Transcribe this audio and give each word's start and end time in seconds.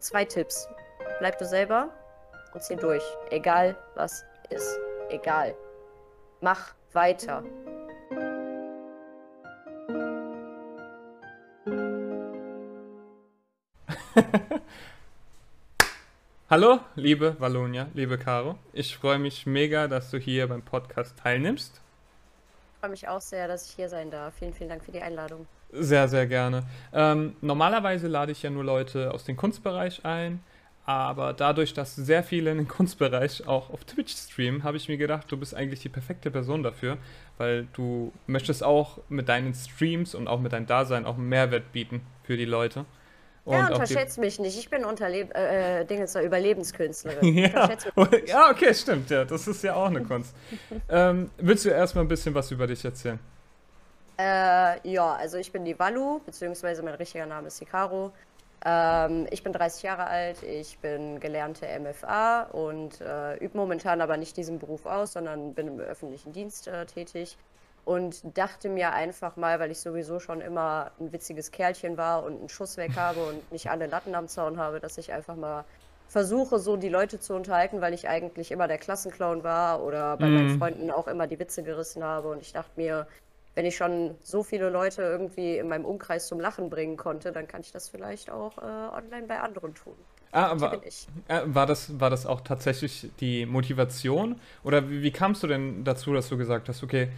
zwei 0.00 0.24
Tipps. 0.24 0.68
Bleib 1.18 1.38
du 1.38 1.44
selber 1.46 1.90
und 2.52 2.62
zieh 2.62 2.76
durch. 2.76 3.04
Egal 3.30 3.76
was 3.94 4.24
ist. 4.48 4.78
Egal. 5.10 5.54
Mach 6.40 6.74
weiter. 6.92 7.44
Hallo, 16.48 16.80
liebe 16.96 17.38
Valonia, 17.38 17.88
liebe 17.94 18.18
Caro. 18.18 18.58
Ich 18.72 18.96
freue 18.96 19.18
mich 19.18 19.46
mega, 19.46 19.86
dass 19.86 20.10
du 20.10 20.18
hier 20.18 20.48
beim 20.48 20.62
Podcast 20.62 21.16
teilnimmst. 21.18 21.80
Ich 22.72 22.80
freue 22.80 22.90
mich 22.90 23.06
auch 23.06 23.20
sehr, 23.20 23.46
dass 23.46 23.66
ich 23.66 23.72
hier 23.72 23.88
sein 23.88 24.10
darf. 24.10 24.34
Vielen, 24.34 24.54
vielen 24.54 24.70
Dank 24.70 24.82
für 24.84 24.90
die 24.90 25.02
Einladung. 25.02 25.46
Sehr, 25.72 26.08
sehr 26.08 26.26
gerne. 26.26 26.64
Ähm, 26.92 27.36
normalerweise 27.40 28.08
lade 28.08 28.32
ich 28.32 28.42
ja 28.42 28.50
nur 28.50 28.64
Leute 28.64 29.14
aus 29.14 29.24
dem 29.24 29.36
Kunstbereich 29.36 30.04
ein, 30.04 30.40
aber 30.84 31.32
dadurch, 31.32 31.74
dass 31.74 31.94
sehr 31.94 32.24
viele 32.24 32.50
in 32.50 32.58
den 32.58 32.68
Kunstbereich 32.68 33.46
auch 33.46 33.70
auf 33.70 33.84
Twitch 33.84 34.12
streamen, 34.12 34.64
habe 34.64 34.76
ich 34.76 34.88
mir 34.88 34.96
gedacht, 34.96 35.30
du 35.30 35.36
bist 35.36 35.54
eigentlich 35.54 35.80
die 35.80 35.88
perfekte 35.88 36.30
Person 36.30 36.64
dafür, 36.64 36.98
weil 37.38 37.68
du 37.74 38.12
möchtest 38.26 38.64
auch 38.64 38.98
mit 39.08 39.28
deinen 39.28 39.54
Streams 39.54 40.16
und 40.16 40.26
auch 40.26 40.40
mit 40.40 40.52
deinem 40.52 40.66
Dasein 40.66 41.06
auch 41.06 41.16
einen 41.16 41.28
Mehrwert 41.28 41.72
bieten 41.72 42.00
für 42.24 42.36
die 42.36 42.44
Leute. 42.44 42.84
Und 43.44 43.54
ja, 43.54 43.68
unterschätzt 43.68 44.18
mich 44.18 44.38
nicht. 44.38 44.58
Ich 44.58 44.68
bin 44.68 44.84
Unterleb 44.84 45.34
äh, 45.34 45.84
Dingens, 45.84 46.14
Überlebenskünstlerin. 46.14 47.34
ja. 47.36 47.70
ja, 48.26 48.50
okay, 48.50 48.74
stimmt. 48.74 49.10
Ja, 49.10 49.24
das 49.24 49.46
ist 49.46 49.62
ja 49.62 49.74
auch 49.74 49.86
eine 49.86 50.02
Kunst. 50.02 50.34
ähm, 50.88 51.30
willst 51.38 51.64
du 51.64 51.70
erstmal 51.70 52.04
ein 52.04 52.08
bisschen 52.08 52.34
was 52.34 52.50
über 52.50 52.66
dich 52.66 52.84
erzählen? 52.84 53.18
Äh, 54.20 54.86
ja, 54.86 55.14
also 55.14 55.38
ich 55.38 55.50
bin 55.50 55.64
die 55.64 55.78
Walu, 55.78 56.20
beziehungsweise 56.26 56.82
mein 56.82 56.94
richtiger 56.94 57.24
Name 57.24 57.46
ist 57.46 57.58
Hikaru. 57.58 58.10
Ähm, 58.66 59.26
ich 59.30 59.42
bin 59.42 59.54
30 59.54 59.82
Jahre 59.82 60.04
alt, 60.04 60.42
ich 60.42 60.78
bin 60.80 61.20
gelernte 61.20 61.66
MFA 61.80 62.42
und 62.52 63.00
äh, 63.00 63.36
übe 63.36 63.56
momentan 63.56 64.02
aber 64.02 64.18
nicht 64.18 64.36
diesen 64.36 64.58
Beruf 64.58 64.84
aus, 64.84 65.14
sondern 65.14 65.54
bin 65.54 65.68
im 65.68 65.80
öffentlichen 65.80 66.34
Dienst 66.34 66.68
äh, 66.68 66.84
tätig 66.84 67.38
und 67.86 68.36
dachte 68.36 68.68
mir 68.68 68.92
einfach 68.92 69.36
mal, 69.36 69.58
weil 69.58 69.70
ich 69.70 69.80
sowieso 69.80 70.20
schon 70.20 70.42
immer 70.42 70.90
ein 71.00 71.12
witziges 71.14 71.50
Kerlchen 71.50 71.96
war 71.96 72.22
und 72.22 72.40
einen 72.40 72.48
Schuss 72.50 72.76
weg 72.76 72.96
habe 72.96 73.24
und 73.24 73.50
nicht 73.50 73.70
alle 73.70 73.86
Latten 73.86 74.14
am 74.14 74.28
Zaun 74.28 74.58
habe, 74.58 74.80
dass 74.80 74.98
ich 74.98 75.14
einfach 75.14 75.36
mal 75.36 75.64
versuche, 76.08 76.58
so 76.58 76.76
die 76.76 76.90
Leute 76.90 77.20
zu 77.20 77.34
unterhalten, 77.34 77.80
weil 77.80 77.94
ich 77.94 78.06
eigentlich 78.06 78.50
immer 78.50 78.68
der 78.68 78.76
Klassenclown 78.76 79.44
war 79.44 79.82
oder 79.82 80.18
bei 80.18 80.26
mm. 80.26 80.34
meinen 80.34 80.52
mhm. 80.52 80.58
Freunden 80.58 80.90
auch 80.90 81.06
immer 81.06 81.26
die 81.26 81.38
Witze 81.38 81.62
gerissen 81.62 82.02
habe. 82.02 82.28
Und 82.28 82.42
ich 82.42 82.52
dachte 82.52 82.72
mir, 82.74 83.06
wenn 83.60 83.66
ich 83.66 83.76
schon 83.76 84.16
so 84.22 84.42
viele 84.42 84.70
Leute 84.70 85.02
irgendwie 85.02 85.58
in 85.58 85.68
meinem 85.68 85.84
Umkreis 85.84 86.28
zum 86.28 86.40
Lachen 86.40 86.70
bringen 86.70 86.96
konnte, 86.96 87.30
dann 87.30 87.46
kann 87.46 87.60
ich 87.60 87.72
das 87.72 87.90
vielleicht 87.90 88.30
auch 88.30 88.56
äh, 88.56 88.62
online 88.62 89.26
bei 89.28 89.38
anderen 89.38 89.74
tun. 89.74 89.92
Ah, 90.32 90.46
aber 90.46 90.80
äh, 91.28 91.42
war, 91.44 91.66
das, 91.66 92.00
war 92.00 92.08
das 92.08 92.24
auch 92.24 92.40
tatsächlich 92.40 93.10
die 93.20 93.44
Motivation? 93.44 94.40
Oder 94.64 94.88
wie, 94.88 95.02
wie 95.02 95.10
kamst 95.10 95.42
du 95.42 95.46
denn 95.46 95.84
dazu, 95.84 96.14
dass 96.14 96.30
du 96.30 96.38
gesagt 96.38 96.70
hast, 96.70 96.82
okay, 96.82 97.10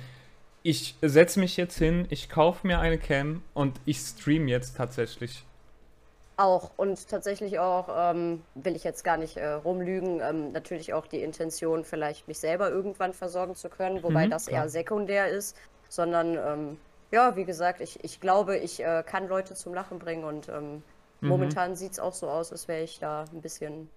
ich 0.64 0.96
setze 1.00 1.38
mich 1.38 1.56
jetzt 1.56 1.78
hin, 1.78 2.06
ich 2.10 2.28
kaufe 2.28 2.66
mir 2.66 2.80
eine 2.80 2.98
Cam 2.98 3.44
und 3.54 3.78
ich 3.84 3.98
stream 3.98 4.48
jetzt 4.48 4.76
tatsächlich. 4.76 5.44
Auch 6.38 6.72
und 6.76 7.06
tatsächlich 7.08 7.60
auch, 7.60 7.88
ähm, 7.94 8.42
will 8.54 8.74
ich 8.74 8.82
jetzt 8.82 9.04
gar 9.04 9.16
nicht 9.16 9.36
äh, 9.36 9.46
rumlügen, 9.46 10.20
ähm, 10.20 10.50
natürlich 10.50 10.92
auch 10.92 11.06
die 11.06 11.22
Intention, 11.22 11.84
vielleicht 11.84 12.26
mich 12.26 12.38
selber 12.38 12.68
irgendwann 12.70 13.12
versorgen 13.12 13.54
zu 13.54 13.68
können, 13.68 14.02
wobei 14.02 14.26
mhm, 14.26 14.30
das 14.30 14.46
klar. 14.46 14.62
eher 14.62 14.68
sekundär 14.68 15.28
ist, 15.28 15.56
sondern 15.92 16.38
ähm, 16.38 16.78
ja, 17.10 17.36
wie 17.36 17.44
gesagt, 17.44 17.82
ich, 17.82 18.02
ich 18.02 18.18
glaube, 18.18 18.56
ich 18.56 18.82
äh, 18.82 19.02
kann 19.04 19.28
Leute 19.28 19.54
zum 19.54 19.74
Lachen 19.74 19.98
bringen 19.98 20.24
und 20.24 20.48
ähm, 20.48 20.82
mhm. 21.20 21.28
momentan 21.28 21.76
sieht 21.76 21.92
es 21.92 22.00
auch 22.00 22.14
so 22.14 22.30
aus, 22.30 22.50
als 22.50 22.66
wäre 22.66 22.82
ich 22.82 22.98
da 22.98 23.26
ein 23.30 23.42
bisschen 23.42 23.90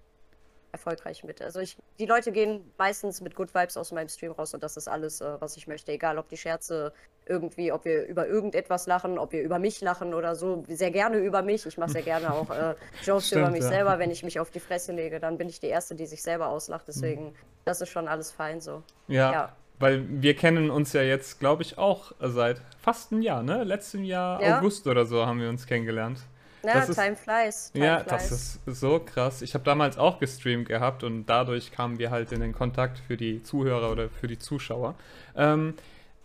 erfolgreich 0.72 1.24
mit. 1.24 1.40
Also 1.40 1.60
ich, 1.60 1.78
die 1.98 2.04
Leute 2.04 2.32
gehen 2.32 2.70
meistens 2.76 3.22
mit 3.22 3.34
Good 3.34 3.54
Vibes 3.54 3.78
aus 3.78 3.92
meinem 3.92 4.10
Stream 4.10 4.32
raus 4.32 4.52
und 4.52 4.62
das 4.62 4.76
ist 4.76 4.88
alles, 4.88 5.22
äh, 5.22 5.40
was 5.40 5.56
ich 5.56 5.66
möchte. 5.66 5.90
Egal, 5.90 6.18
ob 6.18 6.28
die 6.28 6.36
Scherze 6.36 6.92
irgendwie, 7.24 7.72
ob 7.72 7.86
wir 7.86 8.04
über 8.04 8.26
irgendetwas 8.26 8.86
lachen, 8.86 9.18
ob 9.18 9.32
wir 9.32 9.40
über 9.40 9.58
mich 9.58 9.80
lachen 9.80 10.12
oder 10.12 10.34
so. 10.34 10.64
Sehr 10.68 10.90
gerne 10.90 11.16
über 11.16 11.40
mich. 11.40 11.64
Ich 11.64 11.78
mache 11.78 11.92
sehr 11.92 12.02
gerne 12.02 12.30
auch 12.30 12.50
äh, 12.50 12.74
Jokes 13.04 13.28
Stimmt, 13.28 13.40
über 13.40 13.50
mich 13.52 13.62
ja. 13.62 13.68
selber. 13.68 13.98
Wenn 13.98 14.10
ich 14.10 14.22
mich 14.22 14.38
auf 14.38 14.50
die 14.50 14.60
Fresse 14.60 14.92
lege, 14.92 15.18
dann 15.18 15.38
bin 15.38 15.48
ich 15.48 15.60
die 15.60 15.68
Erste, 15.68 15.94
die 15.94 16.04
sich 16.04 16.22
selber 16.22 16.48
auslacht. 16.48 16.86
Deswegen, 16.86 17.28
mhm. 17.28 17.36
das 17.64 17.80
ist 17.80 17.88
schon 17.88 18.06
alles 18.06 18.30
fein 18.30 18.60
so. 18.60 18.82
ja. 19.08 19.32
ja. 19.32 19.56
Weil 19.78 20.04
wir 20.08 20.34
kennen 20.34 20.70
uns 20.70 20.92
ja 20.92 21.02
jetzt, 21.02 21.38
glaube 21.38 21.62
ich, 21.62 21.76
auch 21.76 22.12
seit 22.20 22.62
fast 22.80 23.12
einem 23.12 23.22
Jahr, 23.22 23.42
ne? 23.42 23.64
Letztem 23.64 24.04
Jahr, 24.04 24.42
ja. 24.42 24.58
August 24.58 24.86
oder 24.86 25.04
so, 25.04 25.26
haben 25.26 25.40
wir 25.40 25.48
uns 25.48 25.66
kennengelernt. 25.66 26.20
Ja, 26.62 26.84
das 26.84 26.96
Time 26.96 27.14
flies. 27.14 27.70
Time 27.72 27.86
ja, 27.86 27.98
flies. 28.00 28.08
das 28.08 28.32
ist 28.66 28.80
so 28.80 28.98
krass. 28.98 29.42
Ich 29.42 29.54
habe 29.54 29.64
damals 29.64 29.98
auch 29.98 30.18
gestreamt 30.18 30.68
gehabt 30.68 31.04
und 31.04 31.26
dadurch 31.26 31.70
kamen 31.70 31.98
wir 31.98 32.10
halt 32.10 32.32
in 32.32 32.40
den 32.40 32.52
Kontakt 32.52 32.98
für 32.98 33.16
die 33.16 33.42
Zuhörer 33.42 33.92
oder 33.92 34.08
für 34.08 34.26
die 34.26 34.38
Zuschauer. 34.38 34.94
Ähm, 35.36 35.74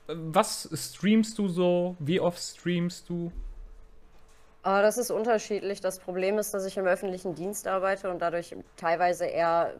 was 0.07 0.69
streamst 0.73 1.37
du 1.37 1.47
so? 1.47 1.95
Wie 1.99 2.19
oft 2.19 2.39
streamst 2.39 3.09
du? 3.09 3.31
Oh, 4.63 4.79
das 4.81 4.97
ist 4.97 5.09
unterschiedlich. 5.11 5.81
Das 5.81 5.99
Problem 5.99 6.37
ist, 6.37 6.53
dass 6.53 6.65
ich 6.65 6.77
im 6.77 6.85
öffentlichen 6.85 7.33
Dienst 7.33 7.67
arbeite 7.67 8.09
und 8.11 8.19
dadurch 8.19 8.55
teilweise 8.77 9.25
eher, 9.25 9.73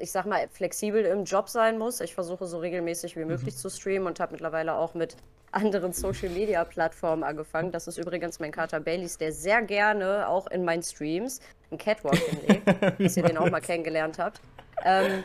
ich 0.00 0.12
sag 0.12 0.26
mal, 0.26 0.48
flexibel 0.48 1.04
im 1.04 1.24
Job 1.24 1.48
sein 1.48 1.78
muss. 1.78 2.00
Ich 2.00 2.14
versuche 2.14 2.46
so 2.46 2.58
regelmäßig 2.58 3.16
wie 3.16 3.24
möglich 3.24 3.54
mhm. 3.54 3.58
zu 3.58 3.70
streamen 3.70 4.06
und 4.06 4.20
habe 4.20 4.32
mittlerweile 4.32 4.74
auch 4.74 4.94
mit 4.94 5.16
anderen 5.52 5.92
Social-Media-Plattformen 5.92 7.24
angefangen. 7.24 7.72
Das 7.72 7.88
ist 7.88 7.98
übrigens 7.98 8.38
mein 8.38 8.52
Kater 8.52 8.80
Baileys, 8.80 9.18
der 9.18 9.32
sehr 9.32 9.62
gerne 9.62 10.28
auch 10.28 10.46
in 10.46 10.64
meinen 10.64 10.82
Streams 10.82 11.40
einen 11.70 11.78
Catwalk 11.78 12.16
hinlegt, 12.16 12.66
dass 13.00 13.16
ihr 13.16 13.24
den 13.24 13.36
auch 13.36 13.50
mal 13.50 13.60
kennengelernt 13.60 14.18
habt. 14.18 14.40
Ähm, 14.84 15.24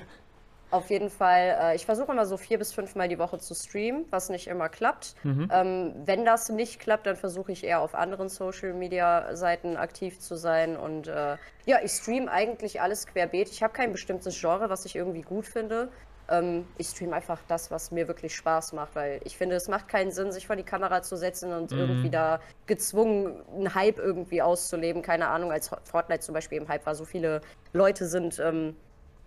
auf 0.72 0.90
jeden 0.90 1.10
Fall, 1.10 1.58
äh, 1.62 1.76
ich 1.76 1.86
versuche 1.86 2.12
immer 2.12 2.26
so 2.26 2.38
vier 2.38 2.58
bis 2.58 2.74
fünfmal 2.74 3.08
die 3.08 3.20
Woche 3.20 3.38
zu 3.38 3.54
streamen, 3.54 4.06
was 4.10 4.30
nicht 4.30 4.48
immer 4.48 4.70
klappt. 4.70 5.16
Mhm. 5.24 5.50
Ähm, 5.52 5.94
wenn 6.06 6.26
das 6.26 6.50
nicht 6.50 6.80
klappt, 6.80 7.06
dann 7.06 7.16
versuche 7.16 7.52
ich 7.52 7.64
eher 7.64 7.82
auf 7.82 7.96
anderen 7.96 8.30
Social-Media-Seiten 8.30 9.78
aktiv 9.78 10.20
zu 10.20 10.36
sein. 10.36 10.76
Und 10.76 11.08
äh, 11.08 11.38
ja, 11.66 11.78
ich 11.84 11.92
streame 11.92 12.32
eigentlich 12.32 12.82
alles 12.82 13.08
querbeet. 13.08 13.50
Ich 13.50 13.64
habe 13.64 13.74
kein 13.74 13.92
bestimmtes 13.92 14.40
Genre, 14.40 14.70
was 14.70 14.86
ich 14.86 14.96
irgendwie 14.96 15.22
gut 15.22 15.46
finde. 15.46 15.90
Ähm, 16.28 16.66
ich 16.78 16.88
stream 16.88 17.14
einfach 17.14 17.40
das, 17.48 17.70
was 17.70 17.92
mir 17.92 18.08
wirklich 18.08 18.36
Spaß 18.36 18.74
macht, 18.74 18.96
weil 18.96 19.22
ich 19.24 19.38
finde, 19.38 19.56
es 19.56 19.68
macht 19.68 19.88
keinen 19.88 20.12
Sinn, 20.12 20.32
sich 20.32 20.48
vor 20.48 20.56
die 20.56 20.64
Kamera 20.64 21.04
zu 21.04 21.16
setzen 21.16 21.54
und 21.54 21.72
mhm. 21.72 21.78
irgendwie 21.78 22.10
da 22.10 22.40
gezwungen, 22.66 23.42
einen 23.56 23.76
Hype 23.76 24.00
irgendwie 24.00 24.42
auszuleben. 24.42 25.02
Keine 25.02 25.28
Ahnung, 25.28 25.52
als 25.52 25.70
Fortnite 25.84 26.22
zum 26.22 26.34
Beispiel 26.34 26.58
im 26.58 26.68
Hype 26.68 26.86
war, 26.86 26.96
so 26.96 27.06
viele 27.06 27.42
Leute 27.74 28.08
sind, 28.08 28.40
ähm, 28.40 28.76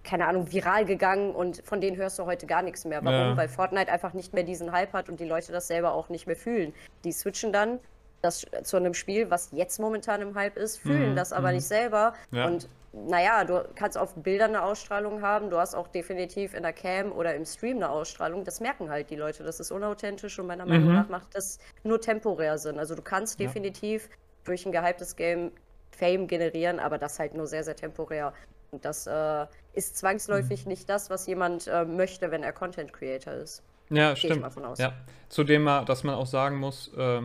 keine 0.09 0.27
Ahnung, 0.27 0.51
viral 0.51 0.87
gegangen 0.87 1.35
und 1.35 1.63
von 1.65 1.83
denen 1.83 1.99
hörst 1.99 2.19
du 2.19 2.25
heute 2.25 2.47
gar 2.47 2.63
nichts 2.63 2.87
mehr. 2.87 3.05
Warum? 3.05 3.31
Ja. 3.31 3.37
Weil 3.37 3.49
Fortnite 3.49 3.93
einfach 3.93 4.15
nicht 4.15 4.33
mehr 4.33 4.43
diesen 4.43 4.73
Hype 4.73 4.95
hat 4.95 5.11
und 5.11 5.21
die 5.21 5.27
Leute 5.27 5.53
das 5.53 5.69
selber 5.69 5.93
auch 5.93 6.09
nicht 6.09 6.27
mehr 6.27 6.35
fühlen. 6.37 6.73
Die 7.05 7.13
switchen 7.13 7.53
dann 7.53 7.79
das 8.23 8.47
zu 8.63 8.79
einem 8.79 8.95
Spiel, 8.95 9.31
was 9.31 9.51
jetzt 9.53 9.79
momentan 9.79 10.23
im 10.23 10.35
Hype 10.35 10.57
ist, 10.57 10.79
fühlen 10.79 11.11
mhm. 11.11 11.17
das 11.17 11.35
aber 11.35 11.49
mhm. 11.49 11.57
nicht 11.57 11.67
selber. 11.67 12.15
Ja. 12.31 12.47
Und 12.47 12.69
naja, 12.93 13.45
du 13.45 13.63
kannst 13.75 13.99
auf 13.99 14.15
Bildern 14.15 14.57
eine 14.57 14.63
Ausstrahlung 14.63 15.21
haben, 15.21 15.51
du 15.51 15.59
hast 15.59 15.75
auch 15.75 15.89
definitiv 15.89 16.55
in 16.55 16.63
der 16.63 16.73
Cam 16.73 17.13
oder 17.13 17.35
im 17.35 17.45
Stream 17.45 17.77
eine 17.77 17.91
Ausstrahlung. 17.91 18.45
Das 18.45 18.61
merken 18.61 18.89
halt 18.89 19.11
die 19.11 19.17
Leute. 19.17 19.45
Das 19.45 19.61
ist 19.61 19.71
unauthentisch 19.71 20.39
und 20.39 20.47
meiner 20.47 20.65
Meinung 20.65 20.89
mhm. 20.89 20.95
nach 20.95 21.09
macht 21.11 21.35
das 21.35 21.59
nur 21.85 22.01
temporär 22.01 22.57
Sinn. 22.57 22.79
Also 22.79 22.95
du 22.95 23.03
kannst 23.03 23.39
ja. 23.39 23.47
definitiv 23.47 24.09
durch 24.45 24.65
ein 24.65 24.73
gehyptes 24.73 25.17
Game 25.17 25.53
Fame 25.91 26.27
generieren, 26.27 26.81
aber 26.81 26.97
das 26.97 27.19
halt 27.19 27.35
nur 27.35 27.47
sehr, 27.47 27.63
sehr 27.63 27.77
temporär. 27.77 28.33
Das 28.73 29.07
äh, 29.07 29.47
ist 29.73 29.97
zwangsläufig 29.97 30.65
mhm. 30.65 30.71
nicht 30.71 30.89
das, 30.89 31.11
was 31.11 31.27
jemand 31.27 31.67
äh, 31.67 31.85
möchte, 31.85 32.31
wenn 32.31 32.43
er 32.43 32.53
Content 32.53 32.93
Creator 32.93 33.33
ist. 33.35 33.63
Ja, 33.91 34.13
Gehe 34.13 34.17
stimmt. 34.17 34.79
Ja. 34.79 34.93
Zudem, 35.29 35.65
dass 35.65 36.05
man 36.05 36.15
auch 36.15 36.27
sagen 36.27 36.59
muss, 36.59 36.93
äh, 36.95 37.23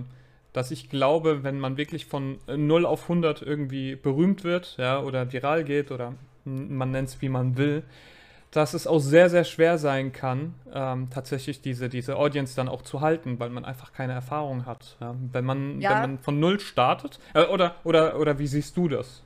dass 0.54 0.72
ich 0.72 0.90
glaube, 0.90 1.44
wenn 1.44 1.60
man 1.60 1.78
wirklich 1.78 2.06
von 2.06 2.40
0 2.48 2.86
auf 2.86 3.04
100 3.04 3.42
irgendwie 3.42 3.96
berühmt 3.96 4.44
wird, 4.44 4.78
ja, 4.78 5.02
oder 5.02 5.32
viral 5.32 5.64
geht 5.64 5.92
oder 5.92 6.14
man 6.46 6.92
nennt 6.92 7.10
es 7.10 7.22
wie 7.22 7.30
man 7.30 7.58
will, 7.58 7.84
dass 8.52 8.76
es 8.76 8.86
auch 8.86 9.00
sehr, 9.00 9.32
sehr 9.32 9.46
schwer 9.46 9.80
sein 9.80 10.14
kann, 10.14 10.54
ähm, 10.72 11.10
tatsächlich 11.10 11.62
diese, 11.62 11.90
diese 11.90 12.18
Audience 12.18 12.56
dann 12.56 12.70
auch 12.70 12.84
zu 12.84 13.02
halten, 13.02 13.40
weil 13.40 13.50
man 13.50 13.66
einfach 13.66 13.94
keine 13.94 14.14
Erfahrung 14.14 14.68
hat. 14.68 14.96
Ja? 15.02 15.16
Wenn, 15.32 15.44
man, 15.44 15.82
ja. 15.82 15.90
wenn 15.90 16.02
man 16.02 16.20
von 16.20 16.40
Null 16.40 16.60
startet, 16.60 17.20
äh, 17.34 17.46
oder, 17.46 17.76
oder, 17.84 18.20
oder 18.20 18.38
wie 18.38 18.46
siehst 18.46 18.78
du 18.78 18.88
das? 18.88 19.24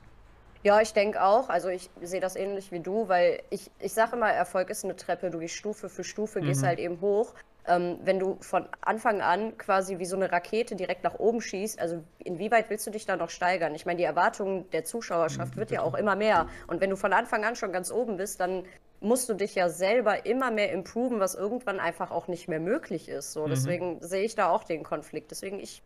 Ja, 0.62 0.80
ich 0.80 0.92
denke 0.92 1.22
auch. 1.22 1.48
Also 1.48 1.68
ich 1.68 1.88
sehe 2.00 2.20
das 2.20 2.36
ähnlich 2.36 2.72
wie 2.72 2.80
du, 2.80 3.08
weil 3.08 3.42
ich, 3.50 3.70
ich 3.78 3.92
sage 3.92 4.16
immer, 4.16 4.30
Erfolg 4.30 4.70
ist 4.70 4.84
eine 4.84 4.96
Treppe. 4.96 5.30
Du 5.30 5.38
gehst 5.38 5.54
Stufe 5.54 5.88
für 5.88 6.04
Stufe, 6.04 6.40
mhm. 6.40 6.46
gehst 6.46 6.62
halt 6.62 6.78
eben 6.78 7.00
hoch 7.00 7.34
ähm, 7.68 7.98
wenn 8.02 8.18
du 8.18 8.38
von 8.40 8.66
Anfang 8.80 9.20
an 9.20 9.56
quasi 9.58 9.98
wie 9.98 10.06
so 10.06 10.16
eine 10.16 10.32
Rakete 10.32 10.74
direkt 10.74 11.04
nach 11.04 11.18
oben 11.18 11.40
schießt, 11.40 11.78
also 11.80 12.02
inwieweit 12.18 12.70
willst 12.70 12.86
du 12.86 12.90
dich 12.90 13.06
da 13.06 13.16
noch 13.16 13.30
steigern? 13.30 13.74
Ich 13.74 13.86
meine, 13.86 13.98
die 13.98 14.04
Erwartung 14.04 14.68
der 14.70 14.84
Zuschauerschaft 14.84 15.56
wird 15.56 15.70
ja 15.70 15.82
auch 15.82 15.94
immer 15.94 16.16
mehr. 16.16 16.48
Und 16.66 16.80
wenn 16.80 16.90
du 16.90 16.96
von 16.96 17.12
Anfang 17.12 17.44
an 17.44 17.56
schon 17.56 17.72
ganz 17.72 17.92
oben 17.92 18.16
bist, 18.16 18.40
dann 18.40 18.64
musst 19.00 19.28
du 19.28 19.34
dich 19.34 19.54
ja 19.54 19.68
selber 19.68 20.26
immer 20.26 20.50
mehr 20.50 20.72
improven, 20.72 21.20
was 21.20 21.34
irgendwann 21.34 21.78
einfach 21.78 22.10
auch 22.10 22.26
nicht 22.26 22.48
mehr 22.48 22.58
möglich 22.58 23.08
ist. 23.08 23.32
So, 23.32 23.46
mhm. 23.46 23.50
deswegen 23.50 24.00
sehe 24.00 24.24
ich 24.24 24.34
da 24.34 24.48
auch 24.48 24.64
den 24.64 24.82
Konflikt. 24.82 25.30
Deswegen 25.30 25.60
ich 25.60 25.82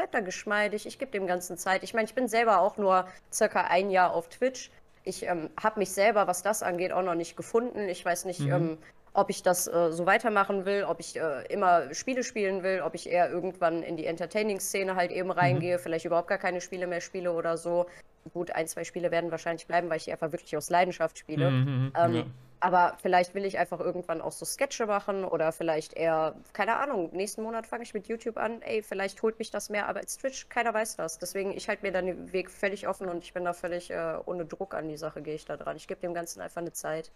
bleibt 0.00 0.14
da 0.14 0.20
geschmeidig, 0.20 0.86
ich 0.86 0.98
gebe 0.98 1.10
dem 1.10 1.26
Ganzen 1.26 1.58
Zeit. 1.58 1.82
Ich 1.82 1.92
meine, 1.92 2.06
ich 2.06 2.14
bin 2.14 2.26
selber 2.26 2.62
auch 2.62 2.78
nur 2.78 3.06
circa 3.30 3.64
ein 3.64 3.90
Jahr 3.90 4.14
auf 4.14 4.30
Twitch. 4.30 4.70
Ich 5.04 5.24
ähm, 5.24 5.50
habe 5.62 5.78
mich 5.78 5.92
selber, 5.92 6.26
was 6.26 6.42
das 6.42 6.62
angeht, 6.62 6.90
auch 6.90 7.02
noch 7.02 7.14
nicht 7.14 7.36
gefunden. 7.36 7.86
Ich 7.86 8.02
weiß 8.02 8.24
nicht, 8.24 8.40
mhm. 8.40 8.52
ähm, 8.52 8.78
ob 9.12 9.28
ich 9.28 9.42
das 9.42 9.66
äh, 9.68 9.92
so 9.92 10.06
weitermachen 10.06 10.64
will, 10.64 10.84
ob 10.84 11.00
ich 11.00 11.16
äh, 11.16 11.44
immer 11.52 11.92
Spiele 11.92 12.24
spielen 12.24 12.62
will, 12.62 12.80
ob 12.80 12.94
ich 12.94 13.10
eher 13.10 13.28
irgendwann 13.28 13.82
in 13.82 13.98
die 13.98 14.06
Entertaining-Szene 14.06 14.96
halt 14.96 15.10
eben 15.10 15.30
reingehe, 15.30 15.76
mhm. 15.76 15.82
vielleicht 15.82 16.06
überhaupt 16.06 16.28
gar 16.28 16.38
keine 16.38 16.62
Spiele 16.62 16.86
mehr 16.86 17.02
spiele 17.02 17.32
oder 17.32 17.58
so. 17.58 17.84
Gut, 18.32 18.50
ein, 18.50 18.66
zwei 18.66 18.84
Spiele 18.84 19.10
werden 19.10 19.30
wahrscheinlich 19.30 19.66
bleiben, 19.66 19.88
weil 19.88 19.96
ich 19.96 20.04
die 20.04 20.12
einfach 20.12 20.32
wirklich 20.32 20.56
aus 20.56 20.70
Leidenschaft 20.70 21.18
spiele. 21.18 21.50
Mhm, 21.50 21.66
mhm 21.66 21.92
ähm, 21.96 22.14
ja. 22.14 22.26
Aber 22.62 22.98
vielleicht 23.00 23.34
will 23.34 23.46
ich 23.46 23.58
einfach 23.58 23.80
irgendwann 23.80 24.20
auch 24.20 24.32
so 24.32 24.44
Sketche 24.44 24.84
machen 24.84 25.24
oder 25.24 25.50
vielleicht 25.50 25.94
eher, 25.94 26.36
keine 26.52 26.76
Ahnung, 26.76 27.08
nächsten 27.12 27.42
Monat 27.42 27.66
fange 27.66 27.84
ich 27.84 27.94
mit 27.94 28.06
YouTube 28.06 28.36
an. 28.36 28.60
Ey, 28.60 28.82
vielleicht 28.82 29.22
holt 29.22 29.38
mich 29.38 29.50
das 29.50 29.70
mehr, 29.70 29.88
aber 29.88 30.00
als 30.00 30.18
Twitch, 30.18 30.50
keiner 30.50 30.74
weiß 30.74 30.96
das. 30.96 31.18
Deswegen, 31.18 31.56
ich 31.56 31.70
halte 31.70 31.86
mir 31.86 31.90
dann 31.90 32.04
den 32.04 32.32
Weg 32.34 32.50
völlig 32.50 32.86
offen 32.86 33.08
und 33.08 33.24
ich 33.24 33.32
bin 33.32 33.46
da 33.46 33.54
völlig 33.54 33.90
äh, 33.90 34.18
ohne 34.26 34.44
Druck 34.44 34.74
an 34.74 34.88
die 34.88 34.98
Sache, 34.98 35.22
gehe 35.22 35.34
ich 35.34 35.46
da 35.46 35.56
dran. 35.56 35.76
Ich 35.78 35.88
gebe 35.88 36.02
dem 36.02 36.12
Ganzen 36.12 36.42
einfach 36.42 36.60
eine 36.60 36.72
Zeit. 36.72 37.10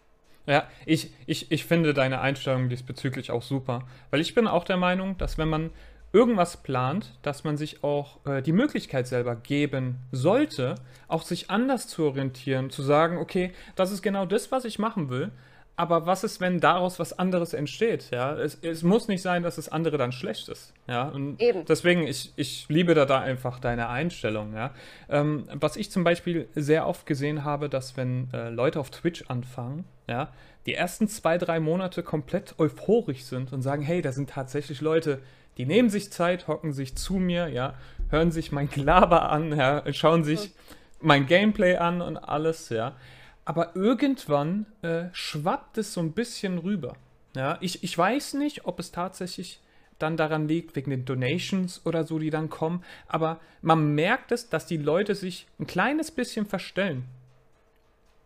Ja, 0.47 0.67
ich, 0.87 1.12
ich, 1.27 1.53
ich 1.53 1.67
finde 1.67 1.93
deine 1.93 2.23
Einstellung 2.23 2.71
diesbezüglich 2.71 3.31
auch 3.31 3.43
super. 3.43 3.87
Weil 4.11 4.21
ich 4.21 4.35
bin 4.35 4.47
auch 4.47 4.65
der 4.65 4.79
Meinung, 4.79 5.19
dass 5.19 5.37
wenn 5.37 5.49
man 5.49 5.71
irgendwas 6.15 6.57
plant, 6.59 7.11
dass 7.23 7.43
man 7.45 7.57
sich 7.57 7.83
auch 7.83 8.25
äh, 8.25 8.41
die 8.41 8.53
Möglichkeit 8.53 9.09
selber 9.09 9.35
geben 9.35 9.97
sollte, 10.13 10.77
auch 11.09 11.23
sich 11.23 11.51
anders 11.51 11.89
zu 11.89 12.05
orientieren, 12.05 12.71
zu 12.71 12.83
sagen, 12.83 13.19
okay, 13.19 13.53
das 13.75 13.91
ist 13.91 14.01
genau 14.01 14.25
das, 14.25 14.53
was 14.53 14.65
ich 14.65 14.79
machen 14.79 15.11
will, 15.11 15.33
aber 15.77 16.07
was 16.07 16.23
ist, 16.23 16.41
wenn 16.41 16.61
daraus 16.61 17.01
was 17.01 17.19
anderes 17.19 17.53
entsteht? 17.53 18.11
Ja, 18.13 18.37
es, 18.37 18.59
es 18.63 18.85
muss 18.85 19.09
nicht 19.09 19.23
sein, 19.23 19.43
dass 19.43 19.57
das 19.57 19.69
andere 19.69 19.99
dann 19.99 20.13
schlecht 20.13 20.49
ist. 20.49 20.73
Ja, 20.87 21.09
und 21.09 21.43
Eben. 21.43 21.65
deswegen, 21.65 22.07
ich, 22.07 22.33
ich 22.37 22.67
liebe 22.69 22.95
da, 22.95 23.07
da 23.07 23.21
einfach 23.21 23.59
deine 23.59 23.89
Einstellung. 23.89 24.55
Ja, 24.55 24.71
ähm, 25.09 25.49
was 25.53 25.77
ich 25.77 25.91
zum 25.91 26.05
Beispiel 26.05 26.49
sehr 26.55 26.87
oft 26.87 27.07
gesehen 27.07 27.43
habe, 27.43 27.69
dass 27.69 27.97
wenn 27.97 28.29
äh, 28.33 28.51
Leute 28.51 28.79
auf 28.79 28.91
Twitch 28.91 29.25
anfangen, 29.27 29.85
ja, 30.07 30.29
die 30.67 30.75
ersten 30.75 31.09
zwei, 31.09 31.39
drei 31.39 31.59
Monate 31.59 32.05
komplett 32.05 32.55
euphorisch 32.59 33.25
sind 33.25 33.53
und 33.53 33.63
sagen, 33.63 33.83
hey, 33.83 34.01
da 34.01 34.13
sind 34.13 34.31
tatsächlich 34.31 34.81
Leute, 34.81 35.21
die 35.59 35.67
nehmen 35.67 35.91
sich 35.91 36.12
Zeit, 36.12 36.49
hocken 36.49 36.73
sich 36.73 36.97
zu 36.97 37.15
mir, 37.15 37.49
ja, 37.49 37.75
hören 38.11 38.33
sich 38.33 38.53
mein 38.53 38.69
Gelaber 38.69 39.31
an, 39.31 39.56
ja, 39.56 39.83
schauen 39.93 40.25
sich 40.25 40.53
mein 41.01 41.27
Gameplay 41.27 41.77
an 41.77 42.01
und 42.01 42.17
alles, 42.17 42.69
ja 42.69 42.97
aber 43.45 43.75
irgendwann 43.77 44.67
äh, 44.83 45.06
schwappt 45.12 45.79
es 45.79 45.93
so 45.93 46.01
ein 46.01 46.12
bisschen 46.12 46.59
rüber. 46.59 46.97
Ja, 47.37 47.59
ich, 47.61 47.83
ich 47.83 47.97
weiß 47.97 48.35
nicht, 48.35 48.65
ob 48.65 48.79
es 48.79 48.93
tatsächlich 48.93 49.61
dann 49.99 50.17
daran 50.17 50.49
liegt, 50.49 50.77
wegen 50.77 50.91
den 50.91 51.05
Donations 51.05 51.85
oder 51.85 52.05
so, 52.05 52.19
die 52.19 52.31
dann 52.31 52.49
kommen, 52.49 52.85
aber 53.06 53.41
man 53.62 53.95
merkt 53.95 54.33
es, 54.33 54.49
dass 54.49 54.67
die 54.67 54.77
Leute 54.77 55.15
sich 55.15 55.47
ein 55.59 55.67
kleines 55.67 56.11
bisschen 56.11 56.47
verstellen. 56.47 57.05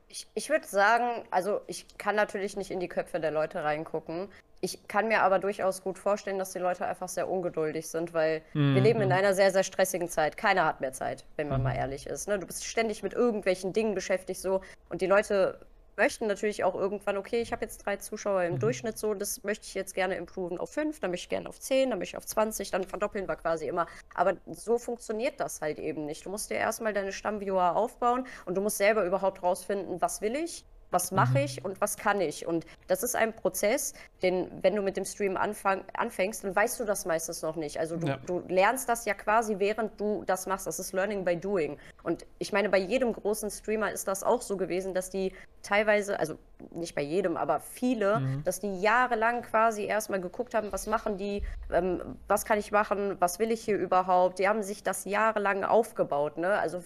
Ich, 0.08 0.26
ich 0.34 0.48
würde 0.48 0.66
sagen, 0.66 1.26
also 1.30 1.60
ich 1.66 1.86
kann 1.98 2.16
natürlich 2.16 2.56
nicht 2.56 2.70
in 2.70 2.80
die 2.80 2.88
Köpfe 2.88 3.20
der 3.20 3.30
Leute 3.30 3.62
reingucken, 3.62 4.28
ich 4.60 4.88
kann 4.88 5.08
mir 5.08 5.22
aber 5.22 5.38
durchaus 5.38 5.82
gut 5.82 5.98
vorstellen, 5.98 6.38
dass 6.38 6.52
die 6.52 6.58
Leute 6.58 6.86
einfach 6.86 7.08
sehr 7.08 7.28
ungeduldig 7.28 7.88
sind, 7.88 8.12
weil 8.12 8.42
mhm. 8.54 8.74
wir 8.74 8.82
leben 8.82 9.00
in 9.00 9.12
einer 9.12 9.34
sehr, 9.34 9.52
sehr 9.52 9.62
stressigen 9.62 10.08
Zeit. 10.08 10.36
Keiner 10.36 10.64
hat 10.64 10.80
mehr 10.80 10.92
Zeit, 10.92 11.24
wenn 11.36 11.48
man 11.48 11.60
mhm. 11.60 11.64
mal 11.64 11.76
ehrlich 11.76 12.06
ist. 12.06 12.28
Ne? 12.28 12.38
Du 12.38 12.46
bist 12.46 12.64
ständig 12.64 13.02
mit 13.02 13.14
irgendwelchen 13.14 13.72
Dingen 13.72 13.94
beschäftigt 13.94 14.40
so 14.40 14.60
und 14.88 15.00
die 15.00 15.06
Leute 15.06 15.60
möchten 15.96 16.28
natürlich 16.28 16.64
auch 16.64 16.74
irgendwann, 16.74 17.16
okay, 17.16 17.40
ich 17.40 17.52
habe 17.52 17.64
jetzt 17.64 17.84
drei 17.84 17.96
Zuschauer 17.96 18.44
im 18.44 18.54
mhm. 18.54 18.60
Durchschnitt 18.60 18.98
so, 18.98 19.14
das 19.14 19.42
möchte 19.42 19.66
ich 19.66 19.74
jetzt 19.74 19.94
gerne 19.94 20.14
improven 20.14 20.58
auf 20.58 20.70
fünf, 20.70 21.00
dann 21.00 21.10
möchte 21.10 21.24
ich 21.24 21.28
gerne 21.28 21.48
auf 21.48 21.60
zehn, 21.60 21.90
dann 21.90 21.98
möchte 21.98 22.12
ich 22.12 22.16
auf 22.16 22.26
20, 22.26 22.70
dann 22.70 22.84
verdoppeln 22.84 23.28
wir 23.28 23.36
quasi 23.36 23.66
immer. 23.66 23.86
Aber 24.14 24.36
so 24.46 24.78
funktioniert 24.78 25.40
das 25.40 25.60
halt 25.60 25.78
eben 25.78 26.06
nicht. 26.06 26.24
Du 26.24 26.30
musst 26.30 26.50
dir 26.50 26.54
erstmal 26.54 26.94
deine 26.94 27.12
Stammviewer 27.12 27.76
aufbauen 27.76 28.26
und 28.46 28.54
du 28.54 28.60
musst 28.60 28.78
selber 28.78 29.04
überhaupt 29.04 29.42
rausfinden, 29.42 30.00
was 30.00 30.20
will 30.20 30.36
ich 30.36 30.64
was 30.90 31.12
mache 31.12 31.38
mhm. 31.38 31.44
ich 31.44 31.64
und 31.64 31.80
was 31.80 31.96
kann 31.96 32.20
ich? 32.20 32.46
Und 32.46 32.66
das 32.86 33.02
ist 33.02 33.14
ein 33.14 33.34
Prozess, 33.34 33.92
den, 34.22 34.50
wenn 34.62 34.74
du 34.74 34.82
mit 34.82 34.96
dem 34.96 35.04
Stream 35.04 35.36
anfang, 35.36 35.84
anfängst, 35.94 36.44
dann 36.44 36.56
weißt 36.56 36.80
du 36.80 36.84
das 36.84 37.04
meistens 37.04 37.42
noch 37.42 37.56
nicht. 37.56 37.78
Also 37.78 37.96
du, 37.96 38.06
ja. 38.06 38.18
du, 38.26 38.42
lernst 38.48 38.88
das 38.88 39.04
ja 39.04 39.14
quasi, 39.14 39.58
während 39.58 40.00
du 40.00 40.24
das 40.26 40.46
machst. 40.46 40.66
Das 40.66 40.78
ist 40.78 40.92
Learning 40.92 41.24
by 41.24 41.36
Doing. 41.36 41.78
Und 42.02 42.26
ich 42.38 42.52
meine, 42.52 42.68
bei 42.68 42.78
jedem 42.78 43.12
großen 43.12 43.50
Streamer 43.50 43.92
ist 43.92 44.08
das 44.08 44.22
auch 44.22 44.42
so 44.42 44.56
gewesen, 44.56 44.94
dass 44.94 45.10
die 45.10 45.32
teilweise, 45.62 46.18
also 46.18 46.38
nicht 46.70 46.94
bei 46.94 47.02
jedem, 47.02 47.36
aber 47.36 47.60
viele, 47.60 48.20
mhm. 48.20 48.44
dass 48.44 48.60
die 48.60 48.80
jahrelang 48.80 49.42
quasi 49.42 49.84
erstmal 49.84 50.20
geguckt 50.20 50.54
haben, 50.54 50.72
was 50.72 50.86
machen 50.86 51.18
die, 51.18 51.42
ähm, 51.72 52.00
was 52.26 52.44
kann 52.44 52.58
ich 52.58 52.72
machen, 52.72 53.16
was 53.20 53.38
will 53.38 53.50
ich 53.50 53.62
hier 53.62 53.76
überhaupt. 53.76 54.38
Die 54.38 54.48
haben 54.48 54.62
sich 54.62 54.82
das 54.82 55.04
jahrelang 55.04 55.64
aufgebaut. 55.64 56.38
Ne? 56.38 56.58
Also 56.58 56.82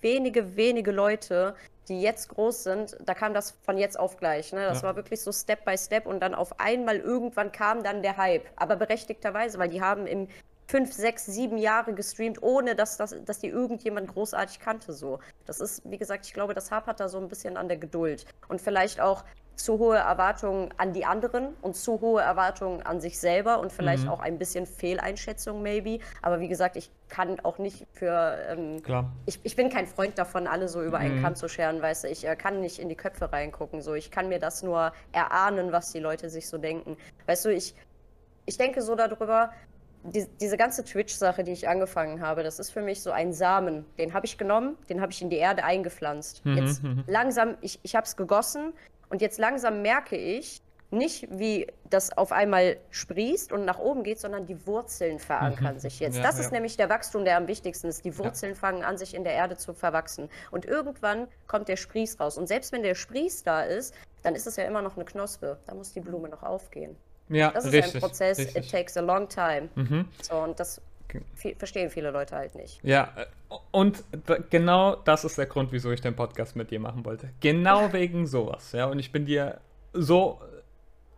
wenige, 0.00 0.56
wenige 0.56 0.92
Leute, 0.92 1.54
die 1.90 2.00
jetzt 2.00 2.28
groß 2.28 2.62
sind, 2.62 2.96
da 3.04 3.14
kam 3.14 3.34
das 3.34 3.50
von 3.62 3.76
jetzt 3.76 3.98
auf 3.98 4.16
gleich. 4.16 4.52
Ne? 4.52 4.64
Das 4.66 4.78
ja. 4.78 4.88
war 4.88 4.96
wirklich 4.96 5.20
so 5.20 5.32
Step 5.32 5.64
by 5.64 5.76
Step 5.76 6.06
und 6.06 6.20
dann 6.20 6.34
auf 6.34 6.58
einmal 6.60 6.96
irgendwann 6.96 7.52
kam 7.52 7.82
dann 7.82 8.02
der 8.02 8.16
Hype. 8.16 8.46
Aber 8.56 8.76
berechtigterweise, 8.76 9.58
weil 9.58 9.68
die 9.68 9.82
haben 9.82 10.06
im 10.06 10.28
fünf, 10.68 10.92
sechs, 10.92 11.26
sieben 11.26 11.58
Jahre 11.58 11.92
gestreamt, 11.92 12.42
ohne 12.42 12.76
dass, 12.76 12.96
dass, 12.96 13.16
dass 13.24 13.40
die 13.40 13.48
irgendjemand 13.48 14.08
großartig 14.08 14.60
kannte. 14.60 14.92
So. 14.92 15.18
Das 15.44 15.60
ist, 15.60 15.82
wie 15.84 15.98
gesagt, 15.98 16.24
ich 16.26 16.32
glaube, 16.32 16.54
das 16.54 16.70
hapert 16.70 17.00
da 17.00 17.08
so 17.08 17.18
ein 17.18 17.28
bisschen 17.28 17.56
an 17.56 17.66
der 17.66 17.76
Geduld. 17.76 18.24
Und 18.46 18.60
vielleicht 18.60 19.00
auch 19.00 19.24
zu 19.56 19.78
hohe 19.78 19.98
Erwartungen 19.98 20.70
an 20.78 20.92
die 20.92 21.04
anderen 21.04 21.54
und 21.60 21.76
zu 21.76 22.00
hohe 22.00 22.22
Erwartungen 22.22 22.82
an 22.82 23.00
sich 23.00 23.18
selber 23.18 23.60
und 23.60 23.72
vielleicht 23.72 24.04
mhm. 24.04 24.10
auch 24.10 24.20
ein 24.20 24.38
bisschen 24.38 24.66
Fehleinschätzung, 24.66 25.62
maybe. 25.62 25.98
Aber 26.22 26.40
wie 26.40 26.48
gesagt, 26.48 26.76
ich 26.76 26.90
kann 27.08 27.40
auch 27.40 27.58
nicht 27.58 27.86
für. 27.92 28.38
Ähm, 28.48 28.82
Klar. 28.82 29.12
Ich, 29.26 29.38
ich 29.42 29.56
bin 29.56 29.68
kein 29.68 29.86
Freund 29.86 30.18
davon, 30.18 30.46
alle 30.46 30.68
so 30.68 30.82
über 30.82 30.98
einen 30.98 31.18
mhm. 31.18 31.22
Kamm 31.22 31.36
zu 31.36 31.48
scheren, 31.48 31.82
weißt 31.82 32.04
du. 32.04 32.08
Ich 32.08 32.26
äh, 32.26 32.36
kann 32.36 32.60
nicht 32.60 32.78
in 32.78 32.88
die 32.88 32.96
Köpfe 32.96 33.32
reingucken. 33.32 33.82
So. 33.82 33.94
Ich 33.94 34.10
kann 34.10 34.28
mir 34.28 34.38
das 34.38 34.62
nur 34.62 34.92
erahnen, 35.12 35.72
was 35.72 35.92
die 35.92 36.00
Leute 36.00 36.30
sich 36.30 36.48
so 36.48 36.58
denken. 36.58 36.96
Weißt 37.26 37.44
du, 37.44 37.50
ich, 37.50 37.74
ich 38.46 38.56
denke 38.56 38.82
so 38.82 38.94
darüber, 38.94 39.50
die, 40.02 40.26
diese 40.40 40.56
ganze 40.56 40.84
Twitch-Sache, 40.84 41.44
die 41.44 41.52
ich 41.52 41.68
angefangen 41.68 42.20
habe, 42.20 42.42
das 42.42 42.58
ist 42.58 42.70
für 42.70 42.80
mich 42.80 43.02
so 43.02 43.10
ein 43.10 43.32
Samen. 43.32 43.84
Den 43.98 44.14
habe 44.14 44.26
ich 44.26 44.38
genommen, 44.38 44.76
den 44.88 45.00
habe 45.00 45.12
ich 45.12 45.20
in 45.20 45.28
die 45.28 45.36
Erde 45.36 45.64
eingepflanzt. 45.64 46.44
Mhm. 46.46 46.56
Jetzt 46.56 46.82
mhm. 46.82 47.04
langsam, 47.06 47.56
ich, 47.60 47.78
ich 47.82 47.94
habe 47.94 48.06
es 48.06 48.16
gegossen 48.16 48.72
und 49.10 49.20
jetzt 49.20 49.38
langsam 49.38 49.82
merke 49.82 50.16
ich, 50.16 50.62
nicht 50.90 51.28
wie 51.30 51.68
das 51.88 52.16
auf 52.16 52.32
einmal 52.32 52.76
sprießt 52.90 53.52
und 53.52 53.64
nach 53.64 53.78
oben 53.78 54.02
geht, 54.02 54.18
sondern 54.18 54.46
die 54.46 54.66
Wurzeln 54.66 55.18
verankern 55.18 55.74
mhm. 55.74 55.78
sich 55.78 56.00
jetzt. 56.00 56.16
Ja, 56.16 56.22
das 56.22 56.36
ja. 56.36 56.44
ist 56.44 56.52
nämlich 56.52 56.76
der 56.76 56.88
Wachstum, 56.88 57.24
der 57.24 57.36
am 57.36 57.46
wichtigsten 57.46 57.88
ist. 57.88 58.04
Die 58.04 58.18
Wurzeln 58.18 58.54
ja. 58.54 58.58
fangen 58.58 58.82
an, 58.82 58.98
sich 58.98 59.14
in 59.14 59.22
der 59.22 59.34
Erde 59.34 59.56
zu 59.56 59.72
verwachsen. 59.72 60.28
Und 60.50 60.64
irgendwann 60.64 61.28
kommt 61.46 61.68
der 61.68 61.76
Sprieß 61.76 62.18
raus. 62.18 62.36
Und 62.38 62.48
selbst 62.48 62.72
wenn 62.72 62.82
der 62.82 62.96
Sprieß 62.96 63.44
da 63.44 63.62
ist, 63.62 63.94
dann 64.22 64.34
ist 64.34 64.46
es 64.46 64.56
ja 64.56 64.64
immer 64.64 64.82
noch 64.82 64.96
eine 64.96 65.04
Knospe. 65.04 65.58
Da 65.66 65.74
muss 65.74 65.92
die 65.92 66.00
Blume 66.00 66.28
noch 66.28 66.42
aufgehen. 66.42 66.96
Ja, 67.28 67.52
das 67.52 67.66
ist 67.66 67.72
richtig, 67.72 67.94
ein 67.94 68.00
Prozess, 68.00 68.38
richtig. 68.38 68.56
it 68.64 68.70
takes 68.70 68.96
a 68.96 69.00
long 69.00 69.28
time. 69.28 69.68
Mhm. 69.76 70.08
So, 70.20 70.34
und 70.34 70.58
das 70.58 70.80
verstehen 71.58 71.90
viele 71.90 72.10
Leute 72.10 72.36
halt 72.36 72.54
nicht. 72.54 72.80
Ja, 72.82 73.12
und 73.70 74.04
genau 74.50 74.96
das 74.96 75.24
ist 75.24 75.38
der 75.38 75.46
Grund, 75.46 75.72
wieso 75.72 75.90
ich 75.90 76.00
den 76.00 76.14
Podcast 76.14 76.56
mit 76.56 76.70
dir 76.70 76.80
machen 76.80 77.04
wollte. 77.04 77.30
Genau 77.40 77.92
wegen 77.92 78.26
sowas, 78.26 78.72
ja. 78.72 78.86
Und 78.86 78.98
ich 78.98 79.12
bin 79.12 79.26
dir 79.26 79.60
so 79.92 80.40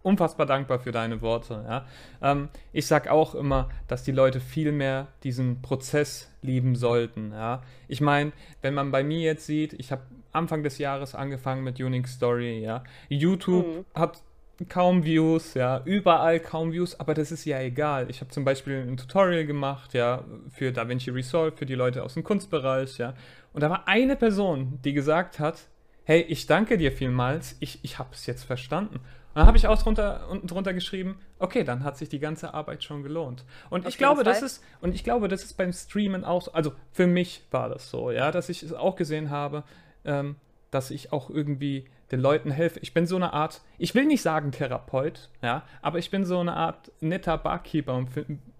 unfassbar 0.02 0.46
dankbar 0.46 0.80
für 0.80 0.92
deine 0.92 1.22
Worte, 1.22 1.64
ja. 1.66 1.86
Ähm, 2.20 2.48
ich 2.72 2.86
sag 2.86 3.08
auch 3.08 3.34
immer, 3.34 3.68
dass 3.88 4.02
die 4.02 4.12
Leute 4.12 4.40
viel 4.40 4.72
mehr 4.72 5.08
diesen 5.22 5.62
Prozess 5.62 6.30
lieben 6.42 6.74
sollten, 6.74 7.32
ja. 7.32 7.62
Ich 7.88 8.00
meine, 8.00 8.32
wenn 8.62 8.74
man 8.74 8.90
bei 8.90 9.04
mir 9.04 9.20
jetzt 9.20 9.46
sieht, 9.46 9.72
ich 9.74 9.92
habe 9.92 10.02
Anfang 10.32 10.62
des 10.62 10.78
Jahres 10.78 11.14
angefangen 11.14 11.62
mit 11.62 11.78
Unique 11.78 12.08
Story, 12.08 12.60
ja. 12.60 12.82
YouTube 13.08 13.66
mhm. 13.66 13.84
hat 13.94 14.22
kaum 14.68 15.04
Views, 15.04 15.54
ja, 15.54 15.82
überall 15.84 16.40
kaum 16.40 16.72
Views, 16.72 16.98
aber 16.98 17.14
das 17.14 17.32
ist 17.32 17.44
ja 17.44 17.60
egal. 17.60 18.08
Ich 18.10 18.20
habe 18.20 18.30
zum 18.30 18.44
Beispiel 18.44 18.86
ein 18.86 18.96
Tutorial 18.96 19.44
gemacht, 19.46 19.94
ja, 19.94 20.24
für 20.50 20.72
DaVinci 20.72 21.10
Resolve, 21.10 21.56
für 21.56 21.66
die 21.66 21.74
Leute 21.74 22.02
aus 22.02 22.14
dem 22.14 22.24
Kunstbereich, 22.24 22.98
ja, 22.98 23.14
und 23.52 23.62
da 23.62 23.70
war 23.70 23.88
eine 23.88 24.16
Person, 24.16 24.78
die 24.84 24.92
gesagt 24.92 25.38
hat, 25.38 25.68
hey, 26.04 26.22
ich 26.22 26.46
danke 26.46 26.78
dir 26.78 26.92
vielmals, 26.92 27.56
ich, 27.60 27.80
ich 27.82 27.98
habe 27.98 28.10
es 28.12 28.26
jetzt 28.26 28.44
verstanden. 28.44 28.96
Und 28.96 29.38
dann 29.38 29.46
habe 29.46 29.56
ich 29.56 29.66
auch 29.66 29.80
drunter, 29.80 30.28
unten 30.30 30.46
drunter 30.46 30.74
geschrieben, 30.74 31.18
okay, 31.38 31.64
dann 31.64 31.84
hat 31.84 31.96
sich 31.96 32.10
die 32.10 32.18
ganze 32.18 32.52
Arbeit 32.52 32.84
schon 32.84 33.02
gelohnt. 33.02 33.44
Und 33.70 33.86
Auf 33.86 33.88
ich 33.88 33.98
glaube, 33.98 34.24
das 34.24 34.42
ist, 34.42 34.62
und 34.82 34.94
ich 34.94 35.04
glaube, 35.04 35.28
das 35.28 35.42
ist 35.42 35.54
beim 35.54 35.72
Streamen 35.72 36.24
auch 36.24 36.42
so, 36.42 36.52
also 36.52 36.72
für 36.92 37.06
mich 37.06 37.42
war 37.50 37.70
das 37.70 37.88
so, 37.88 38.10
ja, 38.10 38.30
dass 38.30 38.50
ich 38.50 38.62
es 38.62 38.74
auch 38.74 38.94
gesehen 38.94 39.30
habe, 39.30 39.64
ähm, 40.04 40.36
dass 40.70 40.90
ich 40.90 41.12
auch 41.12 41.30
irgendwie 41.30 41.86
den 42.12 42.20
Leuten 42.20 42.50
helfe. 42.50 42.78
Ich 42.80 42.94
bin 42.94 43.06
so 43.06 43.16
eine 43.16 43.32
Art, 43.32 43.62
ich 43.78 43.94
will 43.94 44.04
nicht 44.04 44.22
sagen 44.22 44.52
Therapeut, 44.52 45.30
ja, 45.42 45.62
aber 45.80 45.98
ich 45.98 46.10
bin 46.10 46.24
so 46.24 46.38
eine 46.38 46.54
Art 46.54 46.92
netter 47.00 47.38
Barkeeper 47.38 47.94
und, 47.94 48.10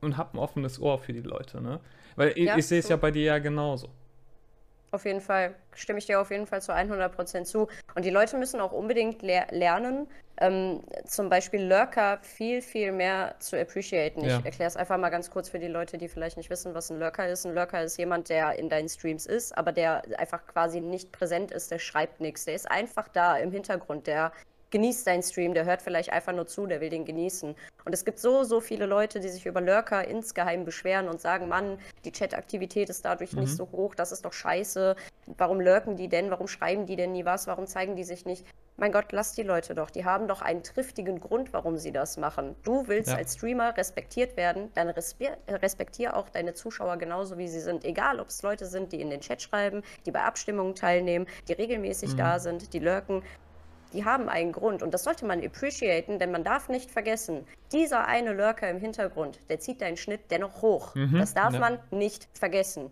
und 0.01 0.17
habe 0.17 0.37
ein 0.37 0.39
offenes 0.39 0.81
Ohr 0.81 0.99
für 0.99 1.13
die 1.13 1.21
Leute, 1.21 1.61
ne? 1.61 1.79
Weil 2.17 2.37
ja, 2.39 2.55
ich, 2.55 2.61
ich 2.61 2.67
sehe 2.67 2.81
es 2.81 2.87
so. 2.87 2.95
ja 2.95 2.97
bei 2.97 3.11
dir 3.11 3.25
ja 3.25 3.39
genauso. 3.39 3.91
Auf 4.93 5.07
jeden 5.07 5.23
Fall. 5.23 5.55
Stimme 5.75 5.99
ich 5.99 6.07
dir 6.07 6.21
auf 6.21 6.31
jeden 6.31 6.47
Fall 6.47 6.61
zu 6.61 6.73
100% 6.73 7.45
zu. 7.45 7.67
Und 7.95 8.05
die 8.05 8.11
Leute 8.11 8.37
müssen 8.37 8.61
auch 8.61 8.73
unbedingt 8.73 9.23
ler 9.23 9.47
lernen, 9.51 10.07
ähm, 10.37 10.83
zum 11.07 11.31
Beispiel 11.31 11.63
Lurker 11.63 12.19
viel, 12.21 12.61
viel 12.61 12.93
mehr 12.93 13.35
zu 13.39 13.59
appreciaten. 13.59 14.23
Ja. 14.23 14.39
Ich 14.39 14.45
erkläre 14.45 14.69
es 14.69 14.77
einfach 14.77 14.99
mal 14.99 15.09
ganz 15.09 15.31
kurz 15.31 15.49
für 15.49 15.59
die 15.59 15.69
Leute, 15.69 15.97
die 15.97 16.09
vielleicht 16.09 16.37
nicht 16.37 16.51
wissen, 16.51 16.75
was 16.75 16.91
ein 16.91 16.99
Lurker 16.99 17.27
ist. 17.27 17.47
Ein 17.47 17.55
Lurker 17.55 17.83
ist 17.83 17.97
jemand, 17.97 18.29
der 18.29 18.59
in 18.59 18.69
deinen 18.69 18.91
Streams 18.91 19.25
ist, 19.25 19.57
aber 19.57 19.73
der 19.73 20.03
einfach 20.19 20.47
quasi 20.47 20.81
nicht 20.81 21.11
präsent 21.11 21.53
ist, 21.53 21.71
der 21.71 21.79
schreibt 21.79 22.21
nichts. 22.21 22.45
Der 22.45 22.55
ist 22.55 22.71
einfach 22.71 23.09
da 23.09 23.39
im 23.39 23.51
Hintergrund, 23.51 24.07
der 24.07 24.31
genießt 24.73 25.07
deinen 25.07 25.23
Stream, 25.23 25.55
der 25.55 25.65
hört 25.65 25.83
vielleicht 25.83 26.13
einfach 26.13 26.33
nur 26.33 26.47
zu, 26.47 26.67
der 26.67 26.81
will 26.81 26.91
den 26.91 27.05
genießen. 27.05 27.55
Und 27.85 27.93
es 27.93 28.05
gibt 28.05 28.19
so, 28.19 28.43
so 28.43 28.61
viele 28.61 28.87
Leute, 28.87 29.21
die 29.21 29.29
sich 29.29 29.47
über 29.47 29.61
Lurker 29.61 30.09
insgeheim 30.09 30.65
beschweren 30.65 31.09
und 31.09 31.21
sagen, 31.21 31.49
Mann, 31.49 31.79
die 32.05 32.11
Chataktivität 32.11 32.91
ist 32.91 33.05
dadurch 33.05 33.33
mhm. 33.33 33.41
nicht 33.41 33.57
so 33.57 33.69
hoch, 33.71 33.95
das 33.95 34.11
ist 34.11 34.25
doch 34.25 34.33
scheiße. 34.33 34.97
Warum 35.39 35.61
lurken 35.61 35.97
die 35.97 36.09
denn? 36.09 36.31
Warum 36.31 36.49
schreiben 36.49 36.87
die 36.87 36.97
denn 36.97 37.13
nie 37.13 37.25
was? 37.25 37.47
Warum 37.47 37.67
zeigen 37.67 37.95
die 37.95 38.05
sich 38.05 38.25
nicht? 38.25 38.45
Mein 38.79 38.91
Gott, 38.91 39.13
lass 39.13 39.35
die 39.35 39.43
Leute 39.43 39.75
doch. 39.75 39.91
Die 39.91 40.05
haben 40.05 40.27
doch 40.27 40.41
einen 40.41 40.63
triftigen 40.63 41.21
Grund, 41.21 41.53
warum 41.53 41.77
sie 41.77 41.93
das 41.93 42.17
machen. 42.17 42.57
Du 42.65 42.89
willst 42.89 43.11
ja. 43.11 43.17
als 43.17 43.35
Streamer 43.35 43.77
respektiert 43.77 44.37
werden, 44.37 44.71
dann 44.75 44.89
respektier 44.89 46.17
auch 46.17 46.29
deine 46.31 46.55
Zuschauer 46.55 46.97
genauso, 46.97 47.37
wie 47.37 47.49
sie 47.49 47.61
sind. 47.61 47.85
Egal, 47.85 48.19
ob 48.19 48.29
es 48.29 48.43
Leute 48.43 48.67
sind, 48.67 48.93
die 48.93 49.01
in 49.01 49.11
den 49.11 49.21
Chat 49.21 49.43
schreiben, 49.43 49.83
die 50.07 50.11
bei 50.11 50.23
Abstimmungen 50.23 50.75
teilnehmen, 50.75 51.27
die 51.49 51.53
regelmäßig 51.53 52.15
mhm. 52.15 52.17
da 52.17 52.39
sind, 52.39 52.73
die 52.73 52.79
lurken 52.79 53.23
die 53.93 54.05
haben 54.05 54.29
einen 54.29 54.53
Grund 54.53 54.83
und 54.83 54.93
das 54.93 55.05
sollte 55.05 55.27
man 55.27 55.45
appreciaten, 55.45 56.19
denn 56.19 56.31
man 56.31 56.45
darf 56.45 56.69
nicht 56.69 56.91
vergessen, 56.91 57.47
dieser 57.73 58.07
eine 58.07 58.33
Lurker 58.33 58.69
im 58.71 58.79
Hintergrund, 58.79 59.39
der 59.49 59.61
zieht 59.61 59.81
deinen 59.81 59.97
Schnitt 59.97 60.31
dennoch 60.31 60.63
hoch. 60.63 60.95
Mhm, 60.95 61.19
das 61.19 61.35
darf 61.35 61.55
ja. 61.55 61.61
man 61.61 61.79
nicht 61.91 62.29
vergessen. 62.33 62.91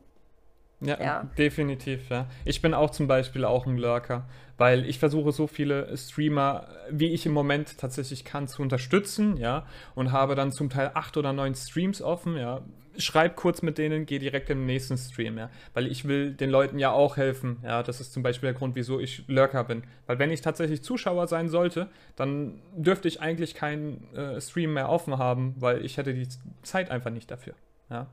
Ja, 0.83 0.99
ja, 0.99 1.31
definitiv, 1.37 2.09
ja. 2.09 2.27
Ich 2.47 2.63
bin 2.63 2.73
auch 2.73 2.91
zum 2.91 3.07
Beispiel 3.07 3.45
auch 3.45 3.67
ein 3.67 3.77
Lurker, 3.77 4.27
weil 4.57 4.87
ich 4.87 4.99
versuche 4.99 5.31
so 5.31 5.47
viele 5.47 5.95
Streamer, 5.97 6.69
wie 6.91 7.13
ich 7.13 7.27
im 7.27 7.33
Moment 7.33 7.77
tatsächlich 7.77 8.25
kann, 8.25 8.49
zu 8.49 8.63
unterstützen, 8.63 9.37
ja, 9.37 9.67
und 9.95 10.11
habe 10.11 10.35
dann 10.35 10.53
zum 10.53 10.71
Teil 10.71 10.93
acht 10.95 11.19
oder 11.19 11.35
neun 11.35 11.55
Streams 11.55 12.01
offen, 12.01 12.37
ja. 12.37 12.63
Schreib 13.01 13.37
kurz 13.37 13.63
mit 13.63 13.79
denen, 13.79 14.07
geh 14.07 14.19
direkt 14.19 14.51
im 14.51 14.67
nächsten 14.67 14.97
Stream, 14.97 15.39
ja, 15.39 15.51
weil 15.75 15.87
ich 15.87 16.07
will 16.07 16.33
den 16.33 16.51
Leuten 16.51 16.79
ja 16.79 16.91
auch 16.93 17.17
helfen, 17.17 17.59
ja. 17.65 17.83
Das 17.83 18.01
ist 18.01 18.13
zum 18.13 18.23
Beispiel 18.23 18.49
der 18.49 18.59
Grund, 18.59 18.77
wieso 18.77 19.01
ich 19.01 19.25
Lurker 19.27 19.65
bin, 19.65 19.83
weil 20.07 20.19
wenn 20.19 20.31
ich 20.31 20.41
tatsächlich 20.41 20.83
Zuschauer 20.83 21.27
sein 21.27 21.49
sollte, 21.49 21.89
dann 22.17 22.61
dürfte 22.77 23.09
ich 23.09 23.21
eigentlich 23.21 23.55
keinen 23.55 24.13
äh, 24.15 24.41
Stream 24.41 24.75
mehr 24.75 24.89
offen 24.89 25.19
haben, 25.19 25.55
weil 25.59 25.85
ich 25.85 25.97
hätte 25.97 26.15
die 26.15 26.29
Zeit 26.63 26.91
einfach 26.91 27.11
nicht 27.11 27.31
dafür, 27.31 27.55
ja. 27.91 28.07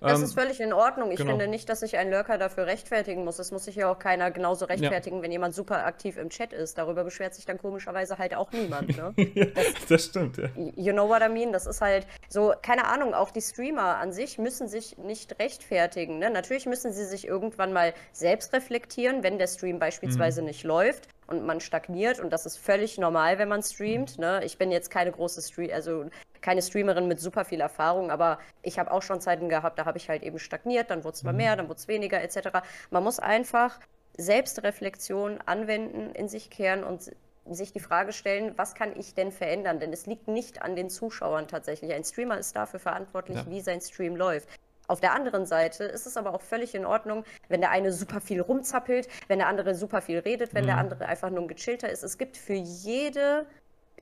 Das 0.00 0.18
ähm, 0.18 0.24
ist 0.24 0.34
völlig 0.34 0.60
in 0.60 0.72
Ordnung. 0.72 1.10
Ich 1.10 1.18
genau. 1.18 1.30
finde 1.32 1.46
nicht, 1.46 1.68
dass 1.68 1.80
sich 1.80 1.98
ein 1.98 2.10
Lurker 2.10 2.38
dafür 2.38 2.66
rechtfertigen 2.66 3.24
muss. 3.24 3.38
Es 3.38 3.52
muss 3.52 3.64
sich 3.64 3.76
ja 3.76 3.90
auch 3.90 3.98
keiner 3.98 4.30
genauso 4.30 4.64
rechtfertigen, 4.64 5.18
ja. 5.18 5.22
wenn 5.22 5.32
jemand 5.32 5.54
super 5.54 5.84
aktiv 5.84 6.16
im 6.16 6.30
Chat 6.30 6.52
ist. 6.52 6.78
Darüber 6.78 7.04
beschwert 7.04 7.34
sich 7.34 7.44
dann 7.44 7.58
komischerweise 7.58 8.16
halt 8.18 8.34
auch 8.34 8.50
niemand. 8.52 8.96
Ne? 8.96 9.14
das, 9.54 9.86
das, 9.88 10.04
stimmt, 10.06 10.38
ja. 10.38 10.48
You 10.74 10.92
know 10.92 11.08
what 11.08 11.22
I 11.22 11.28
mean? 11.28 11.52
Das 11.52 11.66
ist 11.66 11.82
halt 11.82 12.06
so, 12.28 12.54
keine 12.62 12.86
Ahnung, 12.86 13.12
auch 13.12 13.30
die 13.30 13.42
Streamer 13.42 13.98
an 13.98 14.12
sich 14.12 14.38
müssen 14.38 14.68
sich 14.68 14.96
nicht 14.96 15.38
rechtfertigen. 15.38 16.18
Ne? 16.18 16.30
Natürlich 16.30 16.64
müssen 16.64 16.92
sie 16.92 17.04
sich 17.04 17.26
irgendwann 17.26 17.72
mal 17.72 17.92
selbst 18.12 18.52
reflektieren, 18.54 19.22
wenn 19.22 19.38
der 19.38 19.48
Stream 19.48 19.78
beispielsweise 19.78 20.40
mhm. 20.40 20.48
nicht 20.48 20.64
läuft 20.64 21.08
und 21.26 21.44
man 21.44 21.60
stagniert 21.60 22.20
und 22.20 22.30
das 22.30 22.46
ist 22.46 22.56
völlig 22.56 22.98
normal, 22.98 23.38
wenn 23.38 23.48
man 23.48 23.62
streamt. 23.62 24.18
Ne? 24.18 24.42
Ich 24.44 24.58
bin 24.58 24.72
jetzt 24.72 24.90
keine 24.90 25.12
große 25.12 25.42
Stream, 25.42 25.70
also 25.72 26.06
keine 26.40 26.62
Streamerin 26.62 27.08
mit 27.08 27.20
super 27.20 27.44
viel 27.44 27.60
Erfahrung, 27.60 28.10
aber 28.10 28.38
ich 28.62 28.78
habe 28.78 28.90
auch 28.90 29.02
schon 29.02 29.20
Zeiten 29.20 29.48
gehabt, 29.48 29.78
da 29.78 29.84
habe 29.84 29.98
ich 29.98 30.08
halt 30.08 30.22
eben 30.22 30.38
stagniert, 30.38 30.90
dann 30.90 31.04
wurde 31.04 31.14
es 31.14 31.22
mal 31.22 31.32
mhm. 31.32 31.38
mehr, 31.38 31.56
dann 31.56 31.68
wurde 31.68 31.78
es 31.78 31.88
weniger 31.88 32.20
etc. 32.22 32.60
Man 32.90 33.02
muss 33.02 33.18
einfach 33.18 33.78
Selbstreflexion 34.16 35.38
anwenden, 35.46 36.14
in 36.14 36.28
sich 36.28 36.50
kehren 36.50 36.84
und 36.84 37.10
sich 37.48 37.72
die 37.72 37.80
Frage 37.80 38.12
stellen, 38.12 38.52
was 38.56 38.74
kann 38.74 38.96
ich 38.96 39.14
denn 39.14 39.32
verändern? 39.32 39.80
Denn 39.80 39.92
es 39.92 40.06
liegt 40.06 40.28
nicht 40.28 40.62
an 40.62 40.76
den 40.76 40.90
Zuschauern 40.90 41.48
tatsächlich. 41.48 41.92
Ein 41.92 42.04
Streamer 42.04 42.38
ist 42.38 42.54
dafür 42.54 42.80
verantwortlich, 42.80 43.38
ja. 43.38 43.46
wie 43.48 43.60
sein 43.60 43.80
Stream 43.80 44.14
läuft. 44.14 44.48
Auf 44.86 45.00
der 45.00 45.14
anderen 45.14 45.46
Seite 45.46 45.84
ist 45.84 46.06
es 46.06 46.16
aber 46.16 46.34
auch 46.34 46.42
völlig 46.42 46.74
in 46.74 46.84
Ordnung, 46.84 47.24
wenn 47.48 47.60
der 47.60 47.70
eine 47.70 47.92
super 47.92 48.20
viel 48.20 48.40
rumzappelt, 48.40 49.08
wenn 49.28 49.38
der 49.38 49.46
andere 49.46 49.74
super 49.76 50.02
viel 50.02 50.18
redet, 50.18 50.52
wenn 50.52 50.64
mhm. 50.64 50.68
der 50.68 50.78
andere 50.78 51.06
einfach 51.06 51.30
nur 51.30 51.42
ein 51.42 51.48
gechillter 51.48 51.88
ist. 51.88 52.02
Es 52.02 52.18
gibt 52.18 52.36
für 52.36 52.54
jede 52.54 53.46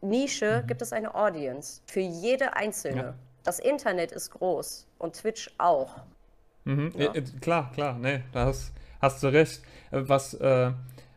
Nische 0.01 0.65
gibt 0.67 0.83
es 0.83 0.93
eine 0.93 1.15
Audience. 1.15 1.83
Für 1.87 2.01
jede 2.01 2.55
einzelne. 2.55 3.03
Ja. 3.03 3.15
Das 3.45 3.59
Internet 3.59 4.13
ist 4.13 4.31
groß 4.31 4.87
und 4.99 5.15
Twitch 5.15 5.51
auch. 5.59 5.97
Mhm. 6.65 6.93
Ja. 6.97 7.15
Äh, 7.15 7.23
klar, 7.41 7.73
klar, 7.73 7.99
nee, 7.99 8.23
da 8.33 8.47
hast, 8.47 8.73
hast 9.01 9.23
du 9.23 9.29
recht. 9.29 9.63
Äh, 9.91 10.03
was, 10.07 10.35
äh, 10.35 10.73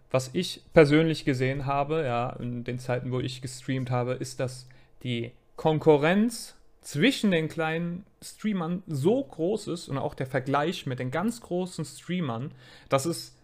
was 0.09 0.29
ich 0.33 0.63
persönlich 0.73 1.25
gesehen 1.25 1.65
habe, 1.65 2.03
ja, 2.03 2.31
in 2.39 2.63
den 2.63 2.79
Zeiten, 2.79 3.11
wo 3.11 3.19
ich 3.19 3.41
gestreamt 3.41 3.91
habe, 3.91 4.13
ist, 4.13 4.39
dass 4.39 4.67
die 5.03 5.31
Konkurrenz 5.55 6.55
zwischen 6.81 7.31
den 7.31 7.47
kleinen 7.47 8.05
Streamern 8.21 8.83
so 8.88 9.23
groß 9.23 9.67
ist 9.67 9.88
und 9.88 9.97
auch 9.97 10.13
der 10.13 10.25
Vergleich 10.25 10.85
mit 10.85 11.00
den 11.00 11.11
ganz 11.11 11.41
großen 11.41 11.85
Streamern, 11.85 12.51
das 12.89 13.05
ist, 13.05 13.38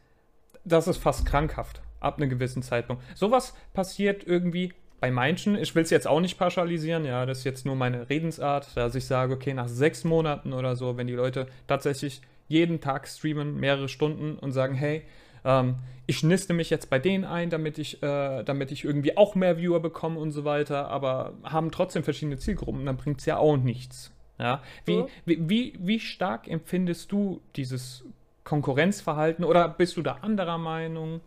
das 0.66 0.88
ist 0.88 0.98
fast 0.98 1.26
krankhaft 1.26 1.82
ab 2.00 2.18
einem 2.18 2.30
gewissen 2.30 2.64
Zeitpunkt. 2.64 3.04
Sowas 3.16 3.54
passiert 3.74 4.26
irgendwie 4.26 4.74
bei 5.00 5.12
manchen, 5.12 5.56
ich 5.56 5.76
will 5.76 5.84
es 5.84 5.90
jetzt 5.90 6.08
auch 6.08 6.20
nicht 6.20 6.38
pauschalisieren, 6.38 7.06
ja, 7.06 7.26
das 7.26 7.40
ist 7.40 7.44
jetzt 7.44 7.66
nur 7.66 7.76
meine 7.76 8.10
Redensart, 8.10 8.76
dass 8.76 8.96
ich 8.96 9.06
sage, 9.06 9.34
okay, 9.34 9.54
nach 9.54 9.68
sechs 9.68 10.04
Monaten 10.04 10.54
oder 10.54 10.76
so, 10.76 10.98
wenn 10.98 11.08
die 11.08 11.14
Leute 11.14 11.48
tatsächlich 11.68 12.22
jeden 12.48 12.82
Tag 12.82 13.08
streamen, 13.08 13.60
mehrere 13.60 13.90
Stunden 13.90 14.38
und 14.40 14.54
sagen, 14.54 14.74
hey, 14.74 15.04
ähm, 15.46 15.76
ich 16.08 16.24
niste 16.24 16.54
mich 16.54 16.70
jetzt 16.70 16.90
bei 16.90 17.00
denen 17.00 17.26
ein, 17.26 17.50
damit 17.50 17.78
ich, 17.78 18.02
äh, 18.02 18.44
damit 18.44 18.72
ich 18.72 18.86
irgendwie 18.86 19.18
auch 19.18 19.36
mehr 19.36 19.58
Viewer 19.58 19.82
bekomme 19.82 20.20
und 20.20 20.32
so 20.32 20.46
weiter, 20.46 20.88
aber 20.88 21.34
haben 21.44 21.72
trotzdem 21.72 22.04
verschiedene 22.04 22.38
Zielgruppen, 22.38 22.86
dann 22.86 22.98
bringt 22.98 23.20
es 23.20 23.26
ja 23.26 23.38
auch 23.38 23.58
nichts. 23.58 24.12
Ja? 24.40 24.64
Wie, 24.86 24.98
mhm. 24.98 25.08
wie, 25.26 25.50
wie, 25.50 25.74
wie 25.80 26.00
stark 26.00 26.48
empfindest 26.48 27.12
du 27.12 27.42
dieses 27.56 28.06
Konkurrenzverhalten 28.46 29.44
oder 29.44 29.68
bist 29.68 29.98
du 29.98 30.02
da 30.02 30.20
anderer 30.22 30.58
Meinung? 30.58 31.22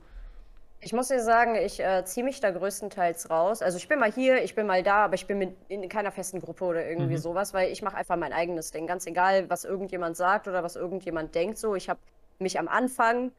Ich 0.83 0.93
muss 0.95 1.09
dir 1.09 1.23
sagen, 1.23 1.57
ich 1.57 1.81
äh, 1.81 2.05
ziehe 2.05 2.25
mich 2.25 2.41
da 2.41 2.51
größtenteils 2.51 3.29
raus. 3.29 3.61
Also 3.61 3.77
ich 3.77 3.87
bin 3.87 3.99
mal 3.99 4.11
hier, 4.11 4.43
ich 4.43 4.55
bin 4.55 4.67
mal 4.67 4.83
da, 4.83 5.05
aber 5.05 5.15
ich 5.15 5.27
bin 5.27 5.39
mit 5.39 5.55
in 5.69 5.87
keiner 5.89 6.11
festen 6.11 6.41
Gruppe 6.41 6.65
oder 6.65 6.89
irgendwie 6.89 7.15
mhm. 7.15 7.19
sowas, 7.19 7.53
weil 7.53 7.71
ich 7.71 7.83
mache 7.83 7.97
einfach 7.97 8.17
mein 8.17 8.33
eigenes 8.33 8.71
Ding. 8.71 8.87
Ganz 8.87 9.07
egal, 9.07 9.51
was 9.51 9.65
irgendjemand 9.65 10.17
sagt 10.17 10.49
oder 10.49 10.63
was 10.63 10.77
irgendjemand 10.77 11.35
denkt. 11.35 11.59
So, 11.59 11.75
ich 11.75 11.91
habe 11.91 12.01
mich 12.39 12.59
am 12.59 12.67
Anfang 12.67 13.31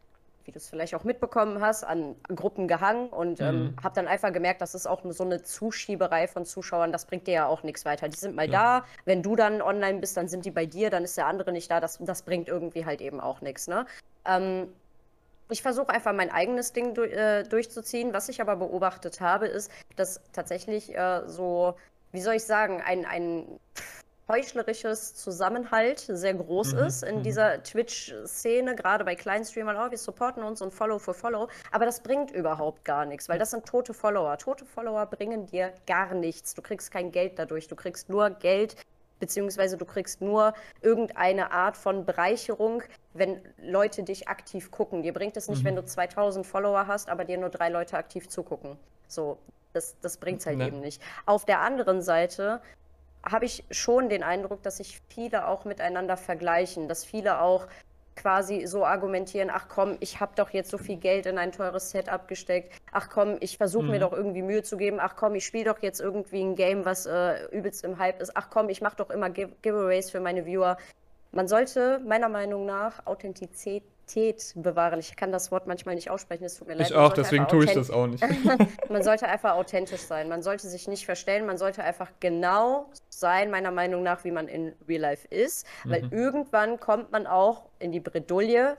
wie 0.45 0.51
du 0.51 0.57
es 0.57 0.69
vielleicht 0.69 0.95
auch 0.95 1.03
mitbekommen 1.03 1.61
hast, 1.61 1.83
an 1.83 2.15
Gruppen 2.35 2.67
gehangen 2.67 3.09
und 3.09 3.39
ähm, 3.39 3.45
mhm. 3.45 3.67
ähm, 3.67 3.75
habe 3.83 3.95
dann 3.95 4.07
einfach 4.07 4.33
gemerkt, 4.33 4.61
das 4.61 4.75
ist 4.75 4.87
auch 4.87 5.01
so 5.09 5.23
eine 5.23 5.41
Zuschieberei 5.43 6.27
von 6.27 6.45
Zuschauern, 6.45 6.91
das 6.91 7.05
bringt 7.05 7.27
dir 7.27 7.33
ja 7.33 7.45
auch 7.47 7.63
nichts 7.63 7.85
weiter. 7.85 8.09
Die 8.09 8.17
sind 8.17 8.35
mal 8.35 8.49
ja. 8.49 8.79
da, 8.79 8.85
wenn 9.05 9.21
du 9.23 9.35
dann 9.35 9.61
online 9.61 9.99
bist, 9.99 10.17
dann 10.17 10.27
sind 10.27 10.45
die 10.45 10.51
bei 10.51 10.65
dir, 10.65 10.89
dann 10.89 11.03
ist 11.03 11.17
der 11.17 11.27
andere 11.27 11.51
nicht 11.51 11.69
da, 11.69 11.79
das, 11.79 11.99
das 12.01 12.23
bringt 12.23 12.47
irgendwie 12.47 12.85
halt 12.85 13.01
eben 13.01 13.19
auch 13.19 13.41
nichts. 13.41 13.67
Ne? 13.67 13.85
Ähm, 14.25 14.67
ich 15.51 15.61
versuche 15.61 15.89
einfach 15.89 16.13
mein 16.13 16.31
eigenes 16.31 16.73
Ding 16.73 16.93
du 16.93 17.03
äh, 17.03 17.43
durchzuziehen. 17.43 18.13
Was 18.13 18.29
ich 18.29 18.41
aber 18.41 18.55
beobachtet 18.55 19.21
habe, 19.21 19.47
ist, 19.47 19.71
dass 19.95 20.21
tatsächlich 20.33 20.95
äh, 20.95 21.23
so, 21.27 21.75
wie 22.11 22.21
soll 22.21 22.35
ich 22.35 22.45
sagen, 22.45 22.81
ein, 22.81 23.05
ein 23.05 23.59
heuchlerisches 24.31 25.13
Zusammenhalt 25.15 25.99
sehr 25.99 26.33
groß 26.33 26.73
mhm. 26.73 26.79
ist 26.79 27.03
in 27.03 27.17
mhm. 27.17 27.23
dieser 27.23 27.63
Twitch-Szene, 27.63 28.75
gerade 28.75 29.03
bei 29.03 29.15
kleinen 29.15 29.43
Streamern, 29.43 29.75
oh, 29.75 29.91
wir 29.91 29.97
supporten 29.97 30.41
uns 30.43 30.61
und 30.61 30.73
Follow 30.73 30.99
for 30.99 31.13
Follow, 31.13 31.49
aber 31.71 31.85
das 31.85 32.01
bringt 32.01 32.31
überhaupt 32.31 32.85
gar 32.85 33.05
nichts, 33.05 33.27
weil 33.27 33.39
das 33.39 33.51
sind 33.51 33.65
tote 33.65 33.93
Follower. 33.93 34.37
Tote 34.37 34.65
Follower 34.65 35.05
bringen 35.05 35.47
dir 35.47 35.73
gar 35.85 36.13
nichts. 36.13 36.53
Du 36.53 36.61
kriegst 36.61 36.91
kein 36.91 37.11
Geld 37.11 37.37
dadurch, 37.37 37.67
du 37.67 37.75
kriegst 37.75 38.09
nur 38.09 38.29
Geld, 38.29 38.77
beziehungsweise 39.21 39.77
du 39.77 39.85
kriegst 39.85 40.19
nur 40.19 40.53
irgendeine 40.81 41.51
Art 41.51 41.77
von 41.77 42.05
Bereicherung, 42.05 42.83
wenn 43.13 43.39
Leute 43.57 44.03
dich 44.03 44.27
aktiv 44.27 44.71
gucken. 44.71 45.03
Dir 45.03 45.13
bringt 45.13 45.37
es 45.37 45.47
nicht, 45.47 45.61
mhm. 45.61 45.67
wenn 45.67 45.75
du 45.77 45.85
2000 45.85 46.45
Follower 46.45 46.87
hast, 46.87 47.07
aber 47.07 47.23
dir 47.23 47.37
nur 47.37 47.49
drei 47.49 47.69
Leute 47.69 47.97
aktiv 47.97 48.27
zugucken. 48.27 48.77
So, 49.07 49.37
das, 49.71 49.95
das 50.01 50.17
bringt 50.17 50.41
es 50.41 50.45
halt 50.45 50.57
ne. 50.57 50.67
eben 50.67 50.81
nicht. 50.81 51.01
Auf 51.25 51.45
der 51.45 51.61
anderen 51.61 52.01
Seite 52.01 52.61
habe 53.23 53.45
ich 53.45 53.63
schon 53.71 54.09
den 54.09 54.23
Eindruck, 54.23 54.63
dass 54.63 54.77
sich 54.77 54.99
viele 55.07 55.47
auch 55.47 55.63
miteinander 55.63 56.17
vergleichen, 56.17 56.87
dass 56.87 57.05
viele 57.05 57.39
auch 57.41 57.67
quasi 58.21 58.67
so 58.67 58.85
argumentieren, 58.85 59.49
ach 59.51 59.67
komm, 59.67 59.97
ich 59.99 60.19
habe 60.19 60.33
doch 60.35 60.51
jetzt 60.51 60.69
so 60.69 60.77
viel 60.77 60.97
Geld 60.97 61.25
in 61.25 61.37
ein 61.37 61.51
teures 61.51 61.89
Setup 61.91 62.27
gesteckt, 62.27 62.73
ach 62.91 63.09
komm, 63.09 63.37
ich 63.39 63.57
versuche 63.57 63.85
mhm. 63.85 63.91
mir 63.91 63.99
doch 63.99 64.13
irgendwie 64.13 64.41
Mühe 64.41 64.63
zu 64.63 64.77
geben, 64.77 64.99
ach 64.99 65.15
komm, 65.15 65.35
ich 65.35 65.45
spiele 65.45 65.65
doch 65.65 65.81
jetzt 65.81 65.99
irgendwie 65.99 66.41
ein 66.41 66.55
Game, 66.55 66.85
was 66.85 67.05
äh, 67.05 67.45
übelst 67.51 67.83
im 67.83 67.97
Hype 67.97 68.21
ist, 68.21 68.35
ach 68.35 68.49
komm, 68.49 68.69
ich 68.69 68.81
mache 68.81 68.97
doch 68.97 69.09
immer 69.09 69.29
Give 69.29 69.51
Giveaways 69.61 70.11
für 70.11 70.19
meine 70.19 70.45
Viewer. 70.45 70.77
Man 71.31 71.47
sollte 71.47 71.99
meiner 72.05 72.29
Meinung 72.29 72.65
nach 72.65 73.05
Authentizität 73.05 73.83
Authentizität 74.11 74.53
bewahren. 74.55 74.99
Ich 74.99 75.15
kann 75.15 75.31
das 75.31 75.51
Wort 75.51 75.67
manchmal 75.67 75.95
nicht 75.95 76.09
aussprechen, 76.09 76.43
es 76.43 76.57
tut 76.57 76.67
mir 76.67 76.75
leid. 76.75 76.89
Ich 76.89 76.95
auch, 76.95 77.13
deswegen 77.13 77.47
tue 77.47 77.65
ich 77.65 77.73
das 77.73 77.89
auch 77.89 78.07
nicht. 78.07 78.23
man 78.89 79.03
sollte 79.03 79.27
einfach 79.27 79.53
authentisch 79.53 80.01
sein. 80.01 80.29
Man 80.29 80.41
sollte 80.41 80.67
sich 80.67 80.87
nicht 80.87 81.05
verstellen. 81.05 81.45
Man 81.45 81.57
sollte 81.57 81.83
einfach 81.83 82.09
genau 82.19 82.89
sein, 83.21 83.49
meiner 83.49 83.71
Meinung 83.71 84.03
nach, 84.03 84.25
wie 84.25 84.31
man 84.31 84.49
in 84.49 84.75
Real 84.89 85.01
Life 85.01 85.25
ist. 85.29 85.65
Mhm. 85.85 85.89
Weil 85.89 86.11
irgendwann 86.11 86.79
kommt 86.79 87.13
man 87.13 87.25
auch 87.25 87.69
in 87.79 87.93
die 87.93 88.01
Bredouille, 88.01 88.75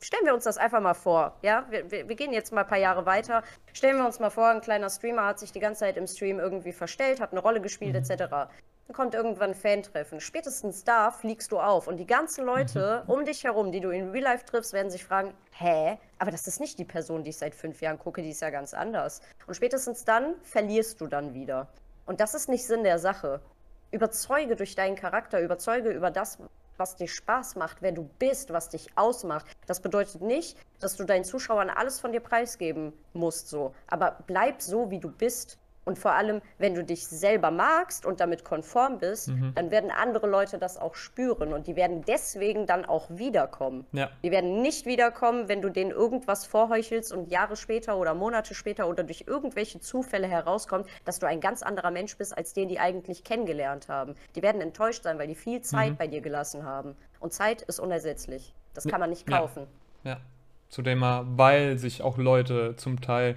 stellen 0.00 0.24
wir 0.24 0.34
uns 0.34 0.44
das 0.44 0.58
einfach 0.58 0.80
mal 0.80 0.94
vor, 0.94 1.36
ja? 1.42 1.66
Wir, 1.70 1.90
wir, 1.90 2.08
wir, 2.08 2.16
gehen 2.16 2.32
jetzt 2.32 2.52
mal 2.52 2.62
ein 2.62 2.66
paar 2.66 2.78
Jahre 2.78 3.06
weiter. 3.06 3.42
Stellen 3.72 3.96
wir 3.96 4.06
uns 4.06 4.20
mal 4.20 4.30
vor, 4.30 4.48
ein 4.48 4.60
kleiner 4.60 4.90
Streamer 4.90 5.26
hat 5.26 5.38
sich 5.38 5.52
die 5.52 5.60
ganze 5.60 5.80
Zeit 5.80 5.96
im 5.96 6.06
Stream 6.06 6.38
irgendwie 6.38 6.72
verstellt, 6.72 7.20
hat 7.20 7.32
eine 7.32 7.40
Rolle 7.40 7.60
gespielt, 7.60 7.94
mhm. 7.94 8.10
etc. 8.10 8.28
Dann 8.28 8.94
kommt 8.94 9.14
irgendwann 9.14 9.50
ein 9.50 9.54
Fan-Treffen. 9.54 10.20
Spätestens 10.20 10.84
da 10.84 11.10
fliegst 11.10 11.52
du 11.52 11.58
auf. 11.58 11.88
Und 11.88 11.98
die 11.98 12.06
ganzen 12.06 12.46
Leute 12.46 13.02
mhm. 13.04 13.12
um 13.12 13.24
dich 13.24 13.44
herum, 13.44 13.72
die 13.72 13.80
du 13.80 13.90
in 13.90 14.10
Real 14.10 14.24
Life 14.24 14.46
triffst, 14.46 14.72
werden 14.72 14.90
sich 14.90 15.04
fragen, 15.04 15.34
hä? 15.52 15.98
Aber 16.18 16.30
das 16.30 16.46
ist 16.46 16.60
nicht 16.60 16.78
die 16.78 16.84
Person, 16.84 17.24
die 17.24 17.30
ich 17.30 17.36
seit 17.36 17.54
fünf 17.54 17.80
Jahren 17.80 17.98
gucke, 17.98 18.22
die 18.22 18.30
ist 18.30 18.40
ja 18.40 18.50
ganz 18.50 18.74
anders. 18.74 19.20
Und 19.46 19.54
spätestens 19.54 20.04
dann 20.04 20.34
verlierst 20.42 21.00
du 21.00 21.06
dann 21.06 21.34
wieder. 21.34 21.68
Und 22.08 22.20
das 22.20 22.32
ist 22.32 22.48
nicht 22.48 22.64
Sinn 22.64 22.84
der 22.84 22.98
Sache. 22.98 23.42
Überzeuge 23.90 24.56
durch 24.56 24.74
deinen 24.74 24.96
Charakter, 24.96 25.42
überzeuge 25.42 25.90
über 25.90 26.10
das, 26.10 26.38
was 26.78 26.96
dir 26.96 27.06
Spaß 27.06 27.56
macht, 27.56 27.82
wer 27.82 27.92
du 27.92 28.08
bist, 28.18 28.50
was 28.50 28.70
dich 28.70 28.88
ausmacht. 28.96 29.46
Das 29.66 29.80
bedeutet 29.80 30.22
nicht, 30.22 30.56
dass 30.80 30.96
du 30.96 31.04
deinen 31.04 31.24
Zuschauern 31.24 31.68
alles 31.68 32.00
von 32.00 32.12
dir 32.12 32.20
preisgeben 32.20 32.94
musst, 33.12 33.50
so. 33.50 33.74
Aber 33.88 34.16
bleib 34.26 34.62
so, 34.62 34.90
wie 34.90 35.00
du 35.00 35.10
bist. 35.10 35.58
Und 35.88 35.98
vor 35.98 36.12
allem, 36.12 36.42
wenn 36.58 36.74
du 36.74 36.84
dich 36.84 37.06
selber 37.06 37.50
magst 37.50 38.04
und 38.04 38.20
damit 38.20 38.44
konform 38.44 38.98
bist, 38.98 39.28
mhm. 39.28 39.52
dann 39.54 39.70
werden 39.70 39.90
andere 39.90 40.26
Leute 40.26 40.58
das 40.58 40.76
auch 40.76 40.94
spüren 40.94 41.54
und 41.54 41.66
die 41.66 41.76
werden 41.76 42.04
deswegen 42.06 42.66
dann 42.66 42.84
auch 42.84 43.08
wiederkommen. 43.08 43.86
Ja. 43.92 44.10
Die 44.22 44.30
werden 44.30 44.60
nicht 44.60 44.84
wiederkommen, 44.84 45.48
wenn 45.48 45.62
du 45.62 45.70
denen 45.70 45.90
irgendwas 45.90 46.44
vorheuchelst 46.44 47.10
und 47.10 47.30
Jahre 47.30 47.56
später 47.56 47.96
oder 47.96 48.12
Monate 48.12 48.54
später 48.54 48.86
oder 48.86 49.02
durch 49.02 49.24
irgendwelche 49.26 49.80
Zufälle 49.80 50.26
herauskommt, 50.26 50.86
dass 51.06 51.20
du 51.20 51.26
ein 51.26 51.40
ganz 51.40 51.62
anderer 51.62 51.90
Mensch 51.90 52.18
bist, 52.18 52.36
als 52.36 52.52
den 52.52 52.68
die 52.68 52.78
eigentlich 52.78 53.24
kennengelernt 53.24 53.88
haben. 53.88 54.14
Die 54.36 54.42
werden 54.42 54.60
enttäuscht 54.60 55.04
sein, 55.04 55.18
weil 55.18 55.28
die 55.28 55.34
viel 55.34 55.62
Zeit 55.62 55.92
mhm. 55.92 55.96
bei 55.96 56.06
dir 56.06 56.20
gelassen 56.20 56.64
haben. 56.64 56.96
Und 57.18 57.32
Zeit 57.32 57.62
ist 57.62 57.80
unersetzlich. 57.80 58.52
Das 58.74 58.84
kann 58.84 59.00
man 59.00 59.08
nicht 59.08 59.26
kaufen. 59.26 59.66
Ja. 60.04 60.10
ja. 60.10 60.20
Zudem, 60.68 61.00
weil 61.00 61.78
sich 61.78 62.02
auch 62.02 62.18
Leute 62.18 62.76
zum 62.76 63.00
Teil 63.00 63.36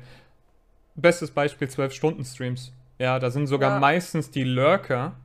bestes 0.95 1.31
Beispiel 1.31 1.67
12-Stunden-Streams. 1.67 2.73
Ja, 2.99 3.19
da 3.19 3.31
sind 3.31 3.47
sogar 3.47 3.71
ja. 3.71 3.79
meistens 3.79 4.31
die 4.31 4.43
Lurker 4.43 5.15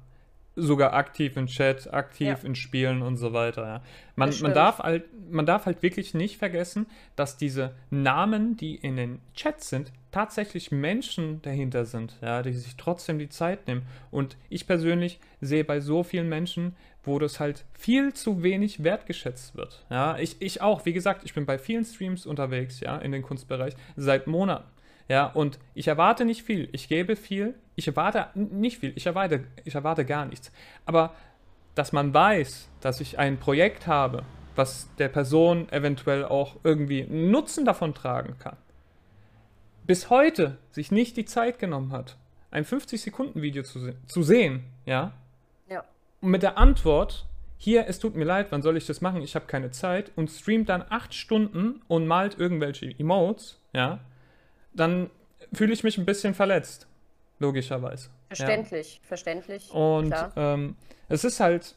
sogar 0.56 0.94
aktiv 0.94 1.37
im 1.37 1.46
Chat, 1.46 1.92
aktiv 1.92 2.28
ja. 2.28 2.38
in 2.42 2.54
Spielen 2.54 3.02
und 3.02 3.18
so 3.18 3.35
weiter. 3.35 3.62
Ja. 3.66 3.82
Man, 4.16 4.32
man, 4.40 4.54
darf 4.54 4.78
halt, 4.78 5.04
man 5.30 5.44
darf 5.44 5.66
halt 5.66 5.82
wirklich 5.82 6.14
nicht 6.14 6.38
vergessen, 6.38 6.87
dass 7.14 7.37
diese 7.37 7.75
Namen, 7.90 8.56
die 8.56 8.75
in 8.75 8.96
den 8.96 9.20
Chats 9.35 9.68
sind, 9.68 9.92
tatsächlich 10.12 10.73
Menschen 10.73 11.42
dahinter 11.42 11.85
sind, 11.85 12.16
ja, 12.23 12.42
die 12.42 12.54
sich 12.54 12.76
trotzdem 12.76 13.18
die 13.18 13.28
Zeit 13.28 13.68
nehmen. 13.68 13.82
Und 14.11 14.38
ich 14.49 14.66
persönlich 14.66 15.20
sehe 15.42 15.62
bei 15.62 15.80
so 15.80 16.02
vielen 16.02 16.30
Menschen, 16.30 16.75
wo 17.04 17.18
das 17.18 17.38
halt 17.38 17.66
viel 17.75 18.14
zu 18.14 18.42
wenig 18.42 18.82
wertgeschätzt 18.82 19.56
wird. 19.56 19.85
Ja, 19.90 20.16
ich, 20.16 20.40
ich 20.40 20.62
auch, 20.62 20.87
wie 20.87 20.94
gesagt, 20.94 21.23
ich 21.25 21.35
bin 21.35 21.44
bei 21.44 21.58
vielen 21.58 21.85
Streams 21.85 22.25
unterwegs, 22.25 22.80
ja, 22.80 22.96
in 22.96 23.12
den 23.12 23.23
Kunstbereich, 23.23 23.75
seit 23.96 24.26
Monaten. 24.26 24.64
Ja, 25.08 25.26
und 25.26 25.58
ich 25.75 25.88
erwarte 25.88 26.25
nicht 26.25 26.42
viel. 26.42 26.68
Ich 26.72 26.88
gebe 26.88 27.16
viel. 27.16 27.54
Ich 27.76 27.86
erwarte 27.86 28.28
nicht 28.34 28.78
viel. 28.78 28.92
Ich 28.96 29.06
erwarte, 29.06 29.44
ich 29.64 29.75
erwarte 29.75 30.04
gar 30.04 30.26
nichts. 30.26 30.50
Aber 30.84 31.14
dass 31.75 31.92
man 31.92 32.12
weiß, 32.12 32.68
dass 32.80 33.00
ich 33.00 33.18
ein 33.18 33.38
Projekt 33.38 33.86
habe, 33.86 34.25
was 34.56 34.88
der 34.96 35.08
Person 35.08 35.68
eventuell 35.70 36.25
auch 36.25 36.56
irgendwie 36.64 37.04
Nutzen 37.04 37.64
davon 37.64 37.94
tragen 37.94 38.36
kann, 38.38 38.56
bis 39.86 40.10
heute 40.10 40.58
sich 40.70 40.90
nicht 40.90 41.16
die 41.16 41.26
Zeit 41.26 41.58
genommen 41.58 41.92
hat, 41.92 42.16
ein 42.50 42.64
50-Sekunden-Video 42.64 43.62
zu, 43.62 43.78
se 43.78 43.94
zu 44.06 44.22
sehen, 44.22 44.64
ja? 44.86 45.12
Ja. 45.68 45.84
Und 46.22 46.30
mit 46.30 46.42
der 46.42 46.56
Antwort, 46.56 47.26
hier, 47.58 47.86
es 47.86 47.98
tut 47.98 48.16
mir 48.16 48.25
leid, 48.25 48.46
wann 48.50 48.62
soll 48.62 48.76
ich 48.76 48.86
das 48.86 49.02
machen? 49.02 49.20
Ich 49.20 49.34
habe 49.34 49.46
keine 49.46 49.70
Zeit 49.70 50.10
und 50.16 50.30
streamt 50.30 50.70
dann 50.70 50.84
acht 50.88 51.14
Stunden 51.14 51.82
und 51.86 52.06
malt 52.06 52.38
irgendwelche 52.38 52.86
Emotes, 52.98 53.60
ja? 53.75 54.00
Dann 54.76 55.11
fühle 55.52 55.73
ich 55.73 55.85
mich 55.85 55.99
ein 55.99 56.04
bisschen 56.04 56.35
verletzt. 56.35 56.87
Logischerweise. 57.38 58.09
Verständlich, 58.28 58.97
ja. 58.97 59.09
verständlich. 59.09 59.71
Und 59.71 60.14
ähm, 60.37 60.76
es 61.09 61.25
ist 61.25 61.40
halt. 61.40 61.75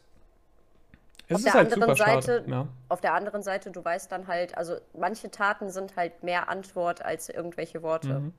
Es 1.28 1.36
auf 1.36 1.38
ist 1.38 1.44
der 1.44 1.54
halt 1.54 1.72
anderen 1.72 1.94
Seite, 1.94 2.44
ja. 2.48 2.66
auf 2.88 3.00
der 3.00 3.14
anderen 3.14 3.42
Seite, 3.42 3.70
du 3.70 3.84
weißt 3.84 4.10
dann 4.10 4.26
halt, 4.26 4.56
also 4.56 4.76
manche 4.98 5.30
Taten 5.30 5.70
sind 5.70 5.94
halt 5.94 6.24
mehr 6.24 6.48
Antwort 6.48 7.04
als 7.04 7.28
irgendwelche 7.28 7.82
Worte. 7.82 8.18
Mhm. 8.18 8.32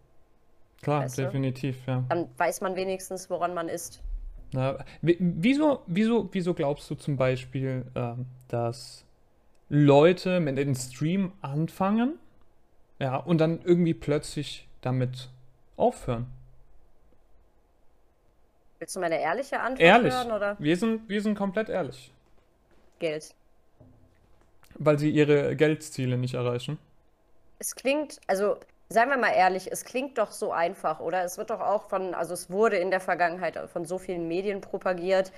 Klar, 0.81 1.03
weißt 1.03 1.19
definitiv, 1.19 1.77
du? 1.85 1.91
ja. 1.91 2.03
Dann 2.09 2.27
weiß 2.37 2.59
man 2.59 2.75
wenigstens, 2.75 3.29
woran 3.29 3.53
man 3.53 3.69
ist. 3.69 4.01
Na, 4.51 4.83
wieso, 5.01 5.83
wieso, 5.87 6.27
wieso 6.33 6.53
glaubst 6.53 6.89
du 6.89 6.95
zum 6.95 7.15
Beispiel, 7.15 7.85
äh, 7.93 8.15
dass 8.49 9.05
Leute 9.69 10.41
mit 10.41 10.57
dem 10.57 10.75
Stream 10.75 11.31
anfangen 11.41 12.19
ja, 13.01 13.15
und 13.15 13.39
dann 13.39 13.61
irgendwie 13.63 13.95
plötzlich 13.95 14.67
damit 14.81 15.29
aufhören. 15.75 16.27
Willst 18.77 18.95
du 18.95 18.99
meine 18.99 19.19
ehrliche 19.19 19.59
Antwort 19.59 19.81
ehrlich. 19.81 20.13
hören? 20.13 20.31
Oder? 20.31 20.55
Wir, 20.59 20.77
sind, 20.77 21.09
wir 21.09 21.19
sind 21.21 21.33
komplett 21.35 21.69
ehrlich. 21.69 22.11
Geld. 22.99 23.33
Weil 24.75 24.99
sie 24.99 25.09
ihre 25.09 25.55
Geldziele 25.55 26.15
nicht 26.15 26.35
erreichen. 26.35 26.77
Es 27.57 27.73
klingt, 27.73 28.21
also 28.27 28.57
seien 28.89 29.09
wir 29.09 29.17
mal 29.17 29.33
ehrlich, 29.33 29.71
es 29.71 29.83
klingt 29.83 30.19
doch 30.19 30.31
so 30.31 30.51
einfach, 30.51 30.99
oder? 30.99 31.23
Es 31.23 31.39
wird 31.39 31.49
doch 31.49 31.59
auch 31.59 31.89
von, 31.89 32.13
also 32.13 32.35
es 32.35 32.51
wurde 32.51 32.77
in 32.77 32.91
der 32.91 32.99
Vergangenheit 32.99 33.57
von 33.71 33.83
so 33.83 33.97
vielen 33.97 34.27
Medien 34.27 34.61
propagiert, 34.61 35.31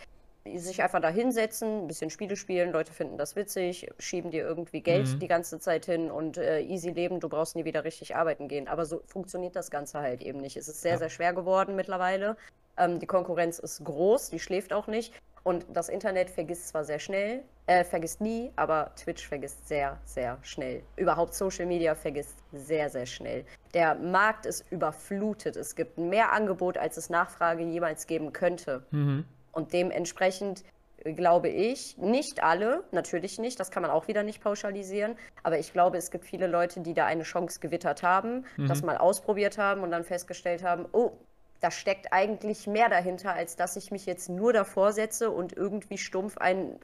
sich 0.55 0.83
einfach 0.83 0.99
da 0.99 1.09
hinsetzen, 1.09 1.83
ein 1.83 1.87
bisschen 1.87 2.09
Spiele 2.09 2.35
spielen, 2.35 2.71
Leute 2.71 2.91
finden 2.91 3.17
das 3.17 3.35
witzig, 3.35 3.89
schieben 3.99 4.31
dir 4.31 4.43
irgendwie 4.43 4.81
Geld 4.81 5.07
mhm. 5.07 5.19
die 5.19 5.27
ganze 5.27 5.59
Zeit 5.59 5.85
hin 5.85 6.11
und 6.11 6.37
äh, 6.37 6.59
easy 6.61 6.89
leben, 6.89 7.19
du 7.19 7.29
brauchst 7.29 7.55
nie 7.55 7.65
wieder 7.65 7.83
richtig 7.83 8.15
arbeiten 8.15 8.47
gehen. 8.47 8.67
Aber 8.67 8.85
so 8.85 9.01
funktioniert 9.05 9.55
das 9.55 9.71
Ganze 9.71 9.99
halt 9.99 10.21
eben 10.21 10.39
nicht. 10.39 10.57
Es 10.57 10.67
ist 10.67 10.81
sehr, 10.81 10.93
ja. 10.93 10.97
sehr 10.97 11.09
schwer 11.09 11.33
geworden 11.33 11.75
mittlerweile. 11.75 12.35
Ähm, 12.77 12.99
die 12.99 13.05
Konkurrenz 13.05 13.59
ist 13.59 13.83
groß, 13.83 14.29
die 14.31 14.39
schläft 14.39 14.73
auch 14.73 14.87
nicht. 14.87 15.13
Und 15.43 15.65
das 15.69 15.89
Internet 15.89 16.29
vergisst 16.29 16.69
zwar 16.69 16.85
sehr 16.85 16.99
schnell, 16.99 17.43
äh, 17.67 17.83
vergisst 17.83 18.21
nie, 18.21 18.51
aber 18.55 18.91
Twitch 18.95 19.27
vergisst 19.27 19.67
sehr, 19.67 19.99
sehr 20.05 20.37
schnell. 20.41 20.83
Überhaupt 20.95 21.33
Social 21.33 21.65
Media 21.65 21.95
vergisst 21.95 22.37
sehr, 22.53 22.89
sehr 22.89 23.05
schnell. 23.05 23.45
Der 23.73 23.95
Markt 23.95 24.45
ist 24.45 24.71
überflutet. 24.71 25.57
Es 25.57 25.75
gibt 25.75 25.97
mehr 25.97 26.31
Angebot, 26.31 26.77
als 26.77 26.95
es 26.95 27.09
Nachfrage 27.09 27.63
jemals 27.63 28.07
geben 28.07 28.31
könnte. 28.31 28.85
Mhm. 28.91 29.25
Und 29.53 29.71
dementsprechend 29.71 30.63
glaube 31.03 31.49
ich, 31.49 31.97
nicht 31.97 32.43
alle, 32.43 32.83
natürlich 32.91 33.39
nicht, 33.39 33.59
das 33.59 33.71
kann 33.71 33.81
man 33.81 33.91
auch 33.91 34.07
wieder 34.07 34.23
nicht 34.23 34.41
pauschalisieren, 34.41 35.15
aber 35.43 35.59
ich 35.59 35.73
glaube, 35.73 35.97
es 35.97 36.11
gibt 36.11 36.25
viele 36.25 36.47
Leute, 36.47 36.79
die 36.79 36.93
da 36.93 37.05
eine 37.05 37.23
Chance 37.23 37.59
gewittert 37.59 38.03
haben, 38.03 38.45
mhm. 38.57 38.67
das 38.67 38.83
mal 38.83 38.97
ausprobiert 38.97 39.57
haben 39.57 39.81
und 39.81 39.91
dann 39.91 40.03
festgestellt 40.03 40.63
haben, 40.63 40.85
oh, 40.93 41.11
da 41.59 41.71
steckt 41.71 42.11
eigentlich 42.11 42.67
mehr 42.67 42.89
dahinter, 42.89 43.33
als 43.33 43.55
dass 43.55 43.75
ich 43.77 43.89
mich 43.91 44.05
jetzt 44.05 44.29
nur 44.29 44.51
davor 44.51 44.91
setze 44.91 45.31
und 45.31 45.53
irgendwie 45.53 45.97
stumpf 45.97 46.37
ein 46.37 46.77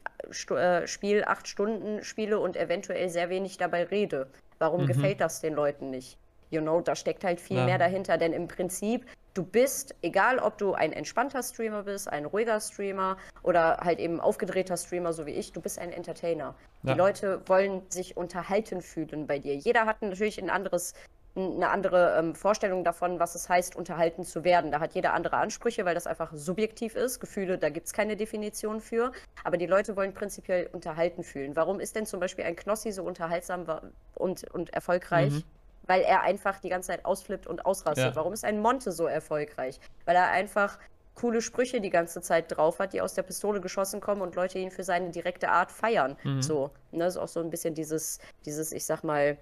äh, 0.50 0.86
Spiel 0.86 1.24
acht 1.24 1.48
Stunden 1.48 2.02
spiele 2.02 2.38
und 2.38 2.56
eventuell 2.56 3.10
sehr 3.10 3.28
wenig 3.28 3.58
dabei 3.58 3.84
rede. 3.84 4.28
Warum 4.58 4.82
mhm. 4.82 4.86
gefällt 4.86 5.20
das 5.20 5.40
den 5.40 5.54
Leuten 5.54 5.90
nicht? 5.90 6.16
You 6.50 6.60
know, 6.60 6.80
da 6.80 6.96
steckt 6.96 7.24
halt 7.24 7.40
viel 7.40 7.58
ja. 7.58 7.64
mehr 7.64 7.78
dahinter, 7.78 8.18
denn 8.18 8.32
im 8.32 8.48
Prinzip 8.48 9.06
du 9.34 9.44
bist, 9.44 9.94
egal 10.02 10.38
ob 10.38 10.58
du 10.58 10.74
ein 10.74 10.92
entspannter 10.92 11.42
Streamer 11.42 11.84
bist, 11.84 12.08
ein 12.08 12.24
ruhiger 12.24 12.60
Streamer 12.60 13.16
oder 13.42 13.78
halt 13.78 13.98
eben 13.98 14.20
aufgedrehter 14.20 14.76
Streamer, 14.76 15.12
so 15.12 15.26
wie 15.26 15.32
ich, 15.32 15.52
du 15.52 15.60
bist 15.60 15.78
ein 15.78 15.92
Entertainer. 15.92 16.54
Ja. 16.82 16.92
Die 16.92 16.98
Leute 16.98 17.40
wollen 17.46 17.82
sich 17.88 18.16
unterhalten 18.16 18.82
fühlen 18.82 19.26
bei 19.26 19.38
dir. 19.38 19.54
Jeder 19.54 19.86
hat 19.86 20.02
natürlich 20.02 20.42
ein 20.42 20.50
anderes, 20.50 20.94
eine 21.36 21.68
andere 21.68 22.16
ähm, 22.18 22.34
Vorstellung 22.34 22.82
davon, 22.82 23.20
was 23.20 23.36
es 23.36 23.48
heißt, 23.48 23.76
unterhalten 23.76 24.24
zu 24.24 24.42
werden. 24.42 24.72
Da 24.72 24.80
hat 24.80 24.94
jeder 24.94 25.14
andere 25.14 25.36
Ansprüche, 25.36 25.84
weil 25.84 25.94
das 25.94 26.08
einfach 26.08 26.32
subjektiv 26.34 26.96
ist. 26.96 27.20
Gefühle, 27.20 27.56
da 27.58 27.68
gibt 27.68 27.86
es 27.86 27.92
keine 27.92 28.16
Definition 28.16 28.80
für. 28.80 29.12
Aber 29.44 29.56
die 29.56 29.66
Leute 29.66 29.96
wollen 29.96 30.12
prinzipiell 30.12 30.68
unterhalten 30.72 31.22
fühlen. 31.22 31.54
Warum 31.54 31.78
ist 31.78 31.94
denn 31.94 32.06
zum 32.06 32.18
Beispiel 32.18 32.44
ein 32.44 32.56
Knossi 32.56 32.90
so 32.90 33.04
unterhaltsam 33.04 33.64
und, 34.16 34.50
und 34.52 34.72
erfolgreich? 34.72 35.32
Mhm 35.32 35.44
weil 35.90 36.02
er 36.02 36.22
einfach 36.22 36.60
die 36.60 36.68
ganze 36.68 36.92
Zeit 36.92 37.04
ausflippt 37.04 37.48
und 37.48 37.66
ausrastet. 37.66 38.10
Ja. 38.10 38.14
Warum 38.14 38.32
ist 38.32 38.44
ein 38.44 38.60
Monte 38.60 38.92
so 38.92 39.06
erfolgreich? 39.06 39.80
Weil 40.04 40.14
er 40.14 40.28
einfach 40.28 40.78
coole 41.16 41.42
Sprüche 41.42 41.80
die 41.80 41.90
ganze 41.90 42.22
Zeit 42.22 42.56
drauf 42.56 42.78
hat, 42.78 42.92
die 42.92 43.00
aus 43.00 43.14
der 43.14 43.24
Pistole 43.24 43.60
geschossen 43.60 44.00
kommen 44.00 44.22
und 44.22 44.36
Leute 44.36 44.60
ihn 44.60 44.70
für 44.70 44.84
seine 44.84 45.10
direkte 45.10 45.48
Art 45.48 45.72
feiern. 45.72 46.16
Mhm. 46.22 46.42
So, 46.42 46.70
ne, 46.92 47.06
ist 47.06 47.16
auch 47.16 47.26
so 47.26 47.40
ein 47.40 47.50
bisschen 47.50 47.74
dieses, 47.74 48.20
dieses, 48.46 48.70
ich 48.70 48.84
sag 48.84 49.02
mal, 49.02 49.36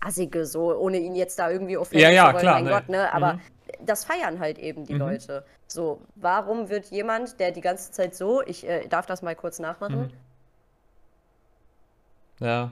assige, 0.00 0.46
so, 0.46 0.74
ohne 0.74 0.96
ihn 0.96 1.14
jetzt 1.14 1.38
da 1.38 1.50
irgendwie 1.50 1.76
offensiv 1.76 2.00
ja, 2.00 2.08
ja, 2.08 2.28
zu 2.28 2.32
wollen, 2.32 2.40
klar, 2.40 2.54
mein 2.54 2.64
ne. 2.64 2.70
Gott, 2.70 2.88
ne, 2.88 3.12
aber 3.12 3.34
mhm. 3.34 3.40
das 3.84 4.06
feiern 4.06 4.40
halt 4.40 4.58
eben 4.58 4.86
die 4.86 4.94
mhm. 4.94 5.00
Leute. 5.00 5.44
So, 5.66 6.00
warum 6.14 6.70
wird 6.70 6.86
jemand, 6.86 7.38
der 7.40 7.52
die 7.52 7.60
ganze 7.60 7.92
Zeit 7.92 8.14
so, 8.14 8.40
ich 8.40 8.66
äh, 8.66 8.88
darf 8.88 9.04
das 9.04 9.20
mal 9.20 9.36
kurz 9.36 9.58
nachmachen? 9.58 10.10
Mhm. 12.38 12.46
Ja. 12.46 12.70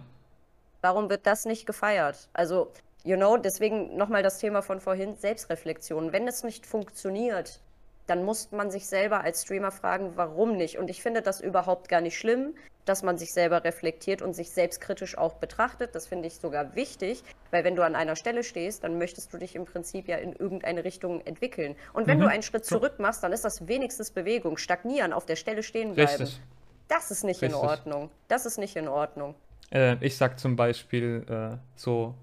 Warum 0.81 1.11
wird 1.11 1.27
das 1.27 1.45
nicht 1.45 1.67
gefeiert? 1.67 2.29
Also, 2.33 2.73
You 3.07 3.17
know, 3.17 3.37
deswegen 3.37 3.97
nochmal 3.97 4.25
das 4.25 4.39
Thema 4.39 4.63
von 4.63 4.81
vorhin, 4.81 5.15
Selbstreflexion. 5.15 6.13
Wenn 6.13 6.27
es 6.27 6.43
nicht 6.43 6.67
funktioniert, 6.67 7.61
dann 8.09 8.25
muss 8.25 8.51
man 8.51 8.73
sich 8.73 8.89
selber 8.89 9.21
als 9.21 9.43
Streamer 9.43 9.71
fragen, 9.71 10.15
warum 10.17 10.57
nicht. 10.57 10.77
Und 10.77 10.91
ich 10.91 11.03
finde 11.03 11.23
das 11.23 11.41
überhaupt 11.41 11.89
gar 11.89 12.01
nicht 12.01 12.19
schlimm, 12.19 12.57
dass 12.85 13.05
man 13.05 13.17
sich 13.17 13.33
selber 13.33 13.63
reflektiert 13.63 14.23
und 14.23 14.35
sich 14.35 14.51
selbstkritisch 14.51 15.17
auch 15.17 15.35
betrachtet. 15.35 15.95
Das 15.95 16.09
finde 16.09 16.27
ich 16.27 16.35
sogar 16.35 16.75
wichtig, 16.75 17.23
weil 17.53 17.63
wenn 17.63 17.77
du 17.77 17.85
an 17.85 17.95
einer 17.95 18.17
Stelle 18.17 18.43
stehst, 18.43 18.83
dann 18.83 18.99
möchtest 18.99 19.33
du 19.33 19.39
dich 19.39 19.55
im 19.55 19.67
Prinzip 19.67 20.09
ja 20.09 20.17
in 20.17 20.33
irgendeine 20.33 20.83
Richtung 20.83 21.21
entwickeln. 21.27 21.77
Und 21.93 22.09
wenn 22.09 22.19
mhm. 22.19 22.23
du 22.23 22.29
einen 22.29 22.43
Schritt 22.43 22.65
zurück 22.65 22.99
machst, 22.99 23.23
dann 23.23 23.33
ist 23.33 23.45
das 23.45 23.69
wenigstens 23.69 24.11
Bewegung. 24.11 24.57
Stagnieren, 24.57 25.13
auf 25.13 25.27
der 25.27 25.37
Stelle 25.37 25.63
stehen 25.63 25.95
bleiben. 25.95 26.11
Richtig. 26.11 26.41
Das 26.89 27.13
ist 27.13 27.23
nicht 27.23 27.41
Richtig. 27.41 27.61
in 27.61 27.69
Ordnung. 27.69 28.11
Das 28.27 28.47
ist 28.47 28.59
nicht 28.59 28.75
in 28.75 28.89
Ordnung. 28.89 29.37
Äh, 29.73 29.97
ich 30.01 30.17
sag 30.17 30.41
zum 30.41 30.57
Beispiel 30.57 31.25
äh, 31.29 31.57
so 31.77 32.15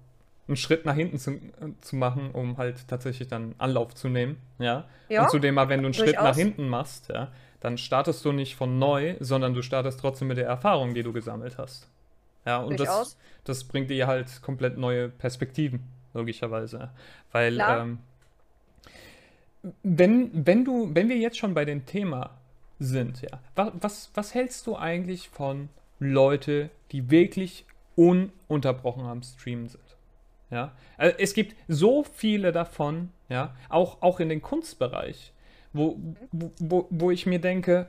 einen 0.46 0.56
Schritt 0.56 0.84
nach 0.84 0.94
hinten 0.94 1.18
zu, 1.18 1.32
äh, 1.32 1.40
zu, 1.80 1.96
machen, 1.96 2.30
um 2.32 2.58
halt 2.58 2.86
tatsächlich 2.88 3.28
dann 3.28 3.54
Anlauf 3.58 3.94
zu 3.94 4.08
nehmen. 4.08 4.36
Ja. 4.58 4.84
ja 5.08 5.22
und 5.22 5.30
zudem 5.30 5.54
mal, 5.54 5.68
wenn 5.68 5.80
du 5.80 5.86
einen. 5.86 5.94
Schritt 5.94 6.14
nach 6.14 6.36
hinten 6.36 6.68
machst, 6.68 7.08
ja, 7.08 7.32
dann 7.60 7.78
startest 7.78 8.24
du 8.24 8.32
nicht 8.32 8.56
von 8.56 8.78
neu, 8.78 9.16
sondern 9.20 9.54
du 9.54 9.62
startest 9.62 10.00
trotzdem 10.00 10.28
mit 10.28 10.36
der 10.36 10.46
Erfahrung, 10.46 10.94
die 10.94 11.02
du 11.02 11.12
gesammelt 11.12 11.56
hast. 11.56 11.88
Ja, 12.44 12.58
und 12.58 12.78
das, 12.78 13.16
das 13.44 13.64
bringt 13.64 13.88
dir 13.88 14.06
halt 14.06 14.42
komplett 14.42 14.76
neue 14.76 15.08
Perspektiven, 15.08 15.80
logischerweise. 16.12 16.90
Weil, 17.32 17.58
ähm, 17.66 17.98
wenn, 19.82 20.46
wenn 20.46 20.64
du, 20.64 20.90
wenn 20.94 21.08
wir 21.08 21.16
jetzt 21.16 21.38
schon 21.38 21.54
bei 21.54 21.64
dem 21.64 21.86
Thema 21.86 22.36
sind, 22.78 23.22
ja, 23.22 23.40
was, 23.54 23.72
was, 23.80 24.10
was 24.14 24.34
hältst 24.34 24.66
du 24.66 24.76
eigentlich 24.76 25.30
von 25.30 25.70
Leute, 25.98 26.68
die 26.92 27.10
wirklich 27.10 27.64
ununterbrochen 27.96 29.06
am 29.06 29.22
Streamen 29.22 29.68
sind? 29.68 29.83
Ja, 30.50 30.72
also 30.96 31.16
es 31.18 31.34
gibt 31.34 31.56
so 31.68 32.04
viele 32.04 32.52
davon, 32.52 33.10
ja, 33.28 33.54
auch, 33.68 34.02
auch 34.02 34.20
in 34.20 34.28
den 34.28 34.42
Kunstbereich, 34.42 35.32
wo, 35.72 35.98
wo, 36.30 36.86
wo 36.90 37.10
ich 37.10 37.26
mir 37.26 37.40
denke, 37.40 37.88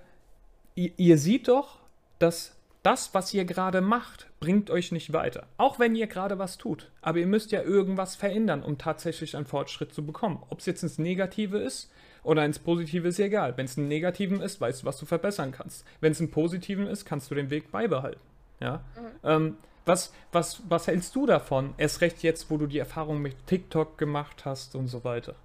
ihr, 0.75 0.91
ihr 0.97 1.17
seht 1.17 1.47
doch, 1.47 1.79
dass 2.19 2.55
das, 2.85 3.13
was 3.13 3.33
ihr 3.33 3.45
gerade 3.45 3.81
macht, 3.81 4.27
bringt 4.39 4.69
euch 4.69 4.91
nicht 4.91 5.11
weiter. 5.11 5.47
Auch 5.57 5.79
wenn 5.79 5.95
ihr 5.95 6.05
gerade 6.05 6.37
was 6.37 6.57
tut. 6.57 6.91
Aber 7.01 7.17
ihr 7.17 7.25
müsst 7.25 7.51
ja 7.51 7.63
irgendwas 7.63 8.15
verändern, 8.15 8.61
um 8.61 8.77
tatsächlich 8.77 9.35
einen 9.35 9.47
Fortschritt 9.47 9.91
zu 9.91 10.05
bekommen. 10.05 10.43
Ob 10.49 10.59
es 10.59 10.67
jetzt 10.67 10.83
ins 10.83 10.99
Negative 10.99 11.57
ist 11.57 11.91
oder 12.21 12.45
ins 12.45 12.59
Positive 12.59 13.07
ist 13.07 13.19
egal. 13.19 13.57
Wenn 13.57 13.65
es 13.65 13.75
ein 13.77 13.87
Negativen 13.87 14.39
ist, 14.39 14.61
weißt 14.61 14.83
du, 14.83 14.85
was 14.85 14.99
du 14.99 15.07
verbessern 15.07 15.51
kannst. 15.51 15.83
Wenn 15.99 16.11
es 16.11 16.19
ein 16.19 16.29
Positiven 16.29 16.85
ist, 16.85 17.05
kannst 17.05 17.31
du 17.31 17.35
den 17.35 17.49
Weg 17.49 17.71
beibehalten. 17.71 18.21
Ja. 18.59 18.83
Mhm. 18.95 19.09
Ähm, 19.23 19.57
was, 19.85 20.11
was, 20.31 20.61
was 20.67 20.87
hältst 20.87 21.15
du 21.15 21.25
davon? 21.25 21.73
Erst 21.77 22.01
recht 22.01 22.23
jetzt, 22.23 22.49
wo 22.49 22.57
du 22.57 22.67
die 22.67 22.79
Erfahrung 22.79 23.21
mit 23.21 23.47
TikTok 23.47 23.97
gemacht 23.97 24.45
hast 24.45 24.75
und 24.75 24.87
so 24.87 25.03
weiter. 25.03 25.35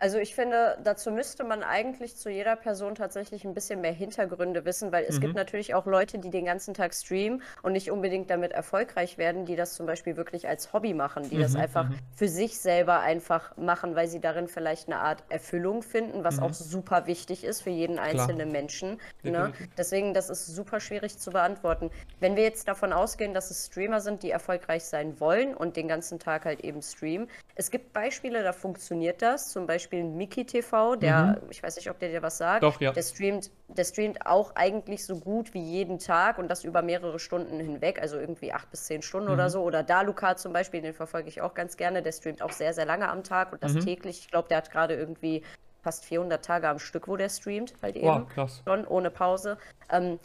Also 0.00 0.16
ich 0.16 0.34
finde, 0.34 0.78
dazu 0.82 1.10
müsste 1.10 1.44
man 1.44 1.62
eigentlich 1.62 2.16
zu 2.16 2.30
jeder 2.30 2.56
Person 2.56 2.94
tatsächlich 2.94 3.44
ein 3.44 3.52
bisschen 3.52 3.82
mehr 3.82 3.92
Hintergründe 3.92 4.64
wissen, 4.64 4.92
weil 4.92 5.04
es 5.04 5.16
mhm. 5.16 5.20
gibt 5.20 5.34
natürlich 5.34 5.74
auch 5.74 5.84
Leute, 5.84 6.18
die 6.18 6.30
den 6.30 6.46
ganzen 6.46 6.72
Tag 6.72 6.94
streamen 6.94 7.42
und 7.62 7.72
nicht 7.72 7.90
unbedingt 7.90 8.30
damit 8.30 8.52
erfolgreich 8.52 9.18
werden, 9.18 9.44
die 9.44 9.56
das 9.56 9.74
zum 9.74 9.84
Beispiel 9.84 10.16
wirklich 10.16 10.48
als 10.48 10.72
Hobby 10.72 10.94
machen, 10.94 11.28
die 11.28 11.36
mhm. 11.36 11.42
das 11.42 11.54
einfach 11.54 11.90
mhm. 11.90 11.98
für 12.16 12.28
sich 12.28 12.58
selber 12.58 13.00
einfach 13.00 13.54
machen, 13.58 13.94
weil 13.94 14.08
sie 14.08 14.20
darin 14.20 14.48
vielleicht 14.48 14.88
eine 14.88 15.00
Art 15.00 15.22
Erfüllung 15.28 15.82
finden, 15.82 16.24
was 16.24 16.38
mhm. 16.38 16.44
auch 16.44 16.54
super 16.54 17.06
wichtig 17.06 17.44
ist 17.44 17.60
für 17.60 17.68
jeden 17.68 17.98
einzelnen 17.98 18.48
Klar. 18.48 18.52
Menschen. 18.52 19.00
Ne? 19.22 19.52
Deswegen, 19.76 20.14
das 20.14 20.30
ist 20.30 20.46
super 20.46 20.80
schwierig 20.80 21.18
zu 21.18 21.30
beantworten. 21.30 21.90
Wenn 22.20 22.36
wir 22.36 22.42
jetzt 22.42 22.66
davon 22.68 22.94
ausgehen, 22.94 23.34
dass 23.34 23.50
es 23.50 23.66
Streamer 23.66 24.00
sind, 24.00 24.22
die 24.22 24.30
erfolgreich 24.30 24.84
sein 24.84 25.20
wollen 25.20 25.54
und 25.54 25.76
den 25.76 25.88
ganzen 25.88 26.18
Tag 26.18 26.46
halt 26.46 26.60
eben 26.60 26.80
streamen, 26.80 27.28
es 27.54 27.70
gibt 27.70 27.92
Beispiele, 27.92 28.42
da 28.42 28.54
funktioniert 28.54 29.20
das, 29.20 29.50
zum 29.50 29.66
Beispiel 29.66 29.89
Beispiel 29.90 30.04
Mickey 30.04 30.44
TV, 30.44 30.94
der, 30.96 31.40
mhm. 31.42 31.50
ich 31.50 31.62
weiß 31.62 31.76
nicht, 31.76 31.90
ob 31.90 31.98
der 31.98 32.10
dir 32.10 32.22
was 32.22 32.38
sagt. 32.38 32.62
Doch, 32.62 32.80
ja. 32.80 32.92
Der 32.92 33.02
streamt, 33.02 33.50
der 33.68 33.84
streamt 33.84 34.24
auch 34.24 34.54
eigentlich 34.54 35.04
so 35.04 35.18
gut 35.18 35.52
wie 35.52 35.62
jeden 35.62 35.98
Tag 35.98 36.38
und 36.38 36.48
das 36.48 36.64
über 36.64 36.82
mehrere 36.82 37.18
Stunden 37.18 37.58
hinweg, 37.58 38.00
also 38.00 38.16
irgendwie 38.18 38.52
acht 38.52 38.70
bis 38.70 38.84
zehn 38.84 39.02
Stunden 39.02 39.28
mhm. 39.28 39.34
oder 39.34 39.50
so. 39.50 39.62
Oder 39.62 39.82
Daluka 39.82 40.36
zum 40.36 40.52
Beispiel, 40.52 40.80
den 40.80 40.94
verfolge 40.94 41.28
ich 41.28 41.40
auch 41.40 41.54
ganz 41.54 41.76
gerne. 41.76 42.02
Der 42.02 42.12
streamt 42.12 42.40
auch 42.40 42.52
sehr, 42.52 42.72
sehr 42.72 42.86
lange 42.86 43.08
am 43.08 43.24
Tag 43.24 43.52
und 43.52 43.62
das 43.64 43.74
mhm. 43.74 43.80
täglich. 43.80 44.20
Ich 44.20 44.30
glaube, 44.30 44.48
der 44.48 44.58
hat 44.58 44.70
gerade 44.70 44.94
irgendwie 44.94 45.42
fast 45.82 46.04
400 46.04 46.44
Tage 46.44 46.68
am 46.68 46.78
Stück, 46.78 47.08
wo 47.08 47.16
der 47.16 47.28
streamt, 47.28 47.74
halt 47.82 47.96
eben. 47.96 48.06
Wow, 48.06 48.28
krass. 48.28 48.62
Schon 48.66 48.86
ohne 48.86 49.10
Pause. 49.10 49.58
Ähm, 49.90 50.20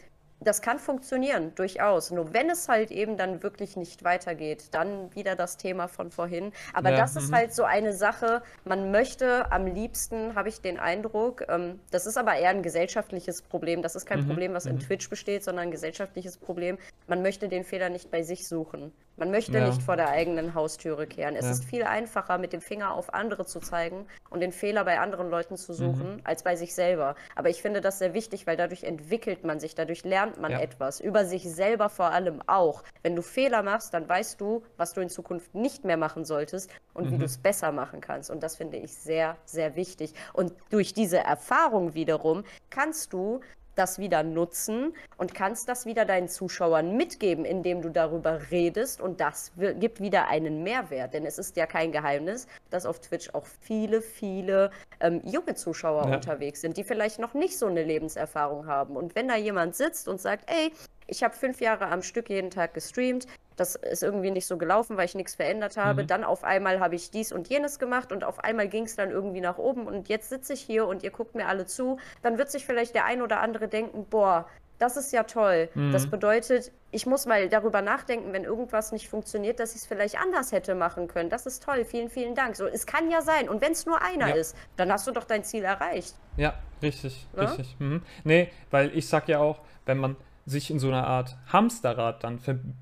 das 0.45 0.61
kann 0.61 0.79
funktionieren, 0.79 1.53
durchaus. 1.55 2.11
Nur 2.11 2.33
wenn 2.33 2.49
es 2.49 2.69
halt 2.69 2.91
eben 2.91 3.17
dann 3.17 3.43
wirklich 3.43 3.75
nicht 3.75 4.03
weitergeht, 4.03 4.67
dann 4.71 5.13
wieder 5.13 5.35
das 5.35 5.57
Thema 5.57 5.87
von 5.87 6.11
vorhin. 6.11 6.53
Aber 6.73 6.91
ja, 6.91 6.97
das 6.97 7.15
ist 7.15 7.29
mhm. 7.29 7.35
halt 7.35 7.53
so 7.53 7.63
eine 7.63 7.93
Sache, 7.93 8.41
man 8.63 8.91
möchte 8.91 9.51
am 9.51 9.65
liebsten, 9.65 10.35
habe 10.35 10.49
ich 10.49 10.61
den 10.61 10.79
Eindruck, 10.79 11.43
ähm, 11.49 11.79
das 11.91 12.05
ist 12.05 12.17
aber 12.17 12.35
eher 12.35 12.51
ein 12.51 12.63
gesellschaftliches 12.63 13.41
Problem. 13.41 13.81
Das 13.81 13.95
ist 13.95 14.05
kein 14.05 14.21
mhm. 14.21 14.27
Problem, 14.27 14.53
was 14.53 14.65
in 14.65 14.75
mhm. 14.75 14.81
Twitch 14.81 15.09
besteht, 15.09 15.43
sondern 15.43 15.65
ein 15.65 15.71
gesellschaftliches 15.71 16.37
Problem. 16.37 16.77
Man 17.07 17.21
möchte 17.21 17.49
den 17.49 17.63
Fehler 17.63 17.89
nicht 17.89 18.11
bei 18.11 18.23
sich 18.23 18.47
suchen. 18.47 18.93
Man 19.17 19.31
möchte 19.31 19.57
ja. 19.57 19.67
nicht 19.67 19.81
vor 19.81 19.95
der 19.95 20.09
eigenen 20.09 20.53
Haustüre 20.53 21.07
kehren. 21.07 21.35
Es 21.35 21.45
ja. 21.45 21.51
ist 21.51 21.65
viel 21.65 21.83
einfacher, 21.83 22.37
mit 22.37 22.53
dem 22.53 22.61
Finger 22.61 22.93
auf 22.93 23.13
andere 23.13 23.45
zu 23.45 23.59
zeigen 23.59 24.05
und 24.29 24.41
den 24.41 24.51
Fehler 24.51 24.83
bei 24.83 24.99
anderen 24.99 25.29
Leuten 25.29 25.57
zu 25.57 25.73
suchen, 25.73 26.15
mhm. 26.15 26.21
als 26.23 26.43
bei 26.43 26.55
sich 26.55 26.75
selber. 26.75 27.15
Aber 27.35 27.49
ich 27.49 27.61
finde 27.61 27.81
das 27.81 27.99
sehr 27.99 28.13
wichtig, 28.13 28.45
weil 28.47 28.57
dadurch 28.57 28.83
entwickelt 28.83 29.43
man 29.43 29.59
sich, 29.59 29.75
dadurch 29.75 30.03
lernt 30.03 30.39
man 30.39 30.51
ja. 30.51 30.59
etwas. 30.59 30.99
Über 30.99 31.25
sich 31.25 31.43
selber 31.43 31.89
vor 31.89 32.11
allem 32.11 32.41
auch. 32.47 32.83
Wenn 33.03 33.15
du 33.15 33.21
Fehler 33.21 33.63
machst, 33.63 33.93
dann 33.93 34.07
weißt 34.07 34.39
du, 34.41 34.63
was 34.77 34.93
du 34.93 35.01
in 35.01 35.09
Zukunft 35.09 35.55
nicht 35.55 35.85
mehr 35.85 35.97
machen 35.97 36.25
solltest 36.25 36.69
und 36.93 37.05
mhm. 37.05 37.11
wie 37.11 37.17
du 37.19 37.25
es 37.25 37.37
besser 37.37 37.71
machen 37.71 38.01
kannst. 38.01 38.29
Und 38.29 38.43
das 38.43 38.57
finde 38.57 38.77
ich 38.77 38.93
sehr, 38.93 39.37
sehr 39.45 39.75
wichtig. 39.75 40.13
Und 40.33 40.53
durch 40.69 40.93
diese 40.93 41.19
Erfahrung 41.19 41.93
wiederum 41.93 42.43
kannst 42.69 43.13
du 43.13 43.39
das 43.75 43.99
wieder 43.99 44.23
nutzen 44.23 44.93
und 45.17 45.33
kannst 45.33 45.69
das 45.69 45.85
wieder 45.85 46.05
deinen 46.05 46.27
Zuschauern 46.27 46.95
mitgeben, 46.97 47.45
indem 47.45 47.81
du 47.81 47.89
darüber 47.89 48.51
redest 48.51 49.01
und 49.01 49.19
das 49.19 49.51
gibt 49.79 50.01
wieder 50.01 50.27
einen 50.27 50.63
Mehrwert. 50.63 51.13
Denn 51.13 51.25
es 51.25 51.37
ist 51.37 51.57
ja 51.57 51.65
kein 51.65 51.91
Geheimnis, 51.91 52.47
dass 52.69 52.85
auf 52.85 52.99
Twitch 52.99 53.29
auch 53.33 53.45
viele, 53.61 54.01
viele 54.01 54.71
ähm, 54.99 55.21
junge 55.23 55.55
Zuschauer 55.55 56.07
ja. 56.07 56.15
unterwegs 56.15 56.61
sind, 56.61 56.77
die 56.77 56.83
vielleicht 56.83 57.19
noch 57.19 57.33
nicht 57.33 57.57
so 57.57 57.67
eine 57.67 57.83
Lebenserfahrung 57.83 58.67
haben. 58.67 58.95
Und 58.95 59.15
wenn 59.15 59.27
da 59.27 59.35
jemand 59.35 59.75
sitzt 59.75 60.07
und 60.07 60.19
sagt, 60.19 60.49
ey, 60.49 60.71
ich 61.07 61.23
habe 61.23 61.35
fünf 61.35 61.61
Jahre 61.61 61.87
am 61.87 62.01
Stück 62.01 62.29
jeden 62.29 62.49
Tag 62.49 62.73
gestreamt, 62.73 63.27
das 63.55 63.75
ist 63.75 64.03
irgendwie 64.03 64.31
nicht 64.31 64.47
so 64.47 64.57
gelaufen, 64.57 64.97
weil 64.97 65.05
ich 65.05 65.15
nichts 65.15 65.35
verändert 65.35 65.77
habe. 65.77 66.03
Mhm. 66.03 66.07
Dann 66.07 66.23
auf 66.23 66.43
einmal 66.43 66.79
habe 66.79 66.95
ich 66.95 67.11
dies 67.11 67.31
und 67.31 67.47
jenes 67.49 67.79
gemacht 67.79 68.11
und 68.11 68.23
auf 68.23 68.43
einmal 68.43 68.67
ging 68.67 68.85
es 68.85 68.95
dann 68.95 69.11
irgendwie 69.11 69.41
nach 69.41 69.57
oben 69.57 69.87
und 69.87 70.09
jetzt 70.09 70.29
sitze 70.29 70.53
ich 70.53 70.61
hier 70.61 70.87
und 70.87 71.03
ihr 71.03 71.11
guckt 71.11 71.35
mir 71.35 71.47
alle 71.47 71.65
zu. 71.65 71.97
Dann 72.21 72.37
wird 72.37 72.51
sich 72.51 72.65
vielleicht 72.65 72.95
der 72.95 73.05
ein 73.05 73.21
oder 73.21 73.39
andere 73.39 73.67
denken, 73.67 74.05
boah, 74.09 74.47
das 74.79 74.97
ist 74.97 75.13
ja 75.13 75.23
toll. 75.23 75.69
Mhm. 75.73 75.91
Das 75.91 76.07
bedeutet, 76.07 76.71
ich 76.91 77.05
muss 77.05 77.25
mal 77.25 77.47
darüber 77.49 77.81
nachdenken, 77.81 78.33
wenn 78.33 78.43
irgendwas 78.43 78.91
nicht 78.91 79.09
funktioniert, 79.09 79.59
dass 79.59 79.71
ich 79.71 79.81
es 79.81 79.85
vielleicht 79.85 80.19
anders 80.19 80.51
hätte 80.51 80.75
machen 80.75 81.07
können. 81.07 81.29
Das 81.29 81.45
ist 81.45 81.63
toll. 81.63 81.85
Vielen, 81.85 82.09
vielen 82.09 82.35
Dank. 82.35 82.55
So, 82.55 82.65
es 82.65 82.85
kann 82.85 83.09
ja 83.09 83.21
sein. 83.21 83.47
Und 83.47 83.61
wenn 83.61 83.71
es 83.71 83.85
nur 83.85 84.01
einer 84.01 84.29
ja. 84.29 84.35
ist, 84.35 84.55
dann 84.75 84.91
hast 84.91 85.07
du 85.07 85.11
doch 85.11 85.23
dein 85.23 85.43
Ziel 85.43 85.63
erreicht. 85.63 86.15
Ja, 86.35 86.55
richtig, 86.81 87.25
ja? 87.35 87.43
richtig. 87.43 87.75
Mhm. 87.79 88.01
Nee, 88.23 88.51
weil 88.71 88.95
ich 88.95 89.07
sag 89.07 89.29
ja 89.29 89.39
auch, 89.39 89.59
wenn 89.85 89.97
man 89.97 90.17
sich 90.45 90.69
in 90.69 90.79
so 90.79 90.87
einer 90.87 91.07
Art 91.07 91.37
Hamsterrad 91.51 92.23
dann 92.23 92.39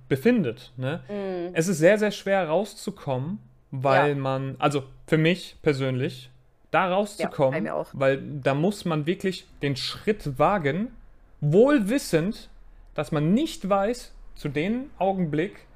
befindet. 0.09 0.73
Ne? 0.75 1.01
Mm. 1.07 1.53
Es 1.53 1.67
ist 1.67 1.77
sehr, 1.77 1.97
sehr 1.97 2.11
schwer 2.11 2.47
rauszukommen, 2.47 3.39
weil 3.71 4.09
ja. 4.09 4.15
man, 4.15 4.55
also 4.59 4.83
für 5.07 5.17
mich 5.17 5.57
persönlich, 5.61 6.29
da 6.71 6.89
rauszukommen, 6.89 7.65
ja, 7.65 7.85
weil 7.93 8.21
da 8.41 8.55
muss 8.55 8.83
man 8.83 9.05
wirklich 9.05 9.47
den 9.61 9.75
Schritt 9.75 10.39
wagen, 10.39 10.91
wohl 11.39 11.87
wissend, 11.87 12.49
dass 12.95 13.11
man 13.11 13.33
nicht 13.33 13.69
weiß, 13.69 14.13
zu 14.35 14.49
dem 14.49 14.89
Augenblick, 14.97 15.67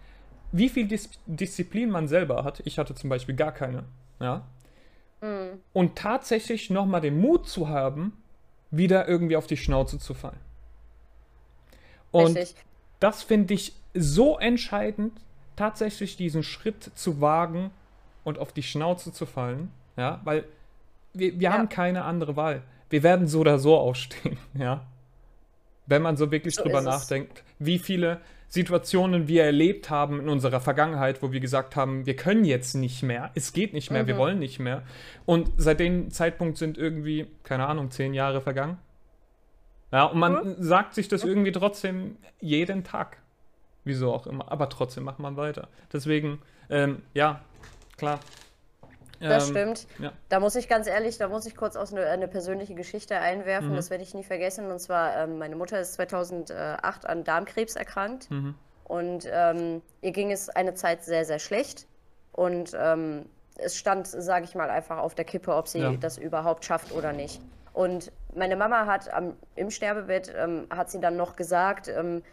wie 0.52 0.70
viel 0.70 0.88
Dis 0.88 1.10
Disziplin 1.26 1.90
man 1.90 2.08
selber 2.08 2.44
hat. 2.44 2.62
Ich 2.66 2.80
hatte 2.80 2.96
zum 2.96 3.10
Beispiel 3.10 3.36
gar 3.36 3.52
keine. 3.52 3.84
Ja. 4.20 4.48
Mm. 5.22 5.60
Und 5.74 5.96
tatsächlich 5.96 6.70
nochmal 6.70 7.02
den 7.02 7.20
Mut 7.20 7.48
zu 7.48 7.70
haben, 7.70 8.14
wieder 8.72 9.08
irgendwie 9.08 9.36
auf 9.36 9.48
die 9.48 9.58
Schnauze 9.58 10.00
zu 10.00 10.14
fallen. 10.14 10.40
Und 12.12 12.38
Richtig. 12.38 12.56
das 13.00 13.24
finde 13.24 13.54
ich 13.54 13.74
so 13.94 14.38
entscheidend, 14.38 15.14
tatsächlich 15.56 16.18
diesen 16.18 16.44
Schritt 16.44 16.92
zu 16.96 17.20
wagen 17.20 17.72
und 18.24 18.40
auf 18.40 18.54
die 18.54 18.64
Schnauze 18.64 19.12
zu 19.12 19.26
fallen. 19.26 19.72
Ja, 19.98 20.22
weil 20.24 20.46
wir, 21.14 21.34
wir 21.34 21.50
ja. 21.50 21.54
haben 21.54 21.70
keine 21.70 22.06
andere 22.06 22.36
Wahl. 22.36 22.62
Wir 22.90 23.04
werden 23.04 23.28
so 23.28 23.42
oder 23.42 23.60
so 23.60 23.76
aufstehen, 23.76 24.38
ja. 24.54 24.86
Wenn 25.86 26.02
man 26.02 26.18
so 26.18 26.32
wirklich 26.32 26.56
so 26.56 26.64
drüber 26.64 26.82
nachdenkt, 26.82 27.44
wie 27.60 27.80
viele 27.80 28.20
Situationen 28.50 29.28
wir 29.28 29.44
erlebt 29.44 29.90
haben 29.90 30.20
in 30.20 30.30
unserer 30.30 30.60
Vergangenheit, 30.60 31.22
wo 31.22 31.32
wir 31.32 31.40
gesagt 31.40 31.76
haben, 31.76 32.06
wir 32.06 32.16
können 32.16 32.46
jetzt 32.46 32.76
nicht 32.76 33.04
mehr, 33.04 33.32
es 33.36 33.54
geht 33.54 33.74
nicht 33.74 33.92
mehr, 33.92 34.04
mhm. 34.04 34.08
wir 34.08 34.18
wollen 34.18 34.40
nicht 34.40 34.60
mehr. 34.60 34.84
Und 35.26 35.50
seit 35.58 35.80
dem 35.80 36.12
Zeitpunkt 36.12 36.58
sind 36.58 36.78
irgendwie, 36.78 37.28
keine 37.44 37.68
Ahnung, 37.68 37.92
zehn 37.92 38.14
Jahre 38.14 38.42
vergangen. 38.42 38.78
Ja, 39.92 40.06
und 40.06 40.20
man 40.20 40.34
mhm. 40.34 40.56
sagt 40.60 40.94
sich 40.94 41.08
das 41.08 41.24
irgendwie 41.24 41.52
trotzdem 41.52 42.18
jeden 42.40 42.84
Tag. 42.84 43.18
Wieso 43.84 44.12
auch 44.12 44.28
immer. 44.28 44.52
Aber 44.52 44.70
trotzdem 44.70 45.06
macht 45.06 45.20
man 45.20 45.38
weiter. 45.38 45.70
Deswegen, 45.94 46.42
ähm, 46.70 47.04
ja, 47.14 47.42
klar. 47.96 48.20
Das 49.20 49.48
ähm, 49.48 49.56
stimmt. 49.56 49.88
Ja. 50.00 50.12
Da 50.30 50.40
muss 50.40 50.56
ich 50.56 50.68
ganz 50.68 50.88
ehrlich, 50.88 51.18
da 51.18 51.28
muss 51.28 51.46
ich 51.46 51.56
kurz 51.56 51.76
aus 51.76 51.92
eine, 51.94 52.06
eine 52.06 52.28
persönliche 52.28 52.76
Geschichte 52.76 53.18
einwerfen. 53.18 53.72
Mhm. 53.72 53.76
Das 53.76 53.90
werde 53.90 54.04
ich 54.04 54.14
nie 54.14 54.24
vergessen. 54.24 54.70
Und 54.70 54.80
zwar, 54.80 55.16
ähm, 55.16 55.38
meine 55.38 55.56
Mutter 55.56 55.80
ist 55.80 55.94
2008 55.94 57.06
an 57.06 57.24
Darmkrebs 57.24 57.76
erkrankt. 57.76 58.30
Mhm. 58.30 58.56
Und 58.84 59.28
ähm, 59.32 59.82
ihr 60.02 60.12
ging 60.12 60.32
es 60.32 60.50
eine 60.50 60.74
Zeit 60.74 61.04
sehr, 61.04 61.26
sehr 61.26 61.40
schlecht. 61.40 61.88
Und 62.32 62.76
ähm, 62.78 63.26
es 63.56 63.78
stand, 63.78 64.08
sage 64.08 64.46
ich 64.46 64.54
mal, 64.54 64.70
einfach 64.70 64.98
auf 64.98 65.16
der 65.16 65.26
Kippe, 65.26 65.56
ob 65.56 65.68
sie 65.68 65.80
ja. 65.80 65.96
das 65.96 66.18
überhaupt 66.18 66.64
schafft 66.66 66.92
oder 66.92 67.12
nicht. 67.14 67.42
Und 67.74 68.12
meine 68.38 68.56
Mama 68.56 68.86
hat 68.86 69.12
am, 69.14 69.36
im 69.56 69.70
Sterbebett, 69.70 70.34
ähm, 70.36 70.68
hat 70.70 70.90
sie 70.90 71.00
dann 71.00 71.18
noch 71.18 71.36
gesagt, 71.36 71.88
ähm, 71.88 72.24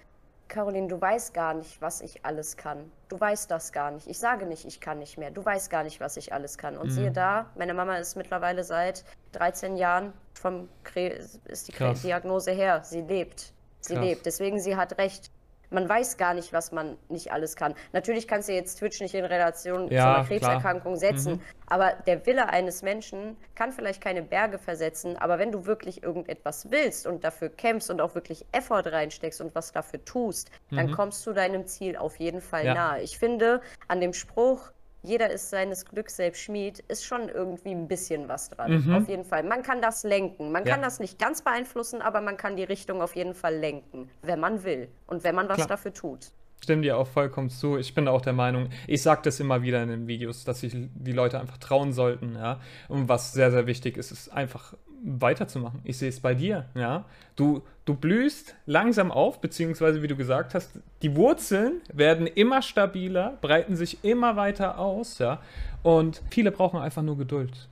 Caroline, 0.48 0.88
du 0.88 1.00
weißt 1.00 1.32
gar 1.32 1.54
nicht, 1.54 1.80
was 1.80 2.00
ich 2.00 2.24
alles 2.24 2.56
kann. 2.56 2.90
Du 3.08 3.18
weißt 3.18 3.50
das 3.50 3.72
gar 3.72 3.90
nicht. 3.90 4.06
Ich 4.06 4.18
sage 4.18 4.46
nicht, 4.46 4.64
ich 4.66 4.80
kann 4.80 4.98
nicht 4.98 5.16
mehr. 5.16 5.30
Du 5.30 5.44
weißt 5.44 5.70
gar 5.70 5.82
nicht, 5.82 6.00
was 6.00 6.16
ich 6.16 6.32
alles 6.32 6.58
kann. 6.58 6.76
Und 6.76 6.88
mhm. 6.88 6.92
siehe 6.92 7.10
da, 7.10 7.50
meine 7.56 7.74
Mama 7.74 7.96
ist 7.96 8.16
mittlerweile 8.16 8.62
seit 8.62 9.04
13 9.32 9.76
Jahren 9.76 10.12
vom 10.34 10.68
Kre 10.82 11.08
ist 11.08 11.68
die 11.68 11.72
Krass. 11.72 12.02
Diagnose 12.02 12.50
her. 12.50 12.82
Sie 12.84 13.00
lebt. 13.00 13.52
Sie 13.80 13.94
Krass. 13.94 14.04
lebt. 14.04 14.26
Deswegen, 14.26 14.60
sie 14.60 14.76
hat 14.76 14.98
recht 14.98 15.30
man 15.70 15.88
weiß 15.88 16.16
gar 16.16 16.34
nicht, 16.34 16.52
was 16.52 16.72
man 16.72 16.96
nicht 17.08 17.32
alles 17.32 17.56
kann. 17.56 17.74
Natürlich 17.92 18.28
kannst 18.28 18.48
du 18.48 18.52
jetzt 18.52 18.78
Twitch 18.78 19.00
nicht 19.00 19.14
in 19.14 19.24
Relation 19.24 19.88
ja, 19.88 20.02
zu 20.02 20.08
einer 20.08 20.26
Krebserkrankung 20.26 20.96
klar. 20.96 21.12
setzen, 21.12 21.32
mhm. 21.34 21.40
aber 21.66 21.92
der 22.06 22.26
Wille 22.26 22.48
eines 22.48 22.82
Menschen 22.82 23.36
kann 23.54 23.72
vielleicht 23.72 24.00
keine 24.00 24.22
Berge 24.22 24.58
versetzen, 24.58 25.16
aber 25.16 25.38
wenn 25.38 25.52
du 25.52 25.66
wirklich 25.66 26.02
irgendetwas 26.02 26.70
willst 26.70 27.06
und 27.06 27.24
dafür 27.24 27.48
kämpfst 27.48 27.90
und 27.90 28.00
auch 28.00 28.14
wirklich 28.14 28.44
Effort 28.52 28.84
reinsteckst 28.86 29.40
und 29.40 29.54
was 29.54 29.72
dafür 29.72 30.04
tust, 30.04 30.50
mhm. 30.70 30.76
dann 30.76 30.92
kommst 30.92 31.26
du 31.26 31.32
deinem 31.32 31.66
Ziel 31.66 31.96
auf 31.96 32.18
jeden 32.18 32.40
Fall 32.40 32.66
ja. 32.66 32.74
nahe. 32.74 33.02
Ich 33.02 33.18
finde 33.18 33.60
an 33.88 34.00
dem 34.00 34.12
Spruch, 34.12 34.70
jeder 35.04 35.30
ist 35.30 35.50
seines 35.50 35.84
Glücks 35.84 36.16
selbst 36.16 36.40
Schmied, 36.40 36.80
ist 36.88 37.04
schon 37.04 37.28
irgendwie 37.28 37.70
ein 37.70 37.86
bisschen 37.86 38.28
was 38.28 38.50
dran. 38.50 38.84
Mhm. 38.84 38.94
Auf 38.94 39.08
jeden 39.08 39.24
Fall. 39.24 39.42
Man 39.42 39.62
kann 39.62 39.82
das 39.82 40.02
lenken. 40.02 40.50
Man 40.50 40.64
ja. 40.64 40.72
kann 40.72 40.82
das 40.82 40.98
nicht 40.98 41.18
ganz 41.18 41.42
beeinflussen, 41.42 42.00
aber 42.00 42.20
man 42.20 42.36
kann 42.36 42.56
die 42.56 42.64
Richtung 42.64 43.02
auf 43.02 43.14
jeden 43.14 43.34
Fall 43.34 43.56
lenken, 43.56 44.08
wenn 44.22 44.40
man 44.40 44.64
will 44.64 44.88
und 45.06 45.22
wenn 45.22 45.34
man 45.34 45.48
was 45.48 45.56
Klar. 45.56 45.68
dafür 45.68 45.92
tut. 45.92 46.30
Stimme 46.62 46.80
dir 46.80 46.96
auch 46.96 47.06
vollkommen 47.06 47.50
zu. 47.50 47.76
Ich 47.76 47.94
bin 47.94 48.08
auch 48.08 48.22
der 48.22 48.32
Meinung, 48.32 48.70
ich 48.86 49.02
sage 49.02 49.20
das 49.24 49.38
immer 49.38 49.60
wieder 49.60 49.82
in 49.82 49.90
den 49.90 50.06
Videos, 50.06 50.44
dass 50.44 50.60
sich 50.60 50.74
die 50.74 51.12
Leute 51.12 51.38
einfach 51.38 51.58
trauen 51.58 51.92
sollten, 51.92 52.36
ja. 52.36 52.58
Und 52.88 53.06
was 53.06 53.34
sehr, 53.34 53.50
sehr 53.50 53.66
wichtig 53.66 53.98
ist, 53.98 54.10
ist 54.10 54.32
einfach 54.32 54.72
weiterzumachen. 55.04 55.80
Ich 55.84 55.98
sehe 55.98 56.08
es 56.08 56.20
bei 56.20 56.34
dir, 56.34 56.70
ja. 56.74 57.04
Du, 57.36 57.62
du 57.84 57.94
blühst 57.94 58.54
langsam 58.66 59.10
auf, 59.10 59.40
beziehungsweise 59.40 60.02
wie 60.02 60.08
du 60.08 60.16
gesagt 60.16 60.54
hast, 60.54 60.78
die 61.02 61.16
Wurzeln 61.16 61.82
werden 61.92 62.26
immer 62.26 62.62
stabiler, 62.62 63.38
breiten 63.40 63.76
sich 63.76 64.02
immer 64.02 64.36
weiter 64.36 64.78
aus, 64.78 65.18
ja. 65.18 65.40
Und 65.82 66.22
viele 66.30 66.50
brauchen 66.50 66.80
einfach 66.80 67.02
nur 67.02 67.18
Geduld. 67.18 67.68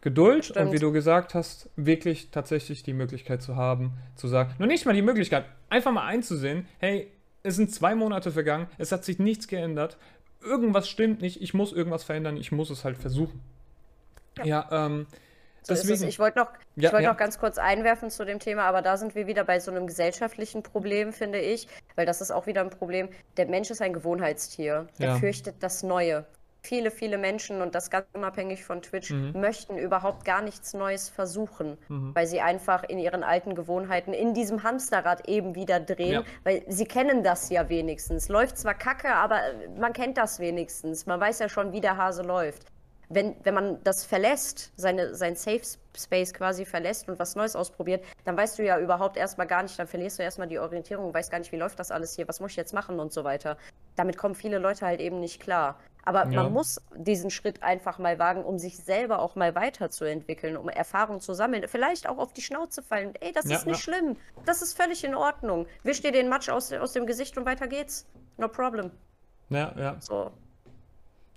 Geduld 0.00 0.46
Stimmt. 0.46 0.66
und 0.66 0.72
wie 0.72 0.80
du 0.80 0.90
gesagt 0.90 1.34
hast, 1.34 1.70
wirklich 1.76 2.30
tatsächlich 2.30 2.82
die 2.82 2.92
Möglichkeit 2.92 3.40
zu 3.40 3.54
haben, 3.54 3.92
zu 4.16 4.26
sagen, 4.26 4.52
nur 4.58 4.66
nicht 4.66 4.84
mal 4.84 4.94
die 4.94 5.02
Möglichkeit, 5.02 5.44
einfach 5.68 5.92
mal 5.92 6.06
einzusehen, 6.06 6.66
hey, 6.78 7.06
es 7.44 7.54
sind 7.54 7.72
zwei 7.72 7.94
Monate 7.94 8.32
vergangen, 8.32 8.66
es 8.78 8.90
hat 8.90 9.04
sich 9.04 9.20
nichts 9.20 9.46
geändert, 9.46 9.96
irgendwas 10.40 10.88
stimmt 10.88 11.22
nicht, 11.22 11.40
ich 11.40 11.54
muss 11.54 11.72
irgendwas 11.72 12.02
verändern, 12.02 12.36
ich 12.36 12.50
muss 12.50 12.70
es 12.70 12.84
halt 12.84 12.98
versuchen. 12.98 13.40
Ja, 14.38 14.44
ja 14.44 14.86
ähm, 14.86 15.06
so 15.62 15.74
Deswegen, 15.74 16.08
ich 16.08 16.18
wollte 16.18 16.40
noch, 16.40 16.48
ja, 16.74 16.92
wollt 16.92 17.04
ja. 17.04 17.10
noch 17.10 17.16
ganz 17.16 17.38
kurz 17.38 17.56
einwerfen 17.56 18.10
zu 18.10 18.24
dem 18.24 18.40
Thema, 18.40 18.64
aber 18.64 18.82
da 18.82 18.96
sind 18.96 19.14
wir 19.14 19.26
wieder 19.26 19.44
bei 19.44 19.60
so 19.60 19.70
einem 19.70 19.86
gesellschaftlichen 19.86 20.62
Problem, 20.62 21.12
finde 21.12 21.38
ich, 21.38 21.68
weil 21.94 22.04
das 22.04 22.20
ist 22.20 22.32
auch 22.32 22.46
wieder 22.46 22.62
ein 22.62 22.70
Problem. 22.70 23.08
Der 23.36 23.46
Mensch 23.46 23.70
ist 23.70 23.80
ein 23.80 23.92
Gewohnheitstier. 23.92 24.88
Der 24.98 25.08
ja. 25.08 25.16
fürchtet 25.16 25.56
das 25.60 25.82
Neue. 25.82 26.24
Viele, 26.64 26.92
viele 26.92 27.18
Menschen, 27.18 27.60
und 27.60 27.74
das 27.74 27.90
ganz 27.90 28.06
unabhängig 28.12 28.64
von 28.64 28.82
Twitch, 28.82 29.10
mhm. 29.10 29.32
möchten 29.40 29.76
überhaupt 29.78 30.24
gar 30.24 30.42
nichts 30.42 30.74
Neues 30.74 31.08
versuchen, 31.08 31.76
mhm. 31.88 32.14
weil 32.14 32.26
sie 32.26 32.40
einfach 32.40 32.84
in 32.84 32.98
ihren 32.98 33.24
alten 33.24 33.56
Gewohnheiten 33.56 34.12
in 34.12 34.32
diesem 34.32 34.62
Hamsterrad 34.62 35.28
eben 35.28 35.56
wieder 35.56 35.80
drehen, 35.80 36.24
weil 36.44 36.62
sie 36.68 36.84
kennen 36.84 37.24
das 37.24 37.50
ja 37.50 37.68
wenigstens. 37.68 38.28
Läuft 38.28 38.58
zwar 38.58 38.74
kacke, 38.74 39.12
aber 39.12 39.40
man 39.76 39.92
kennt 39.92 40.18
das 40.18 40.38
wenigstens. 40.38 41.06
Man 41.06 41.20
weiß 41.20 41.40
ja 41.40 41.48
schon, 41.48 41.72
wie 41.72 41.80
der 41.80 41.96
Hase 41.96 42.22
läuft 42.22 42.71
wenn, 43.14 43.36
wenn 43.42 43.54
man 43.54 43.82
das 43.84 44.04
verlässt, 44.04 44.72
seine, 44.76 45.14
sein 45.14 45.36
Safe 45.36 45.60
Space 45.96 46.32
quasi 46.32 46.64
verlässt 46.64 47.08
und 47.08 47.18
was 47.18 47.36
Neues 47.36 47.54
ausprobiert, 47.54 48.04
dann 48.24 48.36
weißt 48.36 48.58
du 48.58 48.64
ja 48.64 48.78
überhaupt 48.78 49.16
erstmal 49.16 49.46
gar 49.46 49.62
nicht, 49.62 49.78
dann 49.78 49.86
verlierst 49.86 50.18
du 50.18 50.22
erstmal 50.22 50.48
die 50.48 50.58
Orientierung, 50.58 51.12
weißt 51.12 51.30
gar 51.30 51.38
nicht, 51.38 51.52
wie 51.52 51.56
läuft 51.56 51.78
das 51.78 51.90
alles 51.90 52.14
hier, 52.14 52.26
was 52.28 52.40
muss 52.40 52.52
ich 52.52 52.56
jetzt 52.56 52.72
machen 52.72 52.98
und 52.98 53.12
so 53.12 53.24
weiter. 53.24 53.56
Damit 53.96 54.16
kommen 54.16 54.34
viele 54.34 54.58
Leute 54.58 54.86
halt 54.86 55.00
eben 55.00 55.20
nicht 55.20 55.40
klar. 55.40 55.78
Aber 56.04 56.26
ja. 56.26 56.42
man 56.42 56.52
muss 56.52 56.80
diesen 56.96 57.30
Schritt 57.30 57.62
einfach 57.62 57.98
mal 57.98 58.18
wagen, 58.18 58.44
um 58.44 58.58
sich 58.58 58.76
selber 58.78 59.20
auch 59.20 59.36
mal 59.36 59.54
weiterzuentwickeln, 59.54 60.56
um 60.56 60.68
Erfahrung 60.68 61.20
zu 61.20 61.32
sammeln. 61.32 61.68
Vielleicht 61.68 62.08
auch 62.08 62.18
auf 62.18 62.32
die 62.32 62.42
Schnauze 62.42 62.82
fallen. 62.82 63.14
Ey, 63.20 63.32
das 63.32 63.48
ja, 63.48 63.56
ist 63.56 63.66
nicht 63.66 63.86
ja. 63.86 63.94
schlimm. 63.94 64.16
Das 64.44 64.62
ist 64.62 64.76
völlig 64.76 65.04
in 65.04 65.14
Ordnung. 65.14 65.66
Wisch 65.84 66.02
dir 66.02 66.10
den 66.10 66.28
Matsch 66.28 66.48
aus, 66.48 66.72
aus 66.72 66.92
dem 66.92 67.06
Gesicht 67.06 67.38
und 67.38 67.46
weiter 67.46 67.68
geht's. 67.68 68.06
No 68.36 68.48
problem. 68.48 68.90
Ja, 69.50 69.72
ja. 69.78 69.96
So. 70.00 70.32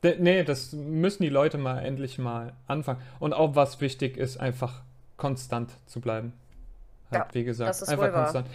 Nee, 0.03 0.43
das 0.43 0.73
müssen 0.73 1.23
die 1.23 1.29
Leute 1.29 1.57
mal 1.57 1.79
endlich 1.79 2.17
mal 2.17 2.53
anfangen. 2.67 3.01
Und 3.19 3.33
auch 3.33 3.55
was 3.55 3.81
wichtig 3.81 4.17
ist, 4.17 4.37
einfach 4.37 4.83
konstant 5.17 5.71
zu 5.87 5.99
bleiben. 5.99 6.33
Halt, 7.11 7.25
ja, 7.25 7.33
wie 7.33 7.43
gesagt, 7.43 7.69
das 7.69 7.81
ist 7.81 7.89
einfach 7.89 8.13
konstant. 8.13 8.47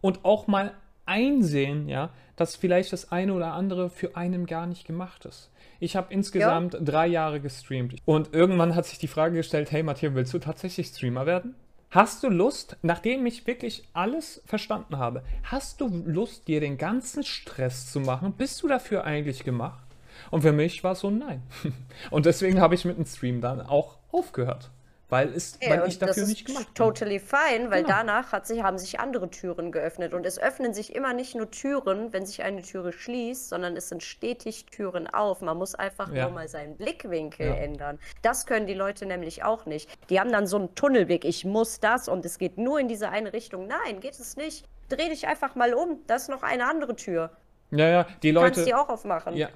Und 0.00 0.24
auch 0.24 0.46
mal 0.46 0.72
einsehen, 1.04 1.88
ja, 1.88 2.10
dass 2.36 2.56
vielleicht 2.56 2.92
das 2.92 3.12
eine 3.12 3.32
oder 3.32 3.52
andere 3.52 3.90
für 3.90 4.16
einen 4.16 4.46
gar 4.46 4.66
nicht 4.66 4.86
gemacht 4.86 5.24
ist. 5.24 5.50
Ich 5.78 5.96
habe 5.96 6.12
insgesamt 6.12 6.74
ja. 6.74 6.80
drei 6.80 7.06
Jahre 7.06 7.40
gestreamt 7.40 7.96
und 8.04 8.34
irgendwann 8.34 8.74
hat 8.74 8.86
sich 8.86 8.98
die 8.98 9.08
Frage 9.08 9.36
gestellt, 9.36 9.70
hey 9.70 9.82
Matthias, 9.82 10.14
willst 10.14 10.34
du 10.34 10.38
tatsächlich 10.38 10.88
Streamer 10.88 11.26
werden? 11.26 11.54
Hast 11.90 12.22
du 12.22 12.28
Lust, 12.28 12.76
nachdem 12.82 13.24
ich 13.26 13.46
wirklich 13.46 13.84
alles 13.92 14.42
verstanden 14.44 14.98
habe, 14.98 15.22
hast 15.44 15.80
du 15.80 15.88
Lust, 15.88 16.48
dir 16.48 16.60
den 16.60 16.78
ganzen 16.78 17.22
Stress 17.22 17.90
zu 17.90 18.00
machen? 18.00 18.32
Bist 18.32 18.62
du 18.62 18.68
dafür 18.68 19.04
eigentlich 19.04 19.44
gemacht? 19.44 19.85
Und 20.30 20.42
für 20.42 20.52
mich 20.52 20.82
war 20.84 20.92
es 20.92 21.00
so 21.00 21.10
nein. 21.10 21.42
Und 22.10 22.26
deswegen 22.26 22.60
habe 22.60 22.74
ich 22.74 22.84
mit 22.84 22.96
dem 22.96 23.06
Stream 23.06 23.40
dann 23.40 23.60
auch 23.60 23.98
aufgehört. 24.10 24.70
Weil, 25.08 25.32
es, 25.34 25.56
ja, 25.62 25.70
weil 25.70 25.88
ich 25.88 26.00
dafür 26.00 26.26
nicht 26.26 26.46
gemacht 26.46 26.66
habe. 26.66 26.74
Totally 26.74 27.20
fine, 27.20 27.70
weil 27.70 27.84
genau. 27.84 27.98
danach 27.98 28.32
hat 28.32 28.44
sich, 28.44 28.64
haben 28.64 28.76
sich 28.76 28.98
andere 28.98 29.30
Türen 29.30 29.70
geöffnet. 29.70 30.12
Und 30.12 30.26
es 30.26 30.36
öffnen 30.36 30.74
sich 30.74 30.96
immer 30.96 31.12
nicht 31.12 31.36
nur 31.36 31.48
Türen, 31.48 32.12
wenn 32.12 32.26
sich 32.26 32.42
eine 32.42 32.62
Türe 32.62 32.92
schließt, 32.92 33.50
sondern 33.50 33.76
es 33.76 33.88
sind 33.88 34.02
stetig 34.02 34.66
Türen 34.66 35.06
auf. 35.06 35.42
Man 35.42 35.58
muss 35.58 35.76
einfach 35.76 36.12
ja. 36.12 36.24
nur 36.24 36.32
mal 36.32 36.48
seinen 36.48 36.76
Blickwinkel 36.76 37.46
ja. 37.46 37.54
ändern. 37.54 38.00
Das 38.22 38.46
können 38.46 38.66
die 38.66 38.74
Leute 38.74 39.06
nämlich 39.06 39.44
auch 39.44 39.64
nicht. 39.64 39.88
Die 40.10 40.18
haben 40.18 40.32
dann 40.32 40.48
so 40.48 40.56
einen 40.56 40.74
Tunnelblick, 40.74 41.24
ich 41.24 41.44
muss 41.44 41.78
das 41.78 42.08
und 42.08 42.24
es 42.26 42.38
geht 42.38 42.58
nur 42.58 42.80
in 42.80 42.88
diese 42.88 43.08
eine 43.08 43.32
Richtung. 43.32 43.68
Nein, 43.68 44.00
geht 44.00 44.14
es 44.14 44.36
nicht. 44.36 44.66
Dreh 44.88 45.08
dich 45.08 45.28
einfach 45.28 45.54
mal 45.54 45.72
um. 45.72 46.00
Da 46.08 46.16
ist 46.16 46.28
noch 46.28 46.42
eine 46.42 46.68
andere 46.68 46.96
Tür. 46.96 47.30
Ja, 47.70 47.88
ja, 47.88 48.06
die 48.24 48.32
Leute. 48.32 48.48
Du 48.48 48.54
kannst 48.54 48.68
die 48.68 48.74
auch 48.74 48.88
aufmachen. 48.88 49.36
Ja, 49.36 49.50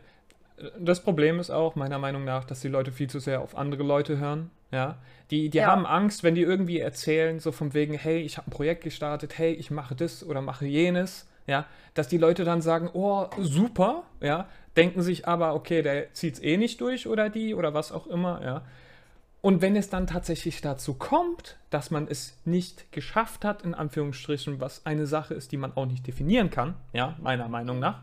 das 0.79 1.03
Problem 1.03 1.41
ist 1.41 1.51
auch, 1.51 1.75
meiner 1.75 1.99
Meinung 1.99 2.25
nach, 2.25 2.45
dass 2.45 2.61
die 2.61 2.69
Leute 2.69 2.93
viel 2.93 3.09
zu 3.09 3.19
sehr 3.19 3.41
auf 3.41 3.57
andere 3.57 3.83
Leute 3.83 4.19
hören. 4.19 4.51
Ja, 4.73 4.99
die, 5.31 5.51
die 5.51 5.59
ja. 5.59 5.67
haben 5.67 5.85
Angst, 5.85 6.23
wenn 6.23 6.35
die 6.35 6.43
irgendwie 6.43 6.79
erzählen, 6.79 7.41
so 7.41 7.51
von 7.51 7.75
wegen, 7.75 7.95
hey, 7.95 8.21
ich 8.21 8.37
habe 8.37 8.49
ein 8.49 8.53
Projekt 8.53 8.85
gestartet, 8.85 9.37
hey, 9.37 9.53
ich 9.53 9.71
mache 9.71 9.97
das 9.97 10.25
oder 10.25 10.43
mache 10.43 10.67
jenes, 10.67 11.29
ja, 11.47 11.67
dass 11.95 12.07
die 12.07 12.19
Leute 12.19 12.45
dann 12.45 12.63
sagen, 12.63 12.89
oh, 12.93 13.27
super, 13.39 14.05
ja, 14.21 14.49
denken 14.77 15.03
sich 15.03 15.27
aber, 15.27 15.55
okay, 15.55 15.83
der 15.83 16.13
zieht 16.15 16.35
es 16.35 16.43
eh 16.43 16.57
nicht 16.57 16.81
durch 16.81 17.09
oder 17.09 17.31
die 17.31 17.55
oder 17.55 17.75
was 17.75 17.91
auch 17.91 18.07
immer, 18.07 18.41
ja. 18.45 18.63
Und 19.43 19.63
wenn 19.63 19.75
es 19.75 19.89
dann 19.89 20.07
tatsächlich 20.07 20.61
dazu 20.61 20.95
kommt, 20.95 21.57
dass 21.71 21.91
man 21.91 22.07
es 22.07 22.37
nicht 22.45 22.93
geschafft 22.93 23.45
hat, 23.45 23.63
in 23.63 23.75
Anführungsstrichen, 23.75 24.61
was 24.61 24.85
eine 24.85 25.07
Sache 25.07 25.33
ist, 25.33 25.51
die 25.51 25.57
man 25.57 25.75
auch 25.75 25.87
nicht 25.87 26.07
definieren 26.07 26.51
kann, 26.51 26.75
ja, 26.93 27.17
meiner 27.21 27.49
Meinung 27.49 27.79
nach, 27.79 28.03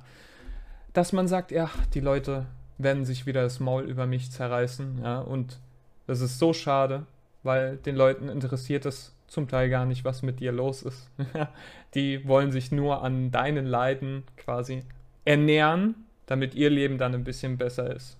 dass 0.97 1.13
man 1.13 1.27
sagt, 1.27 1.51
ja, 1.51 1.69
die 1.93 1.99
Leute 1.99 2.47
werden 2.79 3.05
sich 3.05 3.27
wieder 3.27 3.43
das 3.43 3.59
Maul 3.59 3.83
über 3.83 4.07
mich 4.07 4.31
zerreißen, 4.31 4.99
ja, 5.03 5.19
und 5.19 5.59
das 6.07 6.21
ist 6.21 6.39
so 6.39 6.53
schade, 6.53 7.05
weil 7.43 7.77
den 7.77 7.95
Leuten 7.95 8.29
interessiert 8.29 8.83
es 8.87 9.13
zum 9.27 9.47
Teil 9.47 9.69
gar 9.69 9.85
nicht, 9.85 10.05
was 10.05 10.23
mit 10.23 10.39
dir 10.39 10.51
los 10.51 10.81
ist. 10.81 11.07
die 11.93 12.27
wollen 12.27 12.51
sich 12.51 12.71
nur 12.71 13.03
an 13.03 13.29
deinen 13.29 13.67
Leiden 13.67 14.23
quasi 14.37 14.83
ernähren, 15.23 16.07
damit 16.25 16.55
ihr 16.55 16.71
Leben 16.71 16.97
dann 16.97 17.13
ein 17.13 17.23
bisschen 17.23 17.59
besser 17.59 17.93
ist. 17.95 18.17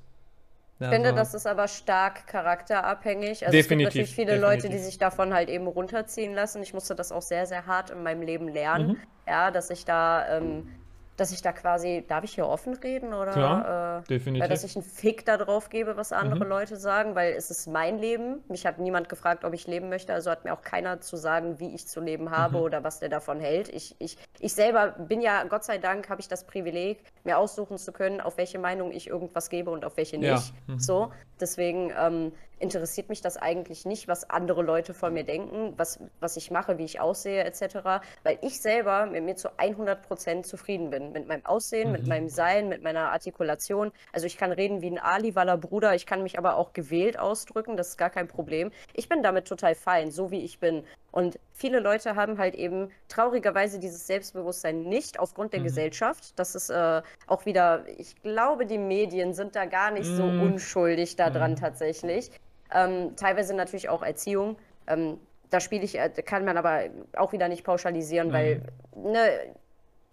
Ich 0.80 0.88
finde, 0.88 1.13
das 1.13 1.34
ist 1.34 1.48
aber 1.48 1.68
stark 1.68 2.28
charakterabhängig. 2.28 3.44
Also 3.44 3.52
definitiv, 3.52 3.58
es 3.58 3.68
gibt 3.68 3.82
natürlich 3.82 4.16
viele 4.16 4.34
definitiv. 4.34 4.63
Leute, 4.63 4.70
die 4.70 4.84
sich 4.84 5.00
davon 5.00 5.34
halt 5.34 5.50
eben 5.50 5.66
runterziehen 5.66 6.36
lassen. 6.36 6.62
Ich 6.62 6.76
musste 6.76 6.94
das 6.94 7.12
auch 7.12 7.24
sehr, 7.24 7.48
sehr 7.48 7.66
hart 7.66 7.90
in 7.90 8.04
meinem 8.04 8.22
Leben 8.22 8.48
lernen. 8.48 8.90
Mhm. 8.90 8.98
Ja, 9.28 9.50
dass 9.50 9.72
ich 9.72 9.86
da 9.86 10.38
ähm, 10.38 10.70
dass 11.17 11.32
ich 11.32 11.41
da 11.41 11.51
quasi, 11.51 12.06
darf 12.08 12.23
ich 12.23 12.36
hier 12.36 12.47
offen 12.47 12.75
reden 12.75 13.13
oder? 13.13 13.34
Klar, 13.34 13.99
äh, 13.99 14.08
definitiv. 14.08 14.47
Dass 14.47 14.63
ich 14.63 14.75
einen 14.75 14.86
Fick 14.86 15.25
da 15.25 15.38
drauf 15.38 15.69
gebe, 15.69 15.97
was 15.97 16.13
andere 16.13 16.45
mhm. 16.45 16.49
Leute 16.49 16.77
sagen, 16.77 17.15
weil 17.15 17.34
es 17.34 17.49
ist 17.49 17.67
mein 17.67 17.97
Leben. 17.97 18.43
Mich 18.47 18.65
hat 18.65 18.77
niemand 18.77 19.10
gefragt, 19.10 19.43
ob 19.43 19.53
ich 19.53 19.65
leben 19.67 19.89
möchte, 19.89 20.13
also 20.13 20.30
hat 20.30 20.45
mir 20.45 20.53
auch 20.53 20.62
keiner 20.62 21.01
zu 21.01 21.17
sagen, 21.17 21.60
wie 21.60 21.73
ich 21.73 21.88
zu 21.88 21.99
leben 21.99 22.30
habe 22.30 22.58
mhm. 22.58 22.63
oder 22.63 22.84
was 22.84 22.99
der 22.99 23.10
davon 23.10 23.39
hält. 23.39 23.67
Ich, 23.69 23.95
ich, 23.97 24.17
ich 24.39 24.53
selber 24.53 24.89
bin 24.91 25.19
ja, 25.19 25.43
Gott 25.43 25.63
sei 25.63 25.80
Dank, 25.80 26.08
habe 26.10 26.21
ich 26.21 26.27
das 26.27 26.45
Privileg, 26.45 27.03
mir 27.23 27.39
aussuchen 27.39 27.80
zu 27.80 27.91
können, 27.91 28.21
auf 28.21 28.38
welche 28.38 28.60
Meinung 28.60 28.91
ich 28.91 29.08
irgendwas 29.08 29.49
gebe 29.49 29.71
und 29.71 29.86
auf 29.86 29.97
welche 29.97 30.19
nicht. 30.19 30.30
Ja. 30.67 30.73
Mhm. 30.73 30.80
So, 30.80 31.12
deswegen 31.39 31.91
ähm, 31.99 32.32
interessiert 32.60 33.10
mich 33.10 33.22
das 33.22 33.38
eigentlich 33.38 33.86
nicht, 33.86 34.08
was 34.08 34.30
andere 34.30 34.63
Leute 34.63 34.93
von 34.93 35.13
mir 35.13 35.24
denken, 35.24 35.74
was, 35.78 36.00
was 36.20 36.38
ich 36.38 36.52
mache, 36.52 36.78
wie 36.78 36.86
ich 36.86 37.00
aussehe, 37.00 37.43
etc., 37.43 38.02
weil 38.24 38.38
ich 38.41 38.62
selber 38.62 39.06
mit 39.06 39.24
mir 39.24 39.36
zu 39.36 39.50
100% 39.50 40.43
zufrieden 40.43 40.89
bin. 40.89 41.12
Mit 41.12 41.28
meinem 41.28 41.46
Aussehen, 41.46 41.88
mhm. 41.88 41.93
mit 41.93 42.08
meinem 42.08 42.30
Sein, 42.30 42.67
mit 42.67 42.84
meiner 42.84 43.12
Artikulation. 43.12 43.91
Also 44.12 44.26
ich 44.26 44.38
kann 44.38 44.52
reden 44.52 44.82
wie 44.82 44.89
ein 44.89 45.00
Ali-Waller 45.00 45.58
Bruder, 45.58 45.96
ich 45.96 46.06
kann 46.06 46.24
mich 46.24 46.38
aber 46.38 46.58
auch 46.58 46.74
gewählt 46.74 47.20
ausdrücken, 47.20 47.78
das 47.78 47.89
ist 47.89 47.98
gar 47.98 48.10
kein 48.10 48.28
Problem. 48.28 48.72
Ich 48.93 49.10
bin 49.10 49.24
damit 49.24 49.48
total 49.48 49.76
fein, 49.76 50.12
so 50.12 50.32
wie 50.32 50.43
ich 50.43 50.60
bin. 50.60 50.84
Und 51.12 51.39
viele 51.52 51.80
Leute 51.80 52.15
haben 52.15 52.38
halt 52.38 52.54
eben 52.54 52.91
traurigerweise 53.08 53.80
dieses 53.80 54.06
Selbstbewusstsein 54.06 54.84
nicht 54.84 55.20
aufgrund 55.20 55.54
der 55.54 55.62
mhm. 55.62 55.65
Gesellschaft. 55.65 56.38
Das 56.38 56.54
ist 56.54 56.70
äh, 56.70 57.02
auch 57.26 57.46
wieder, 57.46 57.86
ich 57.98 58.22
glaube, 58.22 58.65
die 58.65 58.78
Medien 58.78 59.34
sind 59.34 59.56
da 59.56 59.65
gar 59.65 59.91
nicht 59.91 60.10
mhm. 60.12 60.15
so 60.15 60.24
unschuldig 60.24 61.15
daran 61.15 61.52
mhm. 61.52 61.56
tatsächlich. 61.56 62.30
Ähm, 62.73 63.15
teilweise 63.15 63.53
natürlich 63.56 63.89
auch 63.89 64.03
Erziehung. 64.03 64.58
Ähm, 64.88 65.19
da 65.49 65.60
spiele 65.60 65.84
ich, 65.84 65.97
äh, 65.97 66.10
kann 66.25 66.45
man 66.45 66.58
aber 66.58 66.84
auch 67.15 67.32
wieder 67.32 67.47
nicht 67.47 67.63
pauschalisieren, 67.63 68.34
weil 68.34 68.62
mhm. 68.95 69.12
ne, 69.12 69.30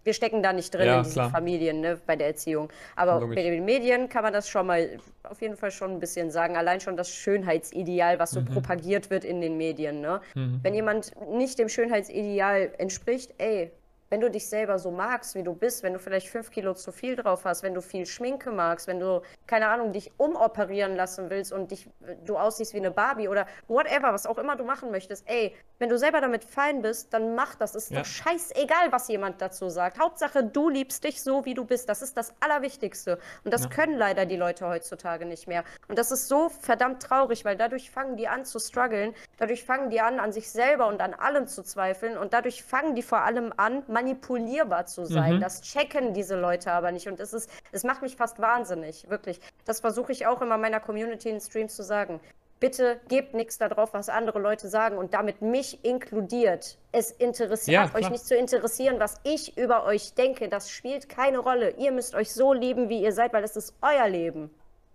wir 0.04 0.12
stecken 0.12 0.42
da 0.42 0.52
nicht 0.52 0.72
drin 0.72 0.86
ja, 0.86 0.96
in 0.98 1.02
diesen 1.02 1.14
klar. 1.14 1.30
Familien, 1.30 1.80
ne, 1.80 1.98
bei 2.06 2.14
der 2.14 2.28
Erziehung. 2.28 2.68
Aber 2.94 3.20
Logisch. 3.20 3.36
bei 3.36 3.42
den 3.42 3.64
Medien 3.64 4.08
kann 4.08 4.22
man 4.22 4.32
das 4.32 4.48
schon 4.48 4.66
mal 4.66 4.98
auf 5.22 5.40
jeden 5.40 5.56
Fall 5.56 5.70
schon 5.70 5.92
ein 5.92 6.00
bisschen 6.00 6.30
sagen. 6.30 6.56
Allein 6.56 6.80
schon 6.80 6.96
das 6.96 7.10
Schönheitsideal, 7.10 8.18
was 8.18 8.32
so 8.32 8.40
mhm. 8.40 8.46
propagiert 8.46 9.10
wird 9.10 9.24
in 9.24 9.40
den 9.40 9.56
Medien. 9.56 10.00
Ne? 10.00 10.20
Mhm. 10.34 10.60
Wenn 10.62 10.74
jemand 10.74 11.12
nicht 11.30 11.58
dem 11.58 11.68
Schönheitsideal 11.68 12.72
entspricht, 12.78 13.34
ey, 13.38 13.72
wenn 14.14 14.20
du 14.20 14.31
dich 14.31 14.48
selber 14.48 14.79
so 14.79 14.92
magst, 14.92 15.35
wie 15.35 15.42
du 15.42 15.55
bist, 15.55 15.83
wenn 15.83 15.92
du 15.92 15.98
vielleicht 15.98 16.29
fünf 16.29 16.53
Kilo 16.53 16.72
zu 16.74 16.92
viel 16.92 17.16
drauf 17.16 17.44
hast, 17.44 17.64
wenn 17.64 17.74
du 17.74 17.83
viel 17.83 18.07
Schminke 18.07 18.53
magst, 18.53 18.87
wenn 18.87 19.00
du, 19.00 19.22
keine 19.48 19.66
Ahnung, 19.66 19.90
dich 19.90 20.12
umoperieren 20.18 20.94
lassen 20.94 21.31
willst 21.31 21.53
und 21.53 21.72
dich, 21.72 21.90
du 22.24 22.38
aussiehst 22.38 22.74
wie 22.74 22.79
eine 22.79 22.92
Barbie 22.92 23.27
oder 23.27 23.48
whatever, 23.66 24.12
was 24.12 24.24
auch 24.24 24.38
immer 24.38 24.55
du 24.55 24.62
machen 24.62 24.92
möchtest, 24.92 25.29
ey, 25.29 25.53
wenn 25.81 25.88
du 25.88 25.98
selber 25.98 26.20
damit 26.20 26.44
fein 26.44 26.83
bist, 26.83 27.12
dann 27.12 27.35
mach 27.35 27.57
das. 27.57 27.74
Ist 27.74 27.90
ja. 27.90 27.98
doch 27.98 28.07
scheißegal, 28.07 28.92
was 28.92 29.09
jemand 29.09 29.42
dazu 29.42 29.68
sagt. 29.68 29.98
Hauptsache, 29.98 30.44
du 30.44 30.68
liebst 30.68 31.03
dich 31.03 31.20
so, 31.20 31.44
wie 31.44 31.55
du 31.55 31.64
bist. 31.64 31.88
Das 31.88 32.00
ist 32.00 32.16
das 32.16 32.33
Allerwichtigste. 32.38 33.18
Und 33.44 33.53
das 33.53 33.64
ja. 33.64 33.70
können 33.70 33.98
leider 33.98 34.27
die 34.27 34.37
Leute 34.37 34.68
heutzutage 34.68 35.27
nicht 35.27 35.48
mehr. 35.48 35.64
Und 35.88 35.98
das 35.98 36.12
ist 36.12 36.29
so 36.29 36.48
verdammt 36.48 37.03
traurig, 37.03 37.44
weil 37.44 37.57
dadurch 37.57 37.90
fangen 37.90 38.16
die 38.16 38.29
an 38.29 38.44
zu 38.44 38.61
strugglen. 38.61 39.14
Dadurch 39.38 39.64
fangen 39.64 39.90
die 39.90 40.00
an, 40.00 40.20
an 40.20 40.31
sich 40.31 40.48
selber 40.48 40.87
und 40.87 41.00
an 41.00 41.14
allem 41.14 41.48
zu 41.48 41.64
zweifeln. 41.64 42.16
Und 42.16 42.33
dadurch 42.33 42.62
fangen 42.62 42.94
die 42.94 43.03
vor 43.03 43.22
allem 43.22 43.53
an, 43.57 43.83
manipulierbar 44.04 44.86
zu 44.86 45.06
sein. 45.06 45.36
Mhm. 45.36 45.40
Das 45.40 45.62
checken 45.62 46.12
diese 46.12 46.38
Leute 46.38 46.72
aber 46.72 46.92
nicht. 46.92 47.08
Und 47.08 47.20
es 47.20 47.32
ist, 47.32 47.50
es 47.72 47.84
macht 47.84 48.02
mich 48.02 48.16
fast 48.16 48.38
wahnsinnig, 48.38 49.08
wirklich. 49.08 49.40
Das 49.64 49.80
versuche 49.80 50.12
ich 50.12 50.26
auch 50.26 50.42
immer 50.42 50.58
meiner 50.58 50.80
Community 50.80 51.30
in 51.30 51.40
Streams 51.40 51.74
zu 51.74 51.82
sagen. 51.82 52.20
Bitte 52.60 53.00
gebt 53.08 53.34
nichts 53.34 53.58
darauf, 53.58 53.92
was 53.94 54.08
andere 54.08 54.38
Leute 54.38 54.68
sagen 54.68 54.96
und 54.96 55.12
damit 55.12 55.42
mich 55.42 55.84
inkludiert. 55.84 56.78
Es 56.92 57.10
interessiert 57.10 57.90
ja, 57.92 57.94
euch 57.94 58.08
nicht 58.10 58.24
zu 58.24 58.36
interessieren, 58.36 58.96
was 59.00 59.16
ich 59.24 59.58
über 59.58 59.84
euch 59.84 60.14
denke. 60.14 60.48
Das 60.48 60.70
spielt 60.70 61.08
keine 61.08 61.38
Rolle. 61.38 61.74
Ihr 61.78 61.92
müsst 61.92 62.14
euch 62.14 62.32
so 62.32 62.52
lieben, 62.52 62.88
wie 62.88 63.02
ihr 63.02 63.12
seid, 63.12 63.32
weil 63.32 63.44
es 63.44 63.56
ist 63.56 63.74
euer 63.82 64.08
Leben. 64.08 64.50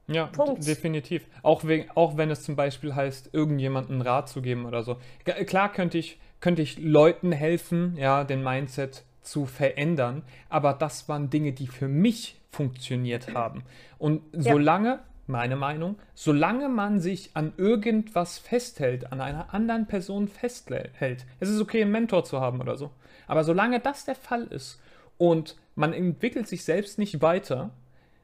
Ja, 0.08 0.26
Punkt. 0.26 0.66
definitiv. 0.66 1.28
Auch, 1.44 1.66
wegen, 1.66 1.92
auch 1.94 2.18
wenn 2.18 2.32
es 2.32 2.42
zum 2.42 2.56
Beispiel 2.56 2.96
heißt, 2.96 3.30
irgendjemandem 3.34 3.96
einen 3.96 4.02
Rat 4.02 4.30
zu 4.30 4.42
geben 4.42 4.66
oder 4.66 4.82
so. 4.82 4.98
Klar 5.24 5.72
könnte 5.72 6.00
ich, 6.00 6.18
könnte 6.42 6.62
ich 6.62 6.78
Leuten 6.80 7.32
helfen, 7.32 7.96
ja, 7.98 8.24
den 8.24 8.44
Mindset 8.44 9.04
zu 9.22 9.46
verändern, 9.46 10.24
aber 10.50 10.74
das 10.74 11.10
waren 11.10 11.30
Dinge, 11.30 11.54
die 11.54 11.68
für 11.68 11.88
mich 11.88 12.40
funktioniert 12.52 13.34
haben. 13.34 13.64
Und 13.98 14.22
solange, 14.34 14.90
ja. 14.90 15.00
meine 15.28 15.56
Meinung, 15.56 15.98
solange 16.16 16.70
man 16.70 17.00
sich 17.00 17.32
an 17.36 17.54
irgendwas 17.58 18.40
festhält, 18.40 19.12
an 19.12 19.22
einer 19.22 19.54
anderen 19.54 19.88
Person 19.88 20.28
festhält, 20.28 21.26
es 21.40 21.50
ist 21.50 21.62
okay, 21.62 21.82
einen 21.82 21.92
Mentor 21.92 22.24
zu 22.24 22.40
haben 22.40 22.62
oder 22.62 22.78
so, 22.78 22.92
aber 23.28 23.44
solange 23.44 23.80
das 23.80 24.06
der 24.06 24.16
Fall 24.16 24.46
ist 24.46 24.82
und 25.18 25.58
man 25.76 25.94
entwickelt 25.94 26.48
sich 26.48 26.64
selbst 26.64 26.98
nicht 26.98 27.22
weiter, 27.22 27.70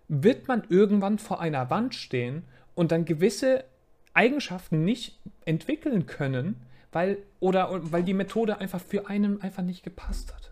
wird 0.07 0.47
man 0.47 0.63
irgendwann 0.69 1.19
vor 1.19 1.41
einer 1.41 1.69
Wand 1.69 1.95
stehen 1.95 2.43
und 2.73 2.91
dann 2.91 3.05
gewisse 3.05 3.63
Eigenschaften 4.13 4.83
nicht 4.83 5.19
entwickeln 5.45 6.05
können, 6.05 6.61
weil 6.95 7.17
oder 7.41 7.69
weil 7.91 8.03
die 8.03 8.13
Methode 8.13 8.57
einfach 8.57 8.79
für 8.79 9.07
einen 9.07 9.41
einfach 9.41 9.61
nicht 9.61 9.83
gepasst 9.83 10.33
hat. 10.33 10.51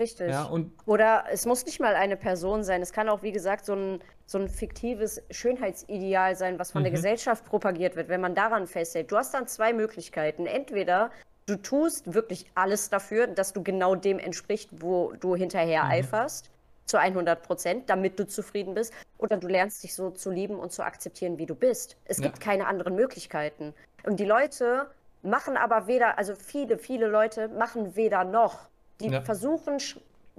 Richtig. 0.00 0.30
Ja, 0.30 0.44
und 0.44 0.72
Oder 0.86 1.24
es 1.30 1.44
muss 1.46 1.64
nicht 1.66 1.78
mal 1.78 1.94
eine 1.94 2.16
Person 2.16 2.64
sein. 2.64 2.80
Es 2.80 2.92
kann 2.92 3.08
auch, 3.10 3.22
wie 3.22 3.32
gesagt, 3.32 3.66
so 3.66 3.74
ein, 3.74 4.00
so 4.24 4.38
ein 4.38 4.48
fiktives 4.48 5.22
Schönheitsideal 5.30 6.36
sein, 6.36 6.58
was 6.58 6.72
von 6.72 6.80
mhm. 6.80 6.84
der 6.84 6.92
Gesellschaft 6.92 7.44
propagiert 7.44 7.96
wird, 7.96 8.08
wenn 8.08 8.22
man 8.22 8.34
daran 8.34 8.66
festhält. 8.66 9.12
Du 9.12 9.18
hast 9.18 9.34
dann 9.34 9.46
zwei 9.46 9.74
Möglichkeiten. 9.74 10.46
Entweder 10.46 11.10
du 11.44 11.56
tust 11.56 12.14
wirklich 12.14 12.46
alles 12.54 12.88
dafür, 12.88 13.26
dass 13.26 13.52
du 13.52 13.62
genau 13.62 13.94
dem 13.94 14.18
entspricht, 14.18 14.70
wo 14.72 15.12
du 15.20 15.36
hinterher 15.36 15.84
mhm. 15.84 15.90
eiferst, 15.90 16.50
zu 16.86 16.98
100 16.98 17.42
Prozent, 17.42 17.90
damit 17.90 18.18
du 18.18 18.26
zufrieden 18.26 18.72
bist. 18.72 18.94
Oder 19.18 19.36
du 19.36 19.48
lernst 19.48 19.84
dich 19.84 19.94
so 19.94 20.10
zu 20.10 20.30
lieben 20.30 20.58
und 20.58 20.72
zu 20.72 20.82
akzeptieren, 20.82 21.36
wie 21.36 21.46
du 21.46 21.54
bist. 21.54 21.98
Es 22.06 22.18
ja. 22.18 22.24
gibt 22.24 22.40
keine 22.40 22.66
anderen 22.66 22.96
Möglichkeiten. 22.96 23.74
Und 24.02 24.18
die 24.18 24.24
Leute 24.24 24.86
machen 25.22 25.56
aber 25.56 25.86
weder, 25.86 26.18
also 26.18 26.34
viele, 26.34 26.78
viele 26.78 27.06
Leute 27.06 27.48
machen 27.48 27.96
weder 27.96 28.24
noch. 28.24 28.68
Die 29.00 29.08
ja. 29.08 29.22
versuchen 29.22 29.78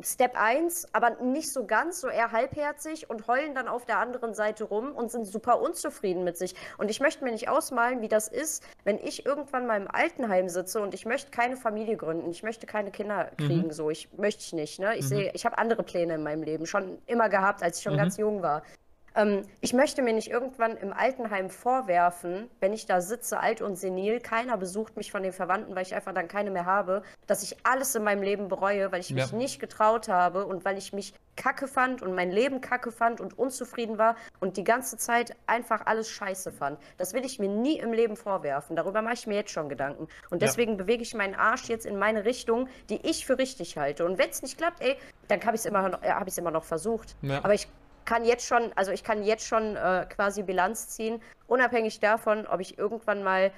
Step 0.03 0.35
1, 0.35 0.93
aber 0.93 1.21
nicht 1.21 1.51
so 1.51 1.65
ganz, 1.65 2.01
so 2.01 2.07
eher 2.07 2.31
halbherzig 2.31 3.09
und 3.09 3.27
heulen 3.27 3.53
dann 3.53 3.67
auf 3.67 3.85
der 3.85 3.99
anderen 3.99 4.33
Seite 4.33 4.63
rum 4.63 4.91
und 4.93 5.11
sind 5.11 5.25
super 5.25 5.61
unzufrieden 5.61 6.23
mit 6.23 6.37
sich. 6.37 6.55
Und 6.77 6.89
ich 6.89 6.99
möchte 6.99 7.23
mir 7.23 7.31
nicht 7.31 7.49
ausmalen, 7.49 8.01
wie 8.01 8.07
das 8.07 8.27
ist, 8.27 8.63
wenn 8.83 8.97
ich 8.97 9.25
irgendwann 9.25 9.67
mal 9.67 9.79
im 9.79 9.87
Altenheim 9.89 10.49
sitze 10.49 10.81
und 10.81 10.93
ich 10.93 11.05
möchte 11.05 11.31
keine 11.31 11.57
Familie 11.57 11.97
gründen, 11.97 12.31
ich 12.31 12.43
möchte 12.43 12.65
keine 12.65 12.91
Kinder 12.91 13.31
mhm. 13.37 13.45
kriegen, 13.45 13.67
mhm. 13.67 13.71
so, 13.71 13.89
ich 13.89 14.09
möchte 14.17 14.41
ich 14.41 14.53
nicht. 14.53 14.79
Ne? 14.79 14.95
Ich 14.95 15.05
mhm. 15.05 15.09
sehe, 15.09 15.31
ich 15.33 15.45
habe 15.45 15.57
andere 15.57 15.83
Pläne 15.83 16.15
in 16.15 16.23
meinem 16.23 16.43
Leben, 16.43 16.65
schon 16.65 16.97
immer 17.05 17.29
gehabt, 17.29 17.61
als 17.61 17.77
ich 17.77 17.83
schon 17.83 17.93
mhm. 17.93 17.97
ganz 17.97 18.17
jung 18.17 18.41
war. 18.41 18.63
Ähm, 19.15 19.43
ich 19.59 19.73
möchte 19.73 20.01
mir 20.01 20.13
nicht 20.13 20.29
irgendwann 20.29 20.77
im 20.77 20.93
Altenheim 20.93 21.49
vorwerfen, 21.49 22.49
wenn 22.59 22.73
ich 22.73 22.85
da 22.85 23.01
sitze, 23.01 23.39
alt 23.39 23.61
und 23.61 23.75
senil, 23.75 24.19
keiner 24.19 24.57
besucht 24.57 24.97
mich 24.97 25.11
von 25.11 25.23
den 25.23 25.33
Verwandten, 25.33 25.75
weil 25.75 25.83
ich 25.83 25.95
einfach 25.95 26.13
dann 26.13 26.27
keine 26.27 26.51
mehr 26.51 26.65
habe, 26.65 27.03
dass 27.27 27.43
ich 27.43 27.57
alles 27.63 27.93
in 27.95 28.03
meinem 28.03 28.23
Leben 28.23 28.47
bereue, 28.47 28.91
weil 28.91 29.01
ich 29.01 29.11
mich 29.11 29.31
ja. 29.31 29.37
nicht 29.37 29.59
getraut 29.59 30.07
habe 30.07 30.45
und 30.45 30.65
weil 30.65 30.77
ich 30.77 30.93
mich 30.93 31.13
kacke 31.35 31.67
fand 31.67 32.01
und 32.01 32.13
mein 32.13 32.31
Leben 32.31 32.61
kacke 32.61 32.91
fand 32.91 33.21
und 33.21 33.37
unzufrieden 33.37 33.97
war 33.97 34.15
und 34.39 34.57
die 34.57 34.63
ganze 34.63 34.97
Zeit 34.97 35.35
einfach 35.47 35.85
alles 35.85 36.09
scheiße 36.09 36.51
fand. 36.51 36.79
Das 36.97 37.13
will 37.13 37.25
ich 37.25 37.39
mir 37.39 37.49
nie 37.49 37.79
im 37.79 37.93
Leben 37.93 38.15
vorwerfen. 38.15 38.75
Darüber 38.75 39.01
mache 39.01 39.13
ich 39.15 39.27
mir 39.27 39.35
jetzt 39.35 39.51
schon 39.51 39.69
Gedanken. 39.69 40.07
Und 40.29 40.41
deswegen 40.41 40.73
ja. 40.73 40.77
bewege 40.77 41.03
ich 41.03 41.13
meinen 41.13 41.35
Arsch 41.35 41.69
jetzt 41.69 41.85
in 41.85 41.97
meine 41.97 42.25
Richtung, 42.25 42.67
die 42.89 42.99
ich 43.07 43.25
für 43.25 43.37
richtig 43.37 43.77
halte. 43.77 44.05
Und 44.05 44.17
wenn 44.17 44.29
es 44.29 44.41
nicht 44.41 44.57
klappt, 44.57 44.81
ey, 44.81 44.97
dann 45.27 45.41
habe 45.43 45.55
ich 45.55 45.61
es 45.61 45.65
immer, 45.65 45.89
noch, 45.89 46.03
äh, 46.03 46.11
hab 46.11 46.27
immer 46.37 46.51
noch 46.51 46.63
versucht. 46.63 47.15
Ja. 47.21 47.39
Aber 47.43 47.53
ich 47.53 47.67
kann 48.05 48.25
jetzt 48.25 48.45
schon, 48.45 48.71
also 48.75 48.91
ich 48.91 49.03
kann 49.03 49.23
jetzt 49.23 49.45
schon 49.45 49.75
äh, 49.75 50.05
quasi 50.09 50.43
Bilanz 50.43 50.89
ziehen, 50.89 51.21
unabhängig 51.47 51.99
davon, 51.99 52.47
ob 52.47 52.59
ich 52.59 52.77
irgendwann 52.77 53.23
mal 53.23 53.51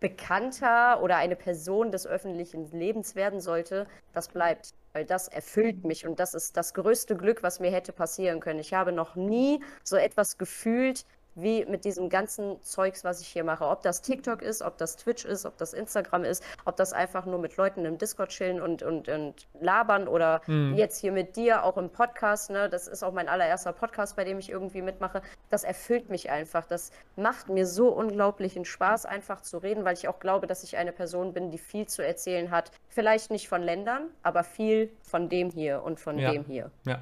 bekannter 0.00 1.02
oder 1.02 1.16
eine 1.16 1.36
Person 1.36 1.90
des 1.90 2.06
öffentlichen 2.06 2.70
Lebens 2.70 3.16
werden 3.16 3.40
sollte, 3.40 3.86
das 4.12 4.28
bleibt, 4.28 4.72
weil 4.92 5.04
das 5.04 5.28
erfüllt 5.28 5.84
mich 5.84 6.06
und 6.06 6.20
das 6.20 6.34
ist 6.34 6.56
das 6.56 6.72
größte 6.74 7.16
Glück, 7.16 7.42
was 7.42 7.58
mir 7.60 7.70
hätte 7.70 7.92
passieren 7.92 8.40
können. 8.40 8.60
Ich 8.60 8.74
habe 8.74 8.92
noch 8.92 9.16
nie 9.16 9.62
so 9.82 9.96
etwas 9.96 10.38
gefühlt, 10.38 11.04
wie 11.40 11.64
mit 11.66 11.84
diesem 11.84 12.08
ganzen 12.08 12.60
Zeugs, 12.62 13.04
was 13.04 13.20
ich 13.20 13.28
hier 13.28 13.44
mache. 13.44 13.64
Ob 13.66 13.82
das 13.82 14.02
TikTok 14.02 14.42
ist, 14.42 14.62
ob 14.62 14.78
das 14.78 14.96
Twitch 14.96 15.24
ist, 15.24 15.46
ob 15.46 15.56
das 15.56 15.72
Instagram 15.72 16.24
ist, 16.24 16.42
ob 16.64 16.76
das 16.76 16.92
einfach 16.92 17.26
nur 17.26 17.38
mit 17.38 17.56
Leuten 17.56 17.84
im 17.84 17.98
Discord 17.98 18.30
chillen 18.30 18.60
und, 18.60 18.82
und, 18.82 19.08
und 19.08 19.46
labern 19.60 20.08
oder 20.08 20.40
mhm. 20.46 20.74
jetzt 20.74 21.00
hier 21.00 21.12
mit 21.12 21.36
dir 21.36 21.64
auch 21.64 21.76
im 21.76 21.90
Podcast. 21.90 22.50
Ne? 22.50 22.68
Das 22.68 22.88
ist 22.88 23.02
auch 23.02 23.12
mein 23.12 23.28
allererster 23.28 23.72
Podcast, 23.72 24.16
bei 24.16 24.24
dem 24.24 24.38
ich 24.38 24.50
irgendwie 24.50 24.82
mitmache. 24.82 25.22
Das 25.50 25.64
erfüllt 25.64 26.10
mich 26.10 26.30
einfach. 26.30 26.66
Das 26.66 26.90
macht 27.16 27.48
mir 27.48 27.66
so 27.66 27.88
unglaublichen 27.88 28.64
Spaß, 28.64 29.06
einfach 29.06 29.40
zu 29.40 29.58
reden, 29.58 29.84
weil 29.84 29.94
ich 29.94 30.08
auch 30.08 30.18
glaube, 30.18 30.46
dass 30.46 30.62
ich 30.64 30.76
eine 30.76 30.92
Person 30.92 31.32
bin, 31.32 31.50
die 31.50 31.58
viel 31.58 31.86
zu 31.86 32.04
erzählen 32.04 32.50
hat. 32.50 32.70
Vielleicht 32.88 33.30
nicht 33.30 33.48
von 33.48 33.62
Ländern, 33.62 34.08
aber 34.22 34.44
viel 34.44 34.92
von 35.02 35.28
dem 35.28 35.50
hier 35.50 35.82
und 35.82 36.00
von 36.00 36.18
ja. 36.18 36.32
dem 36.32 36.44
hier. 36.44 36.70
Ja, 36.84 37.00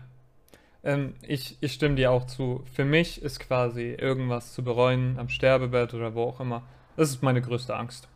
ähm, 0.87 1.15
ich, 1.23 1.59
ich 1.61 1.73
stimme 1.73 1.97
dir 1.97 2.13
auch 2.13 2.25
zu. 2.27 2.63
Für 2.73 2.85
mich 2.85 3.21
ist 3.21 3.41
quasi 3.41 3.95
irgendwas 3.99 4.55
zu 4.55 4.63
bereuen 4.63 5.19
am 5.19 5.29
Sterbebett 5.29 5.93
oder 5.95 6.15
wo 6.15 6.23
auch 6.23 6.41
immer. 6.41 6.63
Das 6.97 7.11
ist 7.11 7.23
meine 7.23 7.43
größte 7.43 7.75
Angst. 7.75 8.09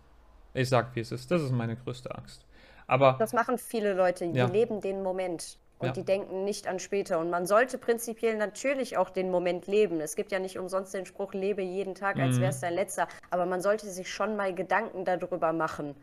Ich 0.54 0.68
sag, 0.68 0.94
wie 0.94 1.00
es 1.00 1.12
ist. 1.12 1.30
Das 1.30 1.42
ist 1.42 1.50
meine 1.50 1.76
größte 1.76 2.14
Angst. 2.14 2.46
Aber. 2.86 3.16
Das 3.18 3.32
machen 3.32 3.58
viele 3.58 3.92
Leute. 3.92 4.28
Die 4.28 4.38
ja. 4.38 4.46
leben 4.46 4.80
den 4.80 5.02
Moment. 5.02 5.58
Und 5.78 5.88
ja. 5.88 5.92
die 5.94 6.04
denken 6.04 6.44
nicht 6.44 6.68
an 6.68 6.78
später. 6.78 7.18
Und 7.18 7.30
man 7.30 7.46
sollte 7.46 7.78
prinzipiell 7.78 8.36
natürlich 8.36 8.98
auch 8.98 9.10
den 9.10 9.30
Moment 9.30 9.66
leben. 9.66 10.00
Es 10.00 10.14
gibt 10.14 10.30
ja 10.30 10.38
nicht 10.38 10.58
umsonst 10.58 10.92
den 10.92 11.06
Spruch, 11.06 11.32
lebe 11.32 11.62
jeden 11.62 11.94
Tag, 11.94 12.18
als 12.18 12.36
mhm. 12.36 12.42
wäre 12.42 12.50
es 12.50 12.60
dein 12.60 12.74
letzter. 12.74 13.08
Aber 13.30 13.46
man 13.46 13.62
sollte 13.62 13.88
sich 13.88 14.12
schon 14.12 14.36
mal 14.36 14.54
Gedanken 14.54 15.04
darüber 15.04 15.52
machen. 15.52 15.96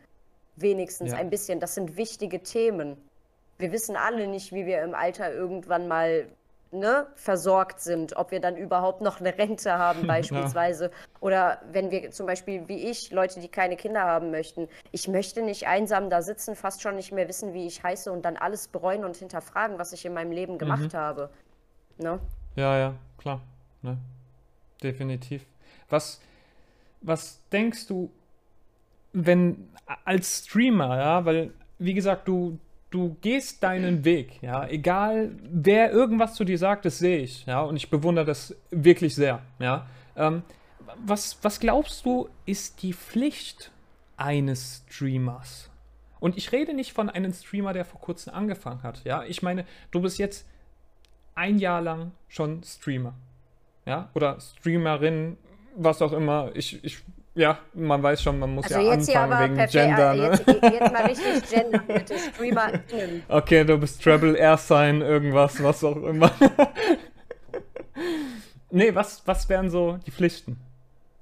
Wenigstens 0.56 1.12
ja. 1.12 1.18
ein 1.18 1.30
bisschen. 1.30 1.60
Das 1.60 1.74
sind 1.74 1.96
wichtige 1.96 2.42
Themen. 2.42 2.96
Wir 3.58 3.72
wissen 3.72 3.96
alle 3.96 4.26
nicht, 4.26 4.52
wie 4.52 4.66
wir 4.66 4.82
im 4.82 4.94
Alter 4.94 5.32
irgendwann 5.32 5.88
mal 5.88 6.28
ne, 6.70 7.06
versorgt 7.14 7.80
sind, 7.80 8.16
ob 8.16 8.30
wir 8.30 8.40
dann 8.40 8.56
überhaupt 8.56 9.00
noch 9.00 9.20
eine 9.20 9.36
Rente 9.36 9.72
haben 9.78 10.06
beispielsweise. 10.06 10.86
Ja. 10.86 10.90
Oder 11.20 11.62
wenn 11.72 11.90
wir 11.90 12.10
zum 12.10 12.26
Beispiel 12.26 12.68
wie 12.68 12.88
ich, 12.88 13.10
Leute, 13.10 13.40
die 13.40 13.48
keine 13.48 13.76
Kinder 13.76 14.02
haben 14.02 14.30
möchten, 14.30 14.68
ich 14.92 15.08
möchte 15.08 15.42
nicht 15.42 15.66
einsam 15.66 16.10
da 16.10 16.22
sitzen, 16.22 16.56
fast 16.56 16.82
schon 16.82 16.96
nicht 16.96 17.12
mehr 17.12 17.28
wissen, 17.28 17.54
wie 17.54 17.66
ich 17.66 17.82
heiße 17.82 18.12
und 18.12 18.24
dann 18.24 18.36
alles 18.36 18.68
bereuen 18.68 19.04
und 19.04 19.16
hinterfragen, 19.16 19.78
was 19.78 19.92
ich 19.92 20.04
in 20.04 20.14
meinem 20.14 20.32
Leben 20.32 20.58
gemacht 20.58 20.92
mhm. 20.92 20.98
habe. 20.98 21.30
Ne? 21.98 22.18
Ja, 22.56 22.76
ja, 22.78 22.94
klar. 23.18 23.40
Ne? 23.82 23.96
Definitiv. 24.82 25.44
Was, 25.88 26.20
was 27.00 27.40
denkst 27.50 27.86
du, 27.86 28.10
wenn 29.12 29.68
als 30.04 30.44
Streamer, 30.44 30.98
ja, 30.98 31.24
weil, 31.24 31.52
wie 31.78 31.94
gesagt, 31.94 32.28
du, 32.28 32.58
du 32.90 33.16
gehst 33.20 33.62
deinen 33.62 34.04
Weg, 34.04 34.42
ja, 34.42 34.66
egal 34.66 35.32
wer 35.42 35.92
irgendwas 35.92 36.34
zu 36.34 36.44
dir 36.44 36.58
sagt, 36.58 36.84
das 36.84 36.98
sehe 36.98 37.18
ich, 37.18 37.46
ja, 37.46 37.60
und 37.60 37.76
ich 37.76 37.90
bewundere 37.90 38.24
das 38.24 38.56
wirklich 38.70 39.14
sehr, 39.14 39.42
ja. 39.58 39.86
Ähm, 40.16 40.42
was, 41.04 41.38
was 41.42 41.60
glaubst 41.60 42.04
du, 42.06 42.28
ist 42.46 42.82
die 42.82 42.92
Pflicht 42.94 43.70
eines 44.16 44.82
Streamers? 44.88 45.70
Und 46.18 46.36
ich 46.36 46.50
rede 46.50 46.74
nicht 46.74 46.92
von 46.92 47.08
einem 47.08 47.32
Streamer, 47.32 47.72
der 47.72 47.84
vor 47.84 48.00
kurzem 48.00 48.34
angefangen 48.34 48.82
hat, 48.82 49.04
ja. 49.04 49.22
Ich 49.24 49.42
meine, 49.42 49.64
du 49.90 50.00
bist 50.00 50.18
jetzt 50.18 50.46
ein 51.34 51.58
Jahr 51.58 51.82
lang 51.82 52.12
schon 52.28 52.62
Streamer, 52.64 53.14
ja, 53.86 54.08
oder 54.14 54.40
Streamerin, 54.40 55.36
was 55.76 56.02
auch 56.02 56.12
immer. 56.12 56.50
Ich, 56.54 56.82
ich 56.82 56.98
ja, 57.38 57.58
man 57.72 58.02
weiß 58.02 58.20
schon, 58.20 58.40
man 58.40 58.54
muss 58.54 58.64
also 58.64 58.80
ja 58.80 58.94
jetzt 58.94 59.14
anfangen 59.14 59.44
wegen 59.44 59.56
perfekt, 59.56 59.72
Gender. 59.72 60.14
Ne? 60.14 60.30
Jetzt, 60.30 60.46
jetzt, 60.48 60.92
mal 60.92 61.06
richtig 61.06 61.50
Gender, 61.50 61.82
bitte. 61.86 62.18
StreamerInnen. 62.18 63.22
Okay, 63.28 63.64
du 63.64 63.78
bist 63.78 64.02
Treble 64.02 64.36
Air 64.36 64.56
Sign, 64.56 65.02
irgendwas, 65.02 65.62
was 65.62 65.84
auch 65.84 66.02
immer. 66.02 66.32
nee, 68.70 68.92
was, 68.92 69.22
was 69.24 69.48
wären 69.48 69.70
so 69.70 69.98
die 70.04 70.10
Pflichten? 70.10 70.58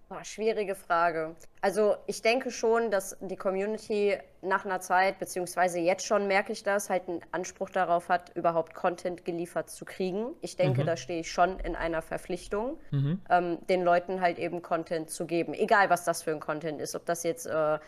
Oh, 0.09 0.23
schwierige 0.23 0.77
Frage. 0.77 1.35
Also 1.61 1.97
ich 2.07 2.23
denke 2.23 2.53
schon, 2.53 2.93
dass 2.93 3.17
die 3.21 3.35
Community 3.35 4.17
nach 4.41 4.65
einer 4.65 4.81
Zeit, 4.81 5.19
beziehungsweise 5.19 5.81
jetzt 5.81 6.07
schon 6.07 6.29
merke 6.29 6.53
ich 6.53 6.63
das, 6.63 6.91
halt 6.91 7.09
einen 7.09 7.21
Anspruch 7.33 7.71
darauf 7.71 8.09
hat, 8.09 8.31
überhaupt 8.37 8.73
Content 8.75 9.25
geliefert 9.25 9.69
zu 9.69 9.85
kriegen. 9.85 10.29
Ich 10.43 10.55
denke, 10.55 10.83
mhm. 10.83 10.87
da 10.87 10.97
stehe 10.97 11.21
ich 11.21 11.33
schon 11.33 11.59
in 11.59 11.75
einer 11.75 12.03
Verpflichtung, 12.03 12.79
mhm. 12.93 13.21
ähm, 13.29 13.59
den 13.69 13.83
Leuten 13.83 14.21
halt 14.21 14.39
eben 14.39 14.63
Content 14.63 15.11
zu 15.11 15.27
geben. 15.27 15.55
Egal, 15.55 15.91
was 15.91 16.05
das 16.05 16.23
für 16.23 16.31
ein 16.31 16.41
Content 16.41 16.81
ist. 16.81 16.95
Ob 16.95 17.05
das 17.05 17.25
jetzt, 17.25 17.47
äh, 17.47 17.79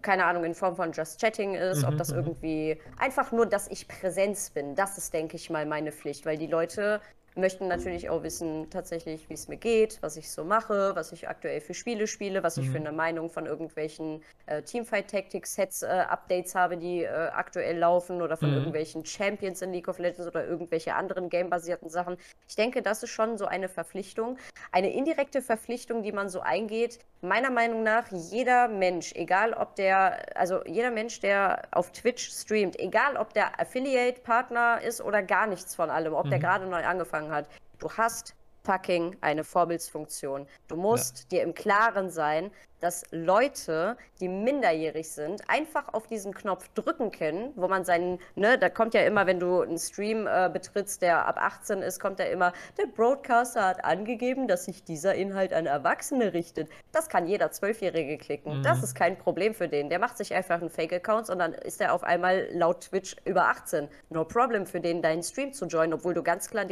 keine 0.00 0.24
Ahnung, 0.24 0.44
in 0.44 0.54
Form 0.54 0.76
von 0.76 0.92
Just 0.92 1.20
Chatting 1.20 1.54
ist, 1.54 1.82
mhm. 1.82 1.88
ob 1.88 1.98
das 1.98 2.10
mhm. 2.10 2.20
irgendwie 2.20 2.80
einfach 2.98 3.32
nur, 3.32 3.44
dass 3.44 3.68
ich 3.68 3.86
Präsenz 3.86 4.48
bin. 4.48 4.76
Das 4.76 4.96
ist, 4.96 5.12
denke 5.12 5.36
ich 5.36 5.50
mal, 5.50 5.66
meine 5.66 5.92
Pflicht, 5.92 6.24
weil 6.24 6.38
die 6.38 6.46
Leute 6.46 7.02
möchten 7.36 7.68
natürlich 7.68 8.08
auch 8.10 8.22
wissen, 8.22 8.70
tatsächlich, 8.70 9.28
wie 9.28 9.34
es 9.34 9.48
mir 9.48 9.56
geht, 9.56 9.98
was 10.00 10.16
ich 10.16 10.30
so 10.30 10.44
mache, 10.44 10.92
was 10.94 11.12
ich 11.12 11.28
aktuell 11.28 11.60
für 11.60 11.74
Spiele 11.74 12.06
spiele, 12.06 12.42
was 12.42 12.56
mhm. 12.56 12.62
ich 12.62 12.70
für 12.70 12.80
mhm. 12.80 12.86
eine 12.86 12.96
Meinung 12.96 13.30
von 13.30 13.46
irgendwelchen 13.46 14.22
äh, 14.46 14.62
Teamfight 14.62 15.10
Tactics 15.10 15.54
Sets 15.54 15.82
äh, 15.82 15.86
Updates 15.86 16.54
habe, 16.54 16.76
die 16.76 17.04
äh, 17.04 17.08
aktuell 17.08 17.78
laufen 17.78 18.22
oder 18.22 18.36
von 18.36 18.50
mhm. 18.50 18.56
irgendwelchen 18.56 19.04
Champions 19.04 19.62
in 19.62 19.72
League 19.72 19.88
of 19.88 19.98
Legends 19.98 20.26
oder 20.26 20.46
irgendwelche 20.46 20.94
anderen 20.94 21.28
gamebasierten 21.28 21.88
Sachen. 21.90 22.16
Ich 22.48 22.56
denke, 22.56 22.82
das 22.82 23.02
ist 23.02 23.10
schon 23.10 23.38
so 23.38 23.46
eine 23.46 23.68
Verpflichtung, 23.68 24.38
eine 24.72 24.92
indirekte 24.92 25.42
Verpflichtung, 25.42 26.02
die 26.02 26.12
man 26.12 26.28
so 26.28 26.40
eingeht. 26.40 26.98
Meiner 27.22 27.50
Meinung 27.50 27.82
nach 27.82 28.10
jeder 28.10 28.68
Mensch, 28.68 29.12
egal 29.14 29.52
ob 29.52 29.74
der, 29.76 30.36
also 30.36 30.64
jeder 30.66 30.90
Mensch, 30.90 31.20
der 31.20 31.62
auf 31.70 31.92
Twitch 31.92 32.30
streamt, 32.30 32.78
egal 32.78 33.16
ob 33.16 33.32
der 33.34 33.60
Affiliate 33.60 34.20
Partner 34.20 34.80
ist 34.82 35.00
oder 35.00 35.22
gar 35.22 35.46
nichts 35.46 35.74
von 35.74 35.90
allem, 35.90 36.14
ob 36.14 36.26
mhm. 36.26 36.30
der 36.30 36.38
gerade 36.38 36.66
neu 36.66 36.84
angefangen 36.84 37.25
angefangen 37.26 37.32
hat. 37.32 37.48
Du 37.78 37.90
hast 37.90 38.34
fucking 38.64 39.16
eine 39.20 39.44
Vorbildsfunktion. 39.44 40.46
Du 40.68 40.76
musst 40.76 41.20
ja. 41.20 41.38
dir 41.38 41.42
im 41.42 41.54
Klaren 41.54 42.10
sein, 42.10 42.50
dass 42.86 43.02
Leute, 43.10 43.96
die 44.20 44.28
minderjährig 44.28 45.10
sind, 45.10 45.42
einfach 45.48 45.92
auf 45.92 46.06
diesen 46.06 46.32
Knopf 46.32 46.68
drücken 46.68 47.10
können, 47.10 47.50
wo 47.56 47.66
man 47.66 47.84
seinen, 47.84 48.20
ne, 48.36 48.58
da 48.58 48.68
kommt 48.68 48.94
ja 48.94 49.00
immer, 49.00 49.26
wenn 49.26 49.40
du 49.40 49.60
einen 49.62 49.76
Stream 49.76 50.28
äh, 50.28 50.48
betrittst, 50.52 51.02
der 51.02 51.26
ab 51.26 51.36
18 51.36 51.82
ist, 51.82 51.98
kommt 51.98 52.20
ja 52.20 52.26
immer, 52.26 52.52
der 52.78 52.86
Broadcaster 52.86 53.66
hat 53.66 53.84
angegeben, 53.84 54.46
dass 54.46 54.66
sich 54.66 54.84
dieser 54.84 55.16
Inhalt 55.16 55.52
an 55.52 55.66
Erwachsene 55.66 56.32
richtet. 56.32 56.68
Das 56.92 57.08
kann 57.08 57.26
jeder 57.26 57.50
Zwölfjährige 57.50 58.18
klicken. 58.18 58.58
Mhm. 58.58 58.62
Das 58.62 58.84
ist 58.84 58.94
kein 58.94 59.18
Problem 59.18 59.52
für 59.52 59.66
den. 59.66 59.90
Der 59.90 59.98
macht 59.98 60.16
sich 60.16 60.32
einfach 60.32 60.60
einen 60.60 60.70
Fake-Account 60.70 61.28
und 61.28 61.40
dann 61.40 61.54
ist 61.54 61.80
er 61.80 61.92
auf 61.92 62.04
einmal 62.04 62.46
laut 62.52 62.82
Twitch 62.82 63.16
über 63.24 63.48
18. 63.48 63.88
No 64.10 64.24
problem 64.24 64.64
für 64.64 64.80
den, 64.80 65.02
deinen 65.02 65.24
Stream 65.24 65.52
zu 65.52 65.66
joinen, 65.66 65.94
obwohl 65.94 66.14
du 66.14 66.22
ganz 66.22 66.48
klar 66.48 66.64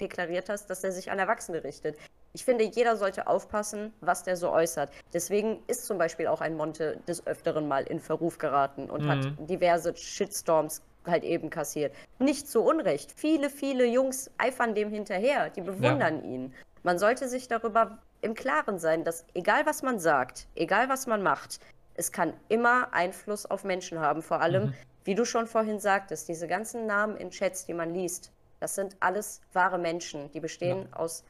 deklariert 0.00 0.48
hast, 0.48 0.68
dass 0.68 0.82
er 0.82 0.90
sich 0.90 1.12
an 1.12 1.20
Erwachsene 1.20 1.62
richtet. 1.62 1.96
Ich 2.32 2.44
finde, 2.44 2.64
jeder 2.64 2.96
sollte 2.96 3.26
aufpassen, 3.26 3.92
was 4.00 4.22
der 4.22 4.36
so 4.36 4.50
äußert. 4.50 4.90
Deswegen 5.12 5.62
ist 5.66 5.86
zum 5.86 5.98
Beispiel 5.98 6.28
auch 6.28 6.40
ein 6.40 6.56
Monte 6.56 6.98
des 7.08 7.26
Öfteren 7.26 7.66
mal 7.66 7.82
in 7.84 7.98
Verruf 7.98 8.38
geraten 8.38 8.88
und 8.88 9.02
mhm. 9.02 9.08
hat 9.08 9.50
diverse 9.50 9.96
Shitstorms 9.96 10.82
halt 11.06 11.24
eben 11.24 11.50
kassiert. 11.50 11.94
Nicht 12.18 12.48
zu 12.48 12.62
Unrecht. 12.62 13.12
Viele, 13.16 13.50
viele 13.50 13.86
Jungs 13.86 14.30
eifern 14.38 14.74
dem 14.74 14.90
hinterher. 14.90 15.50
Die 15.50 15.62
bewundern 15.62 16.22
ja. 16.22 16.30
ihn. 16.30 16.54
Man 16.82 16.98
sollte 16.98 17.28
sich 17.28 17.48
darüber 17.48 17.98
im 18.20 18.34
Klaren 18.34 18.78
sein, 18.78 19.04
dass 19.04 19.24
egal 19.34 19.66
was 19.66 19.82
man 19.82 19.98
sagt, 19.98 20.46
egal 20.54 20.88
was 20.88 21.06
man 21.06 21.22
macht, 21.22 21.58
es 21.94 22.12
kann 22.12 22.32
immer 22.48 22.92
Einfluss 22.92 23.46
auf 23.46 23.64
Menschen 23.64 23.98
haben. 23.98 24.22
Vor 24.22 24.40
allem, 24.40 24.66
mhm. 24.66 24.74
wie 25.04 25.14
du 25.14 25.24
schon 25.24 25.46
vorhin 25.46 25.80
sagtest, 25.80 26.28
diese 26.28 26.46
ganzen 26.46 26.86
Namen 26.86 27.16
in 27.16 27.30
Chats, 27.30 27.66
die 27.66 27.74
man 27.74 27.92
liest, 27.92 28.32
das 28.60 28.74
sind 28.74 28.96
alles 29.00 29.40
wahre 29.52 29.78
Menschen. 29.78 30.30
Die 30.32 30.40
bestehen 30.40 30.86
ja. 30.90 30.96
aus 30.96 31.24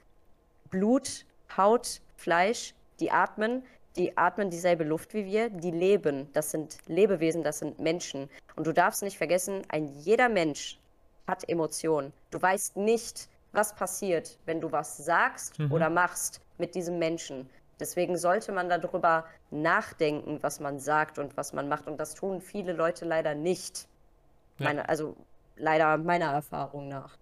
Blut, 0.71 1.27
Haut, 1.57 2.01
Fleisch, 2.17 2.75
die 3.01 3.11
atmen, 3.11 3.63
die 3.97 4.17
atmen 4.17 4.51
dieselbe 4.51 4.85
Luft 4.85 5.15
wie 5.15 5.25
wir, 5.25 5.51
die 5.51 5.71
leben. 5.71 6.29
Das 6.33 6.51
sind 6.51 6.79
Lebewesen, 6.87 7.43
das 7.43 7.59
sind 7.59 7.79
Menschen. 7.79 8.29
Und 8.57 8.67
du 8.67 8.73
darfst 8.73 9.03
nicht 9.03 9.19
vergessen, 9.19 9.63
ein 9.69 9.89
jeder 9.99 10.29
Mensch 10.29 10.79
hat 11.27 11.49
Emotionen. 11.49 12.13
Du 12.31 12.41
weißt 12.41 12.77
nicht, 12.77 13.29
was 13.53 13.75
passiert, 13.75 14.39
wenn 14.47 14.61
du 14.61 14.71
was 14.71 14.97
sagst 14.97 15.59
mhm. 15.59 15.73
oder 15.73 15.91
machst 15.91 16.41
mit 16.59 16.75
diesem 16.75 16.99
Menschen. 16.99 17.49
Deswegen 17.81 18.17
sollte 18.17 18.53
man 18.53 18.69
darüber 18.69 19.25
nachdenken, 19.51 20.39
was 20.43 20.61
man 20.61 20.79
sagt 20.79 21.19
und 21.19 21.37
was 21.37 21.53
man 21.53 21.69
macht. 21.69 21.87
Und 21.87 21.99
das 21.99 22.15
tun 22.15 22.41
viele 22.41 22.73
Leute 22.75 23.07
leider 23.07 23.35
nicht. 23.35 23.89
Ja. 24.59 24.67
Meine, 24.67 24.89
also 24.89 25.17
leider 25.57 25.97
meiner 25.97 26.33
Erfahrung 26.33 26.89
nach. 26.89 27.17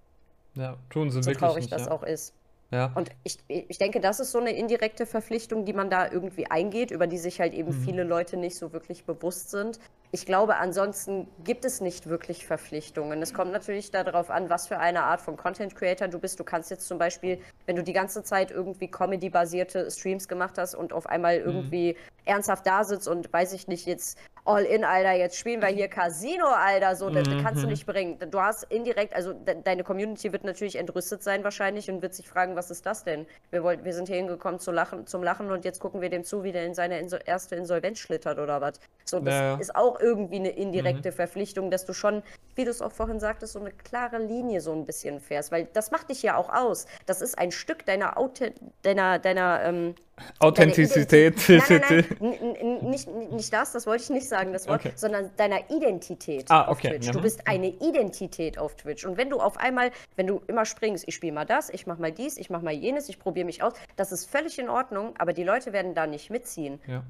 Ja, 0.55 0.77
tun 0.91 1.11
sie 1.11 1.23
so 1.23 1.27
wirklich 1.27 1.39
traurig 1.39 1.65
nicht, 1.65 1.73
das 1.73 1.87
ja. 1.87 1.93
auch 1.93 2.03
ist. 2.03 2.35
Ja. 2.71 2.93
Und 2.95 3.11
ich, 3.25 3.39
ich 3.49 3.79
denke, 3.79 4.01
das 4.01 4.21
ist 4.21 4.31
so 4.31 4.39
eine 4.39 4.53
indirekte 4.53 5.07
Verpflichtung, 5.07 5.65
die 5.65 5.73
man 5.73 5.89
da 5.89 6.11
irgendwie 6.11 6.51
eingeht, 6.51 6.91
über 6.91 7.07
die 7.07 7.17
sich 7.17 7.41
halt 7.41 7.55
eben 7.55 7.71
mhm. 7.71 7.83
viele 7.85 8.05
Leute 8.05 8.37
nicht 8.37 8.57
so 8.57 8.73
wirklich 8.73 9.05
bewusst 9.05 9.51
sind. 9.51 9.79
Ich 10.11 10.25
glaube, 10.25 10.57
ansonsten 10.57 11.29
gibt 11.45 11.67
es 11.67 11.81
nicht 11.83 12.09
wirklich 12.09 12.47
Verpflichtungen. 12.47 13.21
Es 13.21 13.35
kommt 13.35 13.53
natürlich 13.53 13.91
darauf 13.91 14.31
an, 14.31 14.49
was 14.49 14.67
für 14.67 14.79
eine 14.79 15.03
Art 15.03 15.21
von 15.21 15.37
Content 15.37 15.77
Creator 15.77 16.09
du 16.09 16.19
bist. 16.19 16.41
Du 16.41 16.45
kannst 16.45 16.71
jetzt 16.71 16.89
zum 16.89 16.97
Beispiel, 16.97 17.39
wenn 17.67 17.77
du 17.77 17.83
die 17.83 17.93
ganze 17.93 18.23
Zeit 18.23 18.51
irgendwie 18.51 18.91
Comedy-basierte 18.91 19.91
Streams 19.91 20.27
gemacht 20.27 20.57
hast 20.57 20.75
und 20.75 20.95
auf 20.95 21.07
einmal 21.07 21.41
mhm. 21.41 21.47
irgendwie 21.47 21.97
ernsthaft 22.25 22.67
da 22.67 22.85
sitzt 22.85 23.09
und 23.09 23.33
weiß 23.33 23.53
ich 23.53 23.69
nicht, 23.69 23.87
jetzt 23.87 24.19
all 24.45 24.65
in, 24.65 24.85
Alter, 24.85 25.13
jetzt 25.13 25.37
spielen 25.37 25.61
wir 25.61 25.69
hier 25.69 25.89
Casino, 25.89 26.47
Alter, 26.47 26.97
so, 26.97 27.11
das, 27.11 27.29
das 27.29 27.43
kannst 27.43 27.63
du 27.63 27.67
mhm. 27.67 27.73
nicht 27.73 27.87
bringen. 27.87 28.19
Du 28.31 28.41
hast 28.41 28.65
indirekt, 28.65 29.15
also 29.15 29.35
de 29.35 29.57
deine 29.63 29.85
Community 29.85 30.33
wird 30.33 30.45
natürlich 30.45 30.77
entrüstet 30.77 31.23
sein 31.23 31.45
wahrscheinlich 31.45 31.91
und 31.91 32.01
wird 32.01 32.15
sich 32.15 32.29
fragen, 32.29 32.57
was 32.57 32.71
ist 32.71 32.87
das 32.87 33.05
denn? 33.05 33.27
Wir, 33.51 33.63
wollten, 33.63 33.85
wir 33.85 33.93
sind 33.93 34.09
hier 34.09 34.17
hingekommen 34.17 34.59
zu 34.59 34.71
lachen, 34.71 35.07
zum 35.07 35.23
Lachen 35.23 35.51
und 35.51 35.65
jetzt 35.65 35.81
gucken 35.81 36.01
wir 36.01 36.09
dem 36.09 36.25
zu, 36.25 36.45
wie 36.45 36.53
der 36.53 36.65
in 36.65 36.75
seine 36.75 36.99
Inso 36.99 37.17
erste 37.17 37.57
Insolvenz 37.57 37.99
schlittert 37.99 38.39
oder 38.39 38.61
was. 38.61 38.81
So, 39.05 39.21
das 39.21 39.35
ja. 39.35 39.57
ist 39.57 39.77
auch 39.77 39.98
irgendwie 40.01 40.37
eine 40.37 40.51
indirekte 40.51 41.11
mhm. 41.11 41.15
Verpflichtung, 41.15 41.71
dass 41.71 41.85
du 41.85 41.93
schon, 41.93 42.23
wie 42.55 42.65
du 42.65 42.71
es 42.71 42.83
auch 42.83 42.93
vorhin 42.93 43.21
sagtest, 43.21 43.53
so 43.53 43.61
eine 43.61 43.71
klare 43.71 44.19
Linie 44.19 44.61
so 44.61 44.73
ein 44.73 44.87
bisschen 44.87 45.21
fährst, 45.21 45.53
weil 45.53 45.69
das 45.73 45.91
macht 45.91 46.11
dich 46.11 46.23
ja 46.23 46.37
auch 46.37 46.49
aus. 46.49 46.87
Das 47.07 47.21
ist 47.21 47.39
ein 47.39 47.51
Stück 47.51 47.85
deiner, 47.87 48.19
Auto 48.19 48.47
deiner, 48.83 49.19
deiner 49.19 49.63
ähm, 49.65 49.95
Authentizität. 50.41 51.37
Nein, 51.49 51.63
nein, 51.69 52.05
nein, 52.21 52.79
nicht, 52.91 53.09
nicht 53.09 53.53
das, 53.53 53.73
das 53.73 53.87
wollte 53.87 54.05
ich 54.05 54.11
nicht 54.11 54.29
sagen, 54.29 54.53
das 54.53 54.67
Wort, 54.69 54.81
okay. 54.81 54.93
sondern 54.97 55.31
deiner 55.37 55.71
Identität 55.71 56.51
ah, 56.51 56.63
okay. 56.63 56.71
auf 56.71 56.81
Twitch. 56.81 57.11
Du 57.11 57.21
bist 57.21 57.47
eine 57.47 57.69
Identität 57.69 58.59
auf 58.59 58.75
Twitch. 58.77 59.05
Und 59.05 59.17
wenn 59.17 59.31
du 59.31 59.41
auf 59.41 59.57
einmal, 59.59 59.91
wenn 60.17 60.27
du 60.27 60.43
immer 60.47 60.65
springst, 60.65 61.05
ich 61.07 61.15
spiele 61.15 61.33
mal 61.33 61.45
das, 61.45 61.71
ich 61.71 61.87
mach 61.87 61.99
mal 61.99 62.13
dies, 62.13 62.37
ich 62.37 62.51
mach 62.51 62.63
mal 62.63 62.73
jenes, 62.73 63.09
ich 63.09 63.19
probiere 63.19 63.47
mich 63.47 63.63
aus, 63.63 63.75
das 63.97 64.13
ist 64.13 64.29
völlig 64.29 64.59
in 64.59 64.69
Ordnung, 64.69 65.15
aber 65.19 65.33
die 65.33 65.45
Leute 65.45 65.73
werden 65.73 65.95
da 65.95 66.07
nicht 66.07 66.31
mitziehen. 66.31 66.81
Ja. 66.87 67.03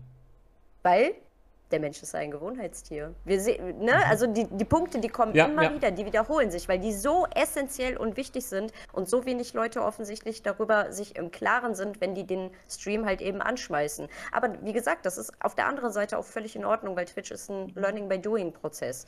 Weil 0.83 1.15
der 1.71 1.81
Mensch 1.81 2.03
ist 2.03 2.15
ein 2.15 2.31
Gewohnheitstier. 2.31 3.15
Wir 3.25 3.41
sehen, 3.41 3.79
ne? 3.79 3.93
Mhm. 3.93 4.03
Also 4.09 4.27
die, 4.27 4.47
die 4.47 4.65
Punkte, 4.65 5.01
die 5.01 5.09
kommen 5.09 5.35
ja, 5.35 5.47
immer 5.47 5.65
ja. 5.65 5.75
wieder, 5.75 5.91
die 5.91 6.07
wiederholen 6.07 6.51
sich, 6.51 6.69
weil 6.69 6.79
die 6.79 6.93
so 6.93 7.27
essentiell 7.35 7.97
und 7.97 8.17
wichtig 8.17 8.47
sind 8.47 8.73
und 8.93 9.09
so 9.09 9.25
wenig 9.25 9.53
Leute 9.55 9.83
offensichtlich 9.83 10.43
darüber 10.43 10.93
sich 10.93 11.17
im 11.17 11.31
Klaren 11.31 11.75
sind, 11.75 12.01
wenn 12.01 12.15
die 12.15 12.27
den 12.27 12.51
Stream 12.69 13.05
halt 13.05 13.21
eben 13.21 13.43
anschmeißen. 13.43 14.09
Aber 14.33 14.55
wie 14.63 14.73
gesagt, 14.73 15.07
das 15.07 15.19
ist 15.19 15.33
auf 15.41 15.55
der 15.55 15.67
anderen 15.67 15.93
Seite 15.93 16.19
auch 16.19 16.25
völlig 16.25 16.57
in 16.57 16.65
Ordnung, 16.65 16.97
weil 16.97 17.05
Twitch 17.05 17.31
ist 17.31 17.51
ein 17.51 17.73
Learning 17.75 18.09
by 18.09 18.19
Doing 18.19 18.53
Prozess. 18.53 19.07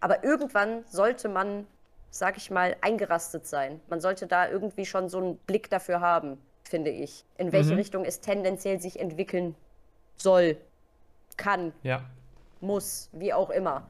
Aber 0.00 0.22
irgendwann 0.22 0.84
sollte 0.86 1.28
man, 1.28 1.66
sag 2.10 2.36
ich 2.36 2.50
mal, 2.50 2.76
eingerastet 2.82 3.46
sein. 3.46 3.80
Man 3.88 4.00
sollte 4.00 4.26
da 4.26 4.48
irgendwie 4.48 4.84
schon 4.84 5.08
so 5.08 5.18
einen 5.18 5.36
Blick 5.38 5.70
dafür 5.70 6.00
haben, 6.00 6.38
finde 6.62 6.90
ich, 6.90 7.24
in 7.38 7.52
welche 7.52 7.72
mhm. 7.72 7.78
Richtung 7.78 8.04
es 8.04 8.20
tendenziell 8.20 8.80
sich 8.80 9.00
entwickeln 9.00 9.54
soll 10.16 10.56
kann, 11.36 11.72
ja. 11.82 12.02
muss, 12.60 13.08
wie 13.12 13.32
auch 13.32 13.50
immer. 13.50 13.86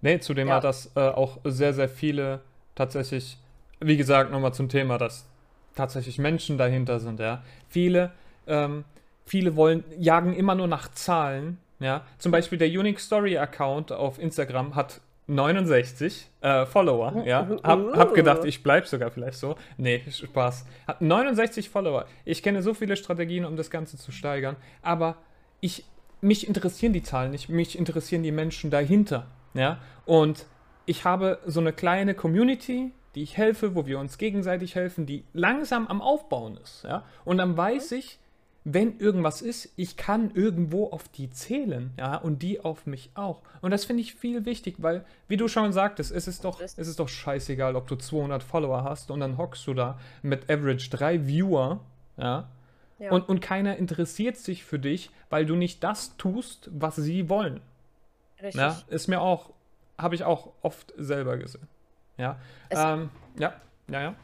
Nee, 0.00 0.18
zudem 0.18 0.48
ja. 0.48 0.56
hat 0.56 0.64
das 0.64 0.90
äh, 0.96 1.00
auch 1.00 1.38
sehr, 1.44 1.72
sehr 1.72 1.88
viele 1.88 2.40
tatsächlich, 2.74 3.38
wie 3.80 3.96
gesagt, 3.96 4.30
nochmal 4.30 4.52
zum 4.52 4.68
Thema, 4.68 4.98
dass 4.98 5.26
tatsächlich 5.74 6.18
Menschen 6.18 6.58
dahinter 6.58 7.00
sind, 7.00 7.20
ja. 7.20 7.42
Viele, 7.68 8.12
ähm, 8.46 8.84
viele 9.24 9.56
wollen, 9.56 9.84
jagen 9.98 10.34
immer 10.34 10.54
nur 10.54 10.66
nach 10.66 10.90
Zahlen, 10.90 11.58
ja. 11.82 12.04
Zum 12.18 12.32
Beispiel 12.32 12.58
der 12.58 12.68
Unique 12.68 13.00
Story 13.00 13.36
Account 13.38 13.92
auf 13.92 14.18
Instagram 14.18 14.74
hat 14.74 15.00
69 15.26 16.28
äh, 16.40 16.66
Follower, 16.66 17.24
ja. 17.24 17.48
Hab, 17.62 17.96
hab 17.96 18.14
gedacht, 18.14 18.44
ich 18.44 18.62
bleib 18.62 18.86
sogar 18.86 19.10
vielleicht 19.10 19.38
so. 19.38 19.56
Nee, 19.76 20.02
Spaß. 20.08 20.66
Hat 20.86 21.00
69 21.00 21.70
Follower. 21.70 22.06
Ich 22.24 22.42
kenne 22.42 22.62
so 22.62 22.74
viele 22.74 22.96
Strategien, 22.96 23.44
um 23.44 23.56
das 23.56 23.70
Ganze 23.70 23.96
zu 23.96 24.12
steigern, 24.12 24.56
aber 24.82 25.16
ich 25.60 25.84
mich 26.22 26.48
interessieren 26.48 26.94
die 26.94 27.02
Zahlen 27.02 27.32
nicht, 27.32 27.50
mich 27.50 27.78
interessieren 27.78 28.22
die 28.22 28.32
Menschen 28.32 28.70
dahinter. 28.70 29.26
Ja? 29.52 29.78
Und 30.06 30.46
ich 30.86 31.04
habe 31.04 31.38
so 31.44 31.60
eine 31.60 31.72
kleine 31.72 32.14
Community, 32.14 32.92
die 33.14 33.22
ich 33.22 33.36
helfe, 33.36 33.74
wo 33.74 33.86
wir 33.86 33.98
uns 33.98 34.16
gegenseitig 34.16 34.74
helfen, 34.74 35.04
die 35.04 35.24
langsam 35.34 35.86
am 35.88 36.00
Aufbauen 36.00 36.56
ist. 36.56 36.84
Ja? 36.84 37.04
Und 37.24 37.36
dann 37.38 37.56
weiß 37.56 37.92
ich, 37.92 38.18
wenn 38.64 38.98
irgendwas 38.98 39.42
ist, 39.42 39.72
ich 39.76 39.96
kann 39.96 40.30
irgendwo 40.34 40.88
auf 40.90 41.08
die 41.08 41.30
zählen, 41.30 41.92
ja, 41.98 42.16
und 42.16 42.42
die 42.42 42.60
auf 42.60 42.86
mich 42.86 43.10
auch. 43.14 43.42
Und 43.60 43.72
das 43.72 43.84
finde 43.84 44.02
ich 44.02 44.14
viel 44.14 44.44
wichtig, 44.44 44.76
weil, 44.78 45.04
wie 45.26 45.36
du 45.36 45.48
schon 45.48 45.72
sagtest, 45.72 46.12
es 46.12 46.28
ist 46.28 46.44
doch, 46.44 46.60
es 46.60 46.78
ist 46.78 47.00
doch 47.00 47.08
scheißegal, 47.08 47.74
ob 47.74 47.88
du 47.88 47.96
200 47.96 48.40
Follower 48.40 48.84
hast 48.84 49.10
und 49.10 49.18
dann 49.18 49.36
hockst 49.36 49.66
du 49.66 49.74
da 49.74 49.98
mit 50.22 50.48
Average 50.48 50.90
drei 50.90 51.26
Viewer, 51.26 51.80
ja, 52.16 52.48
ja. 53.02 53.10
Und, 53.10 53.28
und 53.28 53.40
keiner 53.40 53.76
interessiert 53.78 54.36
sich 54.36 54.64
für 54.64 54.78
dich, 54.78 55.10
weil 55.28 55.44
du 55.44 55.56
nicht 55.56 55.82
das 55.82 56.16
tust, 56.18 56.70
was 56.72 56.94
sie 56.94 57.28
wollen. 57.28 57.60
Richtig. 58.40 58.60
Ja, 58.60 58.80
ist 58.86 59.08
mir 59.08 59.20
auch, 59.20 59.50
habe 59.98 60.14
ich 60.14 60.22
auch 60.22 60.52
oft 60.62 60.94
selber 60.96 61.36
gesehen. 61.36 61.66
Ja, 62.16 62.38
ähm, 62.70 63.10
ja, 63.36 63.54
ja, 63.88 64.00
ja. 64.02 64.14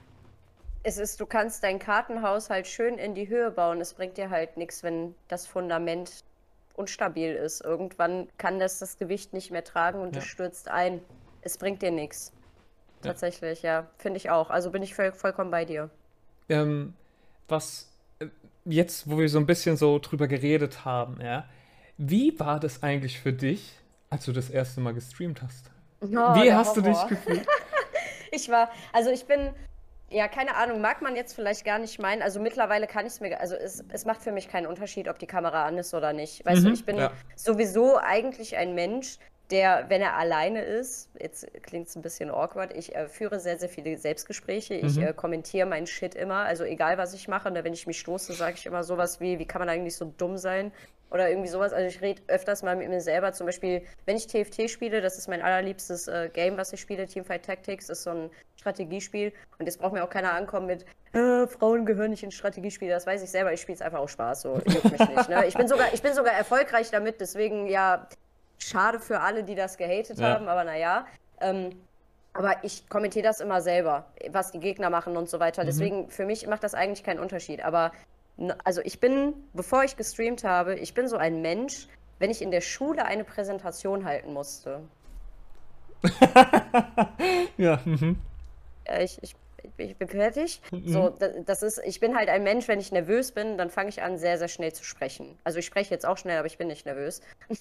Es 0.85 0.97
ist, 0.97 1.20
du 1.20 1.26
kannst 1.26 1.64
dein 1.64 1.81
Kartenhaus 1.81 2.51
halt 2.51 2.68
schön 2.68 2.99
in 2.99 3.16
die 3.16 3.29
Höhe 3.29 3.51
bauen. 3.51 3.81
Es 3.81 3.95
bringt 3.95 4.16
dir 4.16 4.31
halt 4.31 4.57
nichts, 4.57 4.85
wenn 4.85 5.16
das 5.26 5.45
Fundament 5.45 6.22
unstabil 6.76 7.35
ist. 7.35 7.64
Irgendwann 7.64 8.29
kann 8.39 8.61
das 8.61 8.79
das 8.79 8.97
Gewicht 8.97 9.33
nicht 9.33 9.51
mehr 9.51 9.64
tragen 9.64 10.01
und 10.01 10.14
ja. 10.14 10.20
du 10.20 10.26
stürzt 10.26 10.68
ein. 10.68 11.01
Es 11.41 11.59
bringt 11.59 11.83
dir 11.83 11.91
nichts. 11.91 12.33
Tatsächlich, 13.03 13.62
ja. 13.62 13.81
ja. 13.81 13.87
Finde 13.99 14.18
ich 14.18 14.31
auch. 14.31 14.51
Also 14.51 14.70
bin 14.70 14.85
ich 14.85 14.95
voll, 14.95 15.11
vollkommen 15.11 15.51
bei 15.51 15.64
dir. 15.64 15.91
Ähm, 16.49 16.95
was 17.49 17.98
jetzt, 18.73 19.11
wo 19.11 19.19
wir 19.19 19.29
so 19.29 19.39
ein 19.39 19.47
bisschen 19.47 19.77
so 19.77 19.99
drüber 19.99 20.29
geredet 20.29 20.85
haben, 20.85 21.21
ja, 21.21 21.45
wie 21.97 22.39
war 22.39 22.61
das 22.61 22.83
eigentlich 22.83 23.19
für 23.19 23.33
dich, 23.33 23.75
als 24.11 24.25
du 24.25 24.33
das 24.33 24.51
erste 24.51 24.81
Mal 24.81 24.95
gestreamt 24.95 25.43
hast? 25.43 25.71
Oh, 26.01 26.07
wie 26.07 26.53
hast 26.53 26.77
Horror. 26.77 26.83
du 26.83 26.91
dich 26.91 27.07
gefühlt? 27.09 27.47
ich 28.31 28.49
war, 28.49 28.71
also 28.93 29.11
ich 29.11 29.25
bin, 29.25 29.51
ja, 30.11 30.29
keine 30.29 30.57
Ahnung, 30.57 30.81
mag 30.81 31.03
man 31.03 31.16
jetzt 31.16 31.35
vielleicht 31.35 31.64
gar 31.64 31.79
nicht 31.79 31.99
meinen. 31.99 32.23
Also 32.23 32.41
mittlerweile 32.41 32.87
kann 32.87 33.05
ich 33.05 33.14
es 33.14 33.21
mir, 33.21 33.41
also 33.41 33.57
es, 33.57 33.85
es 33.89 34.05
macht 34.05 34.23
für 34.23 34.33
mich 34.33 34.49
keinen 34.49 34.66
Unterschied, 34.66 35.09
ob 35.09 35.19
die 35.19 35.27
Kamera 35.27 35.66
an 35.66 35.77
ist 35.77 35.93
oder 35.93 36.12
nicht. 36.12 36.47
Weißt 36.47 36.62
mhm, 36.62 36.66
du, 36.66 36.73
ich 36.73 36.85
bin 36.85 36.97
ja. 36.97 37.11
sowieso 37.35 37.99
eigentlich 37.99 38.57
ein 38.57 38.75
Mensch, 38.75 39.19
der, 39.51 39.87
wenn 39.89 40.03
er 40.03 40.17
alleine 40.17 40.63
ist, 40.63 41.09
jetzt 41.19 41.47
klingt 41.63 41.89
es 41.89 41.97
ein 41.97 42.03
bisschen 42.03 42.31
awkward, 42.31 42.77
ich 42.77 42.95
äh, 42.95 43.09
führe 43.09 43.41
sehr, 43.41 43.59
sehr 43.59 43.69
viele 43.69 43.97
Selbstgespräche. 43.97 44.75
Ich 44.75 44.97
mhm. 44.97 45.05
äh, 45.05 45.13
kommentiere 45.13 45.67
meinen 45.67 45.87
Shit 45.87 46.15
immer. 46.15 46.41
Also 46.41 46.65
egal, 46.65 46.99
was 46.99 47.15
ich 47.15 47.29
mache, 47.29 47.51
ne, 47.51 47.65
wenn 47.65 47.73
ich 47.73 47.87
mich 47.87 47.99
stoße, 47.99 48.35
sage 48.35 48.57
ich 48.59 48.67
immer 48.67 48.85
sowas 48.85 49.21
wie, 49.21 49.39
wie 49.39 49.47
kann 49.47 49.61
man 49.61 49.69
eigentlich 49.69 49.97
so 49.97 50.13
dumm 50.17 50.37
sein? 50.37 50.73
Oder 51.11 51.31
irgendwie 51.31 51.49
sowas. 51.49 51.73
Also 51.73 51.87
ich 51.87 52.03
rede 52.03 52.21
öfters 52.27 52.63
mal 52.63 52.77
mit 52.77 52.91
mir 52.91 53.01
selber. 53.01 53.33
Zum 53.33 53.47
Beispiel, 53.47 53.83
wenn 54.05 54.19
ich 54.19 54.27
TFT 54.27 54.69
spiele, 54.69 55.01
das 55.01 55.17
ist 55.17 55.27
mein 55.27 55.41
allerliebstes 55.41 56.07
äh, 56.07 56.29
Game, 56.31 56.59
was 56.59 56.71
ich 56.75 56.81
spiele, 56.81 57.07
Teamfight 57.07 57.47
Tactics, 57.47 57.89
ist 57.89 58.03
so 58.03 58.11
ein 58.11 58.31
Strategiespiel. 58.57 59.33
Und 59.59 59.65
jetzt 59.65 59.79
braucht 59.79 59.95
mir 59.95 60.05
auch 60.05 60.11
keiner 60.11 60.35
ankommen 60.35 60.67
mit, 60.67 60.85
äh, 61.15 61.47
Frauen 61.47 61.87
gehören 61.87 62.11
nicht 62.11 62.23
in 62.23 62.31
Strategiespiele. 62.31 62.93
Das 62.93 63.07
weiß 63.07 63.23
ich 63.23 63.31
selber. 63.31 63.55
Ich 63.55 63.63
spiele 63.63 63.77
es 63.77 63.83
einfach 63.83 64.01
auch 64.01 64.09
Spaß. 64.09 64.43
So, 64.43 64.61
juckt 64.67 64.93
mich 64.93 65.09
nicht. 65.09 65.29
Ne? 65.31 65.47
Ich, 65.47 65.55
bin 65.55 65.67
sogar, 65.67 65.95
ich 65.95 66.03
bin 66.03 66.13
sogar 66.13 66.35
erfolgreich 66.35 66.91
damit. 66.91 67.23
Deswegen, 67.23 67.67
ja, 67.69 68.07
Schade 68.59 69.01
für 69.01 69.21
alle, 69.21 69.45
die 69.45 69.55
das 69.55 69.77
gehatet 69.77 70.19
ja. 70.19 70.35
haben, 70.35 70.49
aber 70.49 70.65
naja. 70.65 71.07
Ähm, 71.41 71.71
aber 72.33 72.57
ich 72.63 72.89
kommentiere 72.89 73.25
das 73.25 73.41
immer 73.41 73.61
selber, 73.61 74.07
was 74.31 74.53
die 74.53 74.61
Gegner 74.61 74.91
machen 74.91 75.17
und 75.17 75.29
so 75.29 75.41
weiter. 75.41 75.63
Mhm. 75.63 75.67
Deswegen, 75.67 76.11
für 76.11 76.25
mich 76.25 76.47
macht 76.47 76.63
das 76.63 76.75
eigentlich 76.75 77.03
keinen 77.03 77.19
Unterschied. 77.19 77.65
Aber 77.65 77.93
also 78.65 78.81
ich 78.85 79.01
bin, 79.01 79.35
bevor 79.53 79.85
ich 79.85 79.97
gestreamt 79.97 80.45
habe, 80.45 80.77
ich 80.77 80.95
bin 80.95 81.09
so 81.09 81.17
ein 81.17 81.43
Mensch, 81.43 81.89
wenn 82.19 82.31
ich 82.31 82.43
in 82.43 82.51
der 82.51 82.61
Schule 82.61 83.05
eine 83.05 83.25
Präsentation 83.25 84.05
halten 84.05 84.33
musste. 84.33 84.81
ja. 87.57 87.81
Mhm. 87.85 88.19
Ich, 89.01 89.21
ich, 89.23 89.35
ich 89.77 89.97
bin 89.97 90.09
fertig. 90.09 90.61
Mhm. 90.71 90.89
So, 90.89 91.15
das 91.45 91.63
ist, 91.63 91.81
ich 91.85 91.99
bin 91.99 92.17
halt 92.17 92.29
ein 92.29 92.43
Mensch, 92.43 92.69
wenn 92.69 92.79
ich 92.79 92.93
nervös 92.93 93.33
bin, 93.33 93.59
dann 93.59 93.71
fange 93.71 93.89
ich 93.89 94.03
an, 94.03 94.17
sehr, 94.17 94.39
sehr 94.39 94.49
schnell 94.49 94.73
zu 94.73 94.85
sprechen. 94.85 95.37
Also 95.45 95.59
ich 95.59 95.67
spreche 95.67 95.93
jetzt 95.93 96.07
auch 96.07 96.19
schnell, 96.19 96.39
aber 96.39 96.47
ich 96.47 96.59
bin 96.59 96.69
nicht 96.69 96.87
nervös. 96.87 97.21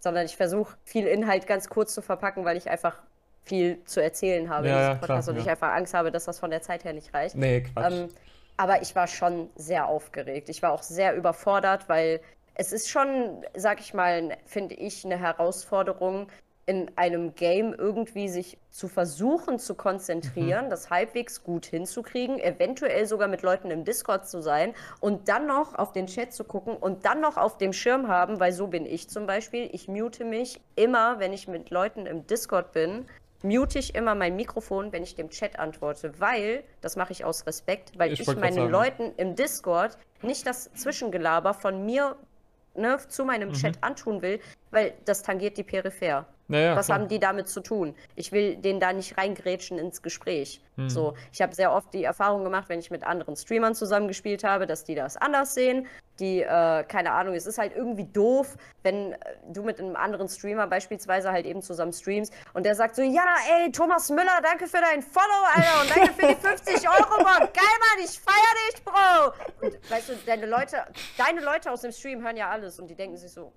sondern 0.00 0.26
ich 0.26 0.36
versuche 0.36 0.76
viel 0.84 1.06
Inhalt 1.06 1.46
ganz 1.46 1.68
kurz 1.68 1.94
zu 1.94 2.02
verpacken, 2.02 2.44
weil 2.44 2.56
ich 2.56 2.68
einfach 2.68 2.98
viel 3.44 3.82
zu 3.84 4.02
erzählen 4.02 4.48
habe 4.48 4.68
ja, 4.68 4.72
in 4.72 4.78
diesem 4.80 5.00
Podcast 5.00 5.26
klar, 5.28 5.36
und 5.36 5.42
ich 5.42 5.50
einfach 5.50 5.72
Angst 5.72 5.94
habe, 5.94 6.10
dass 6.10 6.24
das 6.24 6.38
von 6.38 6.50
der 6.50 6.62
Zeit 6.62 6.84
her 6.84 6.92
nicht 6.92 7.14
reicht. 7.14 7.36
Nee, 7.36 7.62
Quatsch. 7.62 7.92
Ähm, 7.92 8.08
aber 8.56 8.82
ich 8.82 8.94
war 8.94 9.06
schon 9.06 9.48
sehr 9.56 9.88
aufgeregt. 9.88 10.48
Ich 10.50 10.62
war 10.62 10.72
auch 10.72 10.82
sehr 10.82 11.14
überfordert, 11.14 11.88
weil 11.88 12.20
es 12.54 12.72
ist 12.72 12.90
schon, 12.90 13.42
sag 13.54 13.80
ich 13.80 13.94
mal, 13.94 14.36
finde 14.44 14.74
ich, 14.74 15.04
eine 15.04 15.18
Herausforderung, 15.18 16.28
in 16.70 16.88
einem 16.94 17.34
Game 17.34 17.74
irgendwie 17.74 18.28
sich 18.28 18.56
zu 18.70 18.86
versuchen 18.86 19.58
zu 19.58 19.74
konzentrieren, 19.74 20.66
mhm. 20.66 20.70
das 20.70 20.88
halbwegs 20.88 21.42
gut 21.42 21.66
hinzukriegen, 21.66 22.38
eventuell 22.38 23.06
sogar 23.06 23.26
mit 23.26 23.42
Leuten 23.42 23.72
im 23.72 23.84
Discord 23.84 24.28
zu 24.28 24.40
sein 24.40 24.72
und 25.00 25.28
dann 25.28 25.48
noch 25.48 25.74
auf 25.74 25.90
den 25.90 26.06
Chat 26.06 26.32
zu 26.32 26.44
gucken 26.44 26.76
und 26.76 27.04
dann 27.04 27.20
noch 27.20 27.36
auf 27.36 27.58
dem 27.58 27.72
Schirm 27.72 28.06
haben, 28.06 28.38
weil 28.38 28.52
so 28.52 28.68
bin 28.68 28.86
ich 28.86 29.08
zum 29.08 29.26
Beispiel. 29.26 29.68
Ich 29.72 29.88
mute 29.88 30.24
mich 30.24 30.60
immer, 30.76 31.18
wenn 31.18 31.32
ich 31.32 31.48
mit 31.48 31.70
Leuten 31.70 32.06
im 32.06 32.24
Discord 32.28 32.70
bin, 32.70 33.06
mute 33.42 33.80
ich 33.80 33.96
immer 33.96 34.14
mein 34.14 34.36
Mikrofon, 34.36 34.92
wenn 34.92 35.02
ich 35.02 35.16
dem 35.16 35.30
Chat 35.30 35.58
antworte, 35.58 36.20
weil, 36.20 36.62
das 36.82 36.94
mache 36.94 37.10
ich 37.10 37.24
aus 37.24 37.48
Respekt, 37.48 37.98
weil 37.98 38.12
ich, 38.12 38.20
ich 38.20 38.36
meinen 38.36 38.70
Leuten 38.70 39.12
im 39.16 39.34
Discord 39.34 39.98
nicht 40.22 40.46
das 40.46 40.72
Zwischengelaber 40.74 41.52
von 41.52 41.84
mir 41.84 42.14
ne, 42.76 42.98
zu 43.08 43.24
meinem 43.24 43.48
mhm. 43.48 43.54
Chat 43.54 43.82
antun 43.82 44.22
will, 44.22 44.38
weil 44.70 44.94
das 45.04 45.22
tangiert 45.22 45.56
die 45.56 45.64
Peripher. 45.64 46.26
Naja, 46.50 46.74
Was 46.74 46.86
klar. 46.86 46.98
haben 46.98 47.06
die 47.06 47.20
damit 47.20 47.48
zu 47.48 47.60
tun? 47.60 47.94
Ich 48.16 48.32
will 48.32 48.56
denen 48.56 48.80
da 48.80 48.92
nicht 48.92 49.16
reingrätschen 49.16 49.78
ins 49.78 50.02
Gespräch. 50.02 50.60
Hm. 50.76 50.90
So, 50.90 51.14
ich 51.32 51.40
habe 51.42 51.54
sehr 51.54 51.72
oft 51.72 51.94
die 51.94 52.02
Erfahrung 52.02 52.42
gemacht, 52.42 52.68
wenn 52.68 52.80
ich 52.80 52.90
mit 52.90 53.04
anderen 53.04 53.36
Streamern 53.36 53.76
zusammengespielt 53.76 54.42
habe, 54.42 54.66
dass 54.66 54.82
die 54.82 54.96
das 54.96 55.16
anders 55.16 55.54
sehen. 55.54 55.86
Die, 56.18 56.42
äh, 56.42 56.82
keine 56.82 57.12
Ahnung, 57.12 57.36
es 57.36 57.46
ist 57.46 57.58
halt 57.58 57.72
irgendwie 57.76 58.04
doof, 58.04 58.56
wenn 58.82 59.12
äh, 59.12 59.18
du 59.48 59.62
mit 59.62 59.78
einem 59.78 59.94
anderen 59.94 60.28
Streamer 60.28 60.66
beispielsweise 60.66 61.30
halt 61.30 61.46
eben 61.46 61.62
zusammen 61.62 61.92
streamst 61.92 62.32
und 62.52 62.66
der 62.66 62.74
sagt 62.74 62.96
so, 62.96 63.02
ja, 63.02 63.24
ey, 63.62 63.70
Thomas 63.70 64.10
Müller, 64.10 64.40
danke 64.42 64.66
für 64.66 64.80
dein 64.80 65.02
Follow, 65.02 65.46
Alter, 65.54 65.82
und 65.82 65.96
danke 65.96 66.12
für 66.14 66.26
die 66.26 66.34
50 66.74 66.88
Euro, 66.88 67.16
Bock. 67.18 67.54
Geil, 67.54 67.76
Mann, 67.78 68.04
ich 68.04 68.18
feier 68.20 68.72
dich, 68.72 68.84
Bro. 68.84 69.66
Und 69.68 69.90
weißt 69.90 70.08
du, 70.08 70.14
deine 70.26 70.46
Leute, 70.46 70.84
deine 71.16 71.42
Leute 71.42 71.70
aus 71.70 71.82
dem 71.82 71.92
Stream 71.92 72.24
hören 72.24 72.36
ja 72.36 72.50
alles 72.50 72.80
und 72.80 72.88
die 72.88 72.96
denken 72.96 73.16
sich 73.16 73.30
so, 73.30 73.52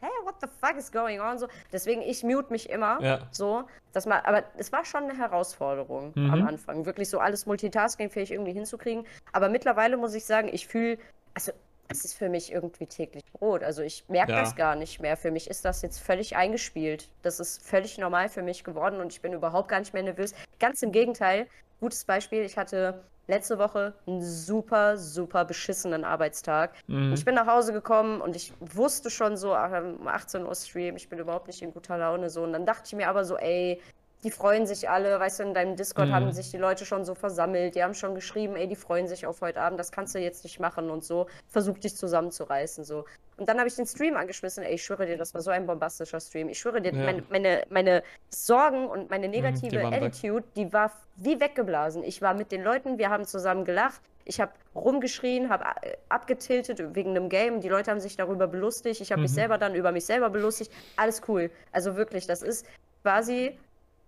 hey, 0.00 0.10
what 0.24 0.36
the 0.40 0.46
fuck 0.60 0.76
is 0.76 0.90
going 0.90 1.20
on? 1.20 1.38
So, 1.38 1.48
deswegen, 1.72 2.02
ich 2.02 2.22
mute 2.22 2.50
mich 2.50 2.70
immer. 2.70 3.00
Ja. 3.02 3.20
So, 3.30 3.64
dass 3.92 4.06
man, 4.06 4.20
aber 4.24 4.44
es 4.56 4.72
war 4.72 4.84
schon 4.84 5.04
eine 5.04 5.16
Herausforderung 5.16 6.12
mhm. 6.14 6.30
am 6.30 6.46
Anfang, 6.46 6.86
wirklich 6.86 7.08
so 7.08 7.18
alles 7.18 7.46
multitaskingfähig 7.46 8.30
irgendwie 8.30 8.52
hinzukriegen. 8.52 9.06
Aber 9.32 9.48
mittlerweile 9.48 9.96
muss 9.96 10.14
ich 10.14 10.24
sagen, 10.24 10.48
ich 10.52 10.66
fühle, 10.66 10.98
also 11.34 11.52
es 11.90 12.04
ist 12.04 12.14
für 12.14 12.28
mich 12.28 12.52
irgendwie 12.52 12.86
täglich 12.86 13.24
Brot. 13.32 13.62
Also 13.62 13.82
ich 13.82 14.04
merke 14.08 14.32
ja. 14.32 14.40
das 14.40 14.54
gar 14.54 14.76
nicht 14.76 15.00
mehr. 15.00 15.16
Für 15.16 15.30
mich 15.30 15.50
ist 15.50 15.64
das 15.64 15.82
jetzt 15.82 15.98
völlig 15.98 16.36
eingespielt. 16.36 17.08
Das 17.22 17.40
ist 17.40 17.62
völlig 17.62 17.98
normal 17.98 18.28
für 18.28 18.42
mich 18.42 18.62
geworden 18.62 19.00
und 19.00 19.12
ich 19.12 19.20
bin 19.20 19.32
überhaupt 19.32 19.68
gar 19.68 19.80
nicht 19.80 19.92
mehr 19.92 20.04
nervös. 20.04 20.34
Ganz 20.60 20.82
im 20.82 20.92
Gegenteil. 20.92 21.48
Gutes 21.80 22.04
Beispiel, 22.04 22.42
ich 22.42 22.56
hatte 22.58 23.02
letzte 23.26 23.58
Woche 23.58 23.94
einen 24.06 24.22
super, 24.22 24.98
super 24.98 25.44
beschissenen 25.44 26.04
Arbeitstag. 26.04 26.74
Mhm. 26.88 27.12
Ich 27.14 27.24
bin 27.24 27.34
nach 27.34 27.46
Hause 27.46 27.72
gekommen 27.72 28.20
und 28.20 28.36
ich 28.36 28.52
wusste 28.60 29.08
schon 29.08 29.36
so, 29.36 29.54
um 29.54 30.08
18 30.08 30.44
Uhr 30.44 30.54
Stream, 30.54 30.96
ich 30.96 31.08
bin 31.08 31.18
überhaupt 31.18 31.46
nicht 31.46 31.62
in 31.62 31.72
guter 31.72 31.96
Laune 31.96 32.28
so. 32.28 32.42
Und 32.42 32.52
dann 32.52 32.66
dachte 32.66 32.82
ich 32.86 32.92
mir 32.92 33.08
aber 33.08 33.24
so, 33.24 33.36
ey, 33.36 33.80
die 34.22 34.30
freuen 34.30 34.66
sich 34.66 34.88
alle, 34.90 35.18
weißt 35.18 35.40
du, 35.40 35.44
in 35.44 35.54
deinem 35.54 35.76
Discord 35.76 36.08
mhm. 36.08 36.14
haben 36.14 36.32
sich 36.32 36.50
die 36.50 36.58
Leute 36.58 36.84
schon 36.84 37.04
so 37.04 37.14
versammelt, 37.14 37.74
die 37.74 37.82
haben 37.82 37.94
schon 37.94 38.14
geschrieben, 38.14 38.56
ey, 38.56 38.68
die 38.68 38.76
freuen 38.76 39.08
sich 39.08 39.26
auf 39.26 39.40
heute 39.40 39.60
Abend, 39.60 39.80
das 39.80 39.92
kannst 39.92 40.14
du 40.14 40.18
jetzt 40.18 40.44
nicht 40.44 40.60
machen 40.60 40.90
und 40.90 41.04
so, 41.04 41.26
versuch 41.48 41.78
dich 41.78 41.96
zusammenzureißen, 41.96 42.84
so. 42.84 43.04
Und 43.38 43.48
dann 43.48 43.58
habe 43.58 43.68
ich 43.68 43.74
den 43.74 43.86
Stream 43.86 44.16
angeschmissen, 44.16 44.62
ey, 44.62 44.74
ich 44.74 44.84
schwöre 44.84 45.06
dir, 45.06 45.16
das 45.16 45.32
war 45.32 45.40
so 45.40 45.50
ein 45.50 45.66
bombastischer 45.66 46.20
Stream. 46.20 46.50
Ich 46.50 46.58
schwöre 46.58 46.82
dir, 46.82 46.92
ja. 46.92 47.04
meine, 47.04 47.22
meine, 47.30 47.62
meine, 47.70 48.02
Sorgen 48.28 48.86
und 48.86 49.08
meine 49.08 49.28
mhm, 49.28 49.32
negative 49.32 49.70
die 49.70 49.78
Attitude, 49.78 50.44
weg. 50.44 50.54
die 50.56 50.72
war 50.74 50.92
wie 51.16 51.40
weggeblasen. 51.40 52.04
Ich 52.04 52.20
war 52.20 52.34
mit 52.34 52.52
den 52.52 52.62
Leuten, 52.62 52.98
wir 52.98 53.08
haben 53.08 53.24
zusammen 53.24 53.64
gelacht, 53.64 54.02
ich 54.26 54.40
habe 54.40 54.52
rumgeschrien, 54.74 55.48
habe 55.48 55.64
äh, 55.82 55.96
abgetiltet 56.10 56.94
wegen 56.94 57.10
einem 57.10 57.30
Game. 57.30 57.60
Die 57.60 57.68
Leute 57.68 57.90
haben 57.90 58.00
sich 58.00 58.16
darüber 58.16 58.46
belustigt. 58.46 59.00
Ich 59.00 59.10
habe 59.10 59.20
mhm. 59.20 59.24
mich 59.24 59.32
selber 59.32 59.58
dann 59.58 59.74
über 59.74 59.90
mich 59.90 60.04
selber 60.04 60.30
belustigt. 60.30 60.70
Alles 60.96 61.22
cool. 61.26 61.50
Also 61.72 61.96
wirklich, 61.96 62.26
das 62.26 62.42
ist 62.42 62.66
quasi 63.02 63.58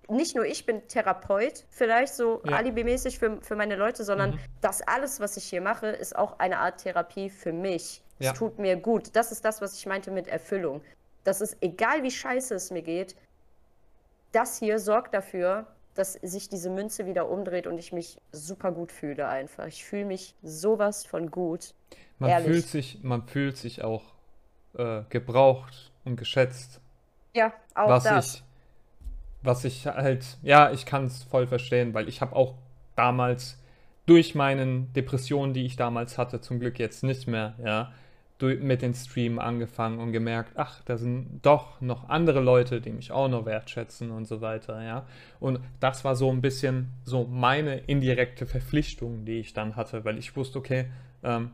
nicht 0.09 0.35
nur 0.35 0.45
ich 0.45 0.67
bin 0.67 0.87
Therapeut, 0.89 1.65
vielleicht 1.71 2.15
so 2.15 2.43
ja. 2.45 2.57
alibimäßig 2.57 3.19
für, 3.19 3.41
für 3.41 3.57
meine 3.57 3.77
Leute, 3.77 4.05
sondern 4.05 4.33
mhm. 4.33 4.39
das 4.61 4.83
alles, 4.83 5.21
was 5.21 5.37
ich 5.37 5.45
hier 5.45 5.61
mache, 5.61 5.89
ist 5.89 6.17
auch 6.17 6.39
eine 6.39 6.59
Art 6.59 6.83
Therapie 6.83 7.31
für 7.31 7.53
mich. 7.53 8.03
Ja. 8.19 8.33
Es 8.33 8.39
tut 8.39 8.59
mir 8.59 8.77
gut. 8.77 9.15
Das 9.15 9.33
ist 9.33 9.45
das, 9.45 9.61
was 9.61 9.77
ich 9.77 9.87
meinte 9.87 10.11
mit 10.11 10.29
Erfüllung. 10.29 10.83
Das 11.25 11.41
ist 11.41 11.57
egal, 11.61 12.03
wie 12.03 12.11
scheiße 12.11 12.55
es 12.55 12.71
mir 12.71 12.83
geht, 12.83 13.17
das 14.33 14.59
hier 14.59 14.79
sorgt 14.79 15.15
dafür, 15.15 15.67
dass 15.95 16.15
sich 16.15 16.49
diese 16.49 16.71
Münze 16.71 17.07
wieder 17.07 17.29
umdreht 17.29 17.67
und 17.67 17.79
ich 17.79 17.93
mich 17.93 18.19
super 18.33 18.73
gut 18.73 18.91
fühle 18.93 19.29
einfach. 19.29 19.67
Ich 19.67 19.85
fühle 19.85 20.07
mich 20.07 20.35
sowas 20.43 21.05
von 21.05 21.31
gut. 21.31 21.75
Man 22.19 22.31
Ehrlich. 22.31 22.51
fühlt 22.51 22.67
sich, 22.67 23.03
man 23.03 23.27
fühlt 23.27 23.57
sich 23.57 23.83
auch 23.83 24.03
äh, 24.75 25.03
gebraucht 25.11 25.93
und 26.05 26.17
geschätzt. 26.17 26.81
Ja, 27.35 27.53
auch 27.75 27.89
was 27.89 28.05
das. 28.05 28.35
Ich, 28.37 28.45
was 29.43 29.65
ich 29.65 29.87
halt, 29.87 30.39
ja, 30.43 30.71
ich 30.71 30.87
kann 30.87 31.05
es 31.05 31.25
voll 31.25 31.47
verstehen, 31.47 31.95
weil 31.95 32.09
ich 32.09 32.21
habe 32.21 32.37
auch 32.37 32.55
damals 32.97 33.59
durch 34.07 34.35
meinen 34.35 34.93
Depressionen, 34.95 35.55
die 35.55 35.65
ich 35.65 35.77
damals 35.77 36.19
hatte, 36.19 36.41
zum 36.41 36.61
Glück 36.61 36.79
jetzt 36.79 37.03
nicht 37.03 37.29
mehr, 37.29 37.55
ja, 37.63 37.93
mit 38.41 38.83
den 38.83 38.93
Stream 38.93 39.39
angefangen 39.39 40.01
und 40.01 40.11
gemerkt, 40.11 40.55
ach, 40.57 40.83
da 40.85 40.97
sind 40.97 41.41
doch 41.43 41.81
noch 41.81 42.09
andere 42.09 42.41
Leute, 42.41 42.81
die 42.81 42.91
mich 42.91 43.13
auch 43.13 43.29
noch 43.29 43.47
wertschätzen 43.47 44.11
und 44.11 44.27
so 44.27 44.41
weiter, 44.41 44.83
ja. 44.83 45.07
Und 45.39 45.61
das 45.79 46.05
war 46.05 46.17
so 46.17 46.29
ein 46.29 46.41
bisschen 46.41 46.89
so 47.05 47.25
meine 47.25 47.77
indirekte 47.77 48.47
Verpflichtung, 48.47 49.25
die 49.25 49.39
ich 49.39 49.53
dann 49.53 49.77
hatte, 49.77 50.05
weil 50.05 50.19
ich 50.19 50.35
wusste, 50.35 50.59
okay, 50.59 50.87
ähm, 51.23 51.53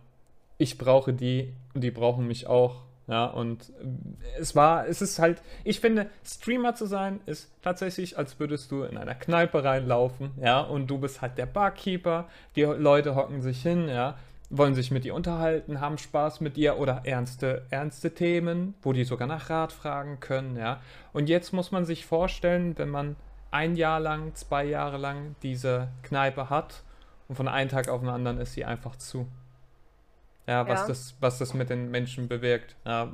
ich 0.56 0.78
brauche 0.78 1.12
die 1.12 1.52
und 1.74 1.82
die 1.82 1.90
brauchen 1.90 2.26
mich 2.26 2.46
auch 2.46 2.87
ja, 3.08 3.24
und 3.24 3.70
äh, 3.70 4.38
es 4.38 4.54
war, 4.54 4.86
es 4.86 5.02
ist 5.02 5.18
halt, 5.18 5.42
ich 5.64 5.80
finde, 5.80 6.10
Streamer 6.24 6.74
zu 6.74 6.86
sein 6.86 7.20
ist 7.26 7.50
tatsächlich, 7.62 8.18
als 8.18 8.38
würdest 8.38 8.70
du 8.70 8.82
in 8.82 8.98
einer 8.98 9.14
Kneipe 9.14 9.64
reinlaufen, 9.64 10.30
ja, 10.40 10.60
und 10.60 10.88
du 10.88 10.98
bist 10.98 11.22
halt 11.22 11.38
der 11.38 11.46
Barkeeper, 11.46 12.28
die 12.54 12.62
Leute 12.62 13.16
hocken 13.16 13.40
sich 13.40 13.62
hin, 13.62 13.88
ja, 13.88 14.16
wollen 14.50 14.74
sich 14.74 14.90
mit 14.90 15.04
dir 15.04 15.14
unterhalten, 15.14 15.80
haben 15.80 15.98
Spaß 15.98 16.40
mit 16.40 16.56
dir 16.56 16.78
oder 16.78 17.02
ernste, 17.04 17.66
ernste 17.70 18.14
Themen, 18.14 18.74
wo 18.82 18.92
die 18.92 19.04
sogar 19.04 19.26
nach 19.26 19.48
Rat 19.50 19.72
fragen 19.72 20.20
können, 20.20 20.56
ja. 20.56 20.80
Und 21.14 21.30
jetzt 21.30 21.52
muss 21.52 21.72
man 21.72 21.86
sich 21.86 22.04
vorstellen, 22.04 22.76
wenn 22.76 22.90
man 22.90 23.16
ein 23.50 23.76
Jahr 23.76 24.00
lang, 24.00 24.34
zwei 24.34 24.64
Jahre 24.64 24.98
lang 24.98 25.34
diese 25.42 25.88
Kneipe 26.02 26.50
hat 26.50 26.82
und 27.28 27.36
von 27.36 27.48
einem 27.48 27.70
Tag 27.70 27.88
auf 27.88 28.00
den 28.00 28.10
anderen 28.10 28.38
ist 28.38 28.52
sie 28.52 28.66
einfach 28.66 28.96
zu. 28.96 29.26
Ja, 30.48 30.66
was, 30.66 30.80
ja. 30.80 30.86
Das, 30.88 31.14
was 31.20 31.38
das 31.38 31.52
mit 31.52 31.68
den 31.68 31.90
Menschen 31.90 32.26
bewirkt. 32.26 32.74
Ja, 32.86 33.12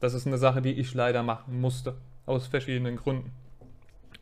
das 0.00 0.14
ist 0.14 0.26
eine 0.26 0.36
Sache, 0.36 0.60
die 0.60 0.72
ich 0.72 0.92
leider 0.94 1.22
machen 1.22 1.60
musste. 1.60 1.96
Aus 2.26 2.48
verschiedenen 2.48 2.96
Gründen. 2.96 3.32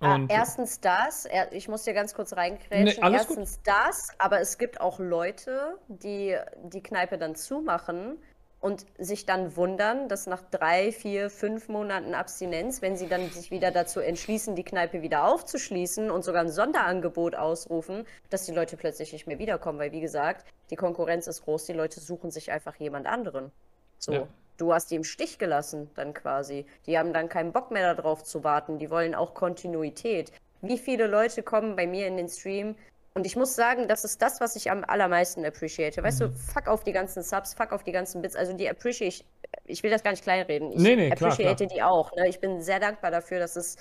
Ah, 0.01 0.19
erstens 0.29 0.81
das, 0.81 1.29
ich 1.51 1.69
muss 1.69 1.83
dir 1.85 1.93
ganz 1.93 2.15
kurz 2.15 2.33
reinkrätschen. 2.35 3.03
Nee, 3.03 3.15
erstens 3.15 3.57
gut. 3.57 3.67
das, 3.67 4.09
aber 4.19 4.41
es 4.41 4.57
gibt 4.57 4.81
auch 4.81 4.99
Leute, 4.99 5.79
die 5.89 6.37
die 6.65 6.83
Kneipe 6.83 7.19
dann 7.19 7.35
zumachen 7.35 8.17
und 8.61 8.85
sich 8.99 9.25
dann 9.25 9.57
wundern, 9.57 10.09
dass 10.09 10.27
nach 10.27 10.43
drei, 10.51 10.93
vier, 10.93 11.31
fünf 11.31 11.69
Monaten 11.69 12.15
Abstinenz, 12.15 12.83
wenn 12.83 12.97
sie 12.97 13.09
dann 13.09 13.31
sich 13.31 13.51
wieder 13.51 13.71
dazu 13.71 14.01
entschließen, 14.01 14.55
die 14.55 14.65
Kneipe 14.65 15.01
wieder 15.01 15.27
aufzuschließen 15.27 16.11
und 16.11 16.25
sogar 16.25 16.43
ein 16.43 16.51
Sonderangebot 16.51 17.35
ausrufen, 17.35 18.07
dass 18.29 18.45
die 18.45 18.53
Leute 18.53 18.77
plötzlich 18.77 19.13
nicht 19.13 19.27
mehr 19.27 19.39
wiederkommen, 19.39 19.79
weil 19.79 19.93
wie 19.93 20.01
gesagt, 20.01 20.45
die 20.69 20.77
Konkurrenz 20.77 21.27
ist 21.27 21.45
groß, 21.45 21.67
die 21.67 21.73
Leute 21.73 22.01
suchen 22.01 22.31
sich 22.31 22.53
einfach 22.53 22.77
jemand 22.77 23.07
anderen. 23.07 23.51
So, 23.99 24.13
ja. 24.13 24.29
du 24.59 24.75
hast 24.75 24.91
die 24.91 24.97
im 24.97 25.05
Stich 25.05 25.39
gelassen 25.39 25.91
dann 25.95 26.13
quasi. 26.13 26.67
Die 26.87 26.99
haben 26.99 27.15
dann 27.15 27.31
keinen 27.31 27.53
Bock 27.53 27.71
mehr 27.71 27.95
darauf 27.95 28.25
zu 28.25 28.45
warten, 28.45 28.79
die 28.79 28.91
wollen 28.91 29.15
auch 29.15 29.33
Kontinuität. 29.33 30.33
Wie 30.63 30.77
viele 30.77 31.07
Leute 31.07 31.43
kommen 31.43 31.77
bei 31.77 31.87
mir 31.87 32.07
in 32.07 32.19
den 32.19 32.29
Stream 32.29 32.75
und 33.15 33.27
ich 33.27 33.37
muss 33.37 33.57
sagen, 33.57 33.89
das 33.89 34.05
ist 34.05 34.23
das, 34.23 34.41
was 34.41 34.55
ich 34.55 34.71
am 34.71 34.85
allermeisten 34.85 35.45
appreciate. 35.45 36.03
Weißt 36.03 36.21
mhm. 36.21 36.27
du, 36.27 36.33
fuck 36.33 36.69
auf 36.69 36.85
die 36.85 36.93
ganzen 36.93 37.23
Subs, 37.23 37.55
fuck 37.55 37.73
auf 37.73 37.83
die 37.83 37.93
ganzen 37.93 38.23
Bits. 38.23 38.37
Also 38.37 38.53
die 38.53 38.69
appreciate 38.69 39.09
ich, 39.09 39.25
ich 39.65 39.83
will 39.83 39.91
das 39.91 40.03
gar 40.03 40.13
nicht 40.13 40.23
kleinreden. 40.23 40.73
Ich 40.73 40.79
nee, 40.79 40.95
nee, 40.95 41.11
appreciate 41.11 41.57
klar, 41.57 41.57
klar. 41.57 41.69
die 41.69 41.83
auch. 41.83 42.17
Ne? 42.17 42.29
Ich 42.29 42.39
bin 42.39 42.63
sehr 42.63 42.79
dankbar 42.79 43.11
dafür, 43.11 43.41
dass 43.41 43.57
es 43.57 43.77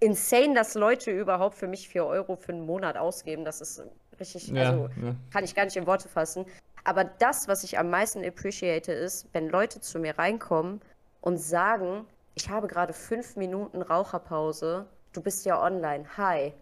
insane, 0.00 0.54
dass 0.54 0.74
Leute 0.74 1.12
überhaupt 1.12 1.54
für 1.54 1.68
mich 1.68 1.88
4 1.88 2.04
Euro 2.04 2.34
für 2.34 2.52
einen 2.52 2.66
Monat 2.66 2.96
ausgeben. 2.96 3.44
Das 3.44 3.60
ist 3.60 3.82
richtig, 4.18 4.48
ja, 4.48 4.70
also 4.70 4.88
ja. 5.00 5.14
kann 5.32 5.44
ich 5.44 5.54
gar 5.54 5.64
nicht 5.64 5.76
in 5.76 5.86
Worte 5.86 6.08
fassen. 6.08 6.44
Aber 6.82 7.04
das, 7.04 7.46
was 7.46 7.62
ich 7.62 7.78
am 7.78 7.88
meisten 7.88 8.24
appreciate, 8.24 8.90
ist, 8.90 9.28
wenn 9.32 9.48
Leute 9.48 9.80
zu 9.80 10.00
mir 10.00 10.18
reinkommen 10.18 10.80
und 11.20 11.38
sagen, 11.38 12.04
ich 12.34 12.48
habe 12.48 12.66
gerade 12.66 12.92
fünf 12.92 13.36
Minuten 13.36 13.80
Raucherpause, 13.80 14.86
du 15.12 15.20
bist 15.20 15.44
ja 15.46 15.62
online, 15.62 16.04
hi. 16.16 16.52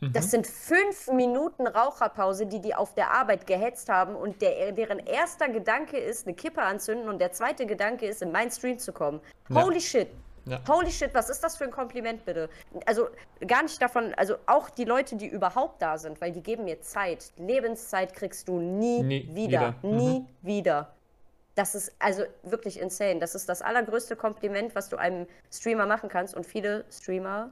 Das 0.00 0.26
mhm. 0.26 0.30
sind 0.30 0.46
fünf 0.46 1.08
Minuten 1.08 1.66
Raucherpause, 1.66 2.46
die 2.46 2.60
die 2.60 2.74
auf 2.74 2.94
der 2.94 3.10
Arbeit 3.10 3.46
gehetzt 3.46 3.88
haben 3.88 4.16
und 4.16 4.40
der, 4.40 4.72
deren 4.72 4.98
erster 4.98 5.48
Gedanke 5.48 5.98
ist, 5.98 6.26
eine 6.26 6.34
Kippe 6.34 6.62
anzünden 6.62 7.08
und 7.08 7.18
der 7.18 7.32
zweite 7.32 7.66
Gedanke 7.66 8.06
ist, 8.06 8.22
in 8.22 8.32
meinen 8.32 8.50
Stream 8.50 8.78
zu 8.78 8.92
kommen. 8.92 9.20
Ja. 9.50 9.62
Holy 9.62 9.80
shit. 9.80 10.08
Ja. 10.46 10.58
Holy 10.66 10.90
shit, 10.90 11.12
was 11.12 11.28
ist 11.28 11.44
das 11.44 11.56
für 11.56 11.64
ein 11.64 11.70
Kompliment 11.70 12.24
bitte? 12.24 12.48
Also 12.86 13.08
gar 13.46 13.62
nicht 13.62 13.80
davon, 13.80 14.14
also 14.14 14.36
auch 14.46 14.70
die 14.70 14.84
Leute, 14.84 15.16
die 15.16 15.26
überhaupt 15.26 15.82
da 15.82 15.98
sind, 15.98 16.18
weil 16.20 16.32
die 16.32 16.42
geben 16.42 16.64
mir 16.64 16.80
Zeit. 16.80 17.30
Lebenszeit 17.36 18.14
kriegst 18.14 18.48
du 18.48 18.58
nie, 18.58 19.02
nie 19.02 19.34
wieder. 19.34 19.74
wieder. 19.82 19.94
Nie 19.94 20.20
mhm. 20.20 20.26
wieder. 20.40 20.94
Das 21.54 21.74
ist 21.74 21.92
also 21.98 22.22
wirklich 22.42 22.80
insane. 22.80 23.20
Das 23.20 23.34
ist 23.34 23.50
das 23.50 23.60
allergrößte 23.60 24.16
Kompliment, 24.16 24.74
was 24.74 24.88
du 24.88 24.96
einem 24.96 25.26
Streamer 25.52 25.84
machen 25.84 26.08
kannst. 26.08 26.34
Und 26.34 26.46
viele 26.46 26.86
Streamer 26.90 27.50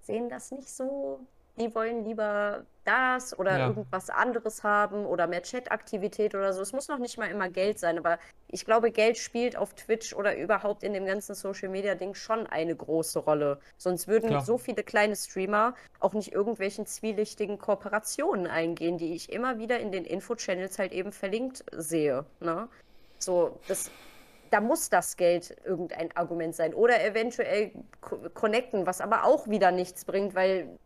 sehen 0.00 0.30
das 0.30 0.50
nicht 0.50 0.70
so 0.70 1.20
die 1.58 1.74
wollen 1.74 2.04
lieber 2.04 2.64
das 2.84 3.38
oder 3.38 3.58
ja. 3.58 3.68
irgendwas 3.68 4.08
anderes 4.08 4.64
haben 4.64 5.04
oder 5.04 5.26
mehr 5.26 5.42
Chat-Aktivität 5.42 6.34
oder 6.34 6.52
so. 6.54 6.62
Es 6.62 6.72
muss 6.72 6.88
noch 6.88 6.98
nicht 6.98 7.18
mal 7.18 7.30
immer 7.30 7.50
Geld 7.50 7.78
sein, 7.78 7.98
aber 7.98 8.18
ich 8.48 8.64
glaube, 8.64 8.90
Geld 8.90 9.18
spielt 9.18 9.56
auf 9.56 9.74
Twitch 9.74 10.14
oder 10.14 10.36
überhaupt 10.36 10.82
in 10.82 10.94
dem 10.94 11.04
ganzen 11.04 11.34
Social-Media-Ding 11.34 12.14
schon 12.14 12.46
eine 12.46 12.74
große 12.74 13.18
Rolle. 13.18 13.58
Sonst 13.76 14.08
würden 14.08 14.30
Klar. 14.30 14.44
so 14.44 14.56
viele 14.56 14.82
kleine 14.82 15.16
Streamer 15.16 15.74
auch 16.00 16.14
nicht 16.14 16.32
irgendwelchen 16.32 16.86
zwielichtigen 16.86 17.58
Kooperationen 17.58 18.46
eingehen, 18.46 18.96
die 18.96 19.14
ich 19.14 19.30
immer 19.30 19.58
wieder 19.58 19.78
in 19.80 19.92
den 19.92 20.04
Info-Channels 20.04 20.78
halt 20.78 20.92
eben 20.92 21.12
verlinkt 21.12 21.64
sehe. 21.72 22.24
Ne? 22.40 22.68
So, 23.18 23.58
das 23.68 23.90
da 24.50 24.60
muss 24.60 24.88
das 24.88 25.16
Geld 25.16 25.56
irgendein 25.64 26.14
Argument 26.16 26.54
sein. 26.54 26.74
Oder 26.74 27.04
eventuell 27.04 27.72
connecten, 28.34 28.86
was 28.86 29.00
aber 29.02 29.24
auch 29.24 29.48
wieder 29.48 29.72
nichts 29.72 30.04
bringt, 30.04 30.34
weil 30.34 30.78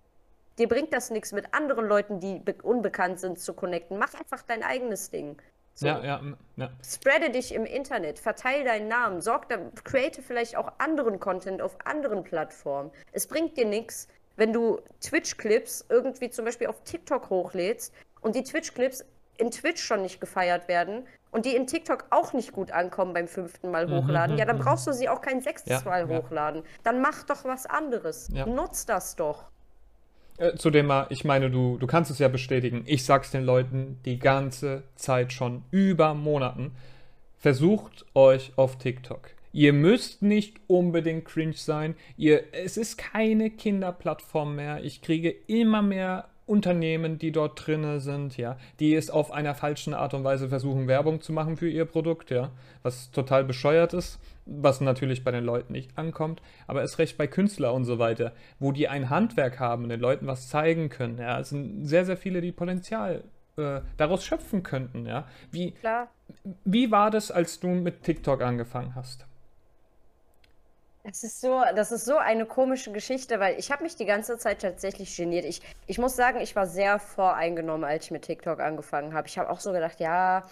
Dir 0.58 0.68
bringt 0.68 0.92
das 0.92 1.10
nichts, 1.10 1.32
mit 1.32 1.54
anderen 1.54 1.86
Leuten, 1.86 2.20
die 2.20 2.42
unbekannt 2.62 3.20
sind, 3.20 3.38
zu 3.38 3.54
connecten. 3.54 3.98
Mach 3.98 4.14
einfach 4.14 4.42
dein 4.42 4.62
eigenes 4.62 5.10
Ding. 5.10 5.40
So. 5.74 5.86
Ja, 5.86 6.04
ja, 6.04 6.20
ja. 6.56 6.70
Spreade 6.84 7.30
dich 7.30 7.54
im 7.54 7.64
Internet, 7.64 8.18
verteile 8.18 8.64
deinen 8.64 8.88
Namen, 8.88 9.22
sorg 9.22 9.48
da, 9.48 9.56
create 9.84 10.20
vielleicht 10.22 10.56
auch 10.56 10.70
anderen 10.78 11.18
Content 11.18 11.62
auf 11.62 11.78
anderen 11.86 12.24
Plattformen. 12.24 12.90
Es 13.12 13.26
bringt 13.26 13.56
dir 13.56 13.64
nichts, 13.64 14.06
wenn 14.36 14.52
du 14.52 14.80
Twitch-Clips 15.00 15.86
irgendwie 15.88 16.28
zum 16.28 16.44
Beispiel 16.44 16.66
auf 16.66 16.82
TikTok 16.84 17.30
hochlädst 17.30 17.94
und 18.20 18.36
die 18.36 18.42
Twitch-Clips 18.42 19.04
in 19.38 19.50
Twitch 19.50 19.82
schon 19.82 20.02
nicht 20.02 20.20
gefeiert 20.20 20.68
werden 20.68 21.06
und 21.30 21.46
die 21.46 21.56
in 21.56 21.66
TikTok 21.66 22.04
auch 22.10 22.34
nicht 22.34 22.52
gut 22.52 22.70
ankommen 22.70 23.14
beim 23.14 23.26
fünften 23.26 23.70
Mal 23.70 23.86
mhm, 23.86 23.94
hochladen, 24.04 24.34
mhm, 24.34 24.38
ja, 24.38 24.44
dann 24.44 24.58
mhm. 24.58 24.62
brauchst 24.62 24.86
du 24.86 24.92
sie 24.92 25.08
auch 25.08 25.22
kein 25.22 25.40
sechstes 25.40 25.82
ja, 25.82 25.88
Mal 25.88 26.06
hochladen. 26.06 26.62
Dann 26.84 27.00
mach 27.00 27.22
doch 27.24 27.44
was 27.44 27.64
anderes. 27.64 28.28
Ja. 28.32 28.44
Nutz 28.44 28.84
das 28.84 29.16
doch. 29.16 29.51
Äh, 30.42 30.56
zudem 30.56 30.86
mal, 30.86 31.06
ich 31.10 31.24
meine, 31.24 31.50
du, 31.50 31.78
du 31.78 31.86
kannst 31.86 32.10
es 32.10 32.18
ja 32.18 32.26
bestätigen. 32.26 32.82
Ich 32.86 33.04
sag's 33.04 33.30
den 33.30 33.44
Leuten 33.44 34.00
die 34.04 34.18
ganze 34.18 34.82
Zeit 34.96 35.32
schon 35.32 35.62
über 35.70 36.14
Monaten. 36.14 36.72
Versucht 37.38 38.04
euch 38.14 38.52
auf 38.56 38.76
TikTok. 38.76 39.30
Ihr 39.52 39.72
müsst 39.72 40.20
nicht 40.20 40.56
unbedingt 40.66 41.26
cringe 41.26 41.54
sein. 41.54 41.94
Ihr, 42.16 42.42
es 42.52 42.76
ist 42.76 42.98
keine 42.98 43.50
Kinderplattform 43.50 44.56
mehr. 44.56 44.82
Ich 44.82 45.00
kriege 45.00 45.30
immer 45.46 45.80
mehr 45.80 46.28
Unternehmen, 46.46 47.18
die 47.18 47.32
dort 47.32 47.66
drin 47.66 48.00
sind, 48.00 48.36
ja, 48.36 48.56
die 48.80 48.94
es 48.94 49.10
auf 49.10 49.30
einer 49.30 49.54
falschen 49.54 49.94
Art 49.94 50.14
und 50.14 50.24
Weise 50.24 50.48
versuchen, 50.48 50.88
Werbung 50.88 51.20
zu 51.20 51.32
machen 51.32 51.56
für 51.56 51.68
ihr 51.68 51.84
Produkt, 51.84 52.30
ja, 52.30 52.50
was 52.82 53.10
total 53.10 53.44
bescheuert 53.44 53.94
ist, 53.94 54.18
was 54.44 54.80
natürlich 54.80 55.22
bei 55.22 55.30
den 55.30 55.44
Leuten 55.44 55.72
nicht 55.72 55.96
ankommt, 55.96 56.42
aber 56.66 56.82
es 56.82 56.98
recht 56.98 57.16
bei 57.16 57.26
Künstlern 57.26 57.74
und 57.74 57.84
so 57.84 57.98
weiter, 57.98 58.32
wo 58.58 58.72
die 58.72 58.88
ein 58.88 59.08
Handwerk 59.08 59.60
haben 59.60 59.84
und 59.84 59.90
den 59.90 60.00
Leuten 60.00 60.26
was 60.26 60.48
zeigen 60.48 60.88
können, 60.88 61.18
ja, 61.18 61.38
es 61.38 61.50
sind 61.50 61.86
sehr, 61.86 62.04
sehr 62.04 62.16
viele, 62.16 62.40
die 62.40 62.52
Potenzial 62.52 63.22
äh, 63.56 63.80
daraus 63.96 64.24
schöpfen 64.24 64.62
könnten, 64.62 65.06
ja. 65.06 65.26
Wie, 65.50 65.72
Klar. 65.72 66.08
wie 66.64 66.90
war 66.90 67.10
das, 67.10 67.30
als 67.30 67.60
du 67.60 67.68
mit 67.68 68.02
TikTok 68.02 68.42
angefangen 68.42 68.94
hast? 68.94 69.26
Das 71.04 71.24
ist 71.24 71.40
so, 71.40 71.62
das 71.74 71.90
ist 71.90 72.04
so 72.04 72.16
eine 72.16 72.46
komische 72.46 72.92
Geschichte, 72.92 73.40
weil 73.40 73.58
ich 73.58 73.72
habe 73.72 73.82
mich 73.82 73.96
die 73.96 74.04
ganze 74.04 74.38
Zeit 74.38 74.62
tatsächlich 74.62 75.16
geniert. 75.16 75.44
Ich, 75.44 75.60
ich 75.88 75.98
muss 75.98 76.14
sagen, 76.14 76.40
ich 76.40 76.54
war 76.54 76.66
sehr 76.66 77.00
voreingenommen, 77.00 77.84
als 77.84 78.04
ich 78.04 78.10
mit 78.12 78.22
TikTok 78.22 78.60
angefangen 78.60 79.12
habe. 79.12 79.26
Ich 79.26 79.36
habe 79.36 79.50
auch 79.50 79.58
so 79.58 79.72
gedacht, 79.72 79.98
ja, 79.98 80.44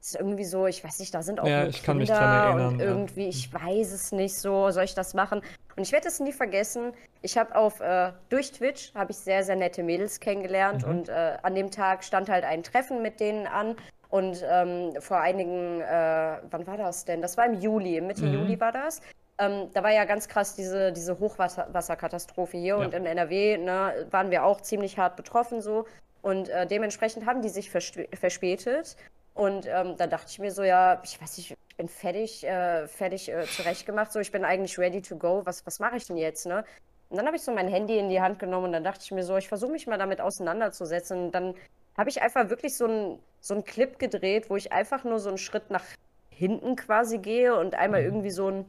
ist 0.00 0.16
irgendwie 0.16 0.46
so, 0.46 0.66
ich 0.66 0.82
weiß 0.82 0.98
nicht, 1.00 1.14
da 1.14 1.22
sind 1.22 1.40
auch 1.40 1.46
ja, 1.46 1.66
ich 1.66 1.82
Kinder 1.82 1.86
kann 1.86 1.98
mich 1.98 2.08
dran 2.08 2.46
erinnern, 2.46 2.74
und 2.74 2.80
irgendwie, 2.80 3.24
ja. 3.24 3.28
ich 3.28 3.52
weiß 3.52 3.92
es 3.92 4.12
nicht 4.12 4.34
so, 4.34 4.70
soll 4.70 4.84
ich 4.84 4.94
das 4.94 5.12
machen? 5.12 5.42
Und 5.76 5.82
ich 5.82 5.92
werde 5.92 6.08
es 6.08 6.18
nie 6.20 6.32
vergessen. 6.32 6.94
Ich 7.20 7.36
habe 7.36 7.54
auf 7.54 7.80
äh, 7.80 8.12
durch 8.30 8.52
Twitch 8.52 8.94
habe 8.94 9.12
ich 9.12 9.18
sehr 9.18 9.44
sehr 9.44 9.56
nette 9.56 9.82
Mädels 9.82 10.18
kennengelernt 10.18 10.86
mhm. 10.86 10.90
und 10.90 11.08
äh, 11.10 11.36
an 11.42 11.54
dem 11.54 11.70
Tag 11.70 12.02
stand 12.02 12.30
halt 12.30 12.44
ein 12.44 12.62
Treffen 12.62 13.02
mit 13.02 13.20
denen 13.20 13.46
an 13.46 13.76
und 14.08 14.42
ähm, 14.48 14.94
vor 15.00 15.20
einigen, 15.20 15.82
äh, 15.82 16.38
wann 16.50 16.66
war 16.66 16.78
das 16.78 17.04
denn? 17.04 17.20
Das 17.20 17.36
war 17.36 17.44
im 17.44 17.60
Juli, 17.60 18.00
Mitte 18.00 18.24
mhm. 18.24 18.32
Juli 18.32 18.58
war 18.58 18.72
das. 18.72 19.02
Ähm, 19.40 19.70
da 19.72 19.82
war 19.82 19.90
ja 19.90 20.04
ganz 20.04 20.28
krass 20.28 20.54
diese, 20.54 20.92
diese 20.92 21.18
Hochwasserkatastrophe 21.18 22.58
hier 22.58 22.76
ja. 22.78 22.84
und 22.84 22.92
in 22.92 23.06
NRW 23.06 23.56
ne, 23.56 24.06
waren 24.10 24.30
wir 24.30 24.44
auch 24.44 24.60
ziemlich 24.60 24.98
hart 24.98 25.16
betroffen 25.16 25.62
so. 25.62 25.86
Und 26.22 26.50
äh, 26.50 26.66
dementsprechend 26.66 27.24
haben 27.24 27.40
die 27.40 27.48
sich 27.48 27.70
verspätet. 27.70 28.96
Und 29.32 29.66
ähm, 29.66 29.96
da 29.96 30.06
dachte 30.06 30.26
ich 30.28 30.38
mir 30.38 30.50
so, 30.50 30.62
ja, 30.62 31.00
ich 31.02 31.20
weiß 31.20 31.38
nicht, 31.38 31.52
ich 31.52 31.76
bin 31.76 31.88
fertig, 31.88 32.46
äh, 32.46 32.86
fertig 32.86 33.30
äh, 33.32 33.46
zurechtgemacht, 33.46 34.12
so 34.12 34.20
ich 34.20 34.30
bin 34.30 34.44
eigentlich 34.44 34.78
ready 34.78 35.00
to 35.00 35.16
go. 35.16 35.40
Was, 35.44 35.64
was 35.64 35.78
mache 35.78 35.96
ich 35.96 36.06
denn 36.06 36.18
jetzt, 36.18 36.44
ne? 36.44 36.64
Und 37.08 37.16
dann 37.16 37.26
habe 37.26 37.36
ich 37.36 37.42
so 37.42 37.52
mein 37.52 37.68
Handy 37.68 37.98
in 37.98 38.08
die 38.08 38.20
Hand 38.20 38.38
genommen 38.38 38.66
und 38.66 38.72
dann 38.72 38.84
dachte 38.84 39.00
ich 39.02 39.10
mir 39.10 39.24
so, 39.24 39.36
ich 39.36 39.48
versuche 39.48 39.72
mich 39.72 39.86
mal 39.86 39.98
damit 39.98 40.20
auseinanderzusetzen. 40.20 41.26
Und 41.26 41.32
dann 41.32 41.54
habe 41.96 42.10
ich 42.10 42.20
einfach 42.20 42.50
wirklich 42.50 42.76
so 42.76 42.84
einen 42.84 43.18
so 43.40 43.54
einen 43.54 43.64
Clip 43.64 43.98
gedreht, 43.98 44.50
wo 44.50 44.56
ich 44.56 44.72
einfach 44.72 45.04
nur 45.04 45.18
so 45.18 45.30
einen 45.30 45.38
Schritt 45.38 45.70
nach 45.70 45.84
hinten 46.28 46.76
quasi 46.76 47.18
gehe 47.18 47.56
und 47.56 47.74
einmal 47.74 48.02
mhm. 48.02 48.06
irgendwie 48.06 48.30
so 48.30 48.48
ein 48.50 48.64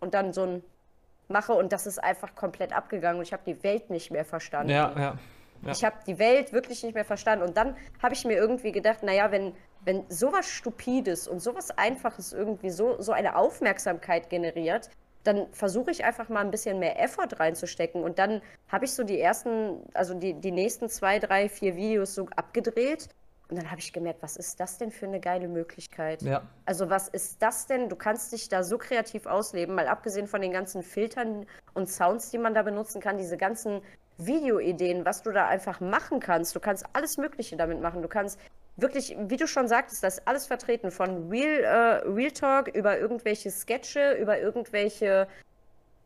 und 0.00 0.14
dann 0.14 0.32
so 0.32 0.44
ein 0.44 0.62
mache 1.30 1.52
und 1.52 1.72
das 1.72 1.86
ist 1.86 1.98
einfach 2.02 2.34
komplett 2.34 2.72
abgegangen 2.72 3.18
und 3.18 3.26
ich 3.26 3.32
habe 3.32 3.42
die 3.46 3.62
Welt 3.62 3.88
nicht 3.88 4.10
mehr 4.10 4.24
verstanden. 4.24 4.70
Ja, 4.70 4.92
ja. 4.96 5.18
ja. 5.62 5.72
Ich 5.72 5.84
habe 5.84 5.96
die 6.06 6.18
Welt 6.18 6.52
wirklich 6.52 6.82
nicht 6.82 6.94
mehr 6.94 7.04
verstanden 7.04 7.44
und 7.44 7.56
dann 7.56 7.76
habe 8.02 8.14
ich 8.14 8.24
mir 8.24 8.36
irgendwie 8.36 8.72
gedacht, 8.72 9.02
naja, 9.02 9.30
wenn, 9.30 9.54
wenn 9.84 10.04
sowas 10.08 10.48
Stupides 10.48 11.28
und 11.28 11.40
sowas 11.40 11.70
Einfaches 11.70 12.32
irgendwie 12.32 12.70
so, 12.70 13.00
so 13.00 13.12
eine 13.12 13.36
Aufmerksamkeit 13.36 14.28
generiert, 14.28 14.90
dann 15.22 15.46
versuche 15.52 15.90
ich 15.90 16.04
einfach 16.04 16.28
mal 16.28 16.40
ein 16.40 16.50
bisschen 16.50 16.78
mehr 16.78 17.00
Effort 17.00 17.28
reinzustecken 17.38 18.02
und 18.02 18.18
dann 18.18 18.42
habe 18.68 18.86
ich 18.86 18.92
so 18.92 19.04
die 19.04 19.20
ersten, 19.20 19.82
also 19.94 20.14
die, 20.14 20.34
die 20.34 20.50
nächsten 20.50 20.88
zwei, 20.88 21.18
drei, 21.18 21.48
vier 21.48 21.76
Videos 21.76 22.14
so 22.14 22.26
abgedreht 22.34 23.08
und 23.50 23.56
dann 23.56 23.70
habe 23.70 23.80
ich 23.80 23.92
gemerkt, 23.92 24.22
was 24.22 24.36
ist 24.36 24.60
das 24.60 24.78
denn 24.78 24.90
für 24.90 25.06
eine 25.06 25.20
geile 25.20 25.48
Möglichkeit? 25.48 26.22
Ja. 26.22 26.42
Also 26.64 26.88
was 26.88 27.08
ist 27.08 27.42
das 27.42 27.66
denn? 27.66 27.88
Du 27.88 27.96
kannst 27.96 28.32
dich 28.32 28.48
da 28.48 28.62
so 28.62 28.78
kreativ 28.78 29.26
ausleben, 29.26 29.74
mal 29.74 29.88
abgesehen 29.88 30.26
von 30.26 30.40
den 30.40 30.52
ganzen 30.52 30.82
Filtern 30.82 31.46
und 31.74 31.88
Sounds, 31.88 32.30
die 32.30 32.38
man 32.38 32.54
da 32.54 32.62
benutzen 32.62 33.00
kann, 33.00 33.18
diese 33.18 33.36
ganzen 33.36 33.82
Videoideen, 34.18 35.04
was 35.04 35.22
du 35.22 35.32
da 35.32 35.48
einfach 35.48 35.80
machen 35.80 36.20
kannst. 36.20 36.54
Du 36.54 36.60
kannst 36.60 36.84
alles 36.92 37.16
Mögliche 37.16 37.56
damit 37.56 37.80
machen. 37.80 38.02
Du 38.02 38.08
kannst 38.08 38.38
wirklich, 38.76 39.16
wie 39.18 39.36
du 39.36 39.46
schon 39.46 39.68
sagtest, 39.68 40.02
das 40.04 40.26
alles 40.26 40.46
vertreten, 40.46 40.90
von 40.90 41.28
Real, 41.28 41.64
äh, 41.64 42.08
Real 42.08 42.30
Talk 42.30 42.68
über 42.68 42.98
irgendwelche 42.98 43.50
Sketche, 43.50 44.12
über 44.12 44.38
irgendwelche 44.38 45.26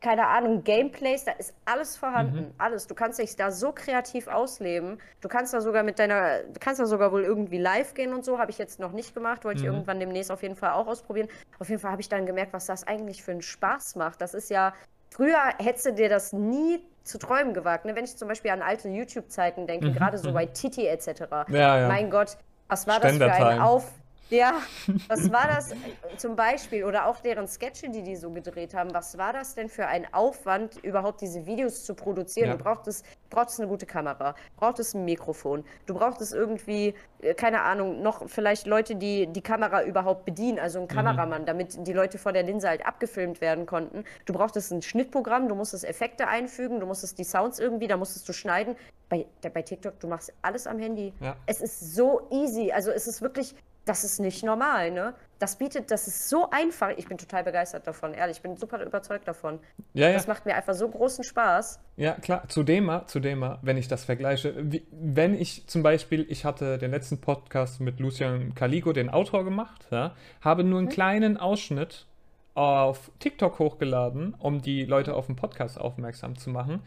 keine 0.05 0.27
Ahnung, 0.27 0.65
Gameplays, 0.65 1.25
da 1.25 1.33
ist 1.33 1.55
alles 1.65 1.97
vorhanden. 1.97 2.41
Mhm. 2.41 2.55
Alles. 2.59 2.87
Du 2.87 2.95
kannst 2.95 3.19
dich 3.19 3.37
da 3.37 3.51
so 3.51 3.73
kreativ 3.73 4.29
ausleben. 4.29 4.99
Du 5.23 5.29
kannst 5.29 5.55
da 5.55 5.63
sogar 5.63 5.83
mit 5.83 5.99
deiner, 5.99 6.41
du 6.41 6.61
kannst 6.61 6.79
da 6.79 6.85
sogar 6.85 7.11
wohl 7.11 7.25
irgendwie 7.25 7.57
live 7.57 7.95
gehen 7.95 8.13
und 8.13 8.23
so. 8.23 8.39
Habe 8.39 8.51
ich 8.51 8.59
jetzt 8.59 8.79
noch 8.79 8.93
nicht 8.93 9.15
gemacht, 9.15 9.47
wollte 9.47 9.61
mhm. 9.61 9.65
ich 9.65 9.73
irgendwann 9.73 10.01
demnächst 10.01 10.31
auf 10.31 10.43
jeden 10.43 10.57
Fall 10.57 10.73
auch 10.73 10.89
ausprobieren. 10.89 11.29
Auf 11.59 11.71
jeden 11.71 11.81
Fall 11.81 11.91
habe 11.91 12.03
ich 12.03 12.11
dann 12.11 12.27
gemerkt, 12.27 12.53
was 12.53 12.67
das 12.67 12.87
eigentlich 12.87 13.23
für 13.23 13.31
einen 13.31 13.41
Spaß 13.41 13.97
macht. 13.97 14.21
Das 14.21 14.35
ist 14.35 14.51
ja, 14.51 14.75
früher 15.11 15.39
hättest 15.59 15.87
du 15.87 15.95
dir 15.95 16.11
das 16.11 16.35
nie 16.35 16.81
zu 17.03 17.19
träumen 17.19 17.55
gewagt. 17.55 17.87
Ne? 17.87 17.97
Wenn 17.97 18.05
ich 18.05 18.15
zum 18.15 18.29
Beispiel 18.29 18.51
an 18.51 18.61
alte 18.61 18.91
YouTube-Zeiten 18.91 19.67
denke, 19.67 19.87
mhm. 19.87 19.95
gerade 19.95 20.19
so 20.19 20.29
mhm. 20.29 20.35
bei 20.35 20.45
Titi 20.45 20.87
etc. 20.87 21.09
Ja, 21.49 21.81
ja. 21.81 21.89
Mein 21.89 22.11
Gott, 22.11 22.37
was 22.69 22.87
war 22.87 23.01
das 23.01 23.17
für 23.17 23.33
ein 23.33 23.59
Auf 23.59 23.91
ja, 24.31 24.55
was 25.09 25.31
war 25.31 25.49
das 25.49 25.73
zum 26.17 26.35
Beispiel? 26.37 26.85
Oder 26.85 27.07
auch 27.07 27.21
deren 27.21 27.47
Sketche, 27.47 27.91
die 27.91 28.03
die 28.03 28.17
so 28.17 28.31
gedreht 28.31 28.75
haben. 28.75 28.95
Was 28.95 29.19
war 29.19 29.33
das 29.33 29.55
denn 29.55 29.69
für 29.69 29.87
ein 29.87 30.13
Aufwand, 30.13 30.77
überhaupt 30.83 31.21
diese 31.21 31.47
Videos 31.47 31.85
zu 31.85 31.95
produzieren? 31.95 32.49
Ja. 32.49 32.57
Du 32.57 32.65
brauchtest, 32.65 33.05
brauchtest 33.31 33.61
eine 33.61 33.69
gute 33.69 33.87
Kamera, 33.87 34.35
brauchtest 34.57 34.95
ein 34.95 35.05
Mikrofon, 35.05 35.65
du 35.87 35.95
brauchtest 35.95 36.33
irgendwie, 36.33 36.95
äh, 37.21 37.35
keine 37.35 37.63
Ahnung, 37.63 38.03
noch 38.03 38.29
vielleicht 38.29 38.67
Leute, 38.67 38.97
die 38.97 39.27
die 39.27 39.43
Kamera 39.43 39.83
überhaupt 39.85 40.25
bedienen, 40.25 40.59
also 40.59 40.79
ein 40.79 40.85
mhm. 40.85 40.89
Kameramann, 40.89 41.43
mhm. 41.43 41.47
damit 41.47 41.87
die 41.87 41.93
Leute 41.93 42.19
vor 42.19 42.33
der 42.33 42.43
Linse 42.43 42.69
halt 42.69 42.87
abgefilmt 42.87 43.41
werden 43.41 43.67
konnten. 43.67 44.05
Du 44.25 44.33
brauchtest 44.33 44.73
ein 44.73 44.83
Schnittprogramm, 44.83 45.49
du 45.49 45.55
musstest 45.55 45.85
Effekte 45.85 46.29
einfügen, 46.29 46.81
du 46.81 46.87
musstest 46.87 47.19
die 47.19 47.25
Sounds 47.25 47.59
irgendwie, 47.59 47.87
da 47.87 47.97
musstest 47.97 48.29
du 48.29 48.33
schneiden. 48.33 48.77
Bei, 49.11 49.27
bei 49.43 49.63
TikTok, 49.63 50.01
du 50.01 50.09
machst 50.09 50.33
alles 50.41 50.67
am 50.67 50.79
Handy. 50.79 51.13
Ja. 51.21 51.37
Es 51.47 51.61
ist 51.61 51.95
so 51.95 52.27
easy. 52.31 52.73
Also 52.73 52.91
es 52.91 53.07
ist 53.07 53.21
wirklich 53.21 53.55
das 53.85 54.05
ist 54.05 54.19
nicht 54.19 54.43
normal, 54.45 54.91
ne? 54.91 55.15
Das 55.39 55.57
bietet, 55.57 55.91
das 55.91 56.09
ist 56.09 56.29
so 56.29 56.49
einfach. 56.51 56.91
Ich 56.97 57.07
bin 57.07 57.19
total 57.19 57.45
begeistert 57.45 57.87
davon, 57.87 58.15
ehrlich. 58.15 58.39
Ich 58.39 58.43
bin 58.43 58.57
super 58.57 58.83
überzeugt 58.83 59.29
davon. 59.29 59.59
Ja, 59.93 60.09
ja. 60.09 60.15
Das 60.15 60.27
macht 60.27 60.47
mir 60.47 60.55
einfach 60.55 60.75
so 60.75 60.89
großen 60.89 61.25
Spaß. 61.25 61.81
Ja, 61.97 62.13
klar. 62.13 62.45
Zudem, 62.49 62.91
zudem, 63.07 63.57
wenn 63.61 63.77
ich 63.77 63.89
das 63.89 64.05
vergleiche, 64.05 64.55
wie, 64.57 64.87
wenn 64.91 65.35
ich 65.35 65.67
zum 65.67 65.83
Beispiel, 65.83 66.25
ich 66.31 66.45
hatte 66.45 66.79
den 66.79 66.93
letzten 66.93 67.21
Podcast 67.21 67.81
mit 67.81 68.01
Lucian 68.01 68.55
Caligo, 68.55 68.93
den 68.93 69.11
Autor, 69.11 69.45
gemacht, 69.45 69.87
ja, 69.91 70.15
habe 70.41 70.65
nur 70.65 70.79
einen 70.79 70.89
hm. 70.89 70.95
kleinen 70.95 71.37
Ausschnitt 71.37 72.07
auf 72.55 73.11
TikTok 73.19 73.59
hochgeladen, 73.59 74.35
um 74.39 74.63
die 74.63 74.85
Leute 74.85 75.15
auf 75.15 75.27
den 75.27 75.37
Podcast 75.37 75.79
aufmerksam 75.79 76.39
zu 76.39 76.51
machen. 76.51 76.81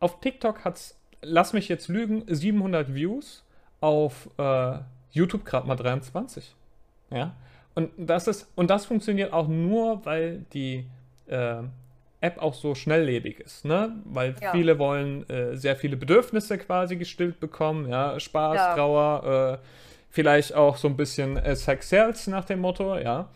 Auf 0.00 0.20
TikTok 0.20 0.64
hat 0.64 0.76
es, 0.76 0.98
lass 1.22 1.52
mich 1.52 1.68
jetzt 1.68 1.88
lügen, 1.88 2.24
700 2.26 2.94
Views. 2.94 3.44
Auf 3.80 4.28
äh, 4.38 4.78
YouTube 5.14 5.44
gerade 5.44 5.66
mal 5.66 5.76
23. 5.76 6.54
Ja. 7.10 7.34
Und 7.74 7.90
das 7.96 8.28
ist, 8.28 8.50
und 8.54 8.70
das 8.70 8.86
funktioniert 8.86 9.32
auch 9.32 9.48
nur, 9.48 10.04
weil 10.04 10.44
die 10.52 10.86
äh, 11.26 11.62
App 12.20 12.38
auch 12.38 12.54
so 12.54 12.74
schnelllebig 12.74 13.40
ist, 13.40 13.64
ne? 13.64 13.92
Weil 14.04 14.34
ja. 14.40 14.52
viele 14.52 14.78
wollen 14.78 15.28
äh, 15.28 15.56
sehr 15.56 15.76
viele 15.76 15.96
Bedürfnisse 15.96 16.56
quasi 16.58 16.96
gestillt 16.96 17.40
bekommen, 17.40 17.88
ja, 17.88 18.18
Spaß, 18.18 18.56
ja. 18.56 18.74
Trauer, 18.74 19.60
äh, 19.60 19.66
vielleicht 20.10 20.54
auch 20.54 20.76
so 20.76 20.88
ein 20.88 20.96
bisschen 20.96 21.36
äh, 21.36 21.56
Sex 21.56 21.88
Sales 21.88 22.26
nach 22.28 22.44
dem 22.44 22.60
Motto, 22.60 22.96
ja. 22.96 23.28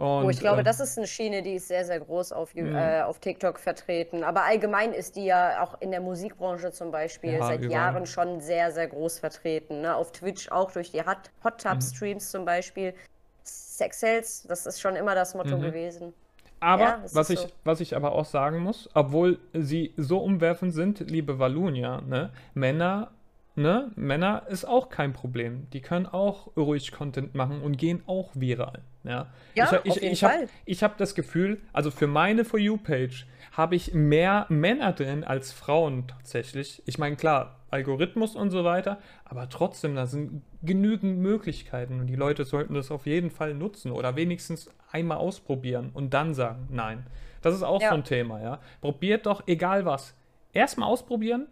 Und, 0.00 0.24
oh, 0.24 0.30
ich 0.30 0.40
glaube, 0.40 0.62
äh, 0.62 0.64
das 0.64 0.80
ist 0.80 0.96
eine 0.96 1.06
Schiene, 1.06 1.42
die 1.42 1.56
ist 1.56 1.68
sehr, 1.68 1.84
sehr 1.84 2.00
groß 2.00 2.32
auf, 2.32 2.54
mhm. 2.54 2.74
äh, 2.74 3.02
auf 3.02 3.18
TikTok 3.18 3.60
vertreten. 3.60 4.24
Aber 4.24 4.44
allgemein 4.44 4.94
ist 4.94 5.14
die 5.14 5.26
ja 5.26 5.62
auch 5.62 5.78
in 5.82 5.90
der 5.90 6.00
Musikbranche 6.00 6.72
zum 6.72 6.90
Beispiel 6.90 7.34
ja, 7.34 7.44
seit 7.44 7.60
überall. 7.60 7.70
Jahren 7.70 8.06
schon 8.06 8.40
sehr, 8.40 8.72
sehr 8.72 8.88
groß 8.88 9.18
vertreten. 9.18 9.82
Ne? 9.82 9.94
Auf 9.94 10.12
Twitch 10.12 10.50
auch 10.50 10.72
durch 10.72 10.90
die 10.90 11.02
Hot, 11.02 11.30
Hot 11.44 11.60
Tub 11.60 11.82
Streams 11.82 12.24
mhm. 12.24 12.38
zum 12.38 12.44
Beispiel. 12.46 12.94
Sex 13.42 14.00
Sales, 14.00 14.46
das 14.48 14.64
ist 14.64 14.80
schon 14.80 14.96
immer 14.96 15.14
das 15.14 15.34
Motto 15.34 15.58
mhm. 15.58 15.62
gewesen. 15.62 16.14
Aber 16.60 16.82
ja, 16.82 17.04
was, 17.12 17.28
ich, 17.28 17.38
so. 17.38 17.48
was 17.64 17.80
ich 17.80 17.94
aber 17.94 18.12
auch 18.12 18.24
sagen 18.24 18.60
muss, 18.60 18.88
obwohl 18.94 19.38
sie 19.52 19.92
so 19.98 20.18
umwerfend 20.18 20.72
sind, 20.72 21.00
liebe 21.00 21.38
Valunia, 21.38 22.00
ne, 22.00 22.30
Männer 22.54 23.10
ne, 23.54 23.90
Männer 23.96 24.44
ist 24.48 24.64
auch 24.64 24.88
kein 24.88 25.12
Problem. 25.12 25.68
Die 25.72 25.80
können 25.80 26.06
auch 26.06 26.56
ruhig 26.56 26.92
Content 26.92 27.34
machen 27.34 27.62
und 27.62 27.76
gehen 27.76 28.02
auch 28.06 28.30
viral. 28.34 28.82
Ja, 29.04 29.28
ja 29.54 29.80
ich, 29.84 29.96
ich, 29.96 30.02
ich, 30.12 30.24
habe 30.24 30.48
hab 30.68 30.98
das 30.98 31.14
Gefühl, 31.14 31.60
also 31.72 31.90
für 31.90 32.06
meine 32.06 32.44
For 32.44 32.58
You-Page 32.58 33.26
habe 33.52 33.74
ich 33.74 33.94
mehr 33.94 34.46
Männer 34.48 34.92
drin 34.92 35.24
als 35.24 35.52
Frauen 35.52 36.06
tatsächlich. 36.06 36.82
Ich 36.86 36.98
meine, 36.98 37.16
klar, 37.16 37.60
Algorithmus 37.70 38.36
und 38.36 38.50
so 38.50 38.64
weiter, 38.64 38.98
aber 39.24 39.48
trotzdem, 39.48 39.94
da 39.94 40.06
sind 40.06 40.42
genügend 40.62 41.18
Möglichkeiten 41.18 42.00
und 42.00 42.06
die 42.08 42.16
Leute 42.16 42.44
sollten 42.44 42.74
das 42.74 42.90
auf 42.90 43.06
jeden 43.06 43.30
Fall 43.30 43.54
nutzen 43.54 43.92
oder 43.92 44.16
wenigstens 44.16 44.70
einmal 44.90 45.18
ausprobieren 45.18 45.90
und 45.94 46.12
dann 46.12 46.34
sagen, 46.34 46.68
nein. 46.70 47.06
Das 47.42 47.54
ist 47.54 47.62
auch 47.62 47.80
ja. 47.80 47.88
so 47.88 47.94
ein 47.94 48.04
Thema, 48.04 48.42
ja. 48.42 48.60
Probiert 48.82 49.24
doch 49.24 49.46
egal 49.46 49.86
was. 49.86 50.14
Erstmal 50.52 50.88
ausprobieren, 50.88 51.46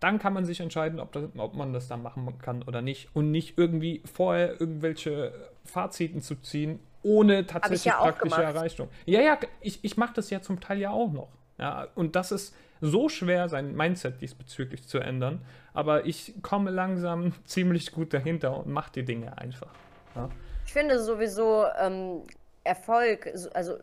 dann 0.00 0.18
kann 0.18 0.32
man 0.32 0.44
sich 0.46 0.60
entscheiden, 0.60 0.98
ob, 0.98 1.12
das, 1.12 1.24
ob 1.36 1.54
man 1.54 1.72
das 1.72 1.88
dann 1.88 2.02
machen 2.02 2.38
kann 2.38 2.62
oder 2.62 2.80
nicht. 2.82 3.14
Und 3.14 3.30
nicht 3.30 3.58
irgendwie 3.58 4.02
vorher 4.12 4.60
irgendwelche 4.60 5.32
Faziten 5.64 6.22
zu 6.22 6.36
ziehen, 6.36 6.80
ohne 7.02 7.46
tatsächlich 7.46 7.84
ja 7.84 7.98
praktische 7.98 8.42
Erreichung. 8.42 8.88
Ja, 9.04 9.20
ja, 9.20 9.38
ich, 9.60 9.84
ich 9.84 9.96
mache 9.96 10.14
das 10.14 10.30
ja 10.30 10.40
zum 10.40 10.60
Teil 10.60 10.78
ja 10.78 10.90
auch 10.90 11.12
noch. 11.12 11.28
Ja, 11.58 11.88
und 11.94 12.16
das 12.16 12.32
ist 12.32 12.54
so 12.80 13.10
schwer, 13.10 13.50
sein 13.50 13.76
Mindset 13.76 14.22
diesbezüglich 14.22 14.88
zu 14.88 14.98
ändern. 14.98 15.42
Aber 15.74 16.06
ich 16.06 16.34
komme 16.42 16.70
langsam 16.70 17.32
ziemlich 17.44 17.92
gut 17.92 18.14
dahinter 18.14 18.56
und 18.56 18.68
mache 18.68 18.92
die 18.92 19.04
Dinge 19.04 19.36
einfach. 19.36 19.72
Ja. 20.16 20.30
Ich 20.64 20.72
finde 20.72 20.98
sowieso 20.98 21.66
ähm, 21.78 22.22
Erfolg, 22.64 23.30
also 23.54 23.76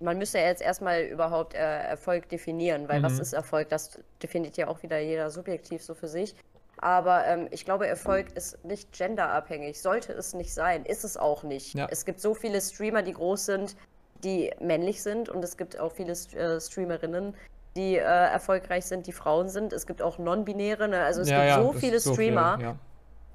man 0.00 0.18
müsste 0.18 0.38
ja 0.38 0.44
jetzt 0.44 0.62
erstmal 0.62 1.02
überhaupt 1.02 1.54
äh, 1.54 1.58
Erfolg 1.58 2.28
definieren, 2.28 2.88
weil 2.88 3.00
mhm. 3.00 3.04
was 3.04 3.18
ist 3.18 3.32
Erfolg? 3.32 3.68
Das 3.68 4.00
definiert 4.22 4.56
ja 4.56 4.68
auch 4.68 4.82
wieder 4.82 4.98
jeder 4.98 5.30
subjektiv 5.30 5.82
so 5.82 5.94
für 5.94 6.08
sich. 6.08 6.34
Aber 6.80 7.26
ähm, 7.26 7.48
ich 7.50 7.64
glaube, 7.64 7.88
Erfolg 7.88 8.32
ist 8.36 8.64
nicht 8.64 8.92
genderabhängig. 8.92 9.80
Sollte 9.80 10.12
es 10.12 10.34
nicht 10.34 10.54
sein. 10.54 10.84
Ist 10.84 11.04
es 11.04 11.16
auch 11.16 11.42
nicht. 11.42 11.74
Ja. 11.74 11.88
Es 11.90 12.04
gibt 12.04 12.20
so 12.20 12.34
viele 12.34 12.60
Streamer, 12.60 13.02
die 13.02 13.14
groß 13.14 13.46
sind, 13.46 13.76
die 14.22 14.52
männlich 14.60 15.02
sind. 15.02 15.28
Und 15.28 15.42
es 15.42 15.56
gibt 15.56 15.78
auch 15.78 15.92
viele 15.92 16.12
äh, 16.12 16.60
Streamerinnen, 16.60 17.34
die 17.74 17.96
äh, 17.96 18.02
erfolgreich 18.02 18.86
sind, 18.86 19.08
die 19.08 19.12
Frauen 19.12 19.48
sind. 19.48 19.72
Es 19.72 19.86
gibt 19.86 20.02
auch 20.02 20.18
non-binäre. 20.18 20.86
Ne? 20.86 21.02
Also 21.02 21.22
es 21.22 21.30
ja, 21.30 21.38
gibt 21.38 21.48
ja, 21.48 21.62
so 21.62 21.72
viele 21.72 22.00
Streamer. 22.00 22.58
So 22.58 22.66
viel, 22.66 22.74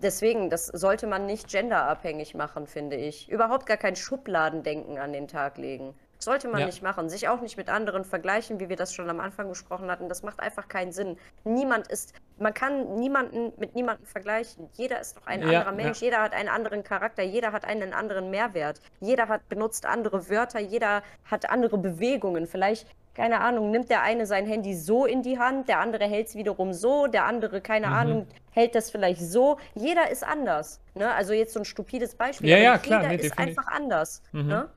Deswegen, 0.02 0.50
das 0.50 0.68
sollte 0.68 1.08
man 1.08 1.26
nicht 1.26 1.50
genderabhängig 1.50 2.36
machen, 2.36 2.68
finde 2.68 2.98
ich. 2.98 3.30
Überhaupt 3.30 3.66
gar 3.66 3.78
kein 3.78 3.96
Schubladendenken 3.96 4.98
an 4.98 5.14
den 5.14 5.30
Tag 5.30 5.58
legen. 5.58 5.96
Sollte 6.24 6.48
man 6.48 6.62
ja. 6.62 6.66
nicht 6.66 6.82
machen. 6.82 7.10
Sich 7.10 7.28
auch 7.28 7.42
nicht 7.42 7.58
mit 7.58 7.70
anderen 7.70 8.06
vergleichen, 8.06 8.60
wie 8.60 8.70
wir 8.70 8.76
das 8.76 8.94
schon 8.94 9.10
am 9.10 9.20
Anfang 9.20 9.50
besprochen 9.50 9.90
hatten. 9.90 10.10
Das 10.10 10.24
macht 10.24 10.40
einfach 10.40 10.68
keinen 10.68 10.92
Sinn. 10.92 11.18
Niemand 11.44 11.88
ist, 11.88 12.14
man 12.38 12.54
kann 12.54 12.96
niemanden 12.96 13.54
mit 13.58 13.76
niemandem 13.76 14.06
vergleichen. 14.06 14.70
Jeder 14.74 15.00
ist 15.00 15.18
doch 15.18 15.28
ein 15.28 15.42
ja, 15.42 15.48
anderer 15.48 15.72
Mensch. 15.72 16.02
Ja. 16.02 16.06
Jeder 16.06 16.22
hat 16.22 16.34
einen 16.34 16.50
anderen 16.50 16.84
Charakter. 16.84 17.24
Jeder 17.24 17.52
hat 17.52 17.66
einen 17.66 17.94
anderen 17.94 18.30
Mehrwert. 18.30 18.80
Jeder 19.00 19.28
hat 19.28 19.48
benutzt 19.50 19.86
andere 19.86 20.30
Wörter. 20.30 20.60
Jeder 20.60 21.04
hat 21.26 21.50
andere 21.50 21.78
Bewegungen. 21.78 22.48
Vielleicht 22.48 22.88
keine 23.16 23.42
Ahnung, 23.42 23.70
nimmt 23.70 23.90
der 23.90 24.02
eine 24.02 24.26
sein 24.26 24.48
Handy 24.48 24.76
so 24.76 25.06
in 25.06 25.22
die 25.22 25.38
Hand, 25.38 25.70
der 25.70 25.80
andere 25.80 26.06
hält 26.06 26.30
es 26.30 26.36
wiederum 26.36 26.74
so, 26.74 27.08
der 27.08 27.26
andere, 27.26 27.62
keine 27.62 27.88
mhm. 27.88 27.94
Ahnung, 27.94 28.28
hält 28.52 28.76
das 28.76 28.90
vielleicht 28.90 29.22
so. 29.22 29.58
Jeder 29.76 30.10
ist 30.10 30.24
anders. 30.24 30.82
Ne? 30.96 31.14
Also 31.14 31.34
jetzt 31.34 31.54
so 31.54 31.60
ein 31.60 31.66
stupides 31.66 32.16
Beispiel. 32.16 32.50
Ja, 32.50 32.58
ja, 32.58 32.78
klar. 32.78 33.04
Jeder 33.04 33.16
nee, 33.16 33.22
ist 33.22 33.38
einfach 33.38 33.68
anders. 33.68 34.24
Mhm. 34.32 34.48
Ne? 34.48 34.70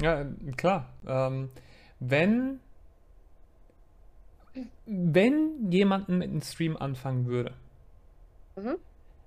Ja, 0.00 0.26
klar. 0.56 0.92
Ähm, 1.06 1.50
wenn, 2.00 2.60
wenn 4.84 5.70
jemand 5.70 6.08
mit 6.08 6.28
einem 6.28 6.42
Stream 6.42 6.76
anfangen 6.76 7.26
würde, 7.26 7.54
mhm. 8.56 8.76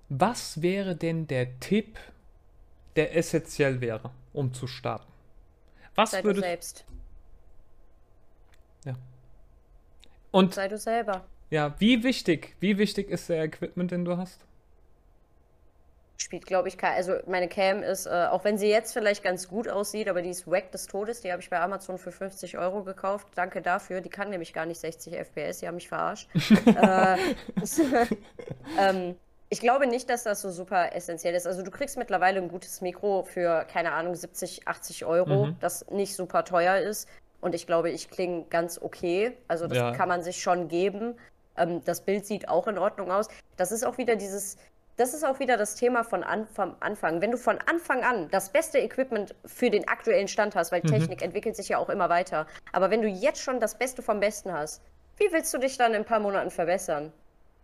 was 0.09 0.61
wäre 0.61 0.95
denn 0.95 1.28
der 1.28 1.59
Tipp, 1.59 1.97
der 2.95 3.15
essentiell 3.15 3.82
wäre, 3.82 4.11
um 4.34 4.53
zu 4.53 4.67
starten? 4.67 5.11
Was 5.95 6.11
Sei 6.11 6.24
würde. 6.24 6.41
selbst. 6.41 6.86
Ja. 8.86 8.95
Und. 10.32 10.53
Sei 10.53 10.67
du 10.67 10.78
selber. 10.78 11.26
Ja, 11.49 11.76
wie 11.80 12.03
wichtig, 12.03 12.55
wie 12.59 12.78
wichtig 12.78 13.09
ist 13.09 13.28
der 13.30 13.43
Equipment, 13.43 13.89
den 13.89 14.05
du 14.05 14.17
hast? 14.17 14.45
Spielt, 16.22 16.45
glaube 16.45 16.67
ich, 16.67 16.78
kein. 16.78 16.93
Also 16.93 17.15
meine 17.28 17.47
Cam 17.47 17.82
ist, 17.82 18.05
äh, 18.05 18.28
auch 18.30 18.43
wenn 18.43 18.57
sie 18.57 18.67
jetzt 18.67 18.93
vielleicht 18.93 19.24
ganz 19.24 19.47
gut 19.47 19.67
aussieht, 19.67 20.09
aber 20.09 20.22
die 20.22 20.30
ist 20.30 20.49
wack 20.49 20.72
des 20.72 20.88
Todes. 20.88 21.22
Die 21.22 21.32
habe 21.32 21.41
ich 21.41 21.49
bei 21.49 21.59
Amazon 21.59 21.97
für 21.97 22.11
50 22.11 22.57
Euro 22.57 22.84
gekauft. 22.84 23.28
Danke 23.36 23.61
dafür. 23.61 24.01
Die 24.01 24.09
kann 24.09 24.30
nämlich 24.30 24.53
gar 24.53 24.65
nicht 24.65 24.80
60 24.80 25.15
FPS. 25.15 25.59
Die 25.59 25.67
haben 25.67 25.76
mich 25.76 25.88
verarscht. 25.88 26.30
äh, 26.65 27.17
ähm, 28.80 29.15
ich 29.49 29.61
glaube 29.61 29.88
nicht, 29.88 30.09
dass 30.09 30.24
das 30.24 30.41
so 30.41 30.51
super 30.51 30.93
essentiell 30.93 31.34
ist. 31.34 31.47
Also 31.47 31.63
du 31.63 31.72
kriegst 31.72 31.97
mittlerweile 31.97 32.39
ein 32.39 32.49
gutes 32.49 32.82
Mikro 32.82 33.24
für, 33.24 33.65
keine 33.65 33.93
Ahnung, 33.93 34.13
70, 34.13 34.67
80 34.67 35.05
Euro, 35.05 35.47
mhm. 35.47 35.55
das 35.59 35.89
nicht 35.89 36.15
super 36.15 36.45
teuer 36.45 36.78
ist. 36.78 37.07
Und 37.41 37.55
ich 37.55 37.65
glaube, 37.65 37.89
ich 37.89 38.09
klinge 38.09 38.45
ganz 38.49 38.80
okay. 38.80 39.38
Also 39.47 39.67
das 39.67 39.78
ja. 39.78 39.91
kann 39.93 40.09
man 40.09 40.22
sich 40.22 40.41
schon 40.41 40.67
geben. 40.67 41.15
Ähm, 41.57 41.82
das 41.86 42.01
Bild 42.01 42.26
sieht 42.26 42.49
auch 42.49 42.67
in 42.67 42.78
Ordnung 42.78 43.11
aus. 43.11 43.30
Das 43.55 43.72
ist 43.72 43.86
auch 43.86 43.97
wieder 43.97 44.17
dieses 44.17 44.57
das 45.00 45.14
ist 45.14 45.24
auch 45.24 45.39
wieder 45.39 45.56
das 45.56 45.76
Thema 45.76 46.04
von 46.04 46.24
an, 46.24 46.45
vom 46.47 46.76
Anfang. 46.82 47.22
Wenn 47.22 47.32
du 47.32 47.38
von 47.38 47.58
Anfang 47.68 48.04
an 48.04 48.28
das 48.32 48.50
beste 48.50 48.80
Equipment 48.80 49.34
für 49.45 49.70
den 49.70 49.88
aktuellen 49.88 50.28
Stand 50.28 50.56
hast, 50.56 50.74
weil 50.74 50.82
mhm. 50.84 50.88
Technik 50.88 51.22
entwickelt 51.22 51.56
sich 51.56 51.70
ja 51.70 51.78
auch 51.78 51.89
immer 51.89 52.10
weiter, 52.10 52.47
aber 52.74 52.91
wenn 52.91 53.02
du 53.02 53.08
jetzt 53.08 53.41
schon 53.41 53.62
das 53.62 53.78
Beste 53.78 54.02
vom 54.02 54.20
Besten 54.20 54.52
hast, 54.52 54.82
wie 55.18 55.32
willst 55.32 55.54
du 55.54 55.58
dich 55.58 55.78
dann 55.78 55.93
in 55.93 56.02
ein 56.02 56.06
paar 56.06 56.20
Monaten 56.20 56.52
verbessern? 56.52 57.14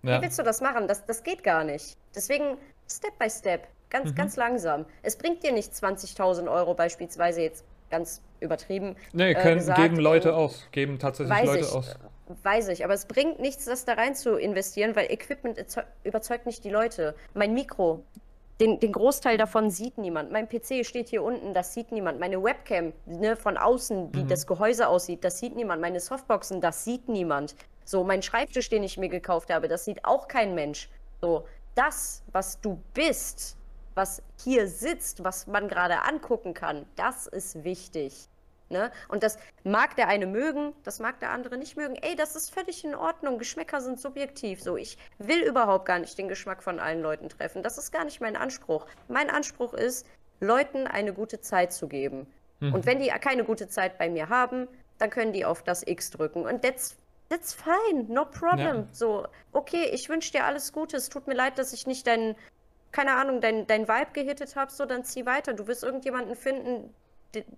Ja. 0.02 0.18
Wie 0.18 0.24
willst 0.24 0.40
du 0.40 0.44
das 0.44 0.62
machen? 0.62 0.88
Das, 0.88 1.06
das 1.06 1.24
geht 1.24 1.44
gar 1.44 1.66
nicht. 1.66 1.98
Deswegen 2.16 2.58
Step 2.90 3.20
by 3.20 3.30
Step, 3.30 3.68
ganz, 3.90 4.12
mhm. 4.12 4.16
ganz 4.16 4.38
langsam. 4.38 4.86
Es 5.02 5.18
bringt 5.18 5.44
dir 5.44 5.52
nicht 5.52 5.74
20.000 5.74 6.50
Euro 6.50 6.74
beispielsweise 6.74 7.42
jetzt 7.42 7.66
ganz 7.90 8.22
übertrieben. 8.40 8.96
Nee, 9.12 9.34
können, 9.34 9.58
äh, 9.58 9.60
gesagt, 9.60 9.82
geben 9.82 9.98
Leute 9.98 10.36
aus, 10.36 10.68
geben 10.72 11.00
tatsächlich 11.00 11.44
Leute 11.44 11.60
ich, 11.60 11.72
aus. 11.74 11.96
Weiß 12.28 12.70
ich, 12.70 12.84
aber 12.84 12.94
es 12.94 13.06
bringt 13.06 13.40
nichts, 13.40 13.66
das 13.66 13.86
da 13.86 13.94
rein 13.94 14.16
zu 14.16 14.36
investieren, 14.36 14.96
weil 14.96 15.12
Equipment 15.12 15.64
überzeugt 16.04 16.46
nicht 16.46 16.64
die 16.64 16.70
Leute. 16.72 17.16
Mein 17.34 17.54
Mikro, 17.54 18.04
den, 18.60 18.80
den 18.80 18.92
Großteil 18.92 19.38
davon 19.38 19.70
sieht 19.70 19.98
niemand. 19.98 20.32
Mein 20.32 20.48
PC 20.48 20.86
steht 20.86 21.10
hier 21.10 21.24
unten, 21.24 21.54
das 21.54 21.74
sieht 21.74 21.92
niemand. 21.92 22.20
Meine 22.20 22.42
Webcam 22.42 22.94
ne, 23.06 23.36
von 23.36 23.58
außen, 23.58 24.14
wie 24.14 24.24
mhm. 24.24 24.28
das 24.28 24.48
Gehäuse 24.48 24.88
aussieht, 24.88 25.24
das 25.24 25.40
sieht 25.40 25.56
niemand. 25.56 25.82
Meine 25.82 26.00
Softboxen, 26.00 26.62
das 26.62 26.84
sieht 26.84 27.10
niemand. 27.10 27.56
So, 27.84 28.04
mein 28.04 28.22
Schreibtisch, 28.22 28.70
den 28.70 28.84
ich 28.84 28.98
mir 28.98 29.10
gekauft 29.10 29.54
habe, 29.54 29.68
das 29.68 29.86
sieht 29.86 30.06
auch 30.06 30.28
kein 30.28 30.56
Mensch. 30.56 30.90
So, 31.22 31.46
das, 31.76 32.24
was 32.32 32.60
du 32.62 32.82
bist, 32.94 33.58
was 33.94 34.22
hier 34.42 34.68
sitzt, 34.68 35.24
was 35.24 35.48
man 35.48 35.68
gerade 35.68 36.04
angucken 36.04 36.54
kann, 36.54 36.86
das 36.96 37.28
ist 37.28 37.64
wichtig. 37.64 38.30
Ne? 38.70 38.92
Und 39.10 39.22
das 39.22 39.38
mag 39.64 39.96
der 39.96 40.08
eine 40.08 40.26
mögen, 40.26 40.74
das 40.84 41.00
mag 41.00 41.20
der 41.20 41.30
andere 41.30 41.58
nicht 41.58 41.78
mögen. 41.78 41.96
Ey, 41.96 42.16
das 42.16 42.36
ist 42.36 42.52
völlig 42.52 42.84
in 42.84 42.96
Ordnung. 42.96 43.38
Geschmäcker 43.38 43.80
sind 43.80 44.00
subjektiv. 44.00 44.62
So, 44.62 44.76
ich 44.76 44.98
will 45.20 45.44
überhaupt 45.44 45.86
gar 45.86 46.00
nicht 46.00 46.18
den 46.18 46.28
Geschmack 46.28 46.64
von 46.64 46.80
allen 46.80 47.02
Leuten 47.02 47.30
treffen. 47.30 47.62
Das 47.62 47.78
ist 47.78 47.92
gar 47.92 48.06
nicht 48.06 48.22
mein 48.22 48.36
Anspruch. 48.36 48.88
Mein 49.08 49.30
Anspruch 49.30 49.74
ist, 49.74 50.08
Leuten 50.40 50.88
eine 50.88 51.14
gute 51.14 51.42
Zeit 51.42 51.74
zu 51.74 51.88
geben. 51.88 52.26
Mhm. 52.60 52.74
Und 52.74 52.86
wenn 52.86 53.00
die 53.00 53.10
keine 53.10 53.44
gute 53.44 53.68
Zeit 53.68 54.00
bei 54.00 54.10
mir 54.10 54.30
haben, 54.30 54.68
dann 54.98 55.10
können 55.12 55.32
die 55.32 55.46
auf 55.46 55.62
das 55.62 55.86
X 55.86 56.10
drücken. 56.10 56.46
Und 56.46 56.64
that's, 56.64 56.96
that's 57.30 57.54
fine, 57.54 58.06
no 58.08 58.26
problem. 58.26 58.76
Ja. 58.76 58.88
So, 58.92 59.28
okay, 59.52 59.90
ich 59.94 60.10
wünsche 60.10 60.32
dir 60.32 60.46
alles 60.46 60.74
Gute. 60.74 60.98
Es 60.98 61.10
tut 61.10 61.28
mir 61.28 61.36
leid, 61.36 61.60
dass 61.60 61.72
ich 61.72 61.86
nicht 61.86 62.08
deinen, 62.08 62.36
keine 62.92 63.14
Ahnung, 63.14 63.42
dein, 63.42 63.68
dein 63.68 63.88
Vibe 63.88 64.12
gehittet 64.14 64.56
habe. 64.56 64.72
So, 64.72 64.86
dann 64.86 65.04
zieh 65.04 65.28
weiter. 65.28 65.54
Du 65.54 65.68
wirst 65.68 65.84
irgendjemanden 65.84 66.36
finden, 66.36 66.94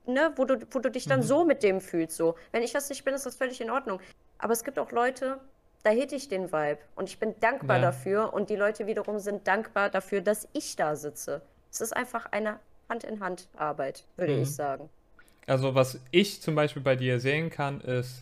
ne, 0.05 0.31
wo 0.35 0.45
du, 0.45 0.59
wo 0.71 0.79
du 0.79 0.89
dich 0.89 1.05
dann 1.05 1.19
mhm. 1.19 1.25
so 1.25 1.45
mit 1.45 1.63
dem 1.63 1.81
fühlst. 1.81 2.17
So. 2.17 2.35
Wenn 2.51 2.63
ich 2.63 2.71
das 2.71 2.89
nicht 2.89 3.03
bin, 3.03 3.13
ist 3.13 3.25
das 3.25 3.35
völlig 3.35 3.61
in 3.61 3.69
Ordnung. 3.69 3.99
Aber 4.39 4.53
es 4.53 4.63
gibt 4.63 4.79
auch 4.79 4.91
Leute, 4.91 5.39
da 5.83 5.89
hätte 5.91 6.15
ich 6.15 6.27
den 6.27 6.51
Vibe. 6.51 6.79
Und 6.95 7.09
ich 7.09 7.19
bin 7.19 7.35
dankbar 7.39 7.77
ja. 7.77 7.83
dafür. 7.83 8.33
Und 8.33 8.49
die 8.49 8.55
Leute 8.55 8.87
wiederum 8.87 9.19
sind 9.19 9.47
dankbar 9.47 9.89
dafür, 9.89 10.21
dass 10.21 10.47
ich 10.53 10.75
da 10.75 10.95
sitze. 10.95 11.41
Es 11.71 11.81
ist 11.81 11.95
einfach 11.95 12.25
eine 12.31 12.59
Hand-in-Hand-Arbeit, 12.89 14.05
würde 14.15 14.35
mhm. 14.35 14.41
ich 14.43 14.55
sagen. 14.55 14.89
Also, 15.45 15.75
was 15.75 15.99
ich 16.11 16.41
zum 16.41 16.55
Beispiel 16.55 16.81
bei 16.81 16.95
dir 16.95 17.19
sehen 17.19 17.49
kann, 17.49 17.79
ist, 17.81 18.21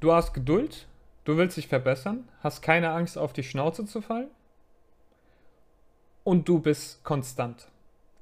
du 0.00 0.12
hast 0.12 0.34
Geduld, 0.34 0.86
du 1.24 1.36
willst 1.36 1.56
dich 1.56 1.68
verbessern, 1.68 2.28
hast 2.42 2.62
keine 2.62 2.90
Angst, 2.90 3.18
auf 3.18 3.32
die 3.32 3.42
Schnauze 3.42 3.86
zu 3.86 4.00
fallen. 4.00 4.30
Und 6.22 6.48
du 6.48 6.60
bist 6.60 7.02
konstant. 7.04 7.68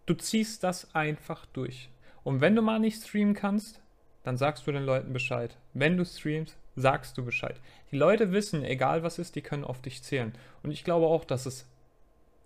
Du 0.07 0.15
ziehst 0.15 0.65
das 0.65 0.93
einfach 0.95 1.47
durch. 1.47 1.89
Und 2.25 2.41
wenn 2.41 2.55
du 2.55 2.63
mal 2.63 2.79
nicht 2.79 3.03
streamen 3.03 3.35
kannst, 3.35 3.81
dann 4.23 4.37
sagst 4.37 4.67
du 4.67 4.73
den 4.73 4.85
Leuten 4.85 5.13
Bescheid. 5.13 5.57
Wenn 5.75 5.97
du 5.97 6.05
streamst, 6.05 6.57
sagst 6.77 7.19
du 7.19 7.25
Bescheid. 7.25 7.61
Die 7.91 7.99
Leute 7.99 8.33
wissen, 8.33 8.65
egal 8.65 9.03
was 9.03 9.19
ist, 9.19 9.35
die 9.35 9.43
können 9.43 9.65
auf 9.65 9.83
dich 9.83 10.03
zählen. 10.03 10.33
Und 10.63 10.71
ich 10.71 10.85
glaube 10.85 11.07
auch, 11.07 11.25
dass 11.25 11.47
es 11.47 11.67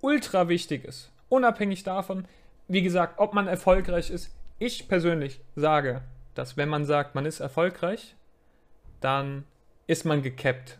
ultra 0.00 0.48
wichtig 0.48 0.84
ist. 0.84 1.12
Unabhängig 1.28 1.82
davon, 1.82 2.26
wie 2.68 2.82
gesagt, 2.82 3.18
ob 3.18 3.34
man 3.34 3.46
erfolgreich 3.46 4.10
ist. 4.10 4.34
Ich 4.58 4.88
persönlich 4.88 5.40
sage, 5.54 6.02
dass 6.34 6.56
wenn 6.56 6.68
man 6.68 6.86
sagt, 6.86 7.14
man 7.14 7.26
ist 7.26 7.40
erfolgreich, 7.40 8.16
dann 9.00 9.44
ist 9.86 10.04
man 10.04 10.22
gekappt. 10.22 10.78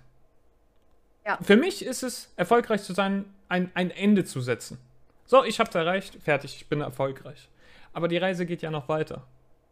Ja. 1.25 1.39
Für 1.43 1.57
mich 1.57 1.85
ist 1.85 2.03
es, 2.03 2.33
erfolgreich 2.37 2.83
zu 2.83 2.95
sein, 2.95 3.27
ein, 3.49 3.71
ein 3.75 3.91
Ende 3.91 4.25
zu 4.25 4.41
setzen. 4.41 4.79
So, 5.27 5.45
ich 5.45 5.61
hab's 5.61 5.75
erreicht, 5.75 6.17
fertig, 6.23 6.57
ich 6.57 6.69
bin 6.69 6.81
erfolgreich 6.81 7.49
aber 7.97 8.09
die 8.09 8.19
Reise 8.19 8.45
geht 8.45 8.61
ja 8.61 8.71
noch 8.71 8.91
weiter. 8.91 9.23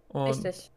Und, 0.09 0.29
Richtig. 0.29 0.71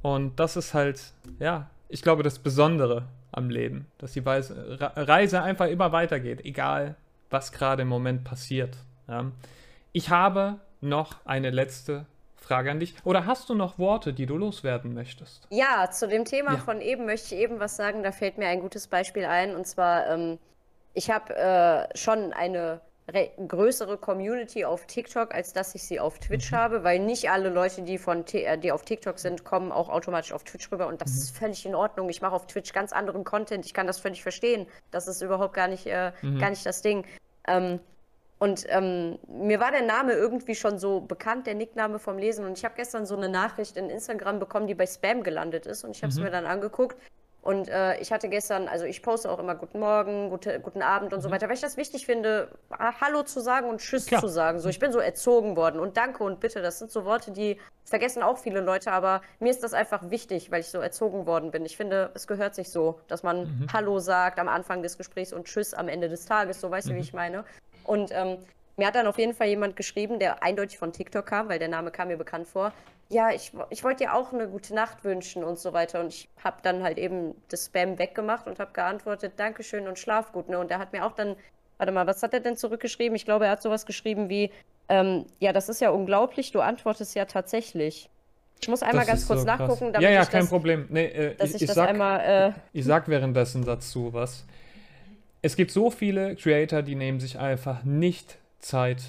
Und 0.00 0.40
das 0.40 0.56
ist 0.56 0.72
halt, 0.72 1.12
ja, 1.38 1.68
ich 1.90 2.00
glaube, 2.00 2.22
das 2.22 2.38
Besondere 2.38 3.04
am 3.32 3.50
Leben, 3.50 3.86
dass 3.98 4.12
die 4.12 4.22
Reise 4.24 5.42
einfach 5.42 5.66
immer 5.66 5.92
weitergeht, 5.92 6.42
egal 6.46 6.96
was 7.28 7.52
gerade 7.52 7.82
im 7.82 7.88
Moment 7.88 8.24
passiert. 8.24 8.78
Ja. 9.08 9.30
Ich 9.92 10.08
habe 10.08 10.58
noch 10.80 11.16
eine 11.26 11.50
letzte 11.50 12.06
Frage 12.34 12.70
an 12.70 12.80
dich. 12.80 12.94
Oder 13.04 13.26
hast 13.26 13.50
du 13.50 13.54
noch 13.54 13.78
Worte, 13.78 14.14
die 14.14 14.24
du 14.24 14.38
loswerden 14.38 14.94
möchtest? 14.94 15.46
Ja, 15.50 15.90
zu 15.90 16.08
dem 16.08 16.24
Thema 16.24 16.52
ja. 16.52 16.58
von 16.58 16.80
eben 16.80 17.04
möchte 17.04 17.34
ich 17.34 17.42
eben 17.42 17.60
was 17.60 17.76
sagen. 17.76 18.04
Da 18.04 18.12
fällt 18.12 18.38
mir 18.38 18.48
ein 18.48 18.60
gutes 18.60 18.86
Beispiel 18.86 19.26
ein. 19.26 19.54
Und 19.54 19.66
zwar, 19.66 20.06
ähm, 20.06 20.38
ich 20.94 21.10
habe 21.10 21.36
äh, 21.36 21.94
schon 21.94 22.32
eine 22.32 22.80
größere 23.48 23.98
Community 23.98 24.64
auf 24.64 24.86
TikTok, 24.86 25.34
als 25.34 25.52
dass 25.52 25.74
ich 25.74 25.84
sie 25.84 26.00
auf 26.00 26.18
Twitch 26.18 26.50
mhm. 26.50 26.56
habe, 26.56 26.84
weil 26.84 26.98
nicht 26.98 27.30
alle 27.30 27.50
Leute, 27.50 27.82
die, 27.82 27.98
von 27.98 28.24
äh, 28.32 28.58
die 28.58 28.72
auf 28.72 28.82
TikTok 28.82 29.18
sind, 29.18 29.44
kommen 29.44 29.70
auch 29.70 29.88
automatisch 29.88 30.32
auf 30.32 30.42
Twitch 30.42 30.70
rüber 30.72 30.88
und 30.88 31.00
das 31.00 31.12
mhm. 31.12 31.18
ist 31.18 31.36
völlig 31.36 31.66
in 31.66 31.74
Ordnung. 31.74 32.08
Ich 32.08 32.20
mache 32.20 32.34
auf 32.34 32.46
Twitch 32.46 32.72
ganz 32.72 32.92
anderen 32.92 33.22
Content, 33.22 33.64
ich 33.64 33.74
kann 33.74 33.86
das 33.86 34.00
völlig 34.00 34.22
verstehen. 34.22 34.66
Das 34.90 35.06
ist 35.06 35.22
überhaupt 35.22 35.54
gar 35.54 35.68
nicht, 35.68 35.86
äh, 35.86 36.12
mhm. 36.22 36.38
gar 36.38 36.50
nicht 36.50 36.66
das 36.66 36.82
Ding. 36.82 37.04
Ähm, 37.46 37.78
und 38.38 38.66
ähm, 38.68 39.18
mir 39.28 39.60
war 39.60 39.70
der 39.70 39.82
Name 39.82 40.12
irgendwie 40.12 40.54
schon 40.54 40.78
so 40.78 41.00
bekannt, 41.00 41.46
der 41.46 41.54
Nickname 41.54 41.98
vom 41.98 42.18
Lesen. 42.18 42.44
Und 42.44 42.58
ich 42.58 42.64
habe 42.64 42.74
gestern 42.76 43.06
so 43.06 43.16
eine 43.16 43.30
Nachricht 43.30 43.78
in 43.78 43.88
Instagram 43.88 44.38
bekommen, 44.38 44.66
die 44.66 44.74
bei 44.74 44.86
Spam 44.86 45.22
gelandet 45.22 45.64
ist. 45.64 45.84
Und 45.84 45.96
ich 45.96 46.02
habe 46.02 46.10
es 46.10 46.18
mhm. 46.18 46.24
mir 46.24 46.30
dann 46.30 46.44
angeguckt. 46.44 46.98
Und 47.46 47.68
äh, 47.68 47.96
ich 48.00 48.10
hatte 48.10 48.28
gestern, 48.28 48.66
also 48.66 48.86
ich 48.86 49.02
poste 49.02 49.30
auch 49.30 49.38
immer 49.38 49.54
Guten 49.54 49.78
Morgen, 49.78 50.30
gute, 50.30 50.58
guten 50.58 50.82
Abend 50.82 51.12
und 51.12 51.20
mhm. 51.20 51.22
so 51.22 51.30
weiter, 51.30 51.46
weil 51.46 51.54
ich 51.54 51.60
das 51.60 51.76
wichtig 51.76 52.04
finde, 52.04 52.48
Hallo 53.00 53.22
zu 53.22 53.38
sagen 53.38 53.68
und 53.68 53.80
Tschüss 53.80 54.06
Klar. 54.06 54.20
zu 54.20 54.26
sagen. 54.26 54.58
So, 54.58 54.68
ich 54.68 54.80
bin 54.80 54.90
so 54.90 54.98
erzogen 54.98 55.54
worden. 55.54 55.78
Und 55.78 55.96
Danke 55.96 56.24
und 56.24 56.40
Bitte, 56.40 56.60
das 56.60 56.80
sind 56.80 56.90
so 56.90 57.04
Worte, 57.04 57.30
die 57.30 57.56
vergessen 57.84 58.24
auch 58.24 58.38
viele 58.38 58.60
Leute, 58.60 58.90
aber 58.90 59.22
mir 59.38 59.50
ist 59.50 59.62
das 59.62 59.74
einfach 59.74 60.10
wichtig, 60.10 60.50
weil 60.50 60.58
ich 60.58 60.70
so 60.70 60.80
erzogen 60.80 61.24
worden 61.26 61.52
bin. 61.52 61.64
Ich 61.64 61.76
finde, 61.76 62.10
es 62.14 62.26
gehört 62.26 62.56
sich 62.56 62.70
so, 62.70 62.98
dass 63.06 63.22
man 63.22 63.42
mhm. 63.42 63.66
Hallo 63.72 64.00
sagt 64.00 64.40
am 64.40 64.48
Anfang 64.48 64.82
des 64.82 64.98
Gesprächs 64.98 65.32
und 65.32 65.46
Tschüss 65.46 65.72
am 65.72 65.86
Ende 65.86 66.08
des 66.08 66.26
Tages. 66.26 66.60
So, 66.60 66.72
weißt 66.72 66.88
mhm. 66.88 66.90
du, 66.90 66.94
wie 66.96 67.00
mhm. 67.00 67.04
ich 67.04 67.14
meine? 67.14 67.44
Und 67.84 68.10
ähm, 68.10 68.38
mir 68.76 68.88
hat 68.88 68.96
dann 68.96 69.06
auf 69.06 69.18
jeden 69.18 69.34
Fall 69.34 69.46
jemand 69.46 69.76
geschrieben, 69.76 70.18
der 70.18 70.42
eindeutig 70.42 70.78
von 70.78 70.92
TikTok 70.92 71.24
kam, 71.24 71.48
weil 71.48 71.60
der 71.60 71.68
Name 71.68 71.92
kam 71.92 72.08
mir 72.08 72.16
bekannt 72.16 72.48
vor 72.48 72.72
ja, 73.08 73.30
ich, 73.30 73.52
ich 73.70 73.84
wollte 73.84 74.04
dir 74.04 74.14
auch 74.14 74.32
eine 74.32 74.48
gute 74.48 74.74
Nacht 74.74 75.04
wünschen 75.04 75.44
und 75.44 75.58
so 75.58 75.72
weiter. 75.72 76.00
Und 76.00 76.08
ich 76.08 76.28
habe 76.42 76.56
dann 76.62 76.82
halt 76.82 76.98
eben 76.98 77.34
das 77.48 77.66
Spam 77.66 77.98
weggemacht 77.98 78.46
und 78.46 78.58
habe 78.58 78.72
geantwortet, 78.72 79.34
Dankeschön 79.36 79.86
und 79.86 79.98
schlaf 79.98 80.32
gut. 80.32 80.48
Ne? 80.48 80.58
Und 80.58 80.70
er 80.70 80.78
hat 80.78 80.92
mir 80.92 81.04
auch 81.06 81.12
dann, 81.12 81.36
warte 81.78 81.92
mal, 81.92 82.06
was 82.06 82.22
hat 82.22 82.34
er 82.34 82.40
denn 82.40 82.56
zurückgeschrieben? 82.56 83.14
Ich 83.14 83.24
glaube, 83.24 83.46
er 83.46 83.52
hat 83.52 83.62
sowas 83.62 83.86
geschrieben 83.86 84.28
wie, 84.28 84.50
ähm, 84.88 85.26
ja, 85.38 85.52
das 85.52 85.68
ist 85.68 85.80
ja 85.80 85.90
unglaublich, 85.90 86.50
du 86.52 86.60
antwortest 86.60 87.14
ja 87.14 87.24
tatsächlich. 87.26 88.08
Ich 88.60 88.68
muss 88.68 88.82
einmal 88.82 89.04
das 89.04 89.08
ganz 89.08 89.26
kurz 89.26 89.40
so 89.40 89.46
nachgucken, 89.46 89.92
damit 89.92 90.02
Ja, 90.02 90.10
ja, 90.10 90.24
kein 90.24 90.40
das, 90.40 90.50
Problem. 90.50 90.86
Nee, 90.88 91.06
äh, 91.06 91.34
dass 91.36 91.50
ich, 91.50 91.62
ich, 91.62 91.66
das 91.66 91.76
sag, 91.76 91.88
einmal. 91.88 92.20
Äh, 92.20 92.52
ich 92.72 92.84
sag 92.84 93.06
währenddessen 93.08 93.64
dazu 93.64 94.12
was. 94.12 94.44
Es 95.42 95.54
gibt 95.54 95.70
so 95.70 95.90
viele 95.90 96.34
Creator, 96.34 96.82
die 96.82 96.94
nehmen 96.94 97.20
sich 97.20 97.38
einfach 97.38 97.84
nicht 97.84 98.38
Zeit 98.58 99.02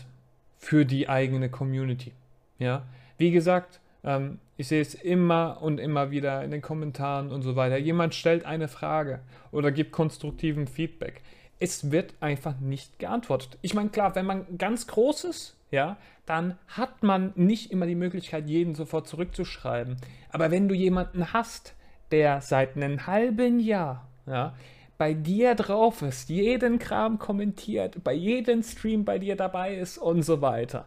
für 0.60 0.86
die 0.86 1.10
eigene 1.10 1.50
Community. 1.50 2.12
Ja, 2.60 2.84
wie 3.18 3.32
gesagt, 3.32 3.80
ähm, 4.08 4.40
ich 4.56 4.70
sehe 4.70 4.82
es 4.82 4.96
immer 4.96 5.60
und 5.62 5.80
immer 5.80 6.10
wieder 6.10 6.44
in 6.44 6.50
den 6.50 6.62
Kommentaren 6.62 7.30
und 7.30 7.44
so 7.44 7.56
weiter. 7.56 7.78
Jemand 7.78 8.16
stellt 8.16 8.46
eine 8.46 8.70
Frage 8.70 9.20
oder 9.52 9.72
gibt 9.72 9.92
konstruktiven 9.92 10.66
Feedback. 10.66 11.22
Es 11.60 11.92
wird 11.92 12.14
einfach 12.22 12.60
nicht 12.60 12.98
geantwortet. 13.00 13.58
Ich 13.62 13.74
meine, 13.74 13.90
klar, 13.90 14.16
wenn 14.16 14.26
man 14.26 14.58
ganz 14.58 14.88
groß 14.88 15.26
ist, 15.26 15.58
ja, 15.70 15.98
dann 16.26 16.58
hat 16.68 17.04
man 17.04 17.34
nicht 17.36 17.72
immer 17.72 17.86
die 17.86 17.96
Möglichkeit, 17.96 18.48
jeden 18.48 18.76
sofort 18.76 19.08
zurückzuschreiben. 19.08 19.98
Aber 20.30 20.52
wenn 20.52 20.70
du 20.70 20.76
jemanden 20.76 21.34
hast, 21.34 21.74
der 22.12 22.42
seit 22.42 22.78
einem 22.78 23.06
halben 23.08 23.60
Jahr, 23.60 24.08
ja, 24.26 24.56
bei 24.98 25.14
dir 25.14 25.56
drauf 25.56 26.02
ist, 26.02 26.30
jeden 26.30 26.80
Kram 26.80 27.20
kommentiert, 27.20 28.04
bei 28.04 28.14
jedem 28.14 28.64
Stream 28.64 29.04
bei 29.04 29.20
dir 29.20 29.36
dabei 29.36 29.76
ist 29.76 29.98
und 29.98 30.24
so 30.24 30.42
weiter, 30.42 30.86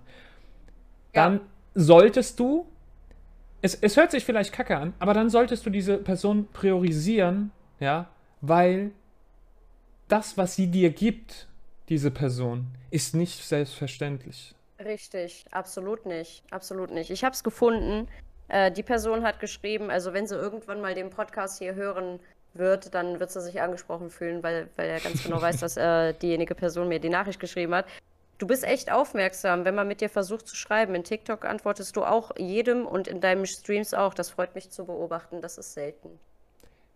ja. 1.14 1.24
dann 1.24 1.40
solltest 1.74 2.40
du 2.40 2.66
es, 3.62 3.74
es 3.74 3.96
hört 3.96 4.10
sich 4.10 4.24
vielleicht 4.24 4.52
kacke 4.52 4.76
an, 4.76 4.94
aber 4.98 5.14
dann 5.14 5.30
solltest 5.30 5.66
du 5.66 5.70
diese 5.70 5.98
Person 5.98 6.48
priorisieren, 6.52 7.50
ja, 7.78 8.08
weil 8.40 8.92
das, 10.08 10.36
was 10.36 10.56
sie 10.56 10.66
dir 10.66 10.90
gibt, 10.90 11.46
diese 11.88 12.10
Person, 12.10 12.66
ist 12.90 13.14
nicht 13.14 13.44
selbstverständlich. 13.44 14.54
Richtig, 14.82 15.44
absolut 15.50 16.06
nicht, 16.06 16.42
absolut 16.50 16.90
nicht. 16.90 17.10
Ich 17.10 17.22
habe 17.22 17.34
es 17.34 17.44
gefunden. 17.44 18.08
Äh, 18.48 18.72
die 18.72 18.82
Person 18.82 19.24
hat 19.24 19.40
geschrieben, 19.40 19.90
also 19.90 20.12
wenn 20.12 20.26
sie 20.26 20.36
irgendwann 20.36 20.80
mal 20.80 20.94
den 20.94 21.10
Podcast 21.10 21.58
hier 21.58 21.74
hören 21.74 22.18
wird, 22.54 22.94
dann 22.94 23.20
wird 23.20 23.30
sie 23.30 23.40
sich 23.40 23.60
angesprochen 23.60 24.10
fühlen, 24.10 24.42
weil, 24.42 24.68
weil 24.76 24.88
er 24.88 25.00
ganz 25.00 25.22
genau 25.22 25.40
weiß, 25.40 25.56
dass 25.60 25.76
äh, 25.76 26.14
diejenige 26.14 26.54
Person 26.54 26.88
mir 26.88 26.98
die 26.98 27.10
Nachricht 27.10 27.38
geschrieben 27.38 27.74
hat. 27.74 27.86
Du 28.40 28.46
bist 28.46 28.64
echt 28.64 28.90
aufmerksam, 28.90 29.66
wenn 29.66 29.74
man 29.74 29.86
mit 29.86 30.00
dir 30.00 30.08
versucht 30.08 30.48
zu 30.48 30.56
schreiben. 30.56 30.94
In 30.94 31.04
TikTok 31.04 31.44
antwortest 31.44 31.94
du 31.94 32.04
auch 32.04 32.30
jedem 32.38 32.86
und 32.86 33.06
in 33.06 33.20
deinen 33.20 33.44
Streams 33.44 33.92
auch. 33.92 34.14
Das 34.14 34.30
freut 34.30 34.54
mich 34.54 34.70
zu 34.70 34.86
beobachten. 34.86 35.42
Das 35.42 35.58
ist 35.58 35.74
selten. 35.74 36.18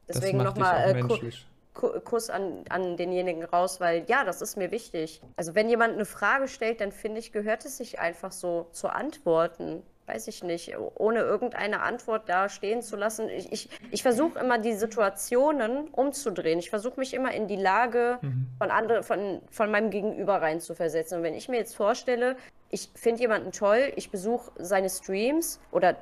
Deswegen 0.09 0.39
nochmal 0.39 0.97
äh, 0.97 2.01
Kuss 2.01 2.31
an, 2.31 2.65
an 2.71 2.97
denjenigen 2.97 3.45
raus, 3.45 3.79
weil 3.79 4.07
ja, 4.07 4.25
das 4.25 4.41
ist 4.41 4.57
mir 4.57 4.71
wichtig. 4.71 5.21
Also 5.37 5.55
wenn 5.55 5.69
jemand 5.69 5.93
eine 5.93 6.07
Frage 6.07 6.49
stellt, 6.49 6.81
dann 6.81 6.93
finde 6.93 7.19
ich, 7.19 7.31
gehört 7.31 7.67
es 7.67 7.77
sich 7.77 7.99
einfach 7.99 8.33
so 8.33 8.69
zu 8.73 8.89
antworten 8.89 9.83
weiß 10.07 10.29
ich 10.29 10.43
nicht, 10.43 10.77
ohne 10.97 11.21
irgendeine 11.21 11.81
Antwort 11.81 12.29
da 12.29 12.49
stehen 12.49 12.83
zu 12.83 12.97
lassen. 12.97 13.29
Ich, 13.29 13.51
ich, 13.53 13.69
ich 13.91 14.03
versuche 14.03 14.39
immer 14.39 14.59
die 14.59 14.75
Situationen 14.75 15.89
umzudrehen. 15.89 16.59
Ich 16.59 16.71
versuche 16.71 17.01
mich 17.01 17.15
immer 17.15 17.33
in 17.33 17.49
die 17.49 17.57
Lage 17.57 18.19
mhm. 18.21 18.49
von, 18.59 18.71
andere, 18.71 19.03
von, 19.03 19.41
von 19.51 19.71
meinem 19.71 19.91
Gegenüber 19.91 20.43
reinzuversetzen. 20.43 21.19
Und 21.19 21.25
wenn 21.25 21.35
ich 21.35 21.49
mir 21.49 21.57
jetzt 21.57 21.75
vorstelle, 21.75 22.37
ich 22.71 22.91
finde 22.95 23.21
jemanden 23.23 23.53
toll, 23.53 23.93
ich 23.97 24.11
besuche 24.11 24.51
seine 24.59 24.91
Streams 24.91 25.61
oder 25.71 25.97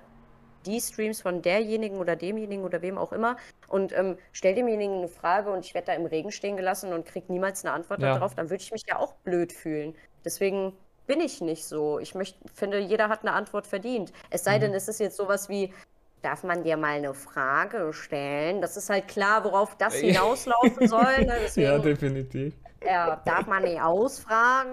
die 0.67 0.81
Streams 0.81 1.21
von 1.21 1.43
derjenigen 1.43 1.99
oder 1.99 2.17
demjenigen 2.17 2.65
oder 2.65 2.83
wem 2.83 2.99
auch 2.99 3.13
immer 3.13 3.37
und 3.69 3.97
ähm, 3.97 4.17
stell 4.33 4.55
demjenigen 4.55 4.99
eine 4.99 5.09
Frage 5.09 5.51
und 5.51 5.65
ich 5.65 5.75
werde 5.75 5.87
da 5.87 5.93
im 5.95 6.07
Regen 6.07 6.31
stehen 6.31 6.57
gelassen 6.57 6.93
und 6.93 7.05
kriege 7.05 7.33
niemals 7.33 7.65
eine 7.65 7.75
Antwort 7.75 8.01
ja. 8.01 8.15
darauf, 8.15 8.35
dann 8.35 8.51
würde 8.51 8.63
ich 8.63 8.73
mich 8.73 8.85
ja 8.89 8.99
auch 8.99 9.15
blöd 9.25 9.53
fühlen. 9.53 9.95
Deswegen 10.25 10.73
bin 11.13 11.21
ich 11.21 11.43
nicht 11.43 11.67
so. 11.67 11.99
Ich 11.99 12.15
möcht, 12.15 12.39
finde, 12.55 12.79
jeder 12.79 13.11
hat 13.11 13.21
eine 13.21 13.33
Antwort 13.33 13.67
verdient. 13.67 14.15
Es 14.31 14.45
sei 14.45 14.57
mhm. 14.57 14.63
denn, 14.63 14.75
es 14.75 14.89
ist 14.89 14.99
jetzt 14.99 15.19
sowas 15.19 15.51
wie, 15.51 15.71
darf 16.23 16.43
man 16.43 16.63
dir 16.63 16.79
mal 16.79 16.97
eine 16.97 17.13
Frage 17.13 17.93
stellen? 17.93 18.63
Das 18.63 18.79
ist 18.79 18.89
halt 18.89 19.09
klar, 19.09 19.45
worauf 19.45 19.77
das 19.77 19.95
hinauslaufen 19.97 20.89
soll. 20.89 21.27
Ne? 21.27 21.35
Deswegen, 21.43 21.67
ja, 21.67 21.79
definitiv. 21.79 22.55
Ja, 22.83 23.21
darf 23.27 23.47
man 23.47 23.63
nicht 23.63 23.79
ausfragen? 23.79 24.73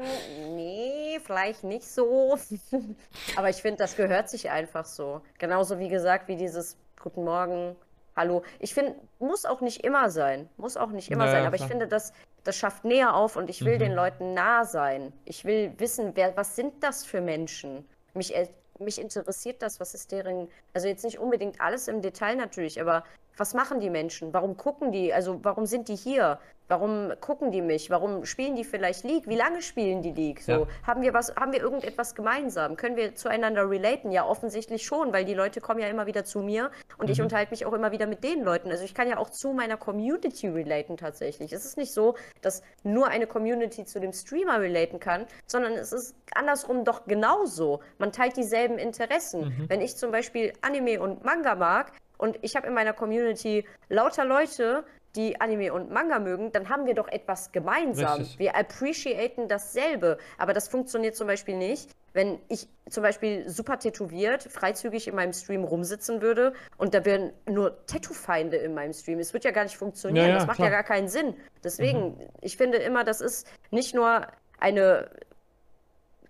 Nee, 0.55 1.19
vielleicht 1.25 1.65
nicht 1.65 1.85
so. 1.85 2.37
Aber 3.35 3.49
ich 3.49 3.57
finde, 3.57 3.79
das 3.79 3.97
gehört 3.97 4.29
sich 4.29 4.49
einfach 4.49 4.85
so. 4.85 5.21
Genauso 5.39 5.77
wie 5.77 5.89
gesagt, 5.89 6.29
wie 6.29 6.37
dieses 6.37 6.77
Guten 7.01 7.25
Morgen, 7.25 7.75
Hallo. 8.15 8.43
Ich 8.59 8.73
finde, 8.73 8.95
muss 9.19 9.45
auch 9.45 9.61
nicht 9.61 9.83
immer 9.83 10.09
sein. 10.09 10.49
Muss 10.57 10.77
auch 10.77 10.89
nicht 10.89 11.09
immer 11.09 11.25
naja, 11.25 11.37
sein. 11.37 11.45
Aber 11.47 11.55
klar. 11.55 11.67
ich 11.67 11.71
finde, 11.71 11.87
das, 11.87 12.13
das 12.43 12.55
schafft 12.55 12.85
näher 12.85 13.15
auf 13.15 13.35
und 13.35 13.49
ich 13.49 13.63
will 13.63 13.75
mhm. 13.75 13.79
den 13.79 13.93
Leuten 13.93 14.33
nah 14.33 14.65
sein. 14.65 15.13
Ich 15.25 15.45
will 15.45 15.73
wissen, 15.77 16.11
wer, 16.15 16.35
was 16.35 16.55
sind 16.55 16.83
das 16.83 17.05
für 17.05 17.21
Menschen? 17.21 17.87
Mich, 18.13 18.35
äh, 18.35 18.47
mich 18.79 18.99
interessiert 18.99 19.61
das, 19.61 19.79
was 19.79 19.93
ist 19.93 20.11
deren, 20.11 20.47
also 20.73 20.87
jetzt 20.87 21.03
nicht 21.03 21.19
unbedingt 21.19 21.61
alles 21.61 21.87
im 21.87 22.01
Detail 22.01 22.35
natürlich, 22.35 22.79
aber 22.81 23.03
was 23.37 23.53
machen 23.53 23.79
die 23.79 23.89
Menschen? 23.89 24.33
Warum 24.33 24.57
gucken 24.57 24.91
die? 24.91 25.13
Also 25.13 25.39
warum 25.43 25.65
sind 25.65 25.87
die 25.87 25.95
hier? 25.95 26.39
Warum 26.69 27.11
gucken 27.19 27.51
die 27.51 27.63
mich? 27.63 27.89
Warum 27.89 28.25
spielen 28.25 28.55
die 28.55 28.63
vielleicht 28.63 29.03
League? 29.03 29.27
Wie 29.27 29.35
lange 29.35 29.63
spielen 29.63 30.03
die 30.03 30.11
League? 30.11 30.39
So, 30.41 30.51
ja. 30.51 30.67
haben 30.85 31.01
wir 31.01 31.15
was, 31.15 31.35
haben 31.35 31.51
wir 31.51 31.61
irgendetwas 31.61 32.13
gemeinsam? 32.13 32.77
Können 32.77 32.95
wir 32.95 33.15
zueinander 33.15 33.67
relaten? 33.67 34.11
Ja, 34.11 34.23
offensichtlich 34.23 34.85
schon, 34.85 35.11
weil 35.11 35.25
die 35.25 35.33
Leute 35.33 35.61
kommen 35.61 35.79
ja 35.79 35.87
immer 35.87 36.05
wieder 36.05 36.25
zu 36.25 36.41
mir 36.41 36.69
und 36.99 37.07
mhm. 37.07 37.13
ich 37.13 37.21
unterhalte 37.23 37.51
mich 37.51 37.65
auch 37.65 37.73
immer 37.73 37.91
wieder 37.91 38.05
mit 38.05 38.23
den 38.23 38.43
Leuten. 38.43 38.69
Also 38.69 38.83
ich 38.83 38.93
kann 38.93 39.09
ja 39.09 39.17
auch 39.17 39.31
zu 39.31 39.51
meiner 39.51 39.77
Community 39.77 40.47
relaten 40.47 40.95
tatsächlich. 40.95 41.53
Es 41.53 41.65
ist 41.65 41.75
nicht 41.75 41.91
so, 41.91 42.15
dass 42.41 42.61
nur 42.83 43.07
eine 43.07 43.25
Community 43.25 43.83
zu 43.83 43.99
dem 43.99 44.13
Streamer 44.13 44.61
relaten 44.61 44.99
kann, 44.99 45.25
sondern 45.47 45.73
es 45.73 45.91
ist 45.91 46.15
andersrum 46.35 46.85
doch 46.85 47.05
genauso. 47.05 47.79
Man 47.97 48.11
teilt 48.11 48.37
dieselben 48.37 48.77
Interessen. 48.77 49.45
Mhm. 49.45 49.69
Wenn 49.69 49.81
ich 49.81 49.97
zum 49.97 50.11
Beispiel 50.11 50.53
Anime 50.61 51.01
und 51.01 51.25
Manga 51.25 51.55
mag, 51.55 51.93
und 52.19 52.37
ich 52.43 52.55
habe 52.55 52.67
in 52.67 52.73
meiner 52.75 52.93
Community 52.93 53.65
lauter 53.87 54.25
Leute, 54.25 54.83
die 55.15 55.41
Anime 55.41 55.73
und 55.73 55.89
Manga 55.89 56.19
mögen, 56.19 56.51
dann 56.51 56.69
haben 56.69 56.85
wir 56.85 56.93
doch 56.93 57.07
etwas 57.07 57.51
gemeinsam. 57.51 58.19
Richtig. 58.19 58.37
Wir 58.37 58.55
appreciaten 58.55 59.47
dasselbe. 59.47 60.19
Aber 60.37 60.53
das 60.53 60.67
funktioniert 60.67 61.15
zum 61.15 61.25
Beispiel 61.25 61.55
nicht, 61.55 61.89
wenn 62.13 62.39
ich 62.47 62.67
zum 62.89 63.01
Beispiel 63.01 63.49
super 63.49 63.79
tätowiert, 63.79 64.43
freizügig 64.43 65.07
in 65.07 65.15
meinem 65.15 65.33
Stream 65.33 65.63
rumsitzen 65.63 66.21
würde 66.21 66.53
und 66.77 66.93
da 66.93 67.05
wären 67.05 67.31
nur 67.47 67.85
Tattoo-Feinde 67.87 68.57
in 68.57 68.73
meinem 68.73 68.93
Stream. 68.93 69.19
Es 69.19 69.33
wird 69.33 69.45
ja 69.45 69.51
gar 69.51 69.63
nicht 69.63 69.77
funktionieren. 69.77 70.27
Ja, 70.27 70.33
ja, 70.33 70.37
das 70.39 70.47
macht 70.47 70.57
klar. 70.57 70.67
ja 70.67 70.75
gar 70.75 70.83
keinen 70.83 71.07
Sinn. 71.07 71.35
Deswegen, 71.63 72.09
mhm. 72.09 72.29
ich 72.41 72.57
finde 72.57 72.77
immer, 72.77 73.03
das 73.03 73.21
ist 73.21 73.47
nicht 73.71 73.95
nur 73.95 74.27
eine 74.59 75.09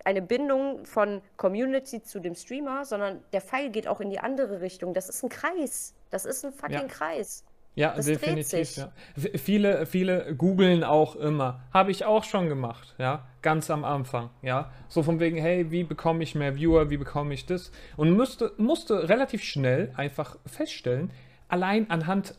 eine 0.04 0.22
Bindung 0.22 0.84
von 0.84 1.22
Community 1.36 2.02
zu 2.02 2.20
dem 2.20 2.34
Streamer, 2.34 2.84
sondern 2.84 3.22
der 3.32 3.40
Pfeil 3.40 3.70
geht 3.70 3.86
auch 3.88 4.00
in 4.00 4.10
die 4.10 4.18
andere 4.18 4.60
Richtung. 4.60 4.94
Das 4.94 5.08
ist 5.08 5.22
ein 5.22 5.28
Kreis. 5.28 5.94
Das 6.10 6.24
ist 6.24 6.44
ein 6.44 6.52
fucking 6.52 6.74
ja. 6.76 6.86
Kreis. 6.86 7.44
Ja, 7.76 7.94
das 7.94 8.06
definitiv. 8.06 8.76
Ja. 8.76 8.92
Viele, 9.36 9.86
viele 9.86 10.34
googeln 10.34 10.82
auch 10.82 11.14
immer. 11.16 11.62
Habe 11.72 11.90
ich 11.92 12.04
auch 12.04 12.24
schon 12.24 12.48
gemacht, 12.48 12.94
ja, 12.98 13.26
ganz 13.42 13.70
am 13.70 13.84
Anfang, 13.84 14.30
ja. 14.42 14.72
So 14.88 15.02
von 15.02 15.20
wegen, 15.20 15.36
hey, 15.36 15.70
wie 15.70 15.84
bekomme 15.84 16.22
ich 16.22 16.34
mehr 16.34 16.56
Viewer, 16.56 16.90
wie 16.90 16.96
bekomme 16.96 17.32
ich 17.32 17.46
das? 17.46 17.70
Und 17.96 18.10
musste, 18.10 18.52
musste 18.56 19.08
relativ 19.08 19.44
schnell 19.44 19.92
einfach 19.96 20.36
feststellen, 20.46 21.10
allein 21.48 21.88
anhand, 21.90 22.34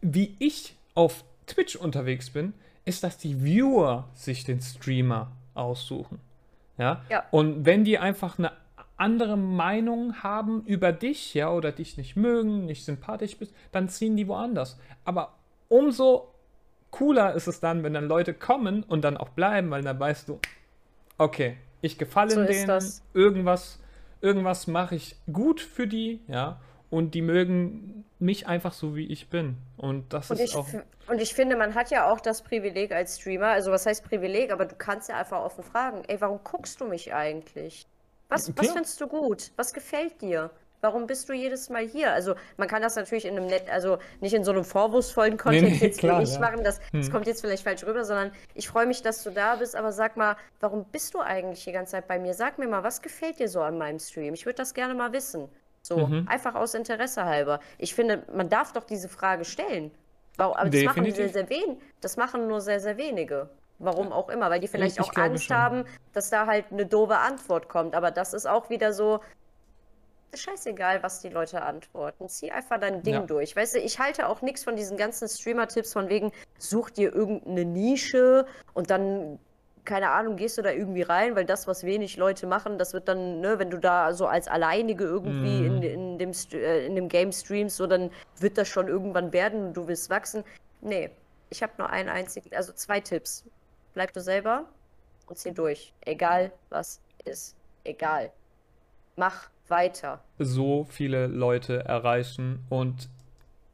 wie 0.00 0.36
ich 0.40 0.76
auf 0.94 1.24
Twitch 1.46 1.76
unterwegs 1.76 2.30
bin, 2.30 2.52
ist, 2.84 3.04
dass 3.04 3.18
die 3.18 3.44
Viewer 3.44 4.08
sich 4.14 4.44
den 4.44 4.60
Streamer 4.60 5.30
aussuchen. 5.54 6.18
Ja? 6.78 7.02
Ja. 7.08 7.24
Und 7.30 7.64
wenn 7.66 7.84
die 7.84 7.98
einfach 7.98 8.38
eine 8.38 8.52
andere 8.96 9.36
Meinung 9.36 10.22
haben 10.22 10.64
über 10.64 10.92
dich, 10.92 11.34
ja, 11.34 11.50
oder 11.50 11.72
dich 11.72 11.96
nicht 11.96 12.16
mögen, 12.16 12.66
nicht 12.66 12.84
sympathisch 12.84 13.36
bist, 13.36 13.54
dann 13.72 13.88
ziehen 13.88 14.16
die 14.16 14.28
woanders. 14.28 14.78
Aber 15.04 15.34
umso 15.68 16.32
cooler 16.90 17.34
ist 17.34 17.48
es 17.48 17.58
dann, 17.58 17.82
wenn 17.82 17.94
dann 17.94 18.06
Leute 18.06 18.34
kommen 18.34 18.84
und 18.84 19.02
dann 19.02 19.16
auch 19.16 19.30
bleiben, 19.30 19.70
weil 19.70 19.82
dann 19.82 19.98
weißt 19.98 20.28
du, 20.28 20.38
okay, 21.18 21.56
ich 21.80 21.98
gefalle 21.98 22.30
So 22.30 22.44
denen, 22.44 22.82
irgendwas, 23.12 23.80
irgendwas 24.20 24.66
mache 24.68 24.94
ich 24.94 25.16
gut 25.32 25.60
für 25.60 25.88
die, 25.88 26.20
ja, 26.28 26.60
und 26.92 27.14
die 27.14 27.22
mögen 27.22 28.04
mich 28.18 28.46
einfach 28.46 28.74
so, 28.74 28.94
wie 28.94 29.06
ich 29.06 29.30
bin. 29.30 29.56
Und 29.78 30.12
das 30.12 30.30
Und 30.30 30.38
ist 30.38 30.50
ich, 30.50 30.54
auch. 30.54 30.68
und 31.08 31.20
ich 31.20 31.34
finde, 31.34 31.56
man 31.56 31.74
hat 31.74 31.90
ja 31.90 32.10
auch 32.12 32.20
das 32.20 32.42
Privileg 32.42 32.92
als 32.92 33.18
Streamer, 33.18 33.48
also 33.48 33.72
was 33.72 33.86
heißt 33.86 34.04
Privileg, 34.04 34.52
aber 34.52 34.66
du 34.66 34.74
kannst 34.76 35.08
ja 35.08 35.16
einfach 35.16 35.40
offen 35.42 35.64
fragen, 35.64 36.02
ey, 36.06 36.20
warum 36.20 36.40
guckst 36.44 36.80
du 36.82 36.84
mich 36.86 37.14
eigentlich? 37.14 37.86
Was, 38.28 38.54
was 38.56 38.56
Klar. 38.56 38.74
findest 38.74 39.00
du 39.00 39.06
gut? 39.08 39.52
Was 39.56 39.72
gefällt 39.72 40.20
dir? 40.20 40.50
Warum 40.82 41.06
bist 41.06 41.28
du 41.28 41.32
jedes 41.32 41.70
Mal 41.70 41.86
hier? 41.86 42.12
Also 42.12 42.34
man 42.58 42.68
kann 42.68 42.82
das 42.82 42.96
natürlich 42.96 43.24
in 43.24 43.36
einem 43.36 43.46
net, 43.46 43.70
also 43.70 43.98
nicht 44.20 44.34
in 44.34 44.44
so 44.44 44.50
einem 44.52 44.64
vorwurfsvollen 44.64 45.38
Kontext 45.38 45.80
nee, 45.80 45.86
jetzt 45.86 45.98
klar, 46.00 46.22
ich 46.22 46.34
ja. 46.34 46.40
machen, 46.40 46.62
das, 46.64 46.80
das 46.92 47.06
Hm. 47.06 47.12
kommt 47.12 47.26
jetzt 47.26 47.40
vielleicht 47.40 47.62
falsch 47.64 47.84
rüber, 47.84 48.04
sondern 48.04 48.32
ich 48.54 48.68
freue 48.68 48.86
mich, 48.86 49.00
dass 49.00 49.22
du 49.22 49.30
da 49.30 49.56
bist, 49.56 49.76
aber 49.76 49.92
sag 49.92 50.16
mal, 50.18 50.36
warum 50.60 50.84
bist 50.86 51.14
du 51.14 51.20
eigentlich 51.20 51.64
die 51.64 51.72
ganze 51.72 51.92
Zeit 51.92 52.06
bei 52.08 52.18
mir? 52.18 52.34
Sag 52.34 52.58
mir 52.58 52.68
mal, 52.68 52.82
was 52.82 53.00
gefällt 53.00 53.38
dir 53.38 53.48
so 53.48 53.62
an 53.62 53.78
meinem 53.78 53.98
Stream? 53.98 54.34
Ich 54.34 54.44
würde 54.44 54.56
das 54.56 54.74
gerne 54.74 54.94
mal 54.94 55.12
wissen. 55.12 55.48
So, 55.98 56.06
Mhm. 56.06 56.26
einfach 56.28 56.54
aus 56.54 56.74
Interesse 56.74 57.24
halber. 57.24 57.60
Ich 57.78 57.94
finde, 57.94 58.22
man 58.32 58.48
darf 58.48 58.72
doch 58.72 58.84
diese 58.84 59.08
Frage 59.08 59.44
stellen. 59.44 59.90
Aber 60.38 60.68
das 60.70 60.82
machen 60.84 61.10
sehr, 61.12 61.28
sehr 61.28 61.48
wen, 61.50 61.80
das 62.00 62.16
machen 62.16 62.48
nur 62.48 62.60
sehr, 62.60 62.80
sehr 62.80 62.96
wenige. 62.96 63.50
Warum 63.78 64.12
auch 64.12 64.28
immer, 64.28 64.48
weil 64.48 64.60
die 64.60 64.68
vielleicht 64.68 64.96
ich 64.96 65.02
auch 65.02 65.14
Angst 65.16 65.44
schon. 65.46 65.56
haben, 65.56 65.84
dass 66.12 66.30
da 66.30 66.46
halt 66.46 66.66
eine 66.70 66.86
doofe 66.86 67.18
Antwort 67.18 67.68
kommt. 67.68 67.94
Aber 67.94 68.10
das 68.10 68.32
ist 68.32 68.46
auch 68.46 68.70
wieder 68.70 68.92
so, 68.92 69.20
scheißegal, 70.34 71.02
was 71.02 71.20
die 71.20 71.28
Leute 71.28 71.62
antworten. 71.62 72.28
Zieh 72.28 72.50
einfach 72.50 72.80
dein 72.80 73.02
Ding 73.02 73.14
Ja. 73.14 73.20
durch. 73.20 73.54
Weißt 73.54 73.74
du, 73.74 73.78
ich 73.80 73.98
halte 73.98 74.28
auch 74.28 74.40
nichts 74.40 74.64
von 74.64 74.76
diesen 74.76 74.96
ganzen 74.96 75.28
Streamer-Tipps 75.28 75.92
von 75.92 76.08
wegen, 76.08 76.32
such 76.58 76.90
dir 76.90 77.12
irgendeine 77.14 77.64
Nische 77.66 78.46
und 78.72 78.88
dann, 78.90 79.38
keine 79.84 80.10
Ahnung, 80.10 80.36
gehst 80.36 80.58
du 80.58 80.62
da 80.62 80.70
irgendwie 80.70 81.02
rein, 81.02 81.34
weil 81.34 81.44
das, 81.44 81.66
was 81.66 81.82
wenig 81.84 82.16
Leute 82.16 82.46
machen, 82.46 82.78
das 82.78 82.92
wird 82.94 83.08
dann, 83.08 83.40
ne, 83.40 83.58
wenn 83.58 83.70
du 83.70 83.78
da 83.78 84.12
so 84.14 84.26
als 84.26 84.46
Alleinige 84.48 85.04
irgendwie 85.04 85.60
Mhm. 85.68 85.82
in, 85.82 85.82
in, 85.82 86.18
dem, 86.18 86.32
äh, 86.52 86.86
in 86.86 86.94
dem 86.94 87.08
Game 87.08 87.32
streamst, 87.32 87.76
so 87.76 87.86
dann 87.86 88.10
wird 88.38 88.58
das 88.58 88.68
schon 88.68 88.86
irgendwann 88.88 89.32
werden 89.32 89.66
und 89.66 89.74
du 89.76 89.88
willst 89.88 90.08
wachsen. 90.10 90.44
Nee, 90.80 91.10
ich 91.50 91.62
habe 91.62 91.72
nur 91.78 91.90
einen 91.90 92.08
einzigen, 92.08 92.54
also 92.54 92.72
zwei 92.72 93.00
Tipps. 93.00 93.44
Bleib 93.94 94.12
du 94.12 94.20
selber 94.20 94.64
und 95.26 95.36
zieh 95.36 95.52
durch. 95.52 95.92
Egal 96.02 96.52
was 96.70 97.00
ist. 97.24 97.56
Egal. 97.84 98.30
Mach 99.16 99.50
weiter. 99.68 100.22
so 100.38 100.84
viele 100.88 101.26
Leute 101.26 101.84
erreichen. 101.84 102.64
Und 102.70 103.08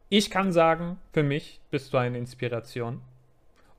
ich 0.09 0.31
kann 0.31 0.53
sagen, 0.53 0.99
für 1.13 1.23
mich 1.23 1.61
bist 1.71 1.93
du 1.93 1.99
eine 1.99 2.19
Inspiration. 2.19 3.01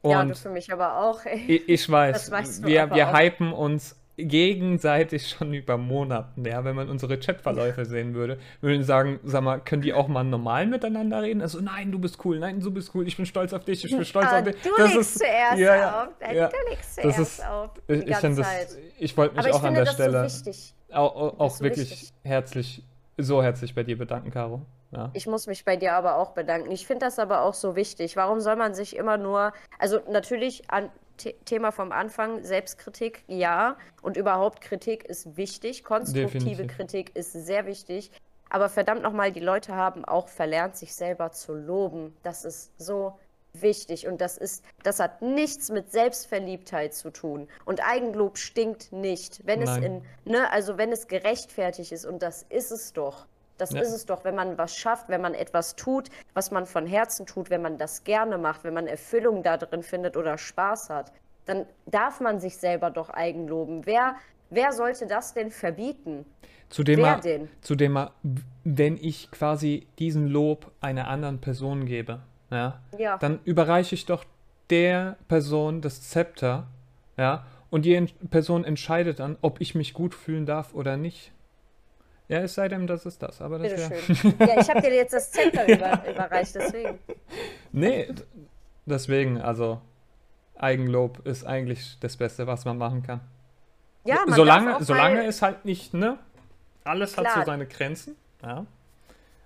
Ja, 0.04 0.22
Und 0.22 0.30
du 0.30 0.36
für 0.36 0.50
mich 0.50 0.72
aber 0.72 0.97
auch, 1.00 1.26
ey. 1.26 1.62
ich, 1.68 1.89
weiß, 1.89 2.14
Das 2.14 2.32
weißt 2.32 2.64
du 2.64 2.68
wir, 2.68 2.84
aber 2.84 2.95
wir 2.95 3.10
auch. 3.10 3.14
hypen 3.20 3.52
uns 3.54 3.95
gegenseitig 4.18 5.30
schon 5.30 5.54
über 5.54 5.78
Monaten. 5.78 6.43
Ja, 6.45 6.64
wenn 6.66 6.76
man 6.76 6.89
unsere 6.89 7.18
Chatverläufe 7.18 7.86
sehen 7.86 8.14
würde, 8.14 8.38
würden 8.62 8.84
sagen, 8.84 9.20
sag 9.24 9.43
mal, 9.43 9.60
können 9.60 9.82
die 9.82 9.93
auch 9.93 10.08
mal 10.08 10.24
normal 10.24 10.66
miteinander 10.68 11.22
reden? 11.22 11.41
Also, 11.41 11.62
nein, 11.62 11.91
du 11.91 12.00
bist 12.00 12.24
cool, 12.26 12.39
nein, 12.39 12.60
du 12.60 12.72
bist 12.72 12.93
cool, 12.93 13.08
ich 13.08 13.16
bin 13.18 13.26
stolz 13.26 13.54
auf 13.54 13.64
dich, 13.66 13.84
ich 13.86 13.91
bin 13.95 14.04
stolz 14.06 14.28
Ah, 14.30 14.39
auf 14.39 14.43
dich. 14.43 14.56
du 14.62 14.70
Das 14.78 14.93
legst 14.93 15.00
ist- 15.16 15.20
zuerst 15.20 15.58
ja, 15.60 15.76
ja, 15.76 16.04
auf. 16.04 16.10
Äh, 16.20 16.36
ja. 16.36 16.47
Du 16.50 16.56
legst 16.70 16.97
Das 16.97 17.16
zuerst 17.16 17.20
ist- 17.39 17.45
auf. 17.47 17.70
Ich, 17.88 18.08
ich 18.08 18.18
das, 18.18 18.78
ich 19.00 19.18
wollte 19.18 19.36
mich 19.36 19.45
Aber 19.45 19.56
auch 19.56 19.60
an 19.64 19.66
finde 19.68 19.76
der 19.76 19.86
das 19.86 19.93
Stelle 19.93 20.30
so 20.30 20.95
auch, 20.95 21.39
auch, 21.39 21.60
wirklich 21.62 21.89
wichtig. 21.91 22.14
herzlich, 22.24 22.84
so 23.18 23.41
herzlich 23.43 23.74
bei 23.76 23.84
dir 23.84 23.97
bedanken, 23.97 24.32
Caro. 24.32 24.66
Ja. 24.92 25.12
Ich 25.14 25.28
muss 25.28 25.48
mich 25.48 25.66
bei 25.66 25.76
dir 25.76 25.94
aber 25.94 26.16
auch 26.16 26.32
bedanken. 26.32 26.72
Ich 26.72 26.88
finde 26.88 27.06
das 27.06 27.20
aber 27.20 27.42
auch 27.42 27.54
so 27.54 27.76
wichtig. 27.76 28.16
Warum 28.16 28.40
soll 28.40 28.56
man 28.56 28.74
sich 28.74 28.96
immer 28.96 29.18
nur, 29.18 29.54
also 29.78 30.00
natürlich 30.10 30.70
an 30.70 30.90
The 31.22 31.36
Thema 31.46 31.72
vom 31.72 31.92
Anfang, 31.92 32.44
Selbstkritik, 32.44 33.24
ja. 33.28 33.76
Und 34.02 34.18
überhaupt 34.18 34.62
Kritik 34.62 35.04
ist 35.04 35.38
wichtig. 35.38 35.84
Konstruktive 35.84 36.64
Definitiv. 36.64 36.76
Kritik 36.76 37.16
ist 37.16 37.34
sehr 37.34 37.66
wichtig. 37.66 38.12
Aber 38.50 38.70
verdammt 38.70 39.04
nochmal, 39.04 39.32
die 39.32 39.42
Leute 39.42 39.76
haben 39.76 40.06
auch 40.06 40.28
verlernt, 40.28 40.76
sich 40.76 40.96
selber 40.96 41.32
zu 41.32 41.54
loben. 41.54 42.16
Das 42.24 42.46
ist 42.46 42.72
so 42.78 43.20
wichtig. 43.54 44.08
Und 44.08 44.22
das 44.22 44.38
ist, 44.38 44.64
das 44.84 45.00
hat 45.00 45.22
nichts 45.22 45.70
mit 45.70 45.92
Selbstverliebtheit 45.92 46.94
zu 46.94 47.12
tun. 47.12 47.48
Und 47.66 47.82
Eigenlob 47.86 48.38
stinkt 48.38 48.92
nicht. 48.92 49.46
Wenn 49.46 49.62
es 49.62 49.70
Nein. 49.70 49.84
in, 49.84 50.32
ne, 50.32 50.52
also 50.52 50.78
wenn 50.78 50.92
es 50.92 51.08
gerechtfertigt 51.08 51.92
ist, 51.92 52.06
und 52.06 52.24
das 52.24 52.44
ist 52.50 52.72
es 52.72 52.94
doch. 52.94 53.28
Das 53.60 53.72
Ja. 53.72 53.82
ist 53.82 53.91
es 53.91 54.05
doch, 54.05 54.24
wenn 54.24 54.36
man 54.36 54.57
was 54.57 54.76
schafft, 54.76 55.10
wenn 55.10 55.22
man 55.22 55.34
etwas 55.36 55.76
tut, 55.76 56.10
was 56.34 56.49
man 56.49 56.66
von 56.66 56.88
Herzen 56.88 57.26
tut, 57.26 57.49
wenn 57.49 57.62
man 57.62 57.78
das 57.78 58.03
gerne 58.03 58.38
macht, 58.38 58.64
wenn 58.64 58.74
man 58.74 58.88
Erfüllung 58.88 59.43
da 59.43 59.57
drin 59.57 59.84
findet 59.84 60.18
oder 60.18 60.38
Spaß 60.38 60.89
hat, 60.89 61.12
dann 61.45 61.66
darf 61.86 62.22
man 62.22 62.39
sich 62.39 62.57
selber 62.57 62.89
doch 62.89 63.10
eigenloben. 63.10 63.86
Wer, 63.86 64.16
wer 64.49 64.72
sollte 64.72 65.07
das 65.07 65.34
denn 65.34 65.51
verbieten? 65.51 66.26
Zudem 66.70 66.99
Wer 66.99 67.18
denn? 67.20 67.49
zudem 67.62 67.99
wenn 68.64 68.97
ich 68.97 69.32
quasi 69.32 69.88
diesen 69.97 70.28
Lob 70.28 70.72
einer 70.82 71.07
anderen 71.07 71.41
Person 71.41 71.86
gebe, 71.86 72.22
ja, 72.51 72.80
Ja. 72.97 73.18
dann 73.18 73.39
überreiche 73.43 73.95
ich 73.95 74.05
doch 74.05 74.24
der 74.70 75.18
Person 75.28 75.82
das 75.82 76.01
Zepter, 76.07 76.68
ja, 77.18 77.45
und 77.72 77.86
die 77.86 77.99
Person 78.30 78.64
entscheidet 78.64 79.20
dann, 79.20 79.38
ob 79.41 79.60
ich 79.62 79.76
mich 79.76 79.93
gut 79.93 80.16
fühlen 80.16 80.45
darf 80.45 80.74
oder 80.74 80.95
nicht. 80.97 81.32
Ja, 82.30 82.41
es 82.41 82.53
sei 82.53 82.67
denn, 82.67 82.86
das 82.86 83.07
ist 83.07 83.21
das, 83.23 83.41
aber 83.41 83.57
das 83.57 83.71
wäre. 83.71 83.89
Bitteschön. 83.89 84.36
ja, 84.39 84.61
ich 84.61 84.69
habe 84.69 84.82
dir 84.82 84.93
jetzt 84.93 85.13
das 85.13 85.32
Zepter 85.32 85.67
über, 85.67 86.01
überreicht, 86.07 86.53
deswegen. 86.53 86.99
Nee, 87.71 88.07
deswegen, 88.86 89.41
also 89.41 89.82
Eigenlob 90.55 91.25
ist 91.25 91.43
eigentlich 91.43 91.97
das 91.99 92.17
Beste, 92.17 92.45
was 92.45 92.65
man 92.65 92.77
machen 92.77 93.01
kann. 93.01 93.21
Ja, 94.05 94.23
man 94.27 94.36
solange 94.36 94.84
solange 94.84 95.25
es 95.25 95.41
halt 95.41 95.65
nicht, 95.65 95.95
ne? 95.95 96.19
Alles 96.84 97.17
hat 97.17 97.25
so 97.25 97.32
Klar. 97.34 97.45
seine 97.45 97.65
Grenzen, 97.65 98.15
ja. 98.43 98.65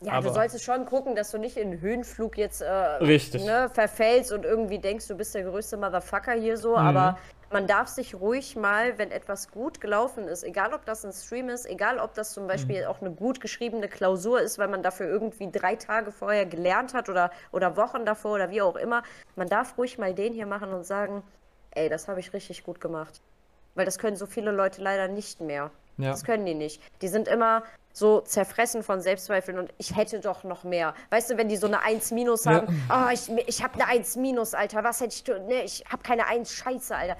Ja, 0.05 0.13
aber- 0.13 0.27
du 0.29 0.33
solltest 0.33 0.63
schon 0.63 0.85
gucken, 0.85 1.15
dass 1.15 1.31
du 1.31 1.37
nicht 1.37 1.57
in 1.57 1.79
Höhenflug 1.81 2.37
jetzt 2.37 2.61
äh. 2.61 2.99
Ne, 3.45 3.69
verfällst 3.73 4.31
und 4.31 4.45
irgendwie 4.45 4.79
denkst, 4.79 5.07
du 5.07 5.15
bist 5.15 5.33
der 5.35 5.43
größte 5.43 5.77
Motherfucker 5.77 6.33
hier 6.33 6.57
so. 6.57 6.71
Mhm. 6.71 6.75
Aber 6.77 7.17
man 7.51 7.67
darf 7.67 7.87
sich 7.87 8.15
ruhig 8.15 8.55
mal, 8.55 8.97
wenn 8.97 9.11
etwas 9.11 9.51
gut 9.51 9.79
gelaufen 9.79 10.27
ist, 10.27 10.43
egal 10.43 10.73
ob 10.73 10.85
das 10.85 11.05
ein 11.05 11.13
Stream 11.13 11.49
ist, 11.49 11.65
egal 11.67 11.99
ob 11.99 12.13
das 12.15 12.33
zum 12.33 12.47
Beispiel 12.47 12.81
Mhm. 12.81 12.87
auch 12.87 13.01
eine 13.01 13.11
gut 13.11 13.39
geschriebene 13.41 13.87
Klausur 13.87 14.41
ist, 14.41 14.57
weil 14.57 14.67
man 14.67 14.81
dafür 14.81 15.07
irgendwie 15.07 15.51
drei 15.51 15.75
Tage 15.75 16.11
vorher 16.11 16.45
gelernt 16.47 16.93
hat 16.93 17.09
oder, 17.09 17.29
oder 17.51 17.77
Wochen 17.77 18.05
davor 18.05 18.33
oder 18.35 18.49
wie 18.49 18.61
auch 18.61 18.75
immer, 18.75 19.03
man 19.35 19.47
darf 19.49 19.77
ruhig 19.77 19.97
mal 19.99 20.13
den 20.15 20.33
hier 20.33 20.47
machen 20.47 20.73
und 20.73 20.83
sagen, 20.83 21.21
ey, 21.71 21.89
das 21.89 22.07
habe 22.07 22.19
ich 22.19 22.33
richtig 22.33 22.63
gut 22.63 22.81
gemacht. 22.81 23.21
Weil 23.75 23.85
das 23.85 23.97
können 23.99 24.15
so 24.15 24.25
viele 24.25 24.51
Leute 24.51 24.81
leider 24.81 25.07
nicht 25.07 25.39
mehr. 25.41 25.71
Ja. 25.97 26.09
Das 26.11 26.23
können 26.23 26.45
die 26.45 26.55
nicht. 26.55 26.81
Die 27.01 27.07
sind 27.07 27.27
immer 27.27 27.63
so 27.91 28.21
zerfressen 28.21 28.81
von 28.81 29.01
Selbstzweifeln 29.01 29.59
und 29.59 29.71
ich 29.77 29.95
hätte 29.95 30.19
doch 30.19 30.43
noch 30.43 30.63
mehr. 30.63 30.95
Weißt 31.11 31.29
du, 31.29 31.37
wenn 31.37 31.47
die 31.49 31.57
so 31.57 31.67
eine 31.67 31.83
1 31.83 32.11
minus 32.11 32.45
Ja. 32.45 32.53
haben, 32.53 32.83
ah, 32.89 33.11
ich, 33.13 33.29
ich 33.47 33.63
habe 33.63 33.75
eine 33.75 33.87
1 33.87 34.15
minus, 34.15 34.55
Alter, 34.55 34.83
was 34.83 34.99
hätte 34.99 35.13
ich 35.15 35.23
tun? 35.23 35.45
Nee, 35.47 35.61
ich 35.61 35.83
habe 35.91 36.01
keine 36.01 36.25
1, 36.27 36.51
scheiße, 36.51 36.95
Alter. 36.95 37.17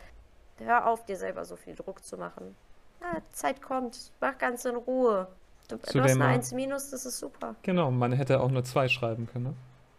Hör 0.58 0.88
auf, 0.88 1.06
dir 1.06 1.16
selber 1.16 1.46
so 1.46 1.56
viel 1.56 1.76
Druck 1.76 2.04
zu 2.04 2.18
machen. 2.18 2.56
Ja, 3.02 3.20
Zeit 3.32 3.62
kommt, 3.62 4.12
mach 4.22 4.38
ganz 4.38 4.66
in 4.66 4.76
Ruhe. 4.76 5.28
Du, 5.68 5.76
du 5.78 5.84
hast 5.84 5.96
eine 5.96 6.16
mal- 6.16 6.28
1 6.30 6.52
minus, 6.54 6.90
das 6.90 7.06
ist 7.06 7.20
super. 7.20 7.56
Genau, 7.62 7.92
man 7.92 8.12
hätte 8.14 8.40
auch 8.42 8.50
nur 8.50 8.64
zwei 8.64 8.88
schreiben 8.88 9.28
können, 9.32 9.46
ne? 9.46 9.54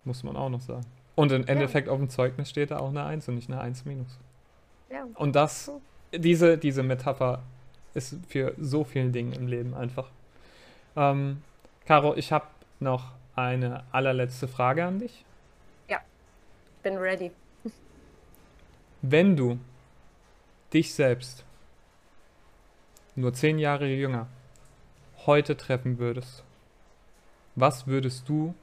Muss 0.05 0.23
man 0.25 0.37
auch 0.37 0.49
noch 0.49 0.61
sagen. 0.61 0.85
Und 1.15 1.31
im 1.33 1.47
Endeffekt 1.47 1.89
auf 1.89 1.99
dem 1.99 2.11
Zeugnis 2.11 2.51
steht 2.51 2.73
da 2.73 2.79
auch 2.81 2.89
eine 2.91 3.05
1 3.05 3.29
und 3.29 3.37
nicht 3.37 3.49
eine 3.51 3.61
1 3.61 3.85
minus. 3.85 4.19
Ja. 4.91 5.07
Und 5.15 5.37
das, 5.37 5.71
diese, 6.13 6.59
diese 6.59 6.83
Metapher 6.83 7.43
ist 7.95 8.17
für 8.29 8.55
so 8.59 8.85
vielen 8.85 9.13
Dingen 9.13 9.33
im 9.33 9.47
Leben 9.47 9.75
einfach. 9.75 10.09
Ähm, 10.97 11.43
Caro, 11.87 12.15
ich 12.17 12.33
habe 12.33 12.47
noch 12.81 13.13
eine 13.37 13.85
allerletzte 13.93 14.49
Frage 14.49 14.85
an 14.85 14.99
dich. 14.99 15.25
Bin 16.85 16.99
ready. 16.99 17.31
Wenn 19.01 19.37
du 19.37 19.59
dich 20.75 20.93
selbst 20.93 21.43
nur 23.15 23.33
zehn 23.33 23.59
Jahre 23.59 23.87
jünger 23.87 24.27
heute 25.25 25.57
treffen 25.57 25.99
würdest, 25.99 26.45
was 27.55 27.87
würdest 27.87 28.29
du 28.29 28.55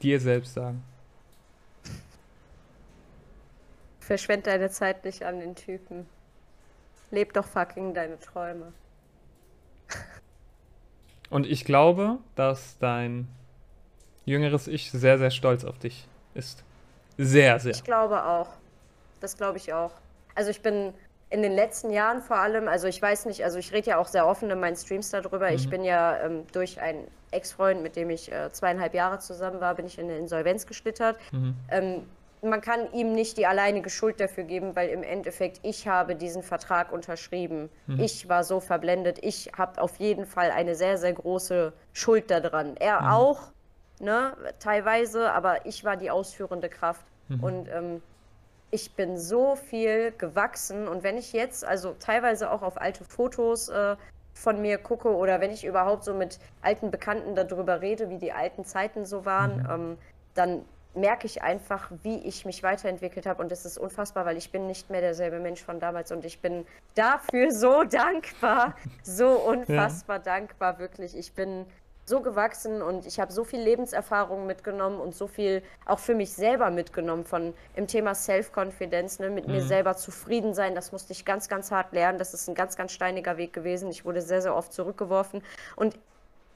dir 0.00 0.20
selbst 0.20 0.54
sagen? 0.54 0.82
Verschwend 4.00 4.46
deine 4.46 4.70
Zeit 4.70 5.04
nicht 5.04 5.22
an 5.22 5.38
den 5.38 5.54
Typen. 5.54 6.06
Leb 7.12 7.34
doch 7.34 7.44
fucking 7.44 7.94
deine 7.94 8.18
Träume. 8.18 8.72
Und 11.30 11.46
ich 11.46 11.64
glaube, 11.64 12.18
dass 12.34 12.78
dein 12.78 13.28
jüngeres 14.24 14.66
Ich 14.66 14.90
sehr, 14.90 15.18
sehr 15.18 15.30
stolz 15.30 15.64
auf 15.64 15.78
dich 15.78 16.08
ist. 16.34 16.64
Sehr, 17.18 17.60
sehr. 17.60 17.72
Ich 17.72 17.84
glaube 17.84 18.24
auch. 18.24 18.48
Das 19.20 19.36
glaube 19.36 19.58
ich 19.58 19.72
auch. 19.74 19.92
Also 20.34 20.50
ich 20.50 20.62
bin, 20.62 20.94
in 21.28 21.42
den 21.42 21.52
letzten 21.52 21.90
Jahren 21.90 22.22
vor 22.22 22.36
allem, 22.38 22.66
also 22.66 22.88
ich 22.88 23.00
weiß 23.00 23.26
nicht, 23.26 23.44
also 23.44 23.58
ich 23.58 23.72
rede 23.72 23.90
ja 23.90 23.98
auch 23.98 24.06
sehr 24.08 24.26
offen 24.26 24.50
in 24.50 24.58
meinen 24.58 24.76
Streams 24.76 25.10
darüber. 25.10 25.50
Mhm. 25.50 25.56
Ich 25.56 25.68
bin 25.68 25.84
ja 25.84 26.18
ähm, 26.18 26.46
durch 26.52 26.80
einen 26.80 27.06
Ex-Freund, 27.30 27.82
mit 27.82 27.96
dem 27.96 28.08
ich 28.08 28.32
äh, 28.32 28.50
zweieinhalb 28.50 28.94
Jahre 28.94 29.18
zusammen 29.18 29.60
war, 29.60 29.74
bin 29.74 29.84
ich 29.84 29.98
in 29.98 30.06
eine 30.06 30.16
Insolvenz 30.16 30.66
geschlittert. 30.66 31.18
Mhm. 31.30 31.56
Ähm, 31.70 32.06
man 32.42 32.60
kann 32.60 32.92
ihm 32.92 33.12
nicht 33.12 33.38
die 33.38 33.46
alleinige 33.46 33.88
Schuld 33.88 34.18
dafür 34.18 34.44
geben, 34.44 34.74
weil 34.74 34.88
im 34.88 35.04
Endeffekt 35.04 35.60
ich 35.62 35.86
habe 35.86 36.16
diesen 36.16 36.42
Vertrag 36.42 36.92
unterschrieben. 36.92 37.70
Mhm. 37.86 38.00
Ich 38.00 38.28
war 38.28 38.42
so 38.42 38.58
verblendet. 38.58 39.18
Ich 39.22 39.52
habe 39.56 39.80
auf 39.80 39.96
jeden 39.96 40.26
Fall 40.26 40.50
eine 40.50 40.74
sehr, 40.74 40.98
sehr 40.98 41.12
große 41.12 41.72
Schuld 41.92 42.30
daran. 42.30 42.76
Er 42.76 43.02
mhm. 43.02 43.08
auch, 43.08 43.40
ne, 44.00 44.36
teilweise, 44.58 45.30
aber 45.32 45.64
ich 45.66 45.84
war 45.84 45.96
die 45.96 46.10
ausführende 46.10 46.68
Kraft. 46.68 47.06
Mhm. 47.28 47.44
Und 47.44 47.68
ähm, 47.68 48.02
ich 48.72 48.92
bin 48.96 49.18
so 49.18 49.54
viel 49.54 50.12
gewachsen 50.12 50.88
und 50.88 51.02
wenn 51.02 51.18
ich 51.18 51.32
jetzt, 51.32 51.64
also 51.64 51.94
teilweise 52.00 52.50
auch 52.50 52.62
auf 52.62 52.80
alte 52.80 53.04
Fotos 53.04 53.68
äh, 53.68 53.96
von 54.32 54.62
mir 54.62 54.78
gucke 54.78 55.14
oder 55.14 55.40
wenn 55.40 55.50
ich 55.50 55.64
überhaupt 55.64 56.04
so 56.04 56.14
mit 56.14 56.38
alten 56.62 56.90
Bekannten 56.90 57.36
darüber 57.36 57.82
rede, 57.82 58.08
wie 58.08 58.18
die 58.18 58.32
alten 58.32 58.64
Zeiten 58.64 59.04
so 59.04 59.26
waren, 59.26 59.58
mhm. 59.58 59.70
ähm, 59.70 59.98
dann 60.34 60.64
merke 60.94 61.26
ich 61.26 61.42
einfach, 61.42 61.90
wie 62.02 62.18
ich 62.18 62.44
mich 62.44 62.62
weiterentwickelt 62.62 63.26
habe 63.26 63.42
und 63.42 63.50
es 63.50 63.64
ist 63.64 63.78
unfassbar, 63.78 64.26
weil 64.26 64.36
ich 64.36 64.50
bin 64.50 64.66
nicht 64.66 64.90
mehr 64.90 65.00
derselbe 65.00 65.38
Mensch 65.38 65.62
von 65.62 65.80
damals 65.80 66.12
und 66.12 66.24
ich 66.24 66.40
bin 66.40 66.66
dafür 66.94 67.50
so 67.50 67.84
dankbar, 67.90 68.74
so 69.02 69.28
unfassbar 69.28 70.16
ja. 70.18 70.22
dankbar, 70.22 70.78
wirklich. 70.78 71.16
Ich 71.16 71.32
bin 71.32 71.66
so 72.04 72.20
gewachsen 72.20 72.82
und 72.82 73.06
ich 73.06 73.20
habe 73.20 73.32
so 73.32 73.44
viel 73.44 73.60
Lebenserfahrung 73.60 74.46
mitgenommen 74.46 75.00
und 75.00 75.14
so 75.14 75.28
viel 75.28 75.62
auch 75.86 76.00
für 76.00 76.14
mich 76.14 76.32
selber 76.32 76.70
mitgenommen 76.70 77.24
von 77.24 77.54
im 77.76 77.86
Thema 77.86 78.14
Self-Confidence, 78.14 79.20
ne, 79.20 79.30
mit 79.30 79.46
mhm. 79.46 79.54
mir 79.54 79.62
selber 79.62 79.96
zufrieden 79.96 80.52
sein. 80.52 80.74
Das 80.74 80.90
musste 80.90 81.12
ich 81.12 81.24
ganz, 81.24 81.48
ganz 81.48 81.70
hart 81.70 81.92
lernen. 81.92 82.18
Das 82.18 82.34
ist 82.34 82.48
ein 82.48 82.54
ganz, 82.54 82.76
ganz 82.76 82.92
steiniger 82.92 83.36
Weg 83.36 83.52
gewesen. 83.52 83.88
Ich 83.90 84.04
wurde 84.04 84.20
sehr, 84.20 84.42
sehr 84.42 84.56
oft 84.56 84.72
zurückgeworfen 84.72 85.42
und 85.76 85.96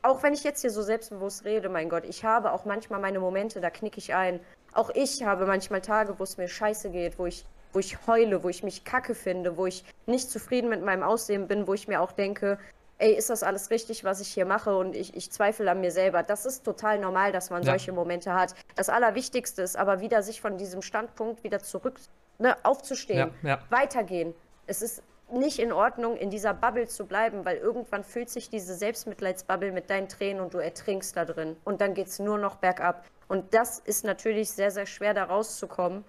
auch 0.07 0.23
wenn 0.23 0.33
ich 0.33 0.45
jetzt 0.45 0.61
hier 0.61 0.71
so 0.71 0.83
selbstbewusst 0.83 1.45
rede, 1.45 1.69
mein 1.69 1.89
Gott, 1.89 2.05
ich 2.05 2.25
habe 2.25 2.53
auch 2.53 2.65
manchmal 2.65 3.01
meine 3.01 3.19
Momente, 3.19 3.61
da 3.61 3.71
knicke 3.71 3.99
ich 3.99 4.15
ein. 4.15 4.41
Auch 4.73 4.91
ich 4.95 5.25
habe 5.25 5.47
manchmal 5.47 5.81
Tage, 5.81 6.19
wo 6.19 6.23
es 6.23 6.37
mir 6.37 6.49
scheiße 6.49 6.91
geht, 6.91 7.19
wo 7.19 7.27
ich, 7.27 7.45
wo 7.73 7.81
ich 7.81 8.07
heule, 8.07 8.43
wo 8.43 8.49
ich 8.49 8.63
mich 8.63 8.85
kacke 8.85 9.15
finde, 9.15 9.57
wo 9.57 9.67
ich 9.67 9.85
nicht 10.07 10.31
zufrieden 10.31 10.69
mit 10.69 10.83
meinem 10.83 11.03
Aussehen 11.03 11.49
bin, 11.49 11.67
wo 11.67 11.75
ich 11.75 11.89
mir 11.89 12.01
auch 12.01 12.13
denke, 12.13 12.59
ey, 12.99 13.13
ist 13.13 13.31
das 13.31 13.43
alles 13.43 13.71
richtig, 13.71 14.05
was 14.05 14.21
ich 14.21 14.29
hier 14.29 14.47
mache 14.47 14.77
und 14.77 14.95
ich, 14.95 15.15
ich 15.17 15.31
zweifle 15.31 15.71
an 15.71 15.81
mir 15.81 15.91
selber. 15.91 16.23
Das 16.23 16.47
ist 16.47 16.65
total 16.65 16.99
normal, 16.99 17.33
dass 17.33 17.51
man 17.51 17.63
ja. 17.63 17.73
solche 17.73 17.93
Momente 17.93 18.33
hat. 18.33 18.55
Das 18.75 18.89
Allerwichtigste 18.89 19.63
ist 19.63 19.77
aber 19.77 20.01
wieder, 20.01 20.23
sich 20.23 20.41
von 20.41 20.57
diesem 20.57 20.83
Standpunkt 20.83 21.43
wieder 21.43 21.61
zurück 21.61 21.99
ne, 22.39 22.57
aufzustehen, 22.65 23.33
ja, 23.43 23.49
ja. 23.49 23.59
weitergehen. 23.71 24.35
Es 24.67 24.83
ist 24.83 25.03
nicht 25.33 25.59
in 25.59 25.73
Ordnung, 25.73 26.17
in 26.17 26.31
dieser 26.31 26.55
Bubble 26.55 26.87
zu 26.87 27.07
bleiben, 27.07 27.45
weil 27.45 27.57
irgendwann 27.57 28.05
füllt 28.05 28.31
sich 28.31 28.49
diese 28.49 28.75
Selbstmitleidsbubble 28.75 29.73
mit 29.73 29.91
deinen 29.91 30.09
Tränen 30.09 30.41
und 30.41 30.55
du 30.55 30.59
ertrinkst 30.59 31.17
da 31.17 31.25
drin. 31.25 31.57
Und 31.65 31.81
dann 31.81 31.95
geht 31.95 32.07
es 32.07 32.19
nur 32.19 32.39
noch 32.39 32.57
bergab. 32.57 33.05
Und 33.29 33.55
das 33.55 33.79
ist 33.81 34.05
natürlich 34.05 34.51
sehr, 34.51 34.71
sehr 34.71 34.87
schwer, 34.87 35.15
da 35.15 35.25
rauszukommen. 35.25 36.05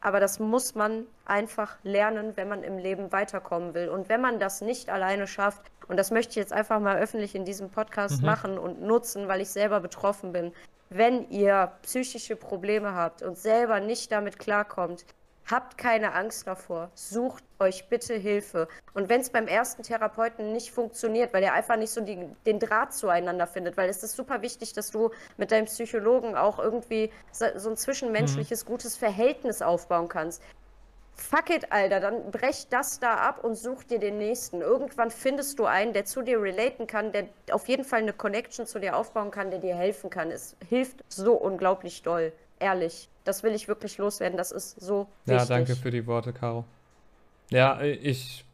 Aber 0.00 0.20
das 0.20 0.38
muss 0.38 0.74
man 0.74 1.06
einfach 1.24 1.76
lernen, 1.82 2.36
wenn 2.36 2.48
man 2.48 2.62
im 2.62 2.78
Leben 2.78 3.10
weiterkommen 3.10 3.74
will. 3.74 3.88
Und 3.88 4.08
wenn 4.08 4.20
man 4.20 4.38
das 4.38 4.60
nicht 4.60 4.90
alleine 4.90 5.26
schafft, 5.26 5.62
und 5.88 5.96
das 5.96 6.10
möchte 6.10 6.30
ich 6.30 6.36
jetzt 6.36 6.52
einfach 6.52 6.78
mal 6.78 6.98
öffentlich 6.98 7.34
in 7.34 7.44
diesem 7.44 7.70
Podcast 7.70 8.20
mhm. 8.20 8.26
machen 8.26 8.58
und 8.58 8.80
nutzen, 8.80 9.26
weil 9.26 9.40
ich 9.40 9.50
selber 9.50 9.80
betroffen 9.80 10.32
bin, 10.32 10.52
wenn 10.90 11.28
ihr 11.30 11.72
psychische 11.82 12.36
Probleme 12.36 12.94
habt 12.94 13.22
und 13.22 13.36
selber 13.36 13.80
nicht 13.80 14.12
damit 14.12 14.38
klarkommt, 14.38 15.04
habt 15.50 15.78
keine 15.78 16.14
Angst 16.14 16.46
davor. 16.46 16.90
Sucht 16.94 17.44
euch 17.58 17.88
bitte 17.88 18.14
Hilfe. 18.14 18.68
Und 18.94 19.08
wenn 19.08 19.20
es 19.20 19.30
beim 19.30 19.46
ersten 19.46 19.82
Therapeuten 19.82 20.52
nicht 20.52 20.70
funktioniert, 20.70 21.32
weil 21.32 21.42
er 21.42 21.54
einfach 21.54 21.76
nicht 21.76 21.90
so 21.90 22.00
die, 22.00 22.28
den 22.46 22.58
Draht 22.58 22.92
zueinander 22.92 23.46
findet, 23.46 23.76
weil 23.76 23.88
es 23.88 24.02
ist 24.02 24.16
super 24.16 24.42
wichtig, 24.42 24.72
dass 24.72 24.90
du 24.90 25.10
mit 25.36 25.50
deinem 25.50 25.66
Psychologen 25.66 26.36
auch 26.36 26.58
irgendwie 26.58 27.10
so, 27.32 27.46
so 27.56 27.70
ein 27.70 27.76
zwischenmenschliches, 27.76 28.64
mhm. 28.64 28.68
gutes 28.68 28.96
Verhältnis 28.96 29.62
aufbauen 29.62 30.08
kannst. 30.08 30.42
Fuck 31.14 31.50
it, 31.50 31.72
Alter, 31.72 31.98
dann 31.98 32.30
brech 32.30 32.68
das 32.70 33.00
da 33.00 33.14
ab 33.14 33.42
und 33.42 33.56
such 33.56 33.82
dir 33.82 33.98
den 33.98 34.18
nächsten. 34.18 34.60
Irgendwann 34.60 35.10
findest 35.10 35.58
du 35.58 35.64
einen, 35.64 35.92
der 35.92 36.04
zu 36.04 36.22
dir 36.22 36.40
relaten 36.40 36.86
kann, 36.86 37.10
der 37.10 37.26
auf 37.50 37.68
jeden 37.68 37.84
Fall 37.84 38.02
eine 38.02 38.12
Connection 38.12 38.66
zu 38.66 38.78
dir 38.78 38.96
aufbauen 38.96 39.32
kann, 39.32 39.50
der 39.50 39.58
dir 39.58 39.74
helfen 39.74 40.10
kann. 40.10 40.30
Es 40.30 40.54
hilft 40.68 41.02
so 41.08 41.34
unglaublich 41.34 42.02
doll. 42.02 42.32
Ehrlich. 42.60 43.08
Das 43.24 43.42
will 43.42 43.54
ich 43.54 43.68
wirklich 43.68 43.98
loswerden. 43.98 44.36
Das 44.36 44.52
ist 44.52 44.80
so 44.80 45.06
wichtig. 45.24 45.48
Ja, 45.48 45.56
danke 45.56 45.76
für 45.76 45.90
die 45.90 46.06
Worte, 46.06 46.32
Caro. 46.32 46.64
Ja, 47.50 47.80
ich, 47.80 48.44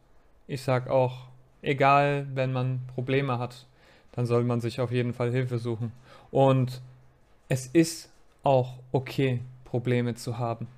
ich 0.46 0.62
sag 0.62 0.88
auch, 0.88 1.28
egal, 1.62 2.26
wenn 2.34 2.52
man 2.52 2.80
Probleme 2.94 3.38
hat, 3.38 3.66
dann 4.12 4.26
soll 4.26 4.44
man 4.44 4.60
sich 4.60 4.80
auf 4.80 4.92
jeden 4.92 5.12
Fall 5.12 5.30
Hilfe 5.30 5.58
suchen. 5.58 5.92
Und 6.30 6.80
es 7.48 7.66
ist 7.66 8.10
auch 8.42 8.74
okay, 8.92 9.40
Probleme 9.64 10.14
zu 10.14 10.38
haben. 10.38 10.68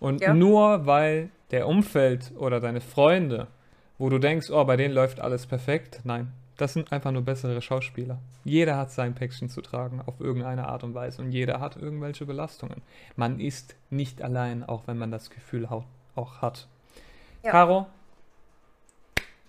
Und 0.00 0.20
ja. 0.20 0.34
nur 0.34 0.86
weil 0.86 1.30
der 1.50 1.66
Umfeld 1.68 2.32
oder 2.36 2.60
deine 2.60 2.80
Freunde, 2.80 3.48
wo 3.98 4.08
du 4.08 4.18
denkst, 4.18 4.50
oh, 4.50 4.64
bei 4.64 4.76
denen 4.76 4.94
läuft 4.94 5.20
alles 5.20 5.46
perfekt, 5.46 6.00
nein, 6.04 6.32
das 6.56 6.72
sind 6.72 6.92
einfach 6.92 7.10
nur 7.12 7.22
bessere 7.22 7.60
Schauspieler. 7.60 8.18
Jeder 8.44 8.76
hat 8.76 8.90
sein 8.90 9.14
Päckchen 9.14 9.48
zu 9.48 9.60
tragen, 9.60 10.00
auf 10.04 10.20
irgendeine 10.20 10.68
Art 10.68 10.84
und 10.84 10.94
Weise. 10.94 11.22
Und 11.22 11.32
jeder 11.32 11.60
hat 11.60 11.76
irgendwelche 11.76 12.24
Belastungen. 12.24 12.82
Man 13.14 13.40
ist 13.40 13.76
nicht 13.90 14.22
allein, 14.22 14.64
auch 14.64 14.86
wenn 14.86 14.98
man 14.98 15.10
das 15.10 15.30
Gefühl 15.30 15.66
auch 15.66 16.42
hat. 16.42 16.66
Ja. 17.42 17.50
Caro, 17.50 17.86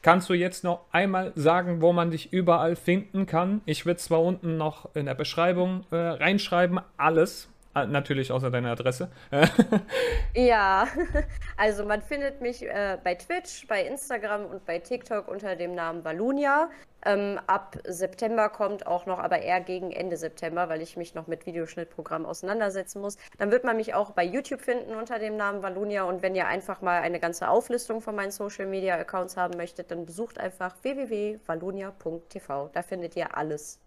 kannst 0.02 0.30
du 0.30 0.34
jetzt 0.34 0.64
noch 0.64 0.82
einmal 0.92 1.32
sagen, 1.36 1.82
wo 1.82 1.94
man 1.94 2.12
dich 2.12 2.34
überall 2.34 2.76
finden 2.76 3.26
kann? 3.26 3.62
Ich 3.66 3.86
würde 3.86 4.00
zwar 4.00 4.22
unten 4.22 4.58
noch 4.58 4.94
in 4.96 5.06
der 5.06 5.16
Beschreibung 5.16 5.86
äh, 5.92 5.96
reinschreiben, 5.96 6.82
alles, 6.98 7.50
natürlich 7.86 8.32
außer 8.32 8.50
deiner 8.50 8.72
Adresse. 8.72 9.10
ja, 10.36 10.88
also 11.58 11.86
man 11.86 12.02
findet 12.02 12.42
mich 12.42 12.64
äh, 12.64 12.98
bei 13.04 13.16
Twitch, 13.16 13.68
bei 13.68 13.84
Instagram 13.84 14.46
und 14.46 14.66
bei 14.66 14.80
TikTok 14.80 15.28
unter 15.28 15.56
dem 15.56 15.76
Namen 15.76 16.04
Valunia. 16.04 16.70
Ähm, 17.06 17.40
ab 17.46 17.78
September 17.86 18.50
kommt 18.50 18.88
auch 18.88 19.06
noch, 19.06 19.20
aber 19.20 19.40
eher 19.40 19.62
gegen 19.62 19.92
Ende 19.92 20.18
September, 20.18 20.68
weil 20.68 20.82
ich 20.82 20.98
mich 20.98 21.14
noch 21.14 21.28
mit 21.28 21.46
Videoschnittprogrammen 21.46 22.28
auseinandersetzen 22.28 23.02
muss. 23.02 23.18
Dann 23.38 23.52
wird 23.52 23.64
man 23.64 23.78
mich 23.78 23.94
auch 23.94 24.12
bei 24.12 24.24
YouTube 24.26 24.62
finden 24.62 24.96
unter 24.96 25.20
dem 25.20 25.38
Namen 25.38 25.62
Valunia. 25.62 26.04
Und 26.04 26.22
wenn 26.22 26.36
ihr 26.36 26.48
einfach 26.48 26.82
mal 26.82 27.02
eine 27.02 27.20
ganze 27.20 27.50
Auflistung 27.50 28.02
von 28.02 28.16
meinen 28.16 28.32
Social 28.32 28.66
Media 28.66 28.96
Accounts 28.96 29.38
haben 29.38 29.58
möchtet, 29.58 29.92
dann 29.92 30.06
besucht 30.06 30.40
einfach 30.40 30.76
www.valunia.tv. 30.82 32.72
Da 32.74 32.82
findet 32.82 33.16
ihr 33.16 33.38
alles. 33.38 33.80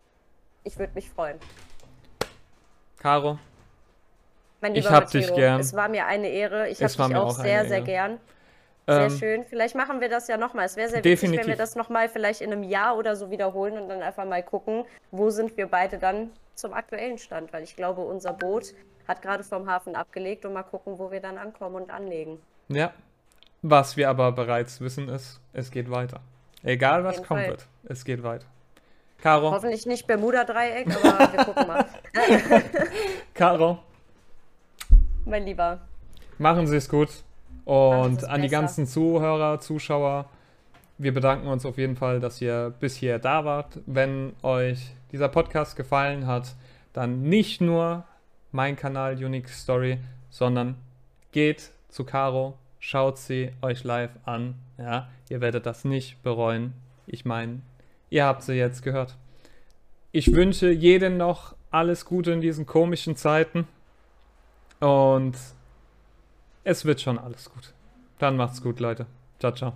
Ich 0.62 0.78
würde 0.78 0.94
mich 0.94 1.10
freuen. 1.10 1.38
Caro, 2.98 3.38
mein 4.60 4.74
lieber 4.74 4.88
ich 4.88 4.92
hab 4.92 5.04
Matteo, 5.04 5.20
dich 5.20 5.34
gern. 5.34 5.60
Es 5.60 5.74
war 5.74 5.88
mir 5.88 6.06
eine 6.06 6.28
Ehre. 6.28 6.68
Ich 6.68 6.82
habe 6.82 6.92
dich 6.92 7.16
auch, 7.16 7.30
sehr, 7.30 7.66
sehr 7.66 7.80
gern. 7.80 8.18
Sehr 8.86 9.02
ähm, 9.02 9.10
schön. 9.10 9.44
Vielleicht 9.44 9.74
machen 9.74 10.00
wir 10.00 10.08
das 10.08 10.26
ja 10.28 10.36
nochmal. 10.36 10.66
Es 10.66 10.76
wäre 10.76 10.88
sehr 10.88 11.00
definitiv. 11.00 11.22
wichtig, 11.22 11.40
wenn 11.40 11.52
wir 11.52 11.56
das 11.56 11.76
nochmal 11.76 12.08
vielleicht 12.08 12.40
in 12.40 12.52
einem 12.52 12.64
Jahr 12.64 12.96
oder 12.96 13.14
so 13.14 13.30
wiederholen 13.30 13.78
und 13.78 13.88
dann 13.88 14.02
einfach 14.02 14.24
mal 14.24 14.42
gucken, 14.42 14.84
wo 15.10 15.30
sind 15.30 15.56
wir 15.56 15.66
beide 15.66 15.98
dann 15.98 16.30
zum 16.54 16.72
aktuellen 16.72 17.18
Stand. 17.18 17.52
Weil 17.52 17.62
ich 17.62 17.76
glaube, 17.76 18.02
unser 18.02 18.32
Boot 18.32 18.74
hat 19.06 19.22
gerade 19.22 19.44
vom 19.44 19.68
Hafen 19.68 19.94
abgelegt 19.94 20.44
und 20.44 20.52
mal 20.52 20.62
gucken, 20.62 20.98
wo 20.98 21.10
wir 21.10 21.20
dann 21.20 21.38
ankommen 21.38 21.76
und 21.76 21.90
anlegen. 21.90 22.40
Ja. 22.68 22.92
Was 23.62 23.96
wir 23.96 24.08
aber 24.08 24.32
bereits 24.32 24.80
wissen 24.80 25.08
ist, 25.08 25.40
es 25.52 25.70
geht 25.70 25.90
weiter. 25.90 26.20
Egal 26.62 27.04
was 27.04 27.22
kommt 27.22 27.46
wird, 27.46 27.66
es 27.84 28.04
geht 28.04 28.22
weiter. 28.22 28.46
Caro. 29.18 29.50
Hoffentlich 29.50 29.84
nicht 29.86 30.06
Bermuda-Dreieck, 30.06 30.86
aber 30.86 31.32
wir 31.32 31.44
gucken 31.44 31.66
mal. 31.66 31.84
Caro, 33.34 33.78
mein 35.24 35.44
Lieber. 35.44 35.80
Machen 36.38 36.66
Sie 36.66 36.76
es 36.76 36.88
gut. 36.88 37.08
Und 37.64 38.24
an 38.24 38.42
die 38.42 38.48
ganzen 38.48 38.86
Zuhörer, 38.86 39.60
Zuschauer, 39.60 40.28
wir 40.98 41.14
bedanken 41.14 41.46
uns 41.46 41.64
auf 41.64 41.78
jeden 41.78 41.96
Fall, 41.96 42.20
dass 42.20 42.40
ihr 42.40 42.74
bis 42.80 42.96
hier 42.96 43.18
da 43.18 43.44
wart. 43.44 43.78
Wenn 43.86 44.32
euch 44.42 44.90
dieser 45.12 45.28
Podcast 45.28 45.76
gefallen 45.76 46.26
hat, 46.26 46.54
dann 46.92 47.22
nicht 47.22 47.60
nur 47.60 48.04
mein 48.52 48.76
Kanal 48.76 49.14
Unique 49.22 49.48
Story, 49.48 49.98
sondern 50.30 50.76
geht 51.32 51.70
zu 51.88 52.04
Caro, 52.04 52.58
schaut 52.78 53.18
sie 53.18 53.52
euch 53.62 53.84
live 53.84 54.10
an. 54.24 54.54
Ja, 54.78 55.08
ihr 55.28 55.40
werdet 55.40 55.66
das 55.66 55.84
nicht 55.84 56.22
bereuen. 56.22 56.72
Ich 57.06 57.24
meine, 57.24 57.60
ihr 58.08 58.24
habt 58.24 58.42
sie 58.42 58.54
jetzt 58.54 58.82
gehört. 58.82 59.16
Ich 60.12 60.34
wünsche 60.34 60.70
jedem 60.70 61.16
noch 61.16 61.54
alles 61.70 62.04
Gute 62.04 62.32
in 62.32 62.40
diesen 62.40 62.66
komischen 62.66 63.16
Zeiten. 63.16 63.68
Und 64.80 65.36
es 66.64 66.84
wird 66.84 67.00
schon 67.00 67.18
alles 67.18 67.50
gut. 67.50 67.74
Dann 68.18 68.36
macht's 68.36 68.62
gut, 68.62 68.80
Leute. 68.80 69.06
Ciao, 69.38 69.52
ciao. 69.52 69.72